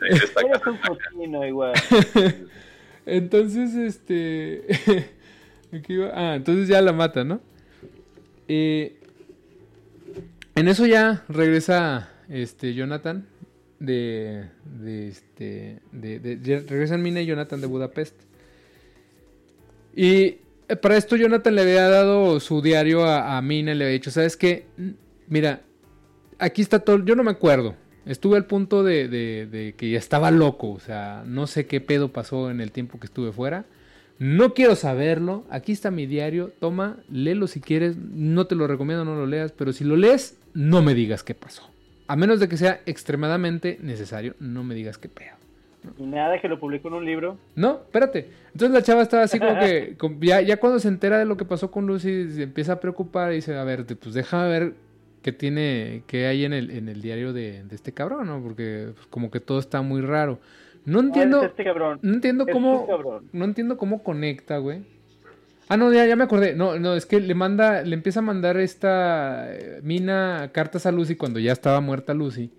Ahí- 0.03 0.11
ahí 0.13 0.19
está 0.23 0.41
Eres 0.41 0.67
un 0.67 0.77
cochino 0.79 1.47
igual. 1.47 1.73
Entonces, 3.07 3.75
este. 3.75 5.11
Ah, 6.13 6.35
entonces 6.37 6.69
ya 6.69 6.83
la 6.83 6.93
mata, 6.93 7.25
¿no? 7.25 7.41
Eh, 8.47 8.99
en 10.55 10.69
eso 10.69 10.85
ya 10.85 11.25
regresa 11.31 12.11
este 12.29 12.75
Jonathan 12.75 13.27
de. 13.79 14.49
de 14.67 15.09
este. 15.09 15.79
De, 15.93 16.19
de- 16.19 16.61
regresan 16.69 17.01
Mina 17.03 17.23
y 17.23 17.27
Jonathan 17.27 17.59
de 17.63 17.67
Budapest. 17.67 18.15
Y 19.97 20.37
eh, 20.69 20.77
para 20.81 20.99
esto 20.99 21.17
Jonathan 21.17 21.55
le 21.55 21.63
había 21.63 21.89
dado 21.89 22.39
su 22.39 22.61
diario 22.61 23.05
a, 23.07 23.39
a 23.39 23.41
Mina 23.43 23.73
y 23.73 23.75
le 23.75 23.85
había 23.85 23.95
dicho, 23.95 24.11
¿sabes 24.11 24.37
qué? 24.37 24.67
Mira, 25.29 25.63
aquí 26.39 26.63
está 26.63 26.81
todo, 26.81 27.05
yo 27.05 27.15
no 27.17 27.23
me 27.25 27.31
acuerdo. 27.31 27.75
Estuve 28.05 28.37
al 28.37 28.47
punto 28.47 28.83
de, 28.83 29.07
de- 29.09 29.47
de 29.47 29.75
que 29.77 29.91
ya 29.91 29.99
estaba 29.99 30.31
loco, 30.31 30.71
o 30.73 30.81
sea, 30.81 31.23
no 31.27 31.47
sé 31.47 31.67
qué 31.67 31.81
pedo 31.81 32.09
pasó 32.13 32.51
en 32.51 32.61
el 32.61 32.73
tiempo 32.73 32.99
que 32.99 33.07
estuve 33.07 33.33
fuera. 33.33 33.65
No 34.19 34.55
quiero 34.55 34.77
saberlo. 34.77 35.45
Aquí 35.51 35.73
está 35.73 35.91
mi 35.91 36.07
diario. 36.07 36.53
Toma, 36.61 36.97
léelo 37.11 37.47
si 37.47 37.61
quieres. 37.61 37.97
No 37.97 38.47
te 38.47 38.55
lo 38.55 38.67
recomiendo, 38.67 39.05
no 39.05 39.17
lo 39.17 39.27
leas. 39.27 39.51
Pero 39.53 39.73
si 39.73 39.83
lo 39.85 39.97
lees, 39.97 40.39
no 40.55 40.81
me 40.83 40.95
digas 40.95 41.25
qué 41.25 41.35
pasó. 41.35 41.63
A 42.07 42.15
menos 42.17 42.39
de 42.39 42.49
que 42.49 42.57
sea 42.57 42.81
extremadamente 42.87 43.79
necesario, 43.83 44.35
no 44.39 44.63
me 44.65 44.75
digas 44.75 44.99
qué 44.99 45.09
pedo. 45.09 45.33
Y 45.99 46.05
nada 46.05 46.41
que 46.41 46.47
lo 46.49 46.61
publicó 46.61 46.87
en 46.89 46.95
un 46.95 47.05
libro. 47.05 47.37
No, 47.57 47.81
espérate. 47.85 48.29
Entonces 48.53 48.71
la 48.71 48.83
chava 48.83 49.03
estaba 49.03 49.25
así 49.25 49.41
como 49.41 49.59
que, 49.59 49.97
ya, 50.21 50.41
ya 50.41 50.59
cuando 50.59 50.79
se 50.79 50.87
entera 50.89 51.19
de 51.19 51.25
lo 51.25 51.37
que 51.37 51.45
pasó 51.45 51.71
con 51.73 51.87
Lucy, 51.89 52.31
se 52.33 52.43
empieza 52.45 52.75
a 52.75 52.81
preocupar 52.81 53.33
y 53.33 53.37
dice, 53.37 53.57
a 53.57 53.65
ver, 53.65 53.85
pues 53.97 54.15
déjame 54.15 54.49
ver 54.49 54.75
qué 55.23 55.33
tiene, 55.33 56.05
qué 56.07 56.27
hay 56.27 56.45
en 56.45 56.53
el, 56.53 56.71
en 56.71 56.89
el 56.89 57.01
diario 57.03 57.33
de, 57.33 57.65
de 57.65 57.75
este 57.75 57.93
cabrón, 57.93 58.27
¿no? 58.27 58.43
Porque 58.43 58.91
pues, 58.95 59.07
como 59.09 59.31
que 59.31 59.41
todo 59.41 59.59
está 59.59 59.83
muy 59.83 60.01
raro. 60.03 60.41
No 60.85 60.99
Ah, 60.99 61.03
entiendo, 61.03 61.43
es 61.43 61.51
este 61.51 61.65
cabrón. 61.65 61.99
no 62.03 62.15
entiendo 62.15 62.47
cómo, 62.47 62.87
cabrón. 62.87 63.29
no 63.33 63.45
entiendo 63.45 63.77
cómo 63.79 64.03
conecta, 64.03 64.59
güey. 64.59 64.83
Ah, 65.69 65.77
no, 65.77 65.93
ya, 65.93 66.05
ya 66.07 66.17
me 66.17 66.25
acordé. 66.25 66.55
No, 66.55 66.79
no, 66.79 66.95
es 66.95 67.07
que 67.07 67.21
le 67.21 67.35
manda, 67.35 67.83
le 67.83 67.95
empieza 67.95 68.21
a 68.21 68.23
mandar 68.23 68.57
esta 68.59 69.47
eh, 69.55 69.81
Mina 69.83 70.51
cartas 70.53 70.85
a 70.87 70.93
Lucy 70.93 71.17
cuando 71.17 71.39
ya 71.41 71.53
estaba 71.53 71.81
muerta 71.81 72.13
Lucy. 72.15 72.51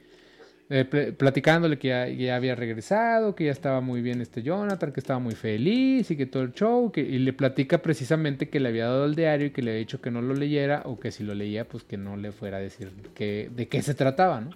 Eh, 0.75 0.85
pl- 0.85 1.13
platicándole 1.13 1.77
que 1.77 1.89
ya, 1.89 2.07
ya 2.07 2.35
había 2.35 2.55
regresado, 2.55 3.35
que 3.35 3.45
ya 3.45 3.51
estaba 3.51 3.79
muy 3.81 4.01
bien 4.01 4.21
este 4.21 4.41
Jonathan, 4.41 4.91
que 4.91 4.99
estaba 4.99 5.19
muy 5.19 5.35
feliz 5.35 6.09
y 6.09 6.17
que 6.17 6.25
todo 6.25 6.41
el 6.43 6.53
show, 6.53 6.91
que, 6.91 7.01
y 7.01 7.19
le 7.19 7.31
platica 7.33 7.77
precisamente 7.81 8.49
que 8.49 8.59
le 8.59 8.69
había 8.69 8.85
dado 8.85 9.05
el 9.05 9.13
diario 9.15 9.47
y 9.47 9.51
que 9.51 9.61
le 9.61 9.71
había 9.71 9.79
dicho 9.79 10.01
que 10.01 10.09
no 10.09 10.21
lo 10.21 10.33
leyera 10.33 10.81
o 10.85 10.99
que 10.99 11.11
si 11.11 11.23
lo 11.23 11.35
leía 11.35 11.65
pues 11.67 11.83
que 11.83 11.97
no 11.97 12.17
le 12.17 12.31
fuera 12.31 12.57
a 12.57 12.59
decir 12.59 12.89
que, 13.13 13.51
de 13.55 13.67
qué 13.67 13.81
se 13.81 13.93
trataba, 13.93 14.41
¿no? 14.41 14.49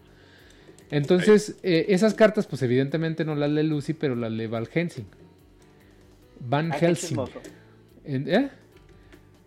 Entonces, 0.90 1.58
eh, 1.64 1.86
esas 1.90 2.14
cartas 2.14 2.48
pues 2.48 2.62
evidentemente 2.64 3.24
no 3.26 3.36
las 3.36 3.52
lee 3.52 3.64
Lucy, 3.64 3.94
pero 3.94 4.16
las 4.16 4.32
lee 4.32 4.48
Val 4.48 4.68
Helsing. 4.68 5.06
Van 6.40 6.72
Ah, 6.72 6.78
Helsing. 6.78 7.20
¿Eh? 8.06 8.50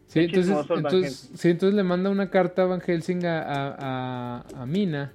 Sí 0.06 0.20
entonces, 0.20 0.54
Van 0.68 0.78
entonces, 0.78 1.30
sí, 1.34 1.48
entonces 1.48 1.74
le 1.74 1.82
manda 1.82 2.10
una 2.10 2.30
carta 2.30 2.62
a 2.62 2.66
Van 2.66 2.80
Helsing 2.80 3.24
a, 3.24 3.40
a, 3.42 3.76
a- 3.78 4.62
a 4.62 4.66
Mina 4.66 5.12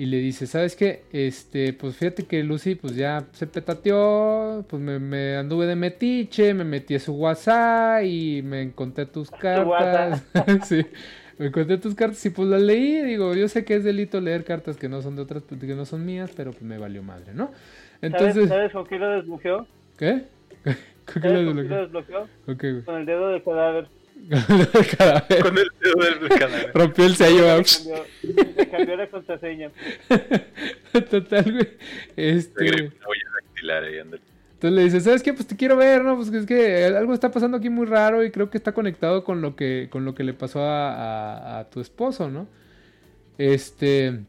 y 0.00 0.06
le 0.06 0.16
dice, 0.16 0.46
¿sabes 0.46 0.76
qué? 0.76 1.02
Este, 1.12 1.74
pues 1.74 1.94
fíjate 1.94 2.24
que 2.24 2.42
Lucy 2.42 2.74
pues 2.74 2.96
ya 2.96 3.26
se 3.32 3.46
petateó, 3.46 4.64
pues 4.66 4.80
me, 4.80 4.98
me 4.98 5.36
anduve 5.36 5.66
de 5.66 5.76
metiche, 5.76 6.54
me 6.54 6.64
metí 6.64 6.94
a 6.94 6.98
su 6.98 7.12
WhatsApp 7.12 8.04
y 8.04 8.40
me 8.40 8.62
encontré 8.62 9.04
tus 9.04 9.30
cartas. 9.42 10.24
sí, 10.64 10.86
me 11.36 11.48
encontré 11.48 11.76
tus 11.76 11.94
cartas 11.94 12.24
y 12.24 12.30
pues 12.30 12.48
las 12.48 12.62
leí, 12.62 13.02
digo, 13.02 13.34
yo 13.34 13.46
sé 13.46 13.66
que 13.66 13.74
es 13.74 13.84
delito 13.84 14.22
leer 14.22 14.44
cartas 14.44 14.78
que 14.78 14.88
no 14.88 15.02
son 15.02 15.16
de 15.16 15.22
otras, 15.22 15.42
que 15.42 15.74
no 15.74 15.84
son 15.84 16.06
mías, 16.06 16.32
pero 16.34 16.52
pues 16.52 16.62
me 16.62 16.78
valió 16.78 17.02
madre, 17.02 17.34
¿no? 17.34 17.50
Entonces... 18.00 18.48
¿Sabes, 18.48 18.72
con 18.72 18.86
qué 18.86 18.98
lo 18.98 19.10
desbloqueó? 19.10 19.66
¿Qué? 19.98 20.22
¿Con 21.12 21.20
qué 21.20 21.28
lo 21.28 21.52
desbloqueó? 21.52 22.26
¿Con 22.46 22.56
qué? 22.56 22.80
Con 22.86 22.94
el 22.94 23.04
dedo 23.04 23.28
del 23.28 23.44
cadáver. 23.44 23.86
Con 24.28 25.58
el 25.58 25.68
dedo 25.80 26.18
del 26.20 26.38
cadáver. 26.38 26.70
Rompió 26.74 27.06
el 27.06 27.16
sello. 27.16 27.64
Se 27.64 28.68
cambió, 28.70 28.96
la 28.96 29.08
contraseña. 29.08 29.70
Total, 31.10 31.52
güey. 31.52 31.68
Este... 32.16 32.92
Entonces 34.54 34.76
le 34.76 34.84
dice, 34.84 35.00
¿sabes 35.00 35.22
qué? 35.22 35.32
Pues 35.32 35.46
te 35.46 35.56
quiero 35.56 35.76
ver, 35.76 36.04
¿no? 36.04 36.16
Pues 36.16 36.32
es 36.32 36.46
que 36.46 36.84
algo 36.84 37.14
está 37.14 37.30
pasando 37.30 37.56
aquí 37.56 37.70
muy 37.70 37.86
raro 37.86 38.22
y 38.22 38.30
creo 38.30 38.50
que 38.50 38.58
está 38.58 38.72
conectado 38.72 39.24
con 39.24 39.40
lo 39.40 39.56
que, 39.56 39.88
con 39.90 40.04
lo 40.04 40.14
que 40.14 40.22
le 40.22 40.34
pasó 40.34 40.62
a, 40.62 41.58
a 41.60 41.70
tu 41.70 41.80
esposo, 41.80 42.28
¿no? 42.28 42.46
Este... 43.38 44.20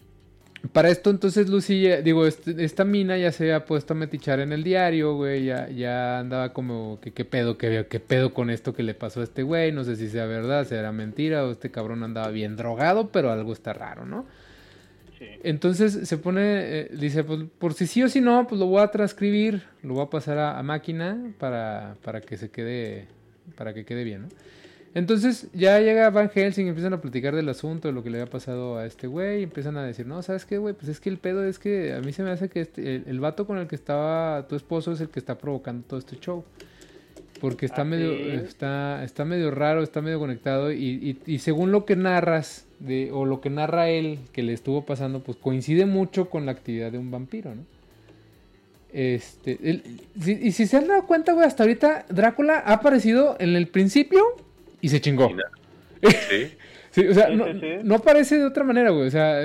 Para 0.74 0.90
esto 0.90 1.10
entonces 1.10 1.50
Lucy, 1.50 1.88
digo, 2.04 2.28
este, 2.28 2.64
esta 2.64 2.86
mina 2.86 3.18
ya 3.18 3.32
se 3.32 3.46
había 3.46 3.66
puesto 3.66 3.94
a 3.94 3.98
metichar 3.98 4.40
en 4.40 4.54
el 4.54 4.64
diario, 4.64 5.16
güey, 5.16 5.46
ya, 5.46 5.68
ya 5.70 6.20
andaba 6.20 6.54
como 6.54 7.00
que 7.02 7.12
qué 7.12 7.26
pedo, 7.26 7.58
qué, 7.58 7.88
qué 7.90 8.00
pedo 8.00 8.34
con 8.34 8.52
esto 8.52 8.74
que 8.74 8.84
le 8.84 8.94
pasó 8.94 9.22
a 9.22 9.24
este 9.24 9.42
güey, 9.42 9.72
no 9.72 9.84
sé 9.84 9.96
si 9.96 10.08
sea 10.08 10.28
verdad, 10.28 10.68
si 10.68 10.76
era 10.76 10.92
mentira 10.92 11.46
o 11.46 11.52
este 11.52 11.72
cabrón 11.72 12.04
andaba 12.04 12.30
bien 12.30 12.56
drogado, 12.58 13.10
pero 13.12 13.32
algo 13.32 13.54
está 13.54 13.74
raro, 13.74 14.06
¿no? 14.06 14.26
Sí. 15.18 15.26
Entonces 15.44 16.08
se 16.08 16.18
pone, 16.18 16.42
eh, 16.44 16.90
dice, 16.94 17.24
pues 17.24 17.42
por 17.58 17.74
si 17.74 17.88
sí 17.88 18.04
o 18.04 18.08
si 18.08 18.22
no, 18.22 18.48
pues 18.48 18.60
lo 18.60 18.68
voy 18.68 18.82
a 18.82 18.88
transcribir, 18.90 19.64
lo 19.82 19.96
voy 19.96 20.04
a 20.04 20.10
pasar 20.12 20.38
a, 20.38 20.60
a 20.60 20.64
máquina 20.64 21.34
para, 21.40 21.96
para 22.04 22.22
que 22.22 22.38
se 22.38 22.52
quede, 22.52 23.08
para 23.56 23.74
que 23.74 23.84
quede 23.84 24.04
bien, 24.04 24.24
¿no? 24.24 24.28
Entonces 24.94 25.48
ya 25.54 25.80
llega 25.80 26.10
Van 26.10 26.30
Helsing 26.30 26.66
y 26.66 26.70
empiezan 26.70 26.94
a 26.94 27.02
platicar 27.02 27.34
del 27.34 27.48
asunto, 27.48 27.88
de 27.88 27.94
lo 27.94 28.04
que 28.04 28.10
le 28.10 28.20
había 28.20 28.30
pasado 28.30 28.78
a 28.78 28.86
este 28.86 29.08
güey. 29.08 29.40
Y 29.40 29.44
empiezan 29.44 29.78
a 29.78 29.84
decir, 29.84 30.06
no, 30.06 30.22
¿sabes 30.22 30.46
qué, 30.46 30.58
güey? 30.58 30.74
Pues 30.74 30.90
es 30.90 31.00
que 31.00 31.10
el 31.10 31.18
pedo 31.18 31.46
es 31.46 31.60
que 31.60 31.94
a 31.94 32.02
mí 32.02 32.12
se 32.12 32.24
me 32.24 32.32
hace 32.32 32.50
que 32.50 32.62
este, 32.62 32.96
el, 32.96 33.20
vato 33.22 33.48
con 33.48 33.58
el 33.58 33.68
que 33.68 33.76
estaba 33.76 34.48
tu 34.48 34.56
esposo 34.56 34.92
es 34.92 35.00
el 35.00 35.10
que 35.10 35.20
está 35.20 35.38
provocando 35.38 35.86
todo 35.88 36.00
este 36.00 36.18
show. 36.18 36.44
Porque 37.40 37.66
está, 37.66 37.84
medio, 37.84 38.12
está, 38.12 39.04
está 39.04 39.26
medio 39.26 39.50
raro, 39.50 39.82
está 39.82 40.02
medio 40.02 40.20
conectado. 40.20 40.72
Y, 40.72 41.18
y, 41.26 41.40
según 41.40 41.72
lo 41.72 41.86
que 41.86 41.96
narras, 41.96 42.68
de, 42.80 43.12
o 43.12 43.26
lo 43.26 43.42
que 43.42 43.50
narra 43.50 43.90
él 43.90 44.20
que 44.32 44.44
le 44.44 44.54
estuvo 44.54 44.86
pasando, 44.86 45.24
pues 45.24 45.38
coincide 45.38 45.88
mucho 45.88 46.30
con 46.30 46.46
la 46.46 46.52
actividad 46.52 46.92
de 46.92 47.00
un 47.00 47.10
vampiro, 47.10 47.56
¿no? 47.56 47.64
Este, 48.94 49.58
y 50.26 50.52
si 50.52 50.68
se 50.68 50.78
han 50.78 50.88
dado 50.88 51.08
cuenta, 51.08 51.32
güey, 51.32 51.48
hasta 51.48 51.64
ahorita 51.64 52.06
Drácula 52.10 52.60
ha 52.60 52.74
aparecido 52.74 53.38
en 53.40 53.56
el 53.56 53.70
principio 53.70 54.22
y 54.82 54.90
se 54.90 55.02
chingó. 55.02 55.32
Sí. 56.94 57.08
o 57.08 57.14
sea, 57.14 57.30
no, 57.30 58.00
parece 58.00 58.38
de 58.38 58.44
otra 58.44 58.66
manera, 58.66 58.90
güey. 58.90 59.08
O 59.08 59.12
sea, 59.12 59.42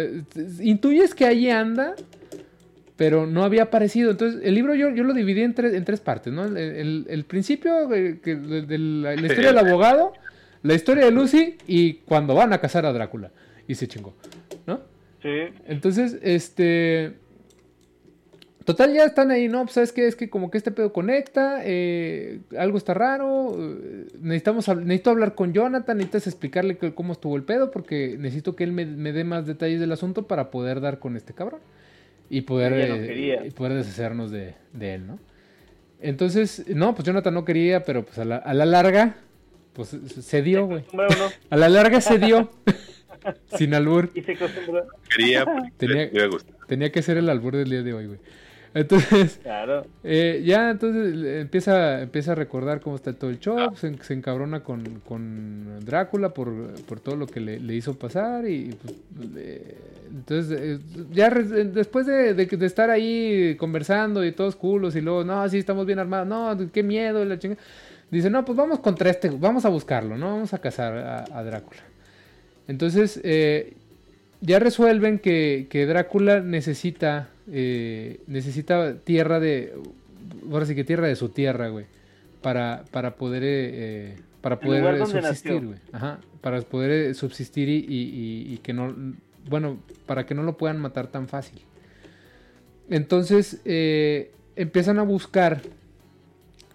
intuyes 0.59 1.15
que 1.15 1.25
allí 1.25 1.49
anda, 1.49 1.95
pero 2.97 3.25
no 3.25 3.45
había 3.45 3.63
aparecido. 3.63 4.11
Entonces, 4.11 4.41
el 4.43 4.53
libro 4.57 4.75
yo, 4.75 4.91
yo 4.91 5.05
lo 5.05 5.15
dividí 5.15 5.43
en 5.43 5.55
tres, 5.55 5.73
en 5.73 5.85
tres 5.85 6.01
partes, 6.01 6.33
¿no? 6.33 6.45
El, 6.45 7.25
principio 7.29 7.87
de, 7.87 8.19
la, 8.25 9.15
historia 9.15 9.53
del 9.53 9.59
abogado, 9.59 10.13
la 10.65 10.75
historia 10.75 11.05
de 11.05 11.13
Lucy 11.13 11.57
y 11.69 11.95
cuando 11.99 12.35
van 12.35 12.53
a 12.53 12.59
casar 12.59 12.85
a 12.85 12.93
Drácula. 12.93 13.31
Y 13.69 13.77
se 13.77 13.87
chingó, 13.87 14.17
¿no? 14.67 14.81
Sí. 15.23 15.55
Entonces, 15.69 16.19
este 16.23 17.15
Total, 18.67 18.93
ya 18.93 19.05
están 19.05 19.31
ahí, 19.31 19.49
¿no? 19.49 19.63
Pues 19.63 19.75
sabes 19.75 19.93
que 19.93 20.09
es 20.09 20.17
que 20.17 20.29
como 20.29 20.51
que 20.51 20.59
este 20.59 20.73
pedo 20.73 20.93
conecta, 20.93 21.61
eh, 21.63 22.41
algo 22.59 22.79
está 22.79 22.95
raro, 22.95 23.55
eh, 23.57 24.09
necesitamos, 24.21 24.67
necesito 24.67 25.11
hablar 25.11 25.37
con 25.37 25.53
Jonathan, 25.53 25.97
necesitas 25.97 26.27
explicarle 26.27 26.77
cómo 26.77 27.13
estuvo 27.13 27.37
el 27.37 27.45
pedo, 27.45 27.71
porque 27.71 28.17
necesito 28.19 28.57
que 28.57 28.65
él 28.65 28.73
me, 28.73 28.85
dé 28.85 29.23
más 29.23 29.47
detalles 29.47 29.79
del 29.79 29.93
asunto 29.93 30.27
para 30.27 30.51
poder 30.51 30.81
dar 30.81 30.99
con 30.99 31.17
este 31.17 31.33
cabrón 31.33 31.61
y 32.29 32.41
poder, 32.41 32.73
eh, 32.75 33.53
poder 33.55 33.75
deshacernos 33.75 34.33
de, 34.33 34.57
él, 34.81 35.07
¿no? 35.07 35.21
Entonces, 36.01 36.65
no, 36.67 36.93
pues 36.97 37.07
Jonathan 37.07 37.35
no 37.35 37.45
quería, 37.45 37.85
pero 37.85 38.05
pues 38.05 38.19
a 38.19 38.25
la, 38.25 38.37
a 38.39 38.53
la 38.53 38.67
larga, 38.67 39.15
pues 39.75 39.91
se 39.91 40.43
dio, 40.43 40.67
güey. 40.67 40.83
a 41.51 41.57
la 41.57 41.69
larga 41.69 42.01
se 42.01 42.19
dio. 42.19 42.51
Sin 43.57 43.75
albur. 43.75 44.11
Y 44.13 44.23
se 44.23 44.33
acostumbró. 44.33 44.87
Quería, 45.09 45.45
tenía, 45.77 46.11
tenía 46.67 46.91
que 46.91 47.03
ser 47.03 47.17
el 47.17 47.29
albur 47.29 47.57
del 47.57 47.71
día 47.71 47.83
de 47.85 47.95
hoy, 47.95 48.07
güey. 48.07 48.19
Entonces, 48.77 49.41
eh, 50.05 50.43
ya 50.45 50.71
entonces 50.71 51.41
empieza, 51.41 52.03
empieza 52.03 52.33
a 52.33 52.35
recordar 52.35 52.83
cómo 52.83 52.97
está 52.97 53.15
todo 53.15 53.31
el 53.31 53.41
show, 53.41 53.75
se, 53.75 54.13
encabrona 54.13 54.63
con, 54.63 55.01
con, 55.01 55.81
Drácula 55.83 56.35
por, 56.35 56.75
por, 56.83 57.01
todo 57.01 57.17
lo 57.17 57.27
que 57.27 57.41
le, 57.41 57.59
le 57.59 57.75
hizo 57.75 57.95
pasar 57.95 58.47
y 58.47 58.77
pues, 58.83 58.95
entonces 60.15 60.61
eh, 60.61 60.79
ya 61.11 61.31
después 61.31 62.05
de, 62.05 62.35
de, 62.35 62.67
estar 62.67 62.91
ahí 62.91 63.57
conversando 63.57 64.23
y 64.23 64.33
todos 64.33 64.57
culos 64.57 64.95
y 64.95 65.01
luego, 65.01 65.25
no, 65.25 65.49
sí, 65.49 65.57
estamos 65.57 65.87
bien 65.87 65.99
armados, 65.99 66.29
no, 66.29 66.71
qué 66.71 66.83
miedo, 66.83 67.25
la 67.25 67.39
chinga. 67.39 67.57
Dice, 68.11 68.29
no, 68.29 68.45
pues 68.45 68.59
vamos 68.59 68.81
contra 68.81 69.09
este, 69.09 69.31
vamos 69.31 69.65
a 69.65 69.71
buscarlo, 69.71 70.19
¿no? 70.19 70.35
Vamos 70.35 70.53
a 70.53 70.59
cazar 70.59 71.27
a, 71.33 71.43
Drácula. 71.45 71.81
Entonces, 72.69 73.23
eh, 73.25 73.73
ya 74.43 74.59
resuelven 74.59 75.19
que, 75.19 75.67
que 75.71 75.87
Drácula 75.87 76.41
necesita 76.41 77.31
eh, 77.51 78.21
necesita 78.27 78.99
tierra 78.99 79.41
de. 79.41 79.75
Ahora 80.51 80.67
sí 80.67 80.75
que 80.75 80.85
tierra 80.85 81.09
de 81.09 81.17
su 81.17 81.29
tierra, 81.29 81.69
güey. 81.69 81.87
Para, 82.43 82.85
para 82.91 83.17
poder. 83.17 83.43
Eh, 83.45 84.17
para 84.41 84.61
poder 84.61 85.07
subsistir, 85.07 85.67
güey. 85.67 85.79
Ajá. 85.93 86.21
Para 86.41 86.61
poder 86.63 87.15
subsistir 87.15 87.69
y, 87.69 87.85
y, 87.89 88.59
que 88.59 88.73
no. 88.73 88.95
Bueno, 89.49 89.79
para 90.07 90.27
que 90.27 90.35
no 90.35 90.43
lo 90.43 90.57
puedan 90.57 90.81
matar 90.81 91.09
tan 91.09 91.29
fácil. 91.29 91.61
Entonces, 92.89 93.61
eh, 93.65 94.33
empiezan 94.55 94.99
a 94.99 95.03
buscar 95.03 95.63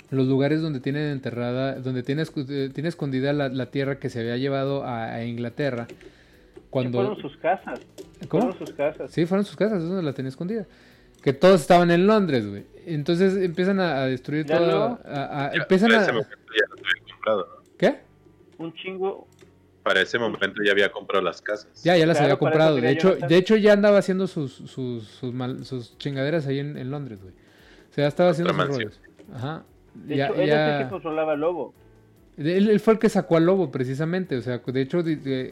los 0.10 0.28
lugares 0.28 0.62
donde 0.62 0.82
tienen 0.82 1.10
enterrada, 1.12 1.76
donde 1.76 2.04
tiene, 2.04 2.26
tiene 2.74 2.90
escondida 2.90 3.32
la, 3.32 3.66
tierra 3.68 3.98
que 4.00 4.10
se 4.10 4.20
había 4.20 4.36
llevado 4.36 4.84
a 4.86 5.24
Inglaterra 5.24 5.88
cuando... 6.72 7.00
Fueron 7.00 7.22
sus 7.22 7.38
casas. 7.38 7.80
¿Cómo? 8.28 8.52
Fueron 8.52 8.68
sus 8.68 8.76
casas. 8.76 9.12
Sí, 9.12 9.26
fueron 9.26 9.46
sus 9.46 9.56
casas, 9.56 9.82
es 9.82 9.90
donde 9.90 10.04
la 10.04 10.14
tenía 10.14 10.30
escondida. 10.30 10.66
Que 11.22 11.34
todos 11.34 11.62
estaban 11.62 11.92
en 11.92 12.08
Londres, 12.08 12.48
güey. 12.48 12.66
Entonces 12.86 13.38
empiezan 13.38 13.80
a, 13.80 14.06
destruir 14.06 14.46
todo. 14.46 15.00
empiezan 15.54 15.92
a... 15.94 16.08
comprado, 16.08 17.48
¿Qué? 17.78 18.00
Un 18.58 18.74
chingo. 18.74 19.28
Para 19.84 20.02
ese 20.02 20.20
momento 20.20 20.62
ya 20.64 20.72
había 20.72 20.92
comprado 20.92 21.24
las 21.24 21.42
casas. 21.42 21.84
Ya, 21.84 21.98
ya 21.98 22.06
las 22.06 22.20
había 22.20 22.38
comprado. 22.38 22.76
De 22.76 22.92
hecho, 22.92 23.16
de 23.16 23.36
hecho, 23.36 23.56
ya 23.56 23.74
andaba 23.74 23.98
haciendo 23.98 24.28
sus, 24.28 24.54
sus, 24.54 25.08
sus, 25.08 25.98
chingaderas 25.98 26.46
ahí 26.46 26.60
en, 26.60 26.92
Londres, 26.92 27.22
güey. 27.22 27.34
O 27.90 27.94
sea, 27.94 28.04
ya 28.04 28.08
estaba 28.08 28.30
haciendo 28.30 28.54
sus 28.54 28.68
rollos. 28.68 29.02
Ajá. 29.34 29.64
De 29.94 30.18
ya, 30.18 30.28
hecho, 30.28 30.36
él 30.36 30.50
es 30.50 30.56
el 30.56 30.84
que 30.84 30.90
controlaba 30.90 31.34
el 31.34 31.40
lobo. 31.40 31.74
Él, 32.38 32.80
fue 32.80 32.94
el 32.94 33.00
que 33.00 33.10
sacó 33.10 33.38
al 33.38 33.46
lobo, 33.46 33.72
precisamente. 33.72 34.38
O 34.38 34.42
sea, 34.42 34.60
de 34.66 34.82
hecho, 34.82 35.04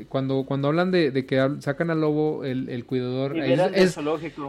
cuando, 0.07 0.45
cuando 0.45 0.69
hablan 0.69 0.91
de, 0.91 1.25
que 1.25 1.49
sacan 1.59 1.89
al 1.89 2.01
lobo, 2.01 2.45
el, 2.45 2.85
cuidador. 2.85 3.37
Es, 3.37 3.97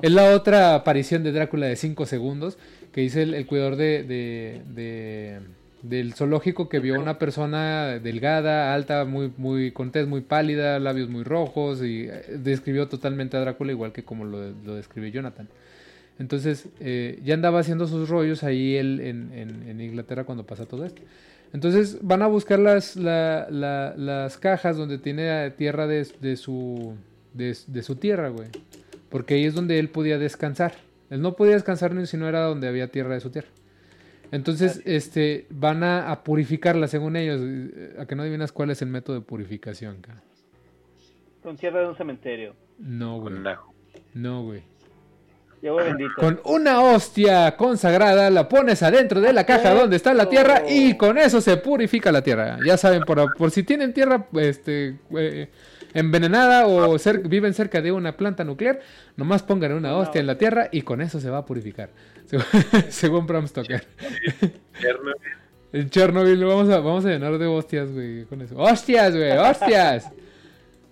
es, 0.03 0.13
la 0.13 0.35
otra 0.35 0.75
aparición 0.75 1.23
de 1.23 1.33
Drácula 1.33 1.67
de 1.67 1.77
5 1.77 2.07
segundos. 2.07 2.57
Que 2.93 3.03
dice 3.03 3.23
el, 3.23 3.47
cuidador 3.47 3.77
de, 3.77 5.41
del 5.83 6.15
zoológico 6.15 6.69
que 6.69 6.79
vio 6.79 6.97
a 6.97 6.99
una 6.99 7.19
persona 7.19 7.99
delgada, 7.99 8.75
alta, 8.75 9.05
muy, 9.05 9.33
muy 9.37 9.73
contés, 9.73 10.07
muy 10.07 10.21
pálida, 10.21 10.79
labios 10.79 11.09
muy 11.09 11.25
rojos. 11.25 11.83
Y 11.83 12.07
eh, 12.09 12.23
describió 12.39 12.89
totalmente 12.89 13.37
a 13.37 13.41
Drácula 13.41 13.73
igual 13.73 13.93
que 13.93 14.05
como 14.05 14.25
lo, 14.25 14.51
lo 14.65 14.77
describió 14.77 15.11
Jonathan. 15.11 15.49
Entonces, 16.21 16.69
eh, 16.81 17.19
ya 17.25 17.35
andaba 17.35 17.61
haciendo 17.61 17.87
sus 17.87 18.09
rollos 18.09 18.45
ahí 18.45 18.77
él 18.77 19.01
en, 19.01 19.33
en 19.33 19.81
Inglaterra 19.81 20.25
cuando 20.25 20.45
pasa 20.45 20.67
todo 20.67 20.85
esto. 20.85 21.03
Entonces 21.53 21.99
van 22.03 22.23
a 22.23 22.27
buscar 22.27 22.59
las, 22.59 22.97
las 22.97 24.39
cajas 24.39 24.77
donde 24.77 24.99
tiene 24.99 25.51
tierra 25.51 25.87
de, 25.87 26.05
su, 26.37 26.95
de, 27.35 27.83
su 27.83 27.97
tierra, 27.97 28.29
güey. 28.29 28.49
Porque 29.09 29.35
ahí 29.35 29.45
es 29.45 29.55
donde 29.55 29.79
él 29.79 29.89
podía 29.89 30.19
descansar. 30.19 30.75
Él 31.11 31.21
no 31.21 31.35
podía 31.35 31.55
descansar 31.55 31.93
ni 31.95 32.07
si 32.07 32.17
no 32.17 32.29
era 32.29 32.45
donde 32.45 32.69
había 32.69 32.89
tierra 32.89 33.15
de 33.15 33.21
su 33.21 33.31
tierra. 33.31 33.49
Entonces, 34.31 34.81
este, 34.85 35.47
van 35.51 35.83
a, 35.83 36.23
purificarla, 36.23 36.87
según 36.87 37.17
ellos. 37.17 37.41
A 37.99 38.07
que 38.07 38.15
no 38.15 38.23
adivinas 38.23 38.53
cuál 38.53 38.71
es 38.71 38.81
el 38.81 38.89
método 38.89 39.17
de 39.17 39.23
purificación, 39.23 39.97
Con 41.43 41.57
tierra 41.57 41.81
de 41.81 41.89
un 41.89 41.97
cementerio. 41.97 42.55
No, 42.79 43.21
güey. 43.21 43.35
No, 44.15 44.45
güey. 44.45 44.63
Con 46.17 46.41
una 46.45 46.81
hostia 46.81 47.57
consagrada 47.57 48.31
la 48.31 48.49
pones 48.49 48.83
adentro 48.83 49.21
de 49.21 49.33
la 49.33 49.45
caja 49.45 49.75
donde 49.75 49.97
está 49.97 50.15
la 50.15 50.29
tierra 50.29 50.63
y 50.69 50.97
con 50.97 51.19
eso 51.19 51.41
se 51.41 51.57
purifica 51.59 52.11
la 52.11 52.23
tierra. 52.23 52.59
Ya 52.65 52.77
saben, 52.77 53.03
por, 53.03 53.35
por 53.37 53.51
si 53.51 53.63
tienen 53.63 53.93
tierra, 53.93 54.27
este, 54.35 54.97
eh, 55.19 55.51
envenenada 55.93 56.67
o 56.67 56.95
cer- 56.99 57.29
viven 57.29 57.53
cerca 57.53 57.83
de 57.83 57.93
una 57.93 58.17
planta 58.17 58.43
nuclear, 58.45 58.81
nomás 59.17 59.43
pongan 59.43 59.73
una 59.73 59.95
hostia 59.97 60.21
en 60.21 60.27
la 60.29 60.39
tierra 60.39 60.69
y 60.73 60.81
con 60.83 61.01
eso 61.03 61.21
se 61.21 61.29
va 61.29 61.39
a 61.39 61.45
purificar. 61.45 61.91
Según, 62.27 62.45
según 62.89 63.27
Bram 63.27 63.47
Stoker. 63.49 63.85
Chernobyl. 64.81 65.15
En 65.73 65.91
Chernobyl 65.91 66.45
vamos 66.45 66.69
a, 66.71 66.79
vamos 66.79 67.05
a 67.05 67.11
llenar 67.11 67.37
de 67.39 67.47
hostias, 67.47 67.93
güey, 67.93 68.25
con 68.25 68.41
eso. 68.41 68.57
¡Hostias, 68.57 69.15
güey! 69.15 69.37
¡Hostias! 69.37 70.11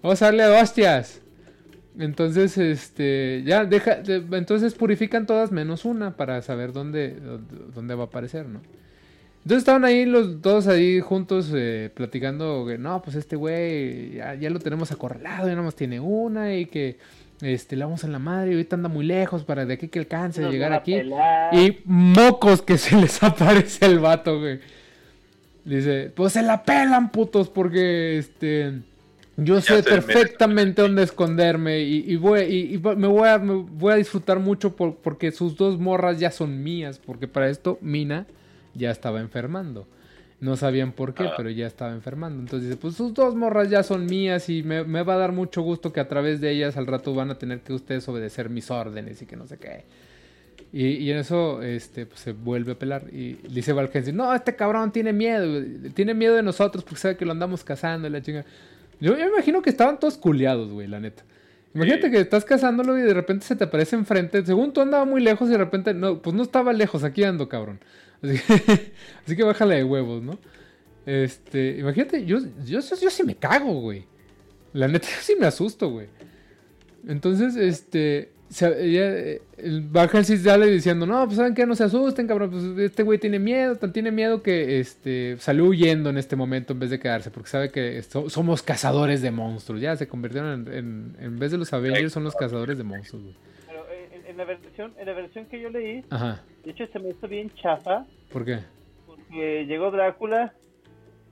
Vamos 0.03 0.21
a 0.23 0.27
darle 0.27 0.45
hostias. 0.47 1.21
Entonces, 1.99 2.57
este, 2.59 3.43
ya 3.45 3.65
deja, 3.65 3.97
de- 3.97 4.25
entonces 4.37 4.75
purifican 4.75 5.27
todas 5.27 5.51
menos 5.51 5.85
una 5.85 6.17
para 6.17 6.41
saber 6.43 6.73
dónde, 6.73 7.17
dónde, 7.75 7.95
va 7.95 8.05
a 8.05 8.07
aparecer, 8.07 8.47
¿no? 8.47 8.61
Entonces 9.39 9.59
estaban 9.63 9.85
ahí 9.85 10.05
los 10.05 10.41
todos 10.43 10.67
ahí 10.69 11.01
juntos 11.01 11.51
eh, 11.55 11.91
platicando 11.95 12.65
que 12.69 12.77
no, 12.79 13.01
pues 13.03 13.17
este 13.17 13.35
güey 13.37 14.15
ya, 14.15 14.35
ya 14.35 14.51
lo 14.51 14.59
tenemos 14.59 14.93
acorralado, 14.93 15.49
ya 15.49 15.55
nomás 15.55 15.75
tiene 15.75 16.01
una 16.01 16.55
y 16.55 16.67
que 16.67 16.99
este 17.41 17.77
le 17.77 17.85
vamos 17.85 18.05
a 18.05 18.09
la 18.09 18.19
madre 18.19 18.51
y 18.51 18.55
ahorita 18.55 18.77
anda 18.77 18.89
muy 18.89 19.07
lejos 19.07 19.45
para 19.45 19.65
de 19.65 19.75
aquí 19.75 19.89
que 19.89 20.01
alcance 20.01 20.41
a 20.41 20.45
Nos 20.45 20.53
llegar 20.53 20.73
a 20.73 20.77
aquí. 20.77 20.93
pelar. 20.95 21.55
Y 21.55 21.79
mocos 21.85 22.63
que 22.63 22.77
se 22.79 22.97
les 23.01 23.23
aparece 23.23 23.87
el 23.87 24.01
vato, 24.01 24.39
güey. 24.39 24.61
Dice, 25.65 26.11
pues 26.15 26.33
se 26.35 26.43
la 26.43 26.63
pelan, 26.65 27.11
putos, 27.11 27.49
porque 27.49 28.19
este. 28.19 28.81
Yo 29.41 29.61
sé 29.61 29.83
perfectamente 29.85 30.83
dónde 30.83 31.05
esconderme 31.05 31.81
y, 31.81 32.05
y 32.11 32.17
voy, 32.17 32.41
y, 32.41 32.75
y 32.75 32.77
voy- 32.77 32.97
me, 32.97 33.07
voy 33.07 33.29
a, 33.29 33.39
me 33.39 33.55
voy 33.55 33.93
a 33.93 33.97
disfrutar 33.97 34.41
mucho 34.41 34.75
por- 34.75 34.97
porque 34.97 35.31
sus 35.31 35.57
dos 35.57 35.79
morras 35.79 36.19
ya 36.19 36.31
son 36.33 36.63
mías. 36.63 36.99
Porque 36.99 37.29
para 37.29 37.49
esto 37.49 37.79
Mina 37.81 38.27
ya 38.75 38.91
estaba 38.91 39.21
enfermando. 39.21 39.87
No 40.41 40.57
sabían 40.57 40.93
por 40.93 41.15
qué, 41.15 41.25
Ah. 41.25 41.35
pero 41.37 41.51
ya 41.51 41.67
estaba 41.69 41.93
enfermando. 41.93 42.41
Entonces 42.41 42.69
dice, 42.69 42.81
pues 42.81 42.95
sus 42.95 43.15
dos 43.15 43.35
morras 43.37 43.71
ya 43.71 43.83
son 43.83 44.07
mías 44.07 44.49
y 44.49 44.63
me, 44.63 44.83
me 44.85 45.03
va 45.03 45.15
a 45.15 45.19
dar 45.19 45.33
mucho 45.33 45.63
gusto 45.63 45.93
que 45.93 46.01
a 46.01 46.09
través 46.09 46.41
de 46.41 46.51
ellas 46.51 46.77
al 46.77 46.87
rato 46.87 47.15
van 47.15 47.31
a 47.31 47.39
tener 47.39 47.61
que 47.61 47.73
ustedes 47.73 48.09
obedecer 48.09 48.49
mis 48.51 48.71
órdenes 48.71 49.23
y 49.23 49.27
que 49.27 49.37
no 49.37 49.47
sé 49.47 49.59
qué. 49.59 49.85
Y, 50.73 50.87
y 50.87 51.11
en 51.13 51.19
eso 51.19 51.63
este, 51.63 52.07
pues, 52.07 52.21
se 52.21 52.33
vuelve 52.33 52.73
a 52.73 52.79
pelar. 52.79 53.05
Y 53.13 53.35
dice 53.49 53.73
Valkensi, 53.73 54.13
no, 54.13 54.35
este 54.35 54.55
cabrón 54.57 54.91
tiene 54.93 55.13
miedo. 55.13 55.63
Tiene 55.95 56.15
miedo 56.15 56.35
de 56.37 56.43
nosotros 56.43 56.83
porque 56.85 56.97
sabe 57.01 57.17
que 57.17 57.25
lo 57.25 57.31
andamos 57.33 57.63
cazando 57.65 58.07
y 58.09 58.11
la 58.11 58.21
chinga. 58.21 58.45
Yo, 59.01 59.15
me 59.17 59.27
imagino 59.27 59.63
que 59.63 59.71
estaban 59.71 59.99
todos 60.01 60.17
culiados, 60.19 60.73
güey, 60.73 60.87
la 60.89 61.01
neta. 61.01 61.25
Imagínate 61.75 62.07
Sí. 62.07 62.13
que 62.13 62.21
estás 62.21 62.45
cazándolo 62.45 62.99
y 62.99 63.03
de 63.03 63.15
repente 63.15 63.47
se 63.47 63.55
te 63.57 63.65
aparece 63.65 63.95
enfrente. 63.97 64.45
Según 64.45 64.73
tú 64.73 64.81
andaba 64.81 65.05
muy 65.05 65.21
lejos 65.23 65.49
y 65.49 65.53
de 65.53 65.59
repente, 65.59 65.95
no, 65.95 66.21
pues 66.21 66.35
no 66.35 66.43
estaba 66.43 66.73
lejos, 66.73 67.05
aquí 67.05 67.23
ando, 67.25 67.49
cabrón. 67.49 67.81
Así 68.23 68.39
que, 68.41 68.93
así 69.25 69.37
que 69.37 69.45
bájale 69.45 69.77
de 69.77 69.85
huevos, 69.85 70.23
¿no? 70.25 70.39
Este, 71.07 71.79
imagínate, 71.79 72.25
yo, 72.25 72.39
yo, 72.65 72.81
yo, 72.81 72.81
yo 72.81 73.11
sí 73.11 73.23
me 73.23 73.37
cago, 73.37 73.81
güey. 73.81 74.07
La 74.73 74.89
neta, 74.89 75.07
yo 75.15 75.21
sí 75.23 75.37
me 75.39 75.47
asusto, 75.47 75.89
güey. 75.91 76.09
Entonces, 77.07 77.55
este, 77.57 78.33
eh, 78.63 79.43
el 79.59 79.83
Baja 79.83 80.23
sí 80.25 80.37
sale 80.39 80.67
diciendo, 80.67 81.07
no, 81.07 81.25
pues 81.27 81.37
saben 81.37 81.55
que 81.55 81.67
no 81.67 81.75
se 81.75 81.85
asusten, 81.85 82.27
cabrón, 82.27 82.51
pues 82.51 82.65
este 82.79 83.03
güey 83.03 83.19
tiene 83.19 83.39
miedo, 83.39 83.77
tan 83.77 83.93
tiene 83.93 84.11
miedo 84.11 84.43
que 84.43 84.81
este 84.81 85.37
salió 85.39 85.67
huyendo 85.67 86.09
en 86.11 86.17
este 86.19 86.35
momento 86.37 86.73
en 86.73 86.79
vez 86.79 86.91
de 86.91 86.99
quedarse, 86.99 87.31
porque 87.31 87.49
sabe 87.51 87.71
que 87.71 88.03
so- 88.03 88.31
somos 88.31 88.63
cazadores 88.63 89.21
de 89.23 89.31
monstruos, 89.31 89.81
ya 89.81 89.97
se 89.97 90.09
convirtieron 90.09 90.67
en, 90.69 90.75
en, 90.75 91.17
en 91.21 91.39
vez 91.39 91.51
de 91.51 91.59
los 91.59 91.73
Avengers 91.73 92.13
son 92.13 92.25
los 92.25 92.35
cazadores 92.35 92.79
de 92.79 92.85
monstruos, 92.85 93.23
güey. 93.25 93.35
Pero 93.67 93.81
eh, 93.91 94.09
en, 94.15 94.27
en 94.31 94.37
la 94.39 94.45
versión, 94.45 94.93
en 94.99 95.07
la 95.07 95.13
versión 95.13 95.45
que 95.47 95.61
yo 95.61 95.69
leí, 95.71 96.05
Ajá, 96.11 96.43
de 96.65 96.71
hecho 96.71 96.87
se 96.93 96.99
me 96.99 97.11
hizo 97.11 97.29
bien 97.29 97.51
chafa, 97.61 98.07
¿por 98.33 98.45
qué? 98.45 98.61
porque 99.07 99.67
llegó 99.67 99.91
Drácula 99.91 100.55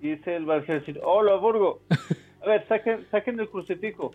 y 0.02 0.10
dice 0.10 0.36
el 0.36 0.44
Valhelsing, 0.44 0.98
hola 1.02 1.36
Burgo, 1.36 1.80
a 2.43 2.47
ver, 2.47 2.66
saquen, 2.68 3.06
saquen 3.10 3.40
el 3.40 3.48
crucifijo. 3.48 4.12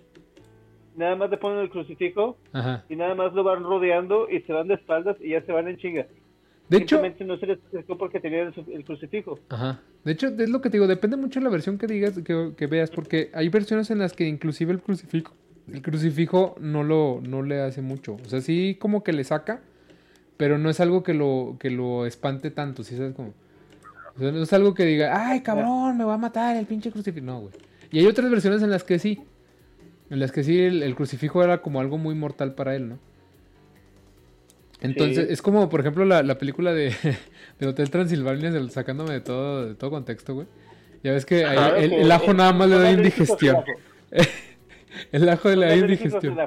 Nada 0.96 1.16
más 1.16 1.30
le 1.30 1.38
ponen 1.38 1.60
el 1.60 1.70
crucifijo 1.70 2.38
Ajá. 2.52 2.84
y 2.90 2.96
nada 2.96 3.16
más 3.16 3.34
lo 3.34 3.44
van 3.44 3.64
rodeando 3.64 4.30
y 4.30 4.42
se 4.42 4.52
van 4.54 4.68
de 4.68 4.74
espaldas 4.76 5.16
y 5.22 5.30
ya 5.30 5.42
se 5.46 5.52
van 5.52 5.68
en 5.68 5.78
chinga. 5.78 6.06
De 6.70 6.78
hecho, 6.78 7.02
no 7.26 7.38
se 7.38 7.48
les 7.48 7.60
acercó 7.68 7.98
porque 7.98 8.20
el, 8.24 8.54
su- 8.54 8.66
el 8.72 8.86
crucifijo. 8.86 9.38
Ajá. 9.50 9.82
De 10.06 10.12
hecho, 10.14 10.28
es 10.28 10.50
lo 10.50 10.62
que 10.62 10.70
te 10.70 10.78
digo, 10.78 10.88
depende 10.88 11.18
mucho 11.18 11.40
de 11.40 11.44
la 11.44 11.50
versión 11.50 11.78
que 11.78 11.86
digas, 11.88 12.18
que, 12.24 12.52
que 12.56 12.68
veas, 12.68 12.90
porque 12.92 13.30
hay 13.34 13.50
versiones 13.50 13.92
en 13.92 14.00
las 14.00 14.14
que 14.14 14.26
inclusive 14.28 14.72
el 14.72 14.80
crucifijo, 14.82 15.34
el 15.72 15.82
crucifijo 15.82 16.56
no 16.62 16.84
lo, 16.84 17.20
no 17.28 17.42
le 17.42 17.60
hace 17.62 17.82
mucho. 17.82 18.18
O 18.26 18.30
sea, 18.30 18.40
sí 18.42 18.78
como 18.80 19.04
que 19.04 19.12
le 19.14 19.24
saca, 19.26 19.62
pero 20.38 20.58
no 20.58 20.70
es 20.70 20.80
algo 20.80 21.04
que 21.04 21.14
lo, 21.14 21.58
que 21.60 21.70
lo 21.70 22.06
espante 22.06 22.52
tanto, 22.52 22.84
¿sí 22.84 22.96
sabes 22.96 23.14
cómo? 23.16 23.34
O 24.16 24.20
sea, 24.20 24.32
no 24.32 24.42
es 24.42 24.54
algo 24.54 24.74
que 24.74 24.84
diga, 24.86 25.30
ay 25.30 25.42
cabrón, 25.42 25.98
me 25.98 26.04
va 26.06 26.14
a 26.16 26.18
matar 26.18 26.56
el 26.56 26.66
pinche 26.66 26.92
crucifijo. 26.92 27.26
No, 27.26 27.42
güey. 27.42 27.54
Y 27.92 28.00
hay 28.00 28.08
otras 28.08 28.30
versiones 28.32 28.62
en 28.64 28.70
las 28.70 28.84
que 28.86 28.98
sí. 28.98 29.22
En 30.12 30.20
las 30.20 30.32
que 30.32 30.44
sí 30.44 30.60
el, 30.60 30.84
el 30.84 30.94
crucifijo 30.94 31.44
era 31.44 31.62
como 31.64 31.80
algo 31.82 31.98
muy 31.98 32.14
mortal 32.14 32.54
para 32.54 32.76
él, 32.76 32.88
¿no? 32.90 33.00
Entonces, 34.82 35.28
Sí. 35.28 35.34
es 35.34 35.42
como, 35.42 35.70
por 35.70 35.80
ejemplo, 35.80 36.06
la, 36.06 36.24
la 36.24 36.38
película 36.38 36.74
de, 36.74 36.94
del 37.60 37.70
Hotel 37.70 37.90
Transilvania, 37.90 38.52
sacándome 38.70 39.14
de 39.14 39.22
todo, 39.22 39.66
de 39.68 39.76
todo 39.76 39.90
contexto, 39.92 40.34
güey. 40.34 40.48
Ya 41.04 41.12
ves 41.14 41.26
que 41.26 41.46
ahí 41.46 41.84
el, 41.84 41.90
que- 41.90 42.02
el 42.02 42.12
ajo 42.12 42.34
nada 42.34 42.54
más 42.54 42.70
le 42.70 42.78
da 42.78 42.92
indigestión. 42.92 43.58
El 45.14 45.28
ajo 45.30 45.50
le 45.50 45.66
da 45.68 45.76
indigestión. 45.76 46.38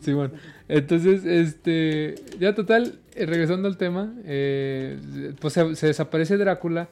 Sí, 0.00 0.12
bueno. 0.12 0.34
Entonces, 0.68 1.24
este, 1.24 2.14
ya 2.38 2.54
total, 2.54 2.98
eh, 3.14 3.24
regresando 3.24 3.66
al 3.68 3.78
tema, 3.78 4.14
eh, 4.26 5.32
pues 5.40 5.54
se, 5.54 5.74
se 5.74 5.86
desaparece 5.86 6.36
Drácula 6.36 6.88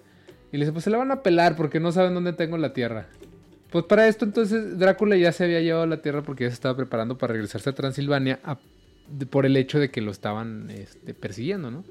y 0.51 0.57
le 0.57 0.65
dice, 0.65 0.73
pues 0.73 0.83
se 0.85 0.91
la 0.91 0.97
van 0.97 1.11
a 1.13 1.23
pelar 1.23 1.57
porque 1.57 1.79
no 1.79 1.93
saben 1.93 2.15
dónde 2.15 2.33
tengo 2.33 2.57
la 2.57 2.73
tierra. 2.73 3.07
Pues 3.75 3.87
para 3.87 4.07
esto 4.07 4.25
entonces 4.25 4.79
Drácula 4.79 5.17
ya 5.17 5.33
se 5.33 5.43
había 5.43 5.61
llevado 5.61 5.85
la 5.87 5.97
tierra 6.01 6.23
porque 6.23 6.45
ya 6.45 6.51
se 6.51 6.55
estaba 6.55 6.77
preparando 6.77 7.19
para 7.19 7.33
regresarse 7.33 7.71
a 7.71 7.73
Transilvania 7.75 8.39
a- 8.45 8.57
de- 9.09 9.27
por 9.27 9.47
el 9.47 9.57
hecho 9.57 9.81
de 9.81 9.91
que 9.91 10.01
lo 10.01 10.13
estaban 10.13 10.71
este, 10.71 11.13
persiguiendo, 11.13 11.73
¿no? 11.73 11.83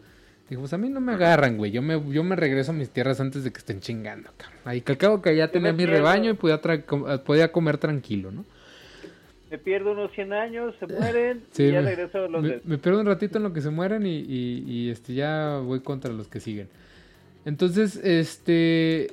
Dijo, 0.49 0.61
pues 0.61 0.71
a 0.71 0.77
mí 0.77 0.87
no 0.87 1.01
me 1.01 1.11
agarran, 1.11 1.57
güey. 1.57 1.71
Yo 1.71 1.81
me, 1.81 2.01
yo 2.13 2.23
me 2.23 2.37
regreso 2.37 2.71
a 2.71 2.73
mis 2.73 2.89
tierras 2.89 3.19
antes 3.19 3.43
de 3.43 3.51
que 3.51 3.57
estén 3.57 3.81
chingando, 3.81 4.29
cabrón. 4.37 4.59
Ahí 4.63 4.79
que 4.79 4.93
al 4.93 4.97
cabo 4.97 5.21
que 5.21 5.35
ya 5.35 5.49
tenía 5.49 5.73
mi 5.73 5.85
rebaño 5.85 6.31
y 6.31 6.33
podía, 6.35 6.61
tra- 6.61 6.85
com- 6.85 7.03
podía 7.25 7.51
comer 7.51 7.77
tranquilo, 7.77 8.31
¿no? 8.31 8.45
Me 9.51 9.57
pierdo 9.57 9.91
unos 9.91 10.09
100 10.13 10.31
años, 10.31 10.73
se 10.79 10.87
mueren 10.87 11.43
Sí, 11.51 11.63
y 11.63 11.71
ya 11.73 11.81
me- 11.81 11.89
regreso 11.89 12.17
a 12.23 12.27
los 12.29 12.41
Me, 12.41 12.61
me 12.63 12.77
pierdo 12.77 13.01
un 13.01 13.07
ratito 13.07 13.39
en 13.39 13.43
lo 13.43 13.51
que 13.51 13.59
se 13.59 13.69
mueren 13.71 14.05
y, 14.05 14.19
y- 14.19 14.63
y, 14.65 14.89
este 14.89 15.13
ya 15.15 15.59
voy 15.61 15.81
contra 15.81 16.13
los 16.13 16.29
que 16.29 16.39
siguen. 16.39 16.69
Entonces, 17.45 17.97
este. 17.97 19.11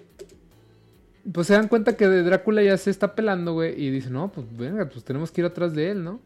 Pues 1.32 1.47
se 1.47 1.55
dan 1.55 1.69
cuenta 1.69 1.97
que 1.97 2.09
de 2.09 2.23
Drácula 2.23 2.62
ya 2.62 2.77
se 2.77 2.90
está 2.90 3.15
pelando, 3.15 3.52
güey. 3.52 3.81
Y 3.81 3.90
dicen, 3.90 4.15
no, 4.15 4.32
pues 4.32 4.47
venga, 4.57 4.89
pues 4.89 5.05
tenemos 5.05 5.31
que 5.31 5.43
ir 5.43 5.47
atrás 5.47 5.74
de 5.74 5.90
él, 5.90 6.02
¿no? 6.02 6.20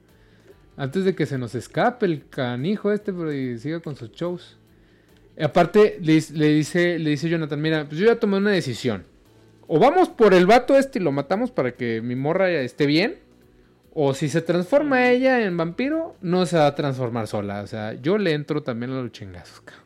Antes 0.77 1.05
de 1.05 1.15
que 1.15 1.27
se 1.27 1.39
nos 1.39 1.55
escape 1.55 2.07
el 2.07 2.29
canijo 2.29 2.91
este, 2.91 3.13
pero 3.13 3.33
y 3.33 3.59
siga 3.59 3.81
con 3.81 3.97
sus 3.97 4.13
shows. 4.13 4.59
Y 5.37 5.45
aparte, 5.45 5.99
le, 6.01 6.15
dice, 6.49 6.99
le 6.99 7.11
dice 7.11 7.29
Jonathan, 7.29 7.61
mira, 7.61 7.85
pues 7.87 7.99
yo 7.99 8.07
ya 8.07 8.19
tomé 8.19 8.39
una 8.39 8.51
decisión. 8.51 9.05
O 9.67 9.79
vamos 9.79 10.09
por 10.09 10.35
el 10.35 10.47
vato 10.47 10.77
este 10.77 10.99
y 10.99 11.03
lo 11.03 11.13
matamos 11.13 11.51
para 11.51 11.73
que 11.73 12.01
mi 12.03 12.17
morra 12.17 12.51
ya 12.51 12.61
esté 12.61 12.87
bien. 12.87 13.19
O 13.93 14.13
si 14.15 14.29
se 14.29 14.43
transforma 14.43 15.09
ella 15.09 15.45
en 15.45 15.57
vampiro, 15.57 16.17
no 16.21 16.47
se 16.47 16.57
va 16.57 16.67
a 16.67 16.75
transformar 16.75 17.29
sola. 17.29 17.63
O 17.63 17.67
sea, 17.67 17.95
yo 17.95 18.19
le 18.19 18.33
entro 18.33 18.63
también 18.63 18.93
a 18.93 19.01
los 19.01 19.13
chingazos, 19.13 19.61
cabrón. 19.61 19.84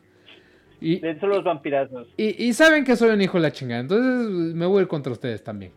Y, 0.81 0.99
de 0.99 1.13
los 1.21 1.43
vampirazos. 1.43 2.07
y, 2.17 2.45
y 2.45 2.53
saben 2.53 2.83
que 2.85 2.95
soy 2.95 3.09
un 3.09 3.21
hijo 3.21 3.37
de 3.37 3.41
la 3.43 3.51
chingada. 3.51 3.81
Entonces 3.81 4.29
me 4.55 4.65
voy 4.65 4.79
a 4.79 4.81
ir 4.83 4.87
contra 4.87 5.11
ustedes 5.11 5.43
también. 5.43 5.71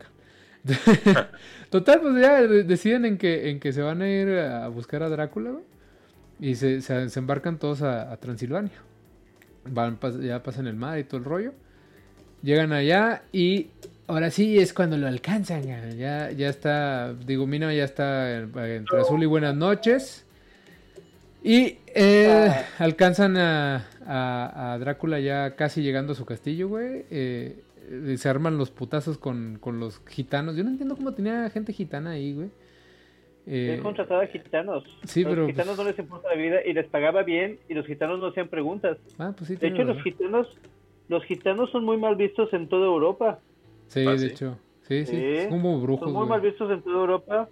Total, 1.70 2.00
pues 2.00 2.20
ya 2.20 2.42
de- 2.42 2.62
deciden 2.64 3.04
en 3.04 3.18
que, 3.18 3.50
en 3.50 3.58
que 3.60 3.72
se 3.72 3.82
van 3.82 4.02
a 4.02 4.08
ir 4.08 4.28
a 4.38 4.68
buscar 4.68 5.02
a 5.02 5.08
Drácula. 5.08 5.52
Y 6.40 6.54
se, 6.56 6.80
se- 6.82 7.08
se 7.08 7.18
embarcan 7.18 7.58
todos 7.58 7.82
a, 7.82 8.12
a 8.12 8.16
Transilvania. 8.16 8.72
Van, 9.64 9.98
ya 10.20 10.42
pasan 10.42 10.66
el 10.66 10.74
mar 10.76 10.98
y 10.98 11.04
todo 11.04 11.18
el 11.18 11.24
rollo. 11.24 11.52
Llegan 12.42 12.72
allá 12.72 13.22
y 13.32 13.68
ahora 14.08 14.30
sí 14.30 14.58
es 14.58 14.72
cuando 14.74 14.96
lo 14.98 15.06
alcanzan. 15.06 15.62
Ya, 15.96 16.30
ya 16.32 16.48
está, 16.48 17.12
digo, 17.14 17.46
Mina 17.46 17.72
ya 17.72 17.84
está 17.84 18.36
en- 18.38 18.52
entre 18.58 19.00
azul 19.00 19.22
y 19.22 19.26
buenas 19.26 19.54
noches. 19.54 20.26
Y 21.44 21.78
eh, 21.94 22.48
Ah. 22.50 22.64
alcanzan 22.78 23.36
a, 23.36 23.86
a- 24.06 24.72
a 24.74 24.78
Drácula 24.78 25.20
ya 25.20 25.54
casi 25.56 25.82
llegando 25.82 26.12
a 26.12 26.16
su 26.16 26.24
castillo, 26.24 26.68
güey. 26.68 27.04
Eh, 27.10 27.62
se 28.16 28.28
arman 28.28 28.58
los 28.58 28.70
putazos 28.70 29.18
con, 29.18 29.58
con 29.60 29.80
los 29.80 30.00
gitanos. 30.06 30.56
Yo 30.56 30.64
no 30.64 30.70
entiendo 30.70 30.96
cómo 30.96 31.12
tenía 31.14 31.48
gente 31.50 31.72
gitana 31.72 32.10
ahí, 32.12 32.32
güey. 32.34 32.50
Eh, 33.46 33.74
Él 33.74 33.82
contrataba 33.82 34.24
gitanos. 34.28 34.84
sí, 35.04 35.24
los 35.24 35.32
pero, 35.32 35.46
gitanos 35.48 35.74
pues- 35.74 35.78
no 35.78 35.84
les 35.90 35.98
importa 35.98 36.28
la 36.28 36.36
vida 36.36 36.56
y 36.64 36.72
les 36.72 36.86
pagaba 36.86 37.22
bien 37.24 37.58
y 37.68 37.74
los 37.74 37.86
gitanos 37.86 38.20
no 38.20 38.26
hacían 38.28 38.48
preguntas. 38.48 38.98
ah, 39.18 39.32
pues 39.36 39.48
sí, 39.48 39.56
De 39.56 39.66
hecho, 39.68 39.82
los 39.82 40.00
gitanos, 40.02 40.46
los 41.08 41.24
gitanos 41.24 41.70
son 41.70 41.84
muy 41.84 41.96
mal 41.96 42.14
vistos 42.14 42.52
en 42.52 42.68
toda 42.68 42.86
Europa. 42.86 43.40
Sí, 43.88 44.04
Ah, 44.06 44.12
de 44.12 44.18
sí. 44.18 44.26
hecho. 44.26 44.58
Sí, 44.82 45.04
sí. 45.06 45.16
Sí, 45.16 45.40
Son 45.42 45.50
como 45.50 45.80
brujos, 45.80 46.04
Son 46.04 46.12
muy 46.12 46.20
güey. 46.26 46.30
mal 46.30 46.40
vistos 46.40 46.70
en 46.70 46.82
toda 46.82 46.96
Europa. 46.96 47.48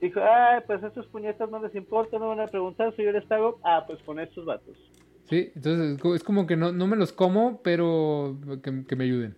Dijo, 0.00 0.20
ay, 0.20 0.60
pues 0.66 0.82
a 0.82 0.88
estos 0.88 1.06
puñetas 1.06 1.48
no 1.50 1.60
les 1.62 1.74
importa, 1.74 2.18
no 2.18 2.28
van 2.28 2.40
a 2.40 2.46
preguntar 2.46 2.94
si 2.96 3.02
yo 3.04 3.12
les 3.12 3.24
pago. 3.24 3.58
Ah, 3.64 3.84
pues 3.86 4.00
con 4.02 4.18
estos 4.20 4.44
vatos. 4.44 4.76
Sí, 5.32 5.50
entonces 5.56 5.94
es 5.94 5.98
co- 6.00 6.14
es 6.14 6.22
como 6.22 6.46
que 6.46 6.56
no, 6.56 6.72
no 6.72 6.86
me 6.86 6.94
los 6.96 7.10
como, 7.12 7.62
pero 7.62 8.36
que, 8.62 8.84
que 8.86 8.96
me 8.96 9.04
ayuden. 9.04 9.34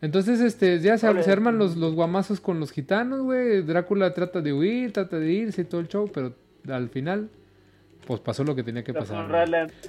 Entonces, 0.00 0.40
este, 0.40 0.80
ya 0.80 0.98
se, 0.98 1.06
arman 1.30 1.56
los, 1.56 1.76
los 1.76 1.94
guamazos 1.94 2.40
con 2.40 2.58
los 2.58 2.72
gitanos, 2.72 3.20
güey. 3.22 3.62
Drácula 3.62 4.12
trata 4.12 4.40
de 4.40 4.52
huir, 4.52 4.92
trata 4.92 5.18
de 5.20 5.32
irse 5.32 5.62
y 5.62 5.64
todo 5.66 5.80
el 5.80 5.86
show, 5.88 6.10
pero 6.12 6.34
al 6.68 6.88
final, 6.88 7.28
pues 8.08 8.18
pasó 8.18 8.42
lo 8.42 8.56
que 8.56 8.64
tenía 8.64 8.82
que 8.82 8.92
pasar. 8.92 9.28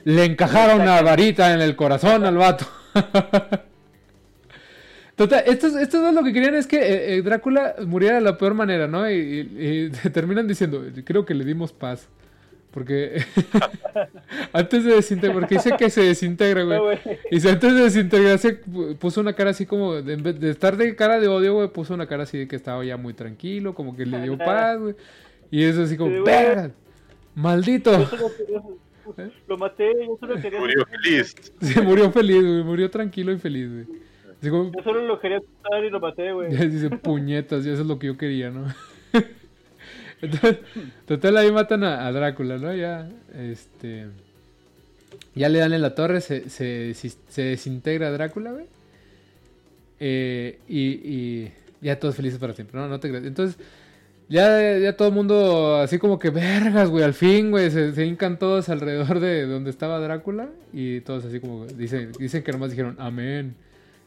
Le 0.04 0.26
encajaron 0.26 0.82
una 0.82 1.02
varita 1.02 1.54
en 1.56 1.62
el 1.62 1.76
corazón 1.76 2.24
al 2.24 2.38
vato. 2.38 2.66
Total, 5.16 5.44
estos, 5.48 5.76
estos 5.76 6.02
dos 6.02 6.14
lo 6.14 6.24
que 6.24 6.34
querían 6.34 6.56
es 6.56 6.68
que 6.68 6.78
eh, 6.78 7.16
eh, 7.18 7.22
Drácula 7.22 7.76
muriera 7.88 8.16
de 8.16 8.22
la 8.22 8.38
peor 8.38 8.54
manera, 8.54 8.86
¿no? 8.88 9.10
Y, 9.10 9.16
y- 9.16 9.86
y 9.86 9.90
terminan 10.12 10.46
diciendo, 10.48 10.84
creo 11.06 11.26
que 11.26 11.34
le 11.34 11.46
dimos 11.46 11.72
paz. 11.72 12.08
Porque 12.76 13.24
antes 14.54 14.84
de 14.84 14.96
desintegrar, 14.96 15.40
porque 15.40 15.56
dice 15.56 15.72
que 15.78 15.90
se 15.90 16.02
desintegra, 16.04 16.64
güey. 16.66 16.78
No. 16.78 16.92
Y 17.32 17.40
si 17.40 17.48
antes 17.48 17.74
de 17.74 17.82
desintegrarse 17.84 18.62
pu- 18.64 18.98
puso 18.98 19.22
una 19.22 19.34
cara 19.34 19.52
así 19.52 19.66
como, 19.66 19.94
de- 20.02 20.14
en 20.14 20.22
vez 20.24 20.40
de 20.40 20.50
estar 20.52 20.76
de 20.78 20.94
cara 20.96 21.20
de 21.20 21.28
odio, 21.30 21.54
güey, 21.54 21.70
puso 21.70 21.94
una 21.94 22.06
cara 22.06 22.24
así 22.24 22.38
de 22.38 22.48
que 22.50 22.56
estaba 22.58 22.84
ya 22.84 22.98
muy 22.98 23.14
tranquilo, 23.14 23.74
como 23.74 23.96
que 23.96 24.06
le 24.06 24.22
dio 24.22 24.38
paz, 24.38 24.78
güey. 24.78 24.96
Y 25.50 25.64
eso 25.64 25.84
así 25.84 25.96
como. 25.98 26.22
¡verga! 26.24 26.72
¡Maldito! 27.34 27.92
Yo 27.98 28.06
solo 28.06 28.32
quería- 28.38 28.62
Lo 29.48 29.58
maté, 29.58 29.92
yo 30.06 30.18
solo 30.20 30.36
quería. 30.42 30.60
Murió 30.60 30.86
feliz. 30.86 31.34
Se 31.62 31.82
murió 31.82 32.12
feliz, 32.12 32.42
güey, 32.42 32.64
murió 32.64 32.90
tranquilo 32.92 33.32
y 33.32 33.38
feliz, 33.40 33.70
güey. 33.72 33.86
Como, 34.52 34.72
Yo 34.74 34.84
solo 34.84 35.02
lo 35.08 35.20
quería 35.20 35.38
asustar 35.38 35.84
y 35.84 35.90
lo 35.90 36.00
maté, 36.00 36.32
güey. 36.34 36.52
ya 36.52 36.66
dice, 36.66 36.90
puñetas, 36.92 37.66
y 37.66 37.70
eso 37.72 37.82
es 37.82 37.88
lo 37.88 37.98
que 37.98 38.08
yo 38.08 38.18
quería, 38.18 38.52
¿no? 38.52 38.66
Entonces, 40.22 40.60
total, 41.06 41.38
ahí 41.38 41.52
matan 41.52 41.84
a, 41.84 42.12
Drácula, 42.12 42.58
¿no? 42.58 42.74
Ya, 42.74 43.10
este... 43.34 44.08
Ya 45.34 45.50
le 45.50 45.60
dan 45.60 45.74
en 45.74 45.82
la 45.82 45.96
torre, 45.96 46.22
se, 46.22 46.50
se, 46.50 46.94
se 46.94 47.42
desintegra 47.42 48.12
Drácula, 48.12 48.54
güey. 48.54 48.66
Eh, 50.00 50.60
y, 50.68 50.82
y 50.82 51.52
ya 51.82 52.00
todos 52.00 52.16
felices 52.16 52.40
para 52.40 52.54
siempre, 52.54 52.80
¿no? 52.80 52.88
No 52.88 53.00
te 53.00 53.10
creas. 53.10 53.26
Entonces, 53.26 53.58
ya, 54.28 54.78
ya 54.80 54.98
todo 54.98 55.10
el 55.10 55.14
mundo 55.14 55.78
así 55.78 56.00
como 56.00 56.18
que 56.18 56.32
vergas, 56.32 56.90
güey, 56.90 57.04
al 57.04 57.14
fin, 57.14 57.52
güey, 57.52 57.70
se, 57.70 57.94
se 57.94 58.06
hincan 58.06 58.40
todos 58.40 58.70
alrededor 58.70 59.20
de 59.20 59.46
donde 59.46 59.70
estaba 59.70 60.00
Drácula 60.00 60.50
y 60.74 61.02
todos 61.02 61.26
así 61.26 61.40
como 61.40 61.66
dicen, 61.68 62.12
dicen 62.18 62.44
que 62.44 62.52
nomás 62.52 62.72
dijeron 62.72 62.96
amén. 63.00 63.56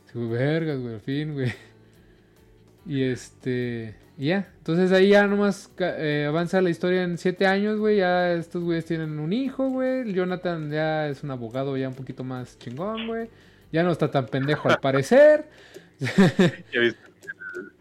Así, 0.08 0.18
vergas, 0.18 0.80
güey, 0.80 0.94
al 0.94 1.00
fin, 1.00 1.34
güey. 1.34 1.52
Y 2.86 3.02
este, 3.02 3.94
y 4.18 4.26
ya, 4.26 4.48
entonces 4.58 4.90
ahí 4.90 5.10
ya 5.10 5.26
nomás 5.28 5.72
eh, 5.78 6.26
avanza 6.28 6.60
la 6.60 6.70
historia 6.70 7.04
en 7.04 7.18
siete 7.18 7.46
años, 7.46 7.78
güey, 7.78 7.98
ya 7.98 8.32
estos 8.32 8.64
güeyes 8.64 8.84
tienen 8.84 9.20
un 9.20 9.32
hijo, 9.32 9.68
güey, 9.68 10.12
Jonathan 10.12 10.70
ya 10.72 11.08
es 11.08 11.22
un 11.22 11.30
abogado 11.30 11.76
ya 11.76 11.88
un 11.88 11.94
poquito 11.94 12.24
más 12.24 12.58
chingón, 12.58 13.06
güey, 13.06 13.30
ya 13.70 13.84
no 13.84 13.92
está 13.92 14.10
tan 14.10 14.26
pendejo 14.26 14.68
al 14.68 14.80
parecer. 14.80 15.46
¿Ya, 16.00 16.80
viste? 16.80 17.00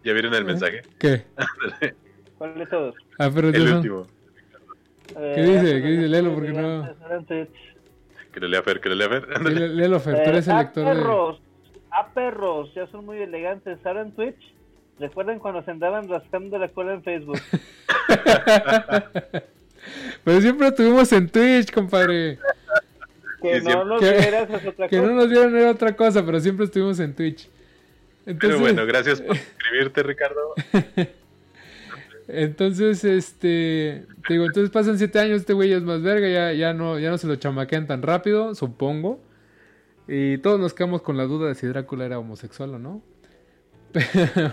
¿Ya 0.04 0.14
vieron 0.14 0.34
el 0.36 0.46
mensaje? 0.46 0.84
¿Qué? 1.00 1.24
¿Cuál 2.38 2.54
de 2.56 2.66
todos? 2.68 2.96
Ah, 3.18 3.32
pero 3.34 3.50
El 3.50 3.74
último. 3.74 4.08
¿Qué 5.08 5.42
dice? 5.42 5.82
¿Qué 5.82 5.88
dice? 5.88 6.08
Léelo, 6.08 6.34
porque 6.36 6.54
no- 6.54 6.96
Que 8.32 8.40
lo 8.40 8.48
lea 8.48 8.62
Fer, 8.62 8.80
que 8.80 8.90
lea 8.90 9.10
Fer. 9.10 9.42
Léelo, 9.42 10.00
Fer, 10.00 10.24
tú 10.24 10.30
eres 10.30 10.48
el 10.48 10.54
a 10.54 10.60
lector 10.60 10.86
de... 10.86 10.92
Eh, 10.92 10.96
perros, 10.96 11.42
a 11.90 12.08
perros, 12.14 12.74
ya 12.76 12.86
son 12.88 13.06
muy 13.06 13.18
elegantes. 13.18 13.84
Ahora 13.86 14.02
en 14.02 14.12
Twitch, 14.12 14.54
recuerden 15.00 15.40
cuando 15.40 15.62
se 15.64 15.72
andaban 15.72 16.08
rascando 16.10 16.58
la 16.58 16.68
cola 16.70 16.94
en 16.94 17.04
Facebook. 17.04 17.40
Pero 20.24 20.42
siempre 20.42 20.68
estuvimos 20.68 21.12
en 21.14 21.30
Twitch, 21.30 21.72
compadre. 21.72 22.40
Que 23.42 23.62
no 23.62 23.66
siempre- 23.72 23.86
nos 23.86 24.00
que- 24.02 24.12
vieras 24.12 24.50
es 24.50 24.66
otra 24.68 24.88
Que 24.88 24.98
cosa. 24.98 25.10
no 25.10 25.16
nos 25.16 25.30
vieron 25.30 25.56
era 25.56 25.72
otra 25.72 25.96
cosa, 25.96 26.26
pero 26.26 26.40
siempre 26.40 26.66
estuvimos 26.66 27.00
en 27.00 27.14
Twitch. 27.14 27.48
Entonces, 28.26 28.40
Pero 28.50 28.60
bueno, 28.60 28.86
gracias 28.86 29.22
por 29.22 29.38
suscribirte, 29.38 30.04
Ricardo. 30.04 30.54
entonces, 32.28 33.04
este, 33.06 34.06
te 34.28 34.34
digo, 34.34 34.46
entonces 34.46 34.70
pasan 34.72 34.98
siete 34.98 35.20
años, 35.20 35.38
este 35.42 35.54
güey 35.54 35.70
ya 35.70 35.78
es 35.78 35.84
más 35.84 36.02
verga, 36.02 36.28
ya, 36.28 36.52
ya 36.52 36.74
no, 36.74 37.00
ya 37.00 37.10
no 37.12 37.18
se 37.18 37.28
lo 37.28 37.36
chamaquean 37.38 37.88
tan 37.88 38.02
rápido, 38.02 38.54
supongo. 38.56 39.22
Y 40.10 40.40
todos 40.40 40.60
nos 40.60 40.74
quedamos 40.74 41.02
con 41.02 41.16
la 41.16 41.24
duda 41.26 41.48
de 41.48 41.56
si 41.56 41.68
Drácula 41.68 42.06
era 42.06 42.20
homosexual 42.20 42.74
o 42.76 42.80
no. 42.80 43.02
Pero 43.94 44.52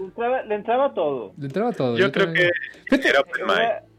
Le 0.00 0.06
entraba, 0.06 0.42
le 0.42 0.54
entraba 0.54 0.94
todo. 0.94 1.32
le 1.38 1.46
entraba 1.46 1.72
todo. 1.72 1.96
Yo 1.98 2.10
creo 2.10 2.26
también- 2.26 2.48
que 2.48 2.80
Fíjate, 2.96 3.08
era 3.08 3.20
open 3.20 3.46
mind. 3.46 3.90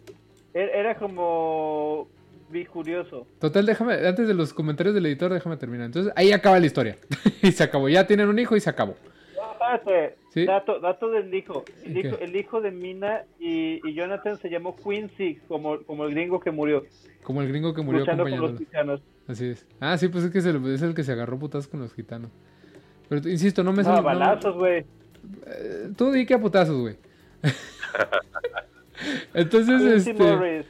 Era, 0.54 0.72
era 0.80 0.96
como 0.96 2.08
bicurioso. 2.50 3.26
Total, 3.40 3.66
déjame, 3.66 3.94
antes 4.06 4.28
de 4.28 4.34
los 4.34 4.54
comentarios 4.54 4.94
del 4.96 5.06
editor, 5.06 5.32
déjame 5.32 5.58
terminar. 5.58 5.86
Entonces, 5.86 6.12
ahí 6.16 6.32
acaba 6.32 6.60
la 6.60 6.66
historia. 6.66 6.98
y 7.42 7.52
se 7.52 7.64
acabó. 7.64 7.88
Ya 7.88 8.06
tienen 8.08 8.28
un 8.28 8.38
hijo 8.40 8.56
y 8.56 8.60
se 8.60 8.70
acabó. 8.70 8.96
No, 9.38 9.52
espérate. 9.76 10.16
Sí. 10.34 10.46
Dato, 10.46 10.80
dato 10.80 11.10
del 11.10 11.34
hijo. 11.34 11.64
El, 11.86 11.98
hijo. 11.98 12.18
El 12.20 12.36
hijo 12.36 12.62
de 12.62 12.72
Mina 12.72 13.24
y, 13.40 13.86
y 13.88 13.94
Jonathan 13.94 14.38
se 14.38 14.50
llamó 14.50 14.76
Quincy, 14.76 15.36
como, 15.48 15.82
como 15.84 16.06
el 16.06 16.12
gringo 16.12 16.40
que 16.40 16.52
murió, 16.52 16.84
Como 17.24 17.42
el 17.42 17.48
gringo 17.50 17.74
que 17.74 17.82
murió 17.82 18.00
luchando 18.02 18.24
con 18.24 18.40
los 18.40 18.58
gitanos. 18.58 19.02
Así 19.28 19.46
es. 19.50 19.66
Ah, 19.80 19.98
sí, 19.98 20.08
pues 20.08 20.24
es 20.26 20.32
que 20.32 20.40
es 20.40 20.46
el, 20.46 20.66
es 20.74 20.82
el 20.82 20.94
que 20.94 21.04
se 21.04 21.12
agarró 21.12 21.38
putazos 21.38 21.68
con 21.68 21.80
los 21.82 21.94
gitanos. 21.94 22.32
Pero 23.10 23.28
insisto, 23.30 23.62
no 23.64 23.72
me 23.72 23.80
No, 23.80 23.84
sale- 23.84 23.98
no- 23.98 24.04
balazos, 24.04 24.56
güey. 24.56 24.86
Tú 25.98 26.12
di 26.12 26.26
que 26.26 26.34
a 26.36 26.40
putazos, 26.40 26.78
güey. 26.78 26.96
Entonces, 29.34 29.82
Quincy 29.82 30.10
este. 30.12 30.66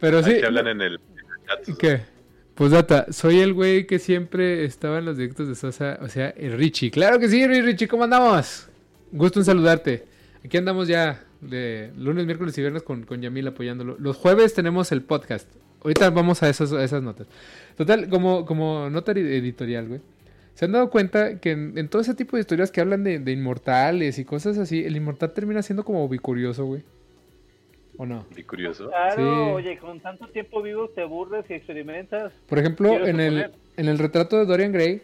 Pero 0.00 0.22
sí. 0.22 0.40
Hablan 0.44 0.68
en 0.68 0.80
el, 0.80 0.94
en 0.94 1.00
el 1.18 1.46
chat. 1.66 1.76
¿Qué? 1.78 2.00
Pues 2.54 2.70
data, 2.70 3.06
soy 3.10 3.40
el 3.40 3.54
güey 3.54 3.86
que 3.86 3.98
siempre 3.98 4.64
estaba 4.64 4.98
en 4.98 5.06
los 5.06 5.16
directos 5.16 5.48
de 5.48 5.54
Sosa, 5.54 5.98
o 6.02 6.08
sea, 6.08 6.28
el 6.30 6.52
Richie. 6.52 6.90
Claro 6.90 7.18
que 7.18 7.28
sí, 7.28 7.46
Richie, 7.46 7.88
¿cómo 7.88 8.04
andamos? 8.04 8.68
Gusto 9.10 9.40
en 9.40 9.44
saludarte. 9.46 10.04
Aquí 10.44 10.58
andamos 10.58 10.86
ya 10.86 11.24
de 11.40 11.92
lunes, 11.96 12.26
miércoles 12.26 12.56
y 12.58 12.60
viernes 12.60 12.82
con, 12.82 13.04
con 13.04 13.22
Yamil 13.22 13.48
apoyándolo. 13.48 13.96
Los 13.98 14.16
jueves 14.16 14.52
tenemos 14.54 14.92
el 14.92 15.02
podcast. 15.02 15.48
Ahorita 15.82 16.10
vamos 16.10 16.42
a, 16.42 16.48
esos, 16.48 16.72
a 16.72 16.84
esas 16.84 17.02
notas. 17.02 17.26
Total, 17.76 18.08
como, 18.08 18.44
como 18.44 18.90
nota 18.90 19.12
edi- 19.12 19.32
editorial, 19.38 19.88
güey. 19.88 20.00
¿Se 20.54 20.66
han 20.66 20.72
dado 20.72 20.90
cuenta 20.90 21.40
que 21.40 21.52
en, 21.52 21.76
en 21.78 21.88
todo 21.88 22.02
ese 22.02 22.14
tipo 22.14 22.36
de 22.36 22.40
historias 22.42 22.70
que 22.70 22.80
hablan 22.80 23.04
de, 23.04 23.18
de 23.18 23.32
inmortales 23.32 24.18
y 24.18 24.24
cosas 24.24 24.58
así, 24.58 24.84
el 24.84 24.96
inmortal 24.96 25.32
termina 25.32 25.62
siendo 25.62 25.84
como 25.84 26.08
bicurioso, 26.08 26.66
güey? 26.66 26.82
¿O 27.96 28.06
no? 28.06 28.26
Y 28.36 28.42
curioso. 28.42 28.88
Claro, 28.88 29.16
Sí. 29.16 29.22
oye, 29.54 29.78
con 29.78 30.00
tanto 30.00 30.26
tiempo 30.28 30.62
vivo 30.62 30.88
te 30.88 31.02
aburres 31.02 31.44
y 31.50 31.54
experimentas. 31.54 32.32
Por 32.48 32.58
ejemplo, 32.58 33.06
en 33.06 33.20
el, 33.20 33.50
en 33.76 33.88
el 33.88 33.98
retrato 33.98 34.36
de 34.38 34.44
Dorian 34.46 34.72
Gray, 34.72 35.02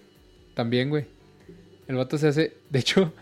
también, 0.54 0.90
güey. 0.90 1.04
El 1.86 1.96
vato 1.96 2.18
se 2.18 2.28
hace. 2.28 2.52
De 2.70 2.78
hecho, 2.78 3.12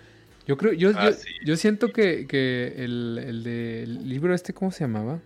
yo 0.47 0.57
creo. 0.57 0.73
Yo, 0.73 0.91
Ah, 0.97 1.07
yo, 1.07 1.13
sí. 1.13 1.29
yo 1.45 1.57
siento 1.57 1.93
que, 1.93 2.27
que 2.27 2.75
el, 2.79 3.19
el 3.25 3.43
del 3.45 4.09
libro 4.09 4.35
este, 4.35 4.53
¿cómo 4.53 4.71
se 4.73 4.85
llamaba? 4.85 5.21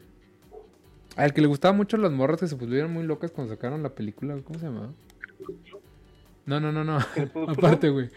Al 1.16 1.32
que 1.34 1.40
le 1.40 1.46
gustaba 1.46 1.72
mucho 1.74 1.96
las 1.96 2.12
morras 2.12 2.40
que 2.40 2.46
se 2.46 2.56
pusieron 2.56 2.92
muy 2.92 3.04
locas 3.04 3.30
cuando 3.30 3.52
sacaron 3.54 3.82
la 3.82 3.90
película, 3.90 4.36
¿cómo 4.44 4.58
se 4.58 4.66
llamaba? 4.66 4.90
No, 6.50 6.60
no, 6.60 6.72
no, 6.72 6.84
no. 6.84 6.98
Aparte, 7.48 7.88
güey. 7.90 8.08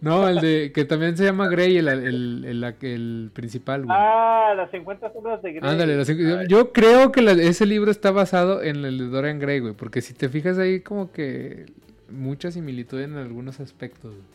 No, 0.00 0.28
el 0.28 0.36
de. 0.40 0.72
Que 0.74 0.84
también 0.86 1.16
se 1.16 1.24
llama 1.24 1.48
Grey, 1.48 1.76
el, 1.76 1.88
el, 1.88 2.44
el, 2.46 2.64
el 2.82 3.30
principal, 3.34 3.84
güey. 3.84 3.94
Ah, 3.98 4.54
las 4.56 4.70
50 4.70 5.12
sombras 5.12 5.42
de 5.42 5.52
Grey. 5.52 5.68
Ándale, 5.70 5.96
las 5.96 6.08
yo 6.48 6.72
creo 6.72 7.12
que 7.12 7.20
la- 7.20 7.32
ese 7.32 7.66
libro 7.66 7.90
está 7.90 8.10
basado 8.10 8.62
en 8.62 8.84
el 8.84 8.96
de 8.98 9.06
Dorian 9.08 9.38
Gray, 9.38 9.58
güey, 9.60 9.74
porque 9.74 10.00
si 10.00 10.14
te 10.14 10.28
fijas 10.30 10.58
ahí 10.58 10.80
como 10.80 11.12
que 11.12 11.66
mucha 12.10 12.50
similitud 12.50 13.00
en 13.00 13.16
algunos 13.16 13.60
aspectos. 13.60 14.12
güey. 14.14 14.26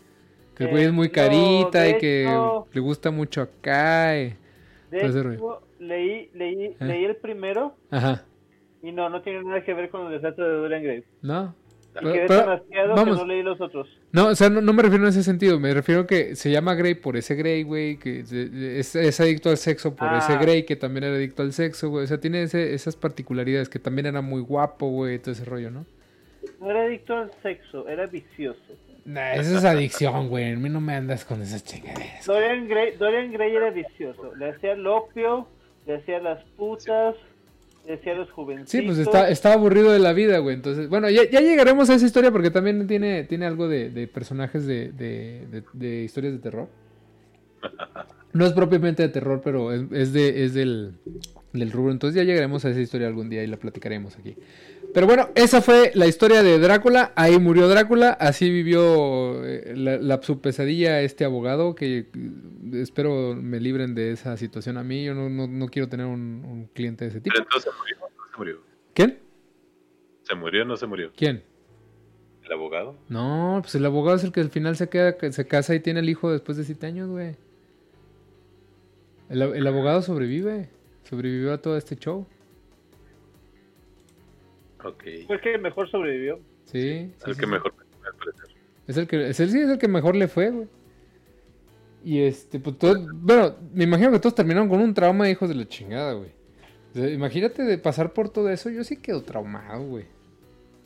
Que 0.56 0.64
el 0.66 0.70
güey 0.70 0.84
Eh, 0.84 0.88
es 0.88 0.94
muy 0.94 1.08
no, 1.08 1.14
carita 1.14 1.90
y 1.90 1.98
que 1.98 2.24
hecho- 2.24 2.68
le 2.72 2.80
gusta 2.82 3.10
mucho 3.12 3.42
acá. 3.42 4.18
y- 4.20 4.36
De 4.92 5.06
hecho, 5.06 5.62
leí, 5.80 6.30
leí, 6.34 6.64
¿Eh? 6.66 6.76
leí 6.80 7.04
el 7.06 7.16
primero 7.18 7.76
Ajá, 7.92 8.24
y 8.84 8.92
no, 8.92 9.10
no 9.10 9.22
tiene 9.24 9.44
nada 9.44 9.64
que 9.64 9.74
ver 9.74 9.90
con 9.90 10.06
el 10.08 10.14
desastre 10.14 10.46
de 10.46 10.54
Dorian 10.58 10.84
Gray. 10.84 11.04
¿no? 11.24 11.56
Pero- 12.02 12.62
vamos. 12.96 13.18
que 13.18 13.22
no 13.22 13.26
leí 13.28 13.44
los 13.44 13.60
otros. 13.62 13.88
No, 14.12 14.28
o 14.28 14.36
sea, 14.36 14.50
no, 14.50 14.62
no 14.62 14.74
me 14.74 14.84
refiero 14.84 15.04
en 15.06 15.10
ese 15.10 15.24
sentido, 15.24 15.60
me 15.60 15.74
refiero 15.74 16.06
que 16.08 16.36
se 16.36 16.52
llama 16.52 16.74
Grey 16.76 16.96
por 16.96 17.18
ese 17.18 17.36
Grey, 17.36 17.64
güey, 17.64 17.98
que 17.98 18.20
es, 18.80 18.96
es 18.96 19.20
adicto 19.20 19.50
al 19.50 19.58
sexo 19.58 19.96
por 19.96 20.08
Ah. 20.10 20.18
ese 20.20 20.38
Grey, 20.38 20.64
que 20.64 20.76
también 20.76 21.06
era 21.06 21.16
adicto 21.16 21.42
al 21.44 21.54
sexo, 21.54 21.90
güey, 21.90 22.04
o 22.04 22.08
sea, 22.08 22.20
tiene 22.20 22.44
ese- 22.44 22.74
esas 22.74 22.96
particularidades, 22.96 23.70
que 23.70 23.80
también 23.80 24.06
era 24.08 24.22
muy 24.22 24.42
guapo, 24.42 24.88
güey, 24.90 25.20
todo 25.20 25.32
ese 25.32 25.46
rollo, 25.46 25.72
¿no? 25.72 25.86
No 26.60 26.70
era 26.72 26.84
adicto 26.84 27.16
al 27.16 27.32
sexo, 27.42 27.88
era 27.88 28.06
vicioso. 28.08 28.60
Nah, 29.06 29.34
eso 29.34 29.58
es 29.58 29.64
adicción, 29.64 30.30
güey, 30.30 30.52
a 30.52 30.56
mí 30.56 30.68
no 30.70 30.82
me 30.82 30.96
andas 30.96 31.26
con 31.26 31.42
esas 31.42 31.64
chingaderas. 31.64 32.26
Dorian 32.26 32.68
Gray, 32.68 32.96
Dorian 32.98 33.32
Gray 33.32 33.56
era 33.56 33.70
vicioso. 33.70 34.34
Le 34.36 34.50
hacía 34.50 34.74
el 34.74 34.86
opio, 34.88 35.48
le 35.86 35.98
hacía 35.98 36.20
las 36.20 36.44
putas, 36.58 37.16
los 37.88 38.32
jovencitos. 38.32 38.70
Sí, 38.72 38.82
pues 38.82 38.98
está, 38.98 39.30
está 39.30 39.54
aburrido 39.54 39.92
de 39.92 40.00
la 40.00 40.14
vida, 40.14 40.40
güey. 40.40 40.56
Entonces, 40.56 40.90
bueno, 40.90 41.10
ya, 41.10 41.24
ya 41.30 41.42
llegaremos 41.42 41.90
a 41.90 41.96
esa 41.96 42.06
historia 42.06 42.32
porque 42.32 42.52
también 42.52 42.88
tiene, 42.88 43.24
tiene 43.26 43.46
algo 43.46 43.68
de, 43.68 43.90
de 43.90 44.08
personajes 44.08 44.66
de, 44.66 44.92
de, 44.92 45.46
de- 45.52 45.64
de 45.74 46.04
historias 46.04 46.34
de 46.34 46.40
terror. 46.40 46.68
No 48.34 48.46
es 48.46 48.54
propiamente 48.54 49.04
de 49.04 49.10
terror, 49.10 49.42
pero 49.44 49.72
es, 49.72 49.84
es 49.92 50.14
de, 50.14 50.44
es 50.44 50.54
del, 50.54 50.94
del 51.54 51.72
rubro. 51.72 51.92
Entonces 51.92 52.16
ya 52.18 52.24
llegaremos 52.24 52.66
a 52.66 52.70
esa 52.70 52.82
historia 52.82 53.08
algún 53.08 53.30
día 53.30 53.44
y 53.44 53.48
la 53.48 53.58
platicaremos 53.58 54.18
aquí. 54.18 54.36
Pero 54.96 55.08
bueno, 55.08 55.30
esa 55.36 55.62
fue 55.62 55.92
la 55.94 56.08
historia 56.08 56.42
de 56.42 56.58
Drácula. 56.58 57.12
Ahí 57.18 57.38
murió 57.38 57.68
Drácula. 57.68 58.12
Así 58.12 58.50
vivió 58.50 59.44
eh, 59.44 59.74
la, 59.76 59.98
la, 59.98 60.22
su 60.22 60.40
pesadilla 60.40 61.02
este 61.02 61.26
abogado. 61.26 61.76
Que 61.76 61.98
eh, 61.98 62.08
espero 62.76 63.36
me 63.36 63.60
libren 63.60 63.94
de 63.94 64.14
esa 64.14 64.38
situación 64.38 64.78
a 64.78 64.86
mí. 64.86 65.04
Yo 65.04 65.14
no, 65.14 65.28
no, 65.28 65.48
no 65.48 65.68
quiero 65.68 65.90
tener 65.90 66.06
un, 66.06 66.46
un, 66.46 66.70
cliente 66.74 67.04
de 67.04 67.10
ese 67.10 67.20
tipo. 67.20 67.34
Pero 67.34 67.44
entonces 67.44 67.74
murió 67.78 67.98
o 68.00 68.10
no 68.10 68.32
se 68.32 68.38
murió. 68.38 68.62
¿Quién? 68.94 69.20
¿Se 70.24 70.36
murió 70.36 70.62
o 70.62 70.66
no 70.66 70.78
se 70.78 70.88
murió? 70.88 71.12
¿Quién? 71.14 71.44
¿El 72.46 72.54
abogado? 72.54 72.96
No, 73.10 73.60
pues 73.64 73.76
el 73.76 73.86
abogado 73.86 74.16
es 74.16 74.24
el 74.24 74.32
que 74.32 74.40
al 74.40 74.50
final 74.50 74.78
se 74.78 74.88
queda, 74.88 75.18
se 75.30 75.46
casa 75.46 75.76
y 75.76 75.82
tiene 75.82 76.00
el 76.00 76.10
hijo 76.10 76.32
después 76.32 76.58
de 76.58 76.64
siete 76.64 76.88
años, 76.88 77.10
güey. 77.10 77.36
El, 79.28 79.42
el 79.42 79.68
abogado 79.68 80.02
sobrevive. 80.02 80.70
Sobrevivió 81.04 81.52
a 81.52 81.58
todo 81.58 81.76
este 81.76 81.98
show. 81.98 82.26
Ok. 84.86 85.04
Fue 85.26 85.36
el 85.36 85.42
que 85.42 85.58
mejor 85.58 85.90
sobrevivió. 85.90 86.40
Sí. 86.66 87.12
sí 87.18 87.24
el 87.26 87.34
sí, 87.34 87.40
que 87.40 87.46
sí. 87.46 87.52
mejor 87.52 87.74
al 88.06 88.14
parecer. 88.16 88.56
Es 88.88 88.98
el 88.98 89.08
que, 89.08 89.30
es 89.30 89.40
el, 89.40 89.50
sí, 89.50 89.60
es 89.60 89.70
el 89.70 89.80
que 89.80 89.88
mejor 89.88 90.16
le 90.16 90.28
fue, 90.28 90.52
güey. 90.52 90.68
Y 92.04 92.22
este, 92.22 92.60
pues 92.60 92.78
todo, 92.78 92.96
bueno, 93.14 93.56
me 93.74 93.86
imagino 93.86 94.12
que 94.12 94.20
todos 94.20 94.36
terminaron 94.36 94.70
con 94.70 94.80
un 94.80 94.94
trauma, 94.94 95.28
hijos 95.28 95.50
de 95.50 95.56
la 95.56 95.68
chingada, 95.68 96.14
güey. 96.14 96.30
O 96.92 96.94
sea, 96.94 97.10
imagínate 97.10 97.64
de 97.64 97.80
pasar 97.80 98.14
por 98.14 98.30
todo 98.30 98.50
eso, 98.52 98.70
yo 98.70 98.84
sí 98.84 98.98
quedo 98.98 99.24
traumado, 99.24 99.82
güey. 99.82 100.06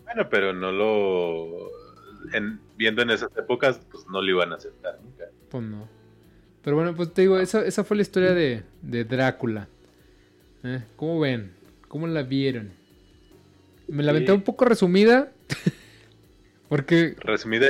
Bueno, 0.06 0.30
pero 0.30 0.54
no 0.54 0.72
lo... 0.72 1.70
En, 2.34 2.62
viendo 2.78 3.02
en 3.02 3.10
esas 3.10 3.36
épocas, 3.38 3.82
pues 3.92 4.06
no 4.08 4.22
lo 4.22 4.30
iban 4.30 4.54
a 4.54 4.56
aceptar 4.56 4.98
nunca. 5.04 5.26
Pues 5.50 5.64
no. 5.66 5.90
Pero 6.64 6.78
bueno, 6.78 6.96
pues 6.96 7.14
te 7.14 7.24
digo, 7.24 7.38
esa, 7.38 7.66
esa 7.66 7.84
fue 7.84 7.98
la 7.98 8.04
historia 8.04 8.34
de, 8.34 8.64
de 8.82 9.04
Drácula. 9.04 9.68
¿Eh? 10.64 10.84
¿Cómo 10.96 11.20
ven? 11.20 11.52
¿Cómo 11.90 12.08
la 12.08 12.24
vieron? 12.24 12.79
Me 13.90 14.04
la 14.04 14.12
Sí. 14.12 14.16
aventé 14.18 14.32
un 14.34 14.42
poco 14.42 14.66
resumida. 14.66 15.32
porque, 16.70 17.16
Resumida 17.20 17.68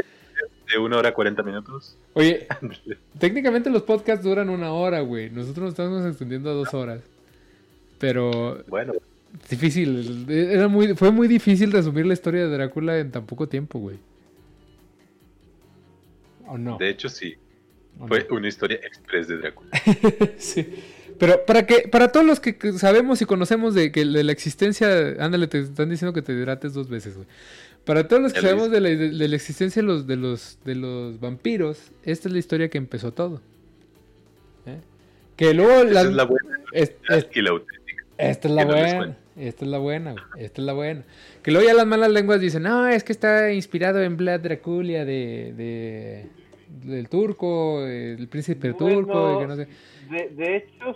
de 0.71 0.77
una 0.77 0.97
hora 0.97 1.13
40 1.13 1.41
minutos. 1.43 1.97
oye, 2.13 2.47
técnicamente 3.19 3.69
los 3.69 3.83
podcasts 3.83 4.23
duran 4.23 4.49
una 4.49 4.71
hora, 4.71 4.99
güey. 5.01 5.29
Nosotros 5.29 5.63
nos 5.63 5.69
estamos 5.71 6.05
extendiendo 6.05 6.49
a 6.49 6.53
dos 6.53 6.73
horas. 6.73 7.01
Pero 7.97 8.63
bueno, 8.67 8.93
difícil. 9.49 10.25
Era 10.29 10.67
muy, 10.67 10.95
fue 10.95 11.11
muy 11.11 11.27
difícil 11.27 11.71
resumir 11.71 12.05
la 12.05 12.13
historia 12.13 12.41
de 12.47 12.49
Drácula 12.49 12.97
en 12.99 13.11
tan 13.11 13.25
poco 13.25 13.47
tiempo, 13.49 13.79
güey. 13.79 13.97
¿O 16.47 16.57
no? 16.57 16.77
de 16.77 16.89
hecho 16.89 17.09
sí. 17.09 17.35
¿O 17.99 18.07
Fue 18.07 18.25
no? 18.29 18.37
una 18.37 18.47
historia 18.47 18.77
express 18.77 19.27
de 19.27 19.37
Drácula. 19.37 19.69
sí. 20.37 20.67
Pero 21.19 21.45
para 21.45 21.65
que, 21.65 21.87
para 21.89 22.11
todos 22.11 22.25
los 22.25 22.39
que 22.39 22.55
sabemos 22.77 23.21
y 23.21 23.25
conocemos 23.25 23.73
de 23.75 23.91
que 23.91 24.05
de 24.05 24.23
la 24.23 24.31
existencia, 24.31 24.87
ándale, 25.19 25.47
te 25.47 25.59
están 25.59 25.89
diciendo 25.89 26.13
que 26.13 26.21
te 26.21 26.31
hidrates 26.33 26.73
dos 26.73 26.89
veces, 26.89 27.15
güey. 27.15 27.27
Para 27.85 28.07
todos 28.07 28.21
los 28.21 28.33
que 28.33 28.41
sabemos 28.41 28.71
de 28.71 28.79
la, 28.81 28.89
de- 28.89 29.09
de 29.09 29.27
la 29.27 29.35
existencia 29.35 29.81
de 29.81 29.87
los, 29.87 30.05
de 30.07 30.15
los, 30.15 30.59
de 30.63 30.75
los 30.75 31.19
vampiros, 31.19 31.91
esta 32.03 32.27
es 32.29 32.33
la 32.33 32.39
historia 32.39 32.69
que 32.69 32.77
empezó 32.77 33.11
todo. 33.13 33.41
¿Eh? 34.65 34.79
Que 35.35 35.53
luego 35.53 35.71
Esa 35.83 35.83
las- 35.93 36.05
es 36.05 36.11
la 36.13 36.23
buena 36.25 36.59
es- 36.71 36.93
es- 37.09 37.27
y 37.33 37.41
la 37.41 37.49
auténtica. 37.51 38.03
esta 38.17 38.47
es 38.47 38.53
la 38.53 38.65
no 38.65 38.71
buena. 38.71 39.17
Esta 39.37 39.63
es 39.65 39.71
la 39.71 39.77
buena, 39.77 40.11
güey. 40.11 40.23
Esta 40.37 40.61
es 40.61 40.65
la 40.65 40.73
buena. 40.73 41.03
Que 41.41 41.51
luego 41.51 41.65
ya 41.67 41.73
las 41.73 41.87
malas 41.87 42.11
lenguas 42.11 42.41
dicen, 42.41 42.63
no, 42.63 42.87
es 42.87 43.03
que 43.05 43.13
está 43.13 43.53
inspirado 43.53 44.01
en 44.01 44.17
Vlad 44.17 44.41
Draculia 44.41 45.05
de, 45.05 45.53
de 45.55 46.25
del 46.85 47.07
turco, 47.09 47.85
el 47.87 48.27
príncipe 48.27 48.71
Bueno, 48.73 48.95
turco, 49.07 49.39
que 49.39 49.47
no 49.47 49.55
sé. 49.55 49.67
De, 50.09 50.29
de 50.35 50.55
hecho, 50.57 50.95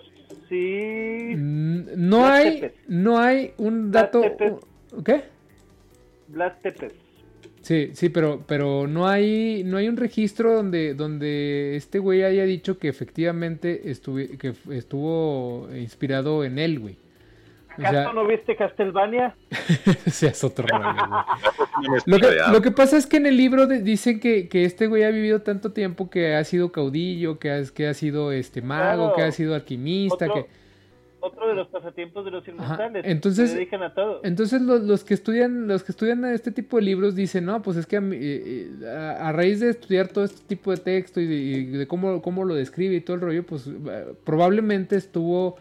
sí. 0.49 1.35
Mm, 1.35 1.81
No 2.09 2.25
hay, 2.25 2.61
Tepes. 2.61 2.73
no 2.87 3.19
hay 3.19 3.51
un 3.57 3.91
dato. 3.91 4.21
Tepes. 4.21 4.53
¿Qué? 5.05 5.23
Vlad 6.29 6.53
Tepes. 6.61 6.93
Sí, 7.61 7.91
sí, 7.93 8.09
pero, 8.09 8.43
pero 8.45 8.87
no 8.87 9.07
hay, 9.07 9.63
no 9.65 9.77
hay 9.77 9.87
un 9.87 9.95
registro 9.95 10.53
donde, 10.53 10.93
donde 10.95 11.77
este 11.77 11.97
güey 11.99 12.23
haya 12.23 12.43
dicho 12.43 12.77
que 12.77 12.89
efectivamente 12.89 13.83
estuvi- 13.85 14.37
que 14.37 14.53
estuvo 14.75 15.69
inspirado 15.73 16.43
en 16.43 16.59
él, 16.59 16.79
güey. 16.79 16.97
¿Acaso 17.77 18.13
no 18.13 18.27
viste 18.27 18.55
Castlevania? 18.55 19.35
es 20.05 20.43
otro 20.43 20.67
rollo, 20.67 20.85
Lo 22.05 22.17
que, 22.19 22.27
lo 22.69 22.75
pasa 22.75 22.97
es 22.97 23.05
que 23.05 23.17
en 23.17 23.25
el 23.25 23.37
libro 23.37 23.67
de- 23.67 23.81
dicen 23.81 24.19
que, 24.19 24.47
que 24.47 24.65
este 24.65 24.87
güey 24.87 25.03
ha 25.03 25.09
vivido 25.09 25.41
tanto 25.41 25.71
tiempo 25.71 26.09
que 26.09 26.35
ha 26.35 26.43
sido 26.43 26.71
caudillo, 26.71 27.39
que 27.39 27.51
ha, 27.51 27.61
que 27.73 27.87
ha 27.87 27.93
sido 27.93 28.31
este 28.31 28.61
mago, 28.61 29.05
Claro. 29.13 29.15
que 29.15 29.21
ha 29.23 29.31
sido 29.31 29.55
alquimista, 29.55 30.25
Otro, 30.25 30.33
que... 30.33 30.49
otro 31.19 31.47
de 31.47 31.55
los 31.55 31.67
pasatiempos 31.69 32.25
de 32.25 32.31
los 32.31 32.47
inmortales. 32.47 33.03
entonces- 33.07 33.49
Se 33.51 33.55
dedican 33.57 33.81
a 33.83 33.93
todo. 33.93 34.21
Entonces 34.23 34.61
los, 34.61 34.81
los 34.83 35.03
que 35.03 35.13
estudian 35.13 35.67
los 35.67 35.83
que 35.83 35.91
estudian 35.93 36.23
este 36.25 36.51
tipo 36.51 36.77
de 36.77 36.83
libros 36.83 37.15
dicen, 37.15 37.45
no, 37.45 37.61
pues 37.61 37.77
es 37.77 37.85
que 37.87 37.97
a, 37.97 38.01
eh, 38.01 38.07
eh, 38.13 38.87
a- 38.87 39.29
a 39.29 39.31
raíz 39.31 39.59
de 39.61 39.69
estudiar 39.69 40.07
todo 40.09 40.25
este 40.25 40.41
tipo 40.47 40.71
de 40.71 40.77
texto 40.77 41.19
y 41.19 41.25
de, 41.27 41.35
y 41.35 41.65
de 41.65 41.87
cómo, 41.87 42.21
cómo 42.21 42.43
lo 42.45 42.53
describe 42.55 42.95
y 42.95 43.01
todo 43.01 43.15
el 43.15 43.21
rollo, 43.21 43.43
pues 43.45 43.67
eh, 43.67 44.05
probablemente 44.23 44.95
estuvo 44.95 45.57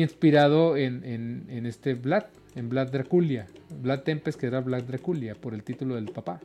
inspirado 0.00 0.76
en, 0.76 1.04
en, 1.04 1.44
en 1.48 1.66
este 1.66 1.94
Vlad, 1.94 2.24
en 2.54 2.68
Vlad 2.68 2.88
Draculia, 2.90 3.46
Vlad 3.82 4.00
Tempest 4.00 4.38
que 4.38 4.46
era 4.46 4.60
Vlad 4.60 4.82
Draculia 4.84 5.34
por 5.34 5.54
el 5.54 5.62
título 5.62 5.94
del 5.96 6.06
papá. 6.06 6.40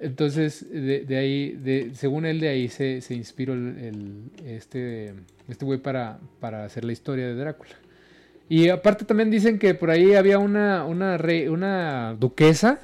Entonces, 0.00 0.66
de, 0.70 1.04
ahí, 1.18 1.52
de, 1.52 1.90
según 1.94 2.24
él, 2.24 2.40
de 2.40 2.48
ahí 2.48 2.68
se, 2.68 3.02
se 3.02 3.14
inspiró 3.14 3.52
el- 3.52 4.30
este 4.46 5.12
este 5.48 5.64
güey 5.64 5.78
para, 5.80 6.20
para 6.38 6.64
hacer 6.64 6.84
la 6.84 6.92
historia 6.92 7.26
de 7.26 7.34
Drácula. 7.34 7.72
Y 8.48 8.68
aparte 8.68 9.04
también 9.04 9.30
dicen 9.30 9.58
que 9.58 9.74
por 9.74 9.90
ahí 9.90 10.14
había 10.14 10.38
una, 10.38 10.84
una, 10.86 11.18
rey- 11.18 11.48
una 11.48 12.14
duquesa 12.18 12.80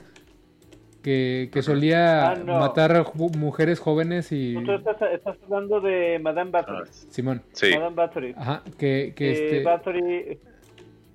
que, 1.06 1.50
que 1.52 1.62
solía 1.62 2.30
Ah, 2.32 2.34
no. 2.34 2.58
matar 2.58 2.90
a 2.96 3.04
ju- 3.04 3.32
mujeres 3.36 3.78
jóvenes 3.78 4.32
y... 4.32 4.54
Tú 4.64 4.72
estás, 4.72 4.96
estás 5.12 5.36
hablando 5.44 5.80
de 5.80 6.18
Madame 6.18 6.50
Ah, 6.52 6.62
Bathory. 6.62 6.90
Simón. 6.90 7.42
sí, 7.52 7.70
Madame 7.76 7.94
Bathory. 7.94 8.34
Ajá, 8.36 8.62
que, 8.76 9.12
que 9.14 9.14
que 9.14 9.30
este... 9.32 9.62
Bathory, 9.62 10.38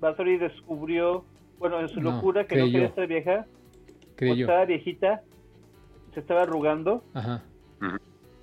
Bathory 0.00 0.38
descubrió, 0.38 1.26
bueno, 1.58 1.78
en 1.78 1.90
su 1.90 2.00
No, 2.00 2.12
locura 2.12 2.46
que 2.46 2.56
no 2.56 2.64
quería 2.64 2.86
estar 2.86 3.06
vieja, 3.06 3.46
creyó. 4.16 4.46
estaba 4.46 4.64
viejita, 4.64 5.20
se 6.14 6.20
estaba 6.20 6.42
arrugando 6.44 7.04
Ajá. 7.12 7.42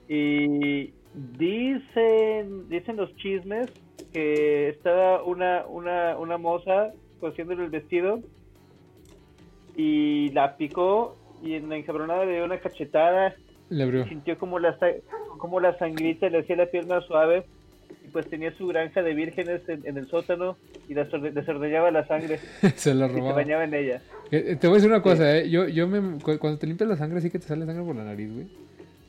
y 0.08 0.94
dicen, 1.40 2.70
dicen 2.70 2.96
los 2.96 3.16
chismes 3.16 3.72
que 4.14 4.70
estaba 4.70 5.24
una, 5.24 5.66
una, 5.68 6.16
una 6.16 6.38
moza 6.38 6.92
cosiéndole 7.20 7.64
el 7.64 7.72
vestido 7.72 8.20
y 9.76 10.30
la 10.30 10.58
picó 10.58 11.16
y 11.44 11.53
en 11.56 11.70
la 11.70 11.78
encabronada 11.78 12.26
le 12.26 12.34
dio 12.36 12.45
una 12.45 12.60
cachetada 12.60 13.36
Le 13.70 13.84
abrió. 13.84 14.06
sintió 14.07 14.38
como 14.38 14.60
la, 14.60 14.78
como 15.38 15.60
la 15.60 15.78
sangrita 15.78 16.30
le 16.30 16.40
hacía 16.40 16.56
la 16.56 16.68
más 16.88 17.06
suave 17.06 17.45
y 18.06 18.10
pues 18.10 18.28
tenía 18.30 18.52
su 18.57 18.68
granja 18.68 19.02
de 19.02 19.14
vírgenes 19.14 19.68
en, 19.70 19.86
en 19.86 19.98
el 19.98 20.07
sótano 20.07 20.57
y 20.88 20.94
desordeñaba 20.94 21.91
la 21.91 22.06
sangre 22.07 22.38
se 22.76 22.94
la 22.94 23.06
y 23.07 23.10
se 23.10 23.16
robaba. 23.16 23.34
bañaba 23.36 23.64
en 23.64 23.74
ella. 23.74 24.02
Eh, 24.32 24.57
Te 24.60 24.68
voy 24.68 24.76
a 24.76 24.78
decir 24.78 24.90
una 24.91 25.02
cosa, 25.02 25.38
eh. 25.38 25.49
Yo, 25.49 25.68
yo 25.68 25.88
me... 25.88 26.20
cu- 26.20 26.38
Cuando 26.40 26.60
te 26.60 26.68
limpias 26.68 26.90
la 26.90 26.98
sangre, 26.98 27.22
sí 27.22 27.30
que 27.30 27.40
te 27.40 27.48
sale 27.48 27.66
sangre 27.66 27.84
por 27.84 27.95
la 27.95 28.03
nariz, 28.03 28.32
güey. 28.34 28.48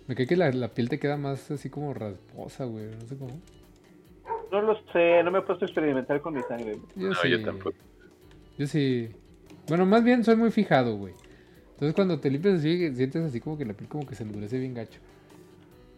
Me 0.06 0.14
cae 0.14 0.26
que 0.26 0.36
la, 0.36 0.50
la 0.50 0.68
piel 0.68 0.88
te 0.88 0.98
queda 0.98 1.16
más 1.16 1.50
así 1.50 1.68
como 1.70 1.92
rasposa, 1.94 2.64
güey. 2.64 2.86
No 2.86 3.06
sé 3.06 3.16
cómo. 3.16 3.40
No 4.50 4.62
lo 4.62 4.76
sé, 4.92 5.22
no 5.22 5.30
me 5.30 5.38
he 5.38 5.42
puesto 5.42 5.64
a 5.64 5.68
experimentar 5.68 6.20
con 6.20 6.34
mi 6.34 6.42
sangre. 6.42 6.76
Yo 6.96 7.08
no, 7.08 7.14
sí. 7.14 7.28
yo 7.30 7.42
tampoco. 7.44 7.76
Yo 8.58 8.66
sí. 8.66 9.08
Bueno, 9.68 9.86
más 9.86 10.02
bien 10.02 10.24
soy 10.24 10.36
muy 10.36 10.50
fijado, 10.50 10.96
güey. 10.96 11.14
Entonces 11.80 11.94
cuando 11.94 12.20
te 12.20 12.30
limpias 12.30 12.58
así, 12.58 12.94
sientes 12.94 13.22
así 13.24 13.40
como 13.40 13.56
que 13.56 13.64
la 13.64 13.72
piel 13.72 13.88
como 13.88 14.06
que 14.06 14.14
se 14.14 14.22
endurece 14.22 14.58
bien 14.58 14.74
gacho. 14.74 15.00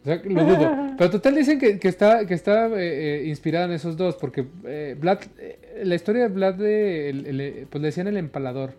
O 0.03 0.05
sea, 0.05 0.23
lo 0.25 0.45
dudo. 0.45 0.77
Pero 0.97 1.11
total 1.11 1.35
dicen 1.35 1.59
que, 1.59 1.81
que 1.81 1.89
está, 1.89 2.25
que 2.25 2.35
está 2.35 2.69
eh, 2.69 3.23
eh, 3.23 3.27
inspirada 3.27 3.65
en 3.65 3.73
esos 3.73 3.97
dos, 3.97 4.15
porque 4.15 4.47
eh, 4.65 4.97
Vlad, 4.97 5.19
eh, 5.39 5.83
la 5.85 5.97
historia 5.97 6.23
de 6.23 6.29
Vlad, 6.29 6.55
de, 6.55 7.11
el- 7.11 7.27
el- 7.41 7.67
pues 7.69 7.83
le 7.83 7.87
decían 7.89 8.07
el 8.07 8.17
empalador. 8.17 8.75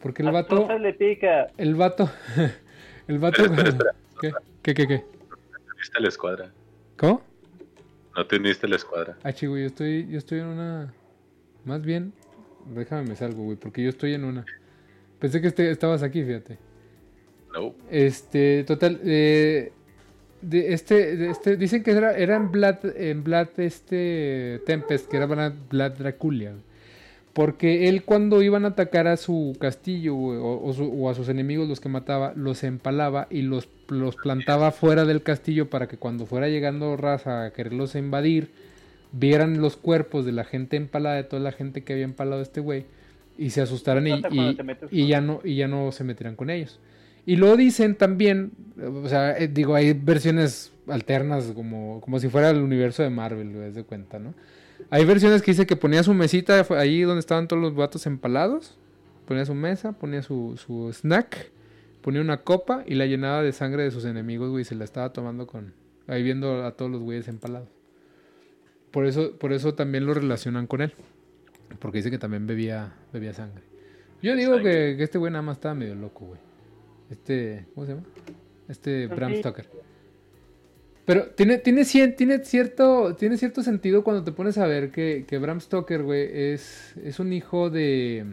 Porque 0.00 0.22
el 0.22 0.26
Las 0.26 0.34
vato, 0.34 0.78
le 0.78 0.92
pica. 0.94 1.48
el 1.56 1.74
vato, 1.74 2.08
el 3.08 3.18
vato... 3.18 3.42
Espera, 3.42 3.68
espera, 3.68 3.90
¿Qué? 4.20 4.32
¿Qué, 4.62 4.74
qué, 4.74 4.86
qué? 4.86 4.98
¿Te 4.98 5.72
uniste 5.74 5.98
a 5.98 6.00
la 6.00 6.08
escuadra? 6.08 6.52
¿Cómo? 6.96 7.20
No 8.16 8.26
te 8.28 8.36
uniste 8.36 8.66
a 8.66 8.70
la 8.70 8.76
escuadra. 8.76 9.16
Ah, 9.24 9.32
chico, 9.32 9.56
yo 9.58 9.66
estoy, 9.66 10.06
yo 10.08 10.18
estoy 10.18 10.38
en 10.38 10.46
una... 10.46 10.92
Más 11.64 11.82
bien, 11.82 12.12
déjame 12.74 13.08
me 13.08 13.16
salgo, 13.16 13.42
güey, 13.42 13.56
porque 13.56 13.82
yo 13.82 13.88
estoy 13.90 14.14
en 14.14 14.24
una... 14.24 14.44
Pensé 15.18 15.40
que 15.40 15.48
este- 15.48 15.70
estabas 15.70 16.02
aquí, 16.02 16.22
fíjate. 16.22 16.58
No. 17.54 17.74
Este, 17.90 18.64
total, 18.64 19.00
eh, 19.04 19.72
de 20.42 20.72
este, 20.72 21.16
de 21.16 21.30
este, 21.30 21.56
dicen 21.56 21.82
que 21.82 21.90
era, 21.92 22.16
era 22.16 22.36
en 22.36 22.52
Vlad, 22.52 22.76
en 22.96 23.24
Vlad 23.24 23.48
este 23.56 24.60
Tempest, 24.66 25.08
que 25.10 25.16
era 25.16 25.26
Vlad, 25.26 25.92
Draculia. 25.92 26.52
Porque 27.32 27.88
él 27.88 28.02
cuando 28.04 28.42
iban 28.42 28.64
a 28.64 28.68
atacar 28.68 29.06
a 29.06 29.16
su 29.16 29.56
castillo 29.60 30.14
güey, 30.14 30.38
o, 30.38 30.60
o 30.62 30.72
su- 30.72 30.90
o 30.92 31.08
a 31.10 31.14
sus 31.14 31.28
enemigos, 31.28 31.68
los 31.68 31.80
que 31.80 31.88
mataba, 31.88 32.32
los 32.36 32.64
empalaba 32.64 33.26
y 33.30 33.42
los, 33.42 33.68
los 33.88 34.16
plantaba 34.16 34.72
fuera 34.72 35.04
del 35.04 35.22
castillo 35.22 35.70
para 35.70 35.86
que 35.88 35.96
cuando 35.96 36.26
fuera 36.26 36.48
llegando 36.48 36.96
raza 36.96 37.44
a 37.44 37.52
quererlos 37.52 37.94
invadir 37.94 38.50
vieran 39.12 39.60
los 39.60 39.76
cuerpos 39.76 40.24
de 40.26 40.32
la 40.32 40.44
gente 40.44 40.76
empalada, 40.76 41.16
de 41.16 41.24
toda 41.24 41.40
la 41.40 41.52
gente 41.52 41.82
que 41.82 41.92
había 41.94 42.04
empalado 42.04 42.40
a 42.40 42.42
este 42.42 42.60
güey, 42.60 42.84
y 43.38 43.50
se 43.50 43.60
asustaran 43.62 44.06
y, 44.06 44.10
y- 44.90 45.06
ya 45.06 45.20
no, 45.20 45.40
y 45.44 45.54
ya 45.56 45.68
no 45.68 45.90
se 45.92 46.04
meterán 46.04 46.36
con 46.36 46.50
ellos. 46.50 46.78
Y 47.24 47.36
lo 47.36 47.56
dicen 47.56 47.94
también, 47.94 48.52
o 48.82 49.08
sea, 49.08 49.36
eh, 49.38 49.48
digo, 49.48 49.74
hay 49.74 49.92
versiones 49.92 50.72
alternas 50.88 51.52
como, 51.54 52.00
como 52.00 52.18
si 52.18 52.28
fuera 52.28 52.50
el 52.50 52.58
universo 52.60 53.02
de 53.02 53.10
Marvel, 53.10 53.74
de 53.74 53.84
cuenta, 53.84 54.18
¿no? 54.18 54.34
Hay 54.90 55.04
versiones 55.04 55.42
que 55.42 55.50
dice 55.50 55.66
que 55.66 55.76
ponía 55.76 56.02
su 56.02 56.14
mesita 56.14 56.66
ahí 56.70 57.02
donde 57.02 57.20
estaban 57.20 57.46
todos 57.48 57.60
los 57.62 57.74
vatos 57.74 58.06
empalados, 58.06 58.78
ponía 59.26 59.44
su 59.44 59.54
mesa, 59.54 59.92
ponía 59.92 60.22
su, 60.22 60.54
su 60.56 60.90
snack, 60.92 61.50
ponía 62.00 62.22
una 62.22 62.38
copa 62.38 62.84
y 62.86 62.94
la 62.94 63.04
llenaba 63.04 63.42
de 63.42 63.52
sangre 63.52 63.82
de 63.82 63.90
sus 63.90 64.04
enemigos, 64.06 64.50
güey, 64.50 64.62
y 64.62 64.64
se 64.64 64.74
la 64.74 64.84
estaba 64.84 65.12
tomando 65.12 65.46
con, 65.46 65.74
ahí 66.06 66.22
viendo 66.22 66.64
a 66.64 66.72
todos 66.72 66.90
los 66.90 67.02
güeyes 67.02 67.28
empalados. 67.28 67.68
Por 68.90 69.04
eso, 69.04 69.32
por 69.36 69.52
eso 69.52 69.74
también 69.74 70.06
lo 70.06 70.14
relacionan 70.14 70.66
con 70.66 70.80
él, 70.80 70.94
porque 71.78 71.98
dice 71.98 72.10
que 72.10 72.18
también 72.18 72.46
bebía, 72.46 72.92
bebía 73.12 73.32
sangre. 73.34 73.62
Yo 74.22 74.34
digo 74.34 74.56
que, 74.58 74.62
Sangre. 74.72 74.96
que 74.96 75.02
este 75.04 75.18
güey 75.18 75.32
nada 75.32 75.42
más 75.42 75.58
estaba 75.58 75.74
medio 75.74 75.94
loco, 75.94 76.26
güey. 76.26 76.40
Este, 77.10 77.66
¿cómo 77.74 77.86
se 77.86 77.92
llama? 77.94 78.06
Este 78.68 79.06
Bram. 79.06 79.34
Stoker. 79.36 79.68
Pero 81.04 81.30
tiene, 81.30 81.56
tiene, 81.58 81.82
cien- 81.82 82.14
tiene, 82.16 82.44
cierto, 82.44 83.16
tiene 83.16 83.38
cierto 83.38 83.62
sentido 83.62 84.04
cuando 84.04 84.24
te 84.24 84.32
pones 84.32 84.58
a 84.58 84.66
ver 84.66 84.90
que, 84.90 85.24
que 85.26 85.38
Bram 85.38 85.60
Stoker, 85.60 86.02
güey, 86.02 86.28
es, 86.30 86.94
es 87.02 87.18
un 87.18 87.32
hijo 87.32 87.70
de, 87.70 88.26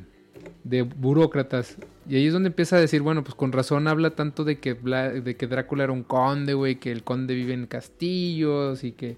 de 0.65 0.81
burócratas. 0.81 1.77
Y 2.09 2.17
ahí 2.17 2.27
es 2.27 2.33
donde 2.33 2.47
empieza 2.47 2.75
a 2.75 2.79
decir, 2.81 3.01
bueno, 3.01 3.23
pues 3.23 3.33
con 3.35 3.53
razón 3.53 3.87
habla 3.87 4.09
tanto 4.11 4.43
de 4.43 4.59
que, 4.59 4.77
Bla- 4.77 5.11
de 5.21 5.35
que 5.37 5.47
Drácula 5.47 5.85
era 5.85 5.93
un 5.93 6.03
conde, 6.03 6.53
güey, 6.53 6.75
que 6.75 6.91
el 6.91 7.03
conde 7.03 7.33
vive 7.33 7.53
en 7.53 7.65
castillos 7.65 8.83
y 8.83 8.91
que, 8.91 9.15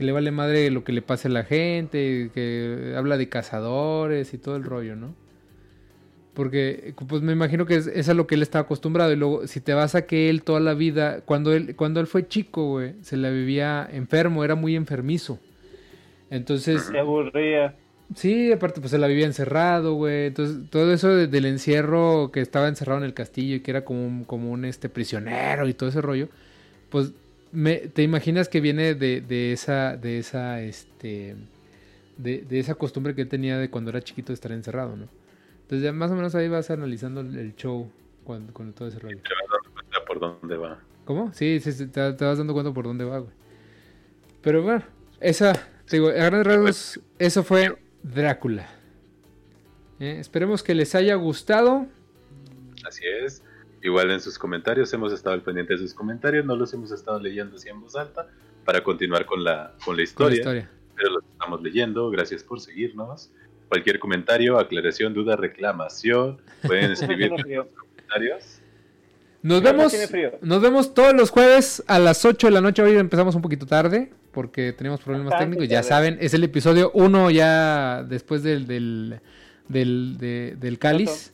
que 0.00 0.06
le 0.06 0.12
vale 0.12 0.30
madre 0.30 0.70
lo 0.70 0.82
que 0.82 0.92
le 0.92 1.02
pase 1.02 1.28
a 1.28 1.30
la 1.30 1.44
gente, 1.44 2.30
que 2.32 2.94
habla 2.96 3.18
de 3.18 3.28
cazadores 3.28 4.32
y 4.32 4.38
todo 4.38 4.56
el 4.56 4.64
rollo, 4.64 4.96
¿no? 4.96 5.14
Porque, 6.32 6.94
pues 7.06 7.20
me 7.20 7.32
imagino 7.32 7.66
que 7.66 7.74
es, 7.74 7.86
es 7.86 8.08
a 8.08 8.14
lo 8.14 8.26
que 8.26 8.34
él 8.36 8.40
estaba 8.42 8.62
acostumbrado. 8.62 9.12
Y 9.12 9.16
luego, 9.16 9.46
si 9.46 9.60
te 9.60 9.74
vas 9.74 9.94
a 9.94 10.06
que 10.06 10.30
él 10.30 10.42
toda 10.42 10.58
la 10.60 10.72
vida, 10.72 11.20
cuando 11.26 11.52
él, 11.52 11.76
cuando 11.76 12.00
él 12.00 12.06
fue 12.06 12.26
chico, 12.28 12.66
güey, 12.70 12.94
se 13.02 13.18
la 13.18 13.28
vivía 13.28 13.86
enfermo, 13.92 14.42
era 14.42 14.54
muy 14.54 14.74
enfermizo. 14.74 15.38
Entonces, 16.30 16.82
Se 16.84 16.98
aburría. 16.98 17.74
sí, 18.14 18.52
aparte, 18.52 18.80
pues 18.80 18.92
se 18.92 18.98
la 18.98 19.06
vivía 19.06 19.26
encerrado, 19.26 19.94
güey. 19.94 20.28
Entonces, 20.28 20.70
todo 20.70 20.94
eso 20.94 21.08
de- 21.08 21.26
del 21.26 21.44
encierro, 21.44 22.30
que 22.32 22.40
estaba 22.40 22.68
encerrado 22.68 23.00
en 23.00 23.04
el 23.04 23.12
castillo 23.12 23.56
y 23.56 23.60
que 23.60 23.70
era 23.72 23.84
como 23.84 24.06
un, 24.06 24.24
como 24.24 24.50
un 24.50 24.64
este, 24.64 24.88
prisionero 24.88 25.68
y 25.68 25.74
todo 25.74 25.90
ese 25.90 26.00
rollo, 26.00 26.28
pues 26.88 27.12
me, 27.52 27.76
te 27.76 28.02
imaginas 28.02 28.48
que 28.48 28.60
viene 28.60 28.94
de, 28.94 29.20
de 29.20 29.52
esa, 29.52 29.96
de 29.96 30.18
esa, 30.18 30.60
este, 30.62 31.36
de, 32.16 32.42
de 32.42 32.58
esa 32.58 32.74
costumbre 32.74 33.14
que 33.14 33.22
él 33.22 33.28
tenía 33.28 33.58
de 33.58 33.70
cuando 33.70 33.90
era 33.90 34.02
chiquito 34.02 34.28
de 34.28 34.34
estar 34.34 34.52
encerrado, 34.52 34.96
¿no? 34.96 35.08
Entonces 35.62 35.84
ya 35.84 35.92
más 35.92 36.10
o 36.10 36.14
menos 36.14 36.34
ahí 36.34 36.48
vas 36.48 36.70
analizando 36.70 37.20
el, 37.20 37.54
show 37.54 37.90
cuando, 38.24 38.52
con 38.52 38.72
todo 38.72 38.88
ese 38.88 38.98
rollo. 38.98 39.18
Te 39.18 39.34
vas 39.34 39.62
dando 39.62 39.72
cuenta 39.72 40.04
por 40.06 40.20
dónde 40.20 40.56
va. 40.56 40.80
¿Cómo? 41.04 41.32
Sí, 41.32 41.60
sí, 41.60 41.72
sí, 41.72 41.86
te, 41.86 42.12
te 42.12 42.24
vas 42.24 42.38
dando 42.38 42.52
cuenta 42.52 42.72
por 42.72 42.84
dónde 42.84 43.04
va, 43.04 43.18
güey. 43.18 43.32
Pero 44.42 44.62
bueno, 44.62 44.82
esa, 45.20 45.52
te 45.86 45.96
digo, 45.96 46.08
a 46.08 46.12
grandes 46.12 46.46
rasgos, 46.46 47.00
eso 47.18 47.44
fue 47.44 47.76
Drácula. 48.02 48.68
Eh, 49.98 50.16
esperemos 50.18 50.62
que 50.62 50.74
les 50.74 50.94
haya 50.94 51.14
gustado. 51.14 51.86
Así 52.86 53.04
es. 53.06 53.42
Igual 53.82 54.10
en 54.10 54.20
sus 54.20 54.38
comentarios 54.38 54.92
hemos 54.92 55.12
estado 55.12 55.34
al 55.34 55.42
pendiente 55.42 55.72
de 55.74 55.78
sus 55.78 55.94
comentarios, 55.94 56.44
no 56.44 56.54
los 56.54 56.72
hemos 56.74 56.90
estado 56.92 57.18
leyendo 57.18 57.56
así 57.56 57.68
en 57.68 57.80
voz 57.80 57.96
alta 57.96 58.28
para 58.64 58.82
continuar 58.82 59.24
con 59.24 59.42
la, 59.42 59.72
con 59.84 59.96
la 59.96 60.04
Con 60.14 60.26
la 60.28 60.34
historia, 60.34 60.70
pero 60.96 61.10
los 61.14 61.24
estamos 61.32 61.62
leyendo. 61.62 62.10
Gracias 62.10 62.42
por 62.44 62.60
seguirnos. 62.60 63.30
Cualquier 63.68 63.98
comentario, 63.98 64.58
aclaración, 64.58 65.14
duda, 65.14 65.36
reclamación, 65.36 66.42
pueden 66.66 66.90
escribir 66.92 67.32
en 67.46 67.56
los 67.56 67.66
comentarios. 67.68 68.58
Nos 69.42 69.62
vemos, 69.62 69.94
nos 70.42 70.60
vemos 70.60 70.92
todos 70.92 71.14
los 71.14 71.30
jueves 71.30 71.82
a 71.86 71.98
las 71.98 72.26
8 72.26 72.48
de 72.48 72.50
la 72.50 72.60
noche. 72.60 72.82
Hoy 72.82 72.96
empezamos 72.98 73.34
un 73.34 73.40
poquito 73.40 73.64
tarde 73.64 74.12
porque 74.32 74.74
teníamos 74.74 75.00
problemas 75.00 75.30
Bastante 75.30 75.56
técnicos. 75.56 75.70
Ya 75.70 75.78
tarde. 75.78 75.88
saben, 75.88 76.18
es 76.20 76.34
el 76.34 76.44
episodio 76.44 76.90
1 76.92 77.30
ya 77.30 78.02
después 78.06 78.42
del, 78.42 78.66
del, 78.66 79.20
del, 79.68 80.18
de- 80.18 80.56
del 80.60 80.78
cáliz. 80.78 81.32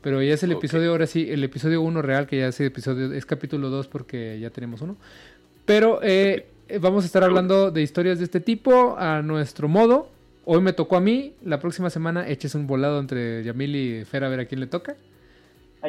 Pero 0.00 0.22
ya 0.22 0.34
es 0.34 0.42
el 0.42 0.52
episodio, 0.52 0.90
ahora 0.92 1.06
sí, 1.06 1.28
el 1.30 1.42
episodio 1.42 1.80
1 1.82 2.02
real, 2.02 2.26
que 2.26 2.38
ya 2.38 2.48
es 2.48 2.60
episodio, 2.60 3.12
es 3.12 3.26
capítulo 3.26 3.68
2 3.68 3.88
porque 3.88 4.38
ya 4.38 4.50
tenemos 4.50 4.80
uno. 4.80 4.96
Pero 5.64 6.00
eh, 6.02 6.46
eh, 6.68 6.78
vamos 6.78 7.02
a 7.04 7.06
estar 7.06 7.24
hablando 7.24 7.70
de 7.70 7.82
historias 7.82 8.18
de 8.18 8.24
este 8.24 8.40
tipo 8.40 8.96
a 8.98 9.22
nuestro 9.22 9.68
modo. 9.68 10.08
Hoy 10.44 10.60
me 10.62 10.72
tocó 10.72 10.96
a 10.96 11.00
mí, 11.00 11.34
la 11.44 11.58
próxima 11.60 11.90
semana 11.90 12.28
eches 12.28 12.54
un 12.54 12.66
volado 12.66 13.00
entre 13.00 13.42
Yamil 13.44 13.76
y 13.76 14.04
Fer 14.04 14.24
a 14.24 14.28
ver 14.28 14.40
a 14.40 14.44
quién 14.46 14.60
le 14.60 14.66
toca. 14.66 14.96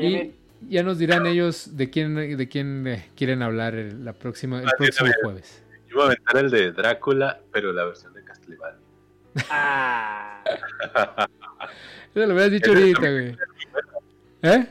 Y 0.01 0.31
ya 0.69 0.83
nos 0.83 0.97
dirán 0.97 1.25
ellos 1.27 1.77
de 1.77 1.89
quién, 1.89 2.15
de 2.15 2.49
quién 2.49 2.87
eh, 2.87 3.05
quieren 3.15 3.41
hablar 3.41 3.75
el, 3.75 4.03
la 4.03 4.13
próxima, 4.13 4.59
el 4.61 4.67
Ah, 4.67 4.71
próximo 4.77 5.11
jueves. 5.23 5.63
Yo 5.87 5.95
voy 5.95 6.03
a 6.03 6.05
aventar 6.07 6.37
el 6.37 6.49
de 6.51 6.71
Drácula, 6.71 7.39
pero 7.53 7.71
la 7.71 7.85
versión 7.85 8.13
de 8.13 8.23
Castlevania. 8.23 8.79
Ah. 9.49 10.43
Eso 12.13 12.25
lo 12.25 12.33
hubieras 12.33 12.51
dicho 12.51 12.71
ahorita, 12.71 13.11
güey. 13.11 13.35
¿Eh? 14.41 14.67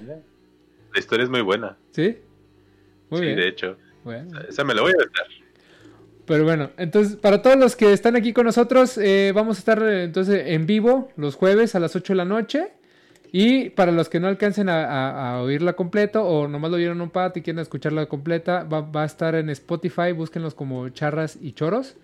La 0.92 0.98
historia 0.98 1.24
es 1.24 1.30
muy 1.30 1.42
buena. 1.42 1.76
¿Sí? 1.90 2.18
Muy 3.10 3.20
sí, 3.20 3.24
bien. 3.26 3.36
de 3.36 3.48
hecho. 3.48 3.76
Bueno. 4.04 4.38
Esa 4.48 4.64
me 4.64 4.74
la 4.74 4.82
voy 4.82 4.92
a 4.92 4.94
aventar. 4.94 5.26
Pero 6.26 6.44
bueno, 6.44 6.70
entonces 6.76 7.16
para 7.16 7.40
todos 7.40 7.56
los 7.56 7.74
que 7.74 7.92
están 7.92 8.14
aquí 8.16 8.32
con 8.34 8.44
nosotros, 8.44 8.98
eh, 8.98 9.32
vamos 9.34 9.56
a 9.56 9.60
estar 9.60 9.82
eh, 9.82 10.04
entonces 10.04 10.42
en 10.48 10.66
vivo 10.66 11.10
los 11.16 11.36
jueves 11.36 11.74
a 11.74 11.80
las 11.80 11.96
8 11.96 12.12
de 12.12 12.16
la 12.18 12.24
noche. 12.24 12.72
Y 13.30 13.70
para 13.70 13.92
los 13.92 14.08
que 14.08 14.20
no 14.20 14.28
alcancen 14.28 14.70
a, 14.70 14.84
a- 14.84 15.32
a 15.34 15.42
oírla 15.42 15.74
completa 15.74 16.22
o 16.22 16.48
nomás 16.48 16.70
lo 16.70 16.78
vieron 16.78 17.00
un 17.02 17.10
pat 17.10 17.36
y 17.36 17.42
quieren 17.42 17.60
escucharla 17.60 18.06
completa, 18.06 18.64
va, 18.64 18.80
va 18.80 19.02
a 19.02 19.06
estar 19.06 19.34
en 19.34 19.50
Spotify, 19.50 20.12
búsquenlos 20.12 20.54
como 20.54 20.88
charras 20.90 21.36
y 21.40 21.52
choros. 21.52 21.96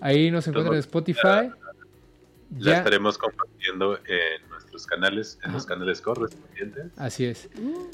Ahí 0.00 0.30
nos 0.30 0.46
encuentran 0.48 0.74
en 0.74 0.80
Spotify. 0.80 1.20
La 1.20 1.52
Ya, 2.58 2.76
estaremos 2.78 3.18
compartiendo 3.18 3.98
en 3.98 4.48
nuestros 4.74 4.86
canales, 4.86 5.38
en 5.44 5.52
los 5.52 5.64
canales 5.66 6.00
correspondientes. 6.00 6.86
así 6.96 7.24
es. 7.24 7.48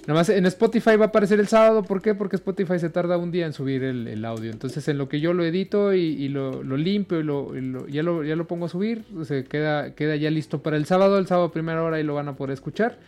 Nada 0.06 0.14
más 0.20 0.28
en 0.30 0.46
Spotify 0.46 0.96
va 0.96 1.06
a 1.06 1.08
aparecer 1.08 1.38
el 1.38 1.46
sábado. 1.46 1.82
¿Por 1.82 2.00
qué? 2.00 2.14
Porque 2.14 2.36
Spotify 2.36 2.78
se 2.78 2.88
tarda 2.88 3.18
un 3.18 3.30
día 3.30 3.44
en 3.46 3.52
subir 3.52 3.84
el, 3.84 4.08
el 4.08 4.24
audio. 4.24 4.50
Entonces, 4.50 4.86
en 4.88 4.96
lo 4.96 5.08
que 5.08 5.20
yo 5.20 5.34
lo 5.34 5.44
edito 5.44 5.92
y, 5.92 6.00
y 6.00 6.28
lo, 6.28 6.62
lo 6.62 6.76
limpio 6.78 7.20
y, 7.20 7.22
lo, 7.22 7.54
y 7.56 7.60
lo- 7.60 7.86
ya, 7.86 8.02
lo, 8.02 8.24
ya 8.24 8.34
lo 8.34 8.46
pongo 8.46 8.66
a 8.66 8.68
subir, 8.70 9.04
se 9.24 9.44
queda, 9.44 9.94
queda 9.94 10.16
ya 10.16 10.30
listo 10.30 10.62
para 10.62 10.76
el 10.78 10.86
sábado. 10.86 11.18
El 11.18 11.26
sábado 11.26 11.48
a 11.48 11.52
primera 11.52 11.82
hora 11.82 12.00
y 12.00 12.02
lo 12.02 12.14
van 12.14 12.28
a 12.28 12.36
poder 12.36 12.54
escuchar. 12.54 12.98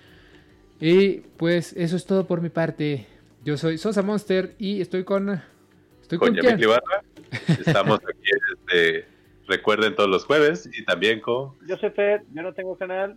Y 0.80 1.20
pues 1.38 1.72
eso 1.74 1.96
es 1.96 2.04
todo 2.04 2.26
por 2.26 2.40
mi 2.42 2.50
parte. 2.50 3.06
Yo 3.44 3.56
soy 3.56 3.78
Sosa 3.78 4.02
Monster 4.02 4.54
y 4.58 4.80
estoy 4.82 5.04
con... 5.04 5.40
¿Estoy 6.02 6.18
con, 6.18 6.36
Con. 6.36 6.60
Estamos 7.66 8.00
aquí, 8.00 8.28
este, 8.54 9.06
recuerden 9.46 9.94
todos 9.96 10.10
los 10.10 10.26
jueves 10.26 10.68
y 10.72 10.84
también 10.84 11.20
con 11.20 11.52
Yo 11.66 11.76
soy 11.78 11.90
Fer, 11.90 12.22
yo 12.34 12.42
no 12.42 12.52
tengo 12.52 12.76
canal, 12.76 13.16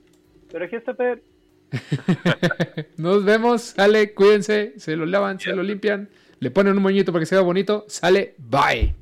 pero 0.52 0.66
aquí 0.66 0.76
está 0.76 0.96
Fer. 0.96 1.24
Nos 2.98 3.24
vemos. 3.24 3.62
Sale, 3.62 4.14
cuídense. 4.14 4.74
Se 4.78 4.96
lo 4.96 5.06
lavan, 5.06 5.40
se 5.40 5.56
lo 5.56 5.64
limpian. 5.64 6.10
Le 6.40 6.52
ponen 6.52 6.78
un 6.78 6.84
moñito 6.84 7.12
para 7.12 7.22
que 7.22 7.26
se 7.26 7.36
vea 7.36 7.44
bonito. 7.44 7.86
Sale, 7.88 8.36
bye. 8.38 8.96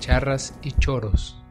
Charras 0.00 0.54
y 0.62 0.72
choros. 0.72 1.41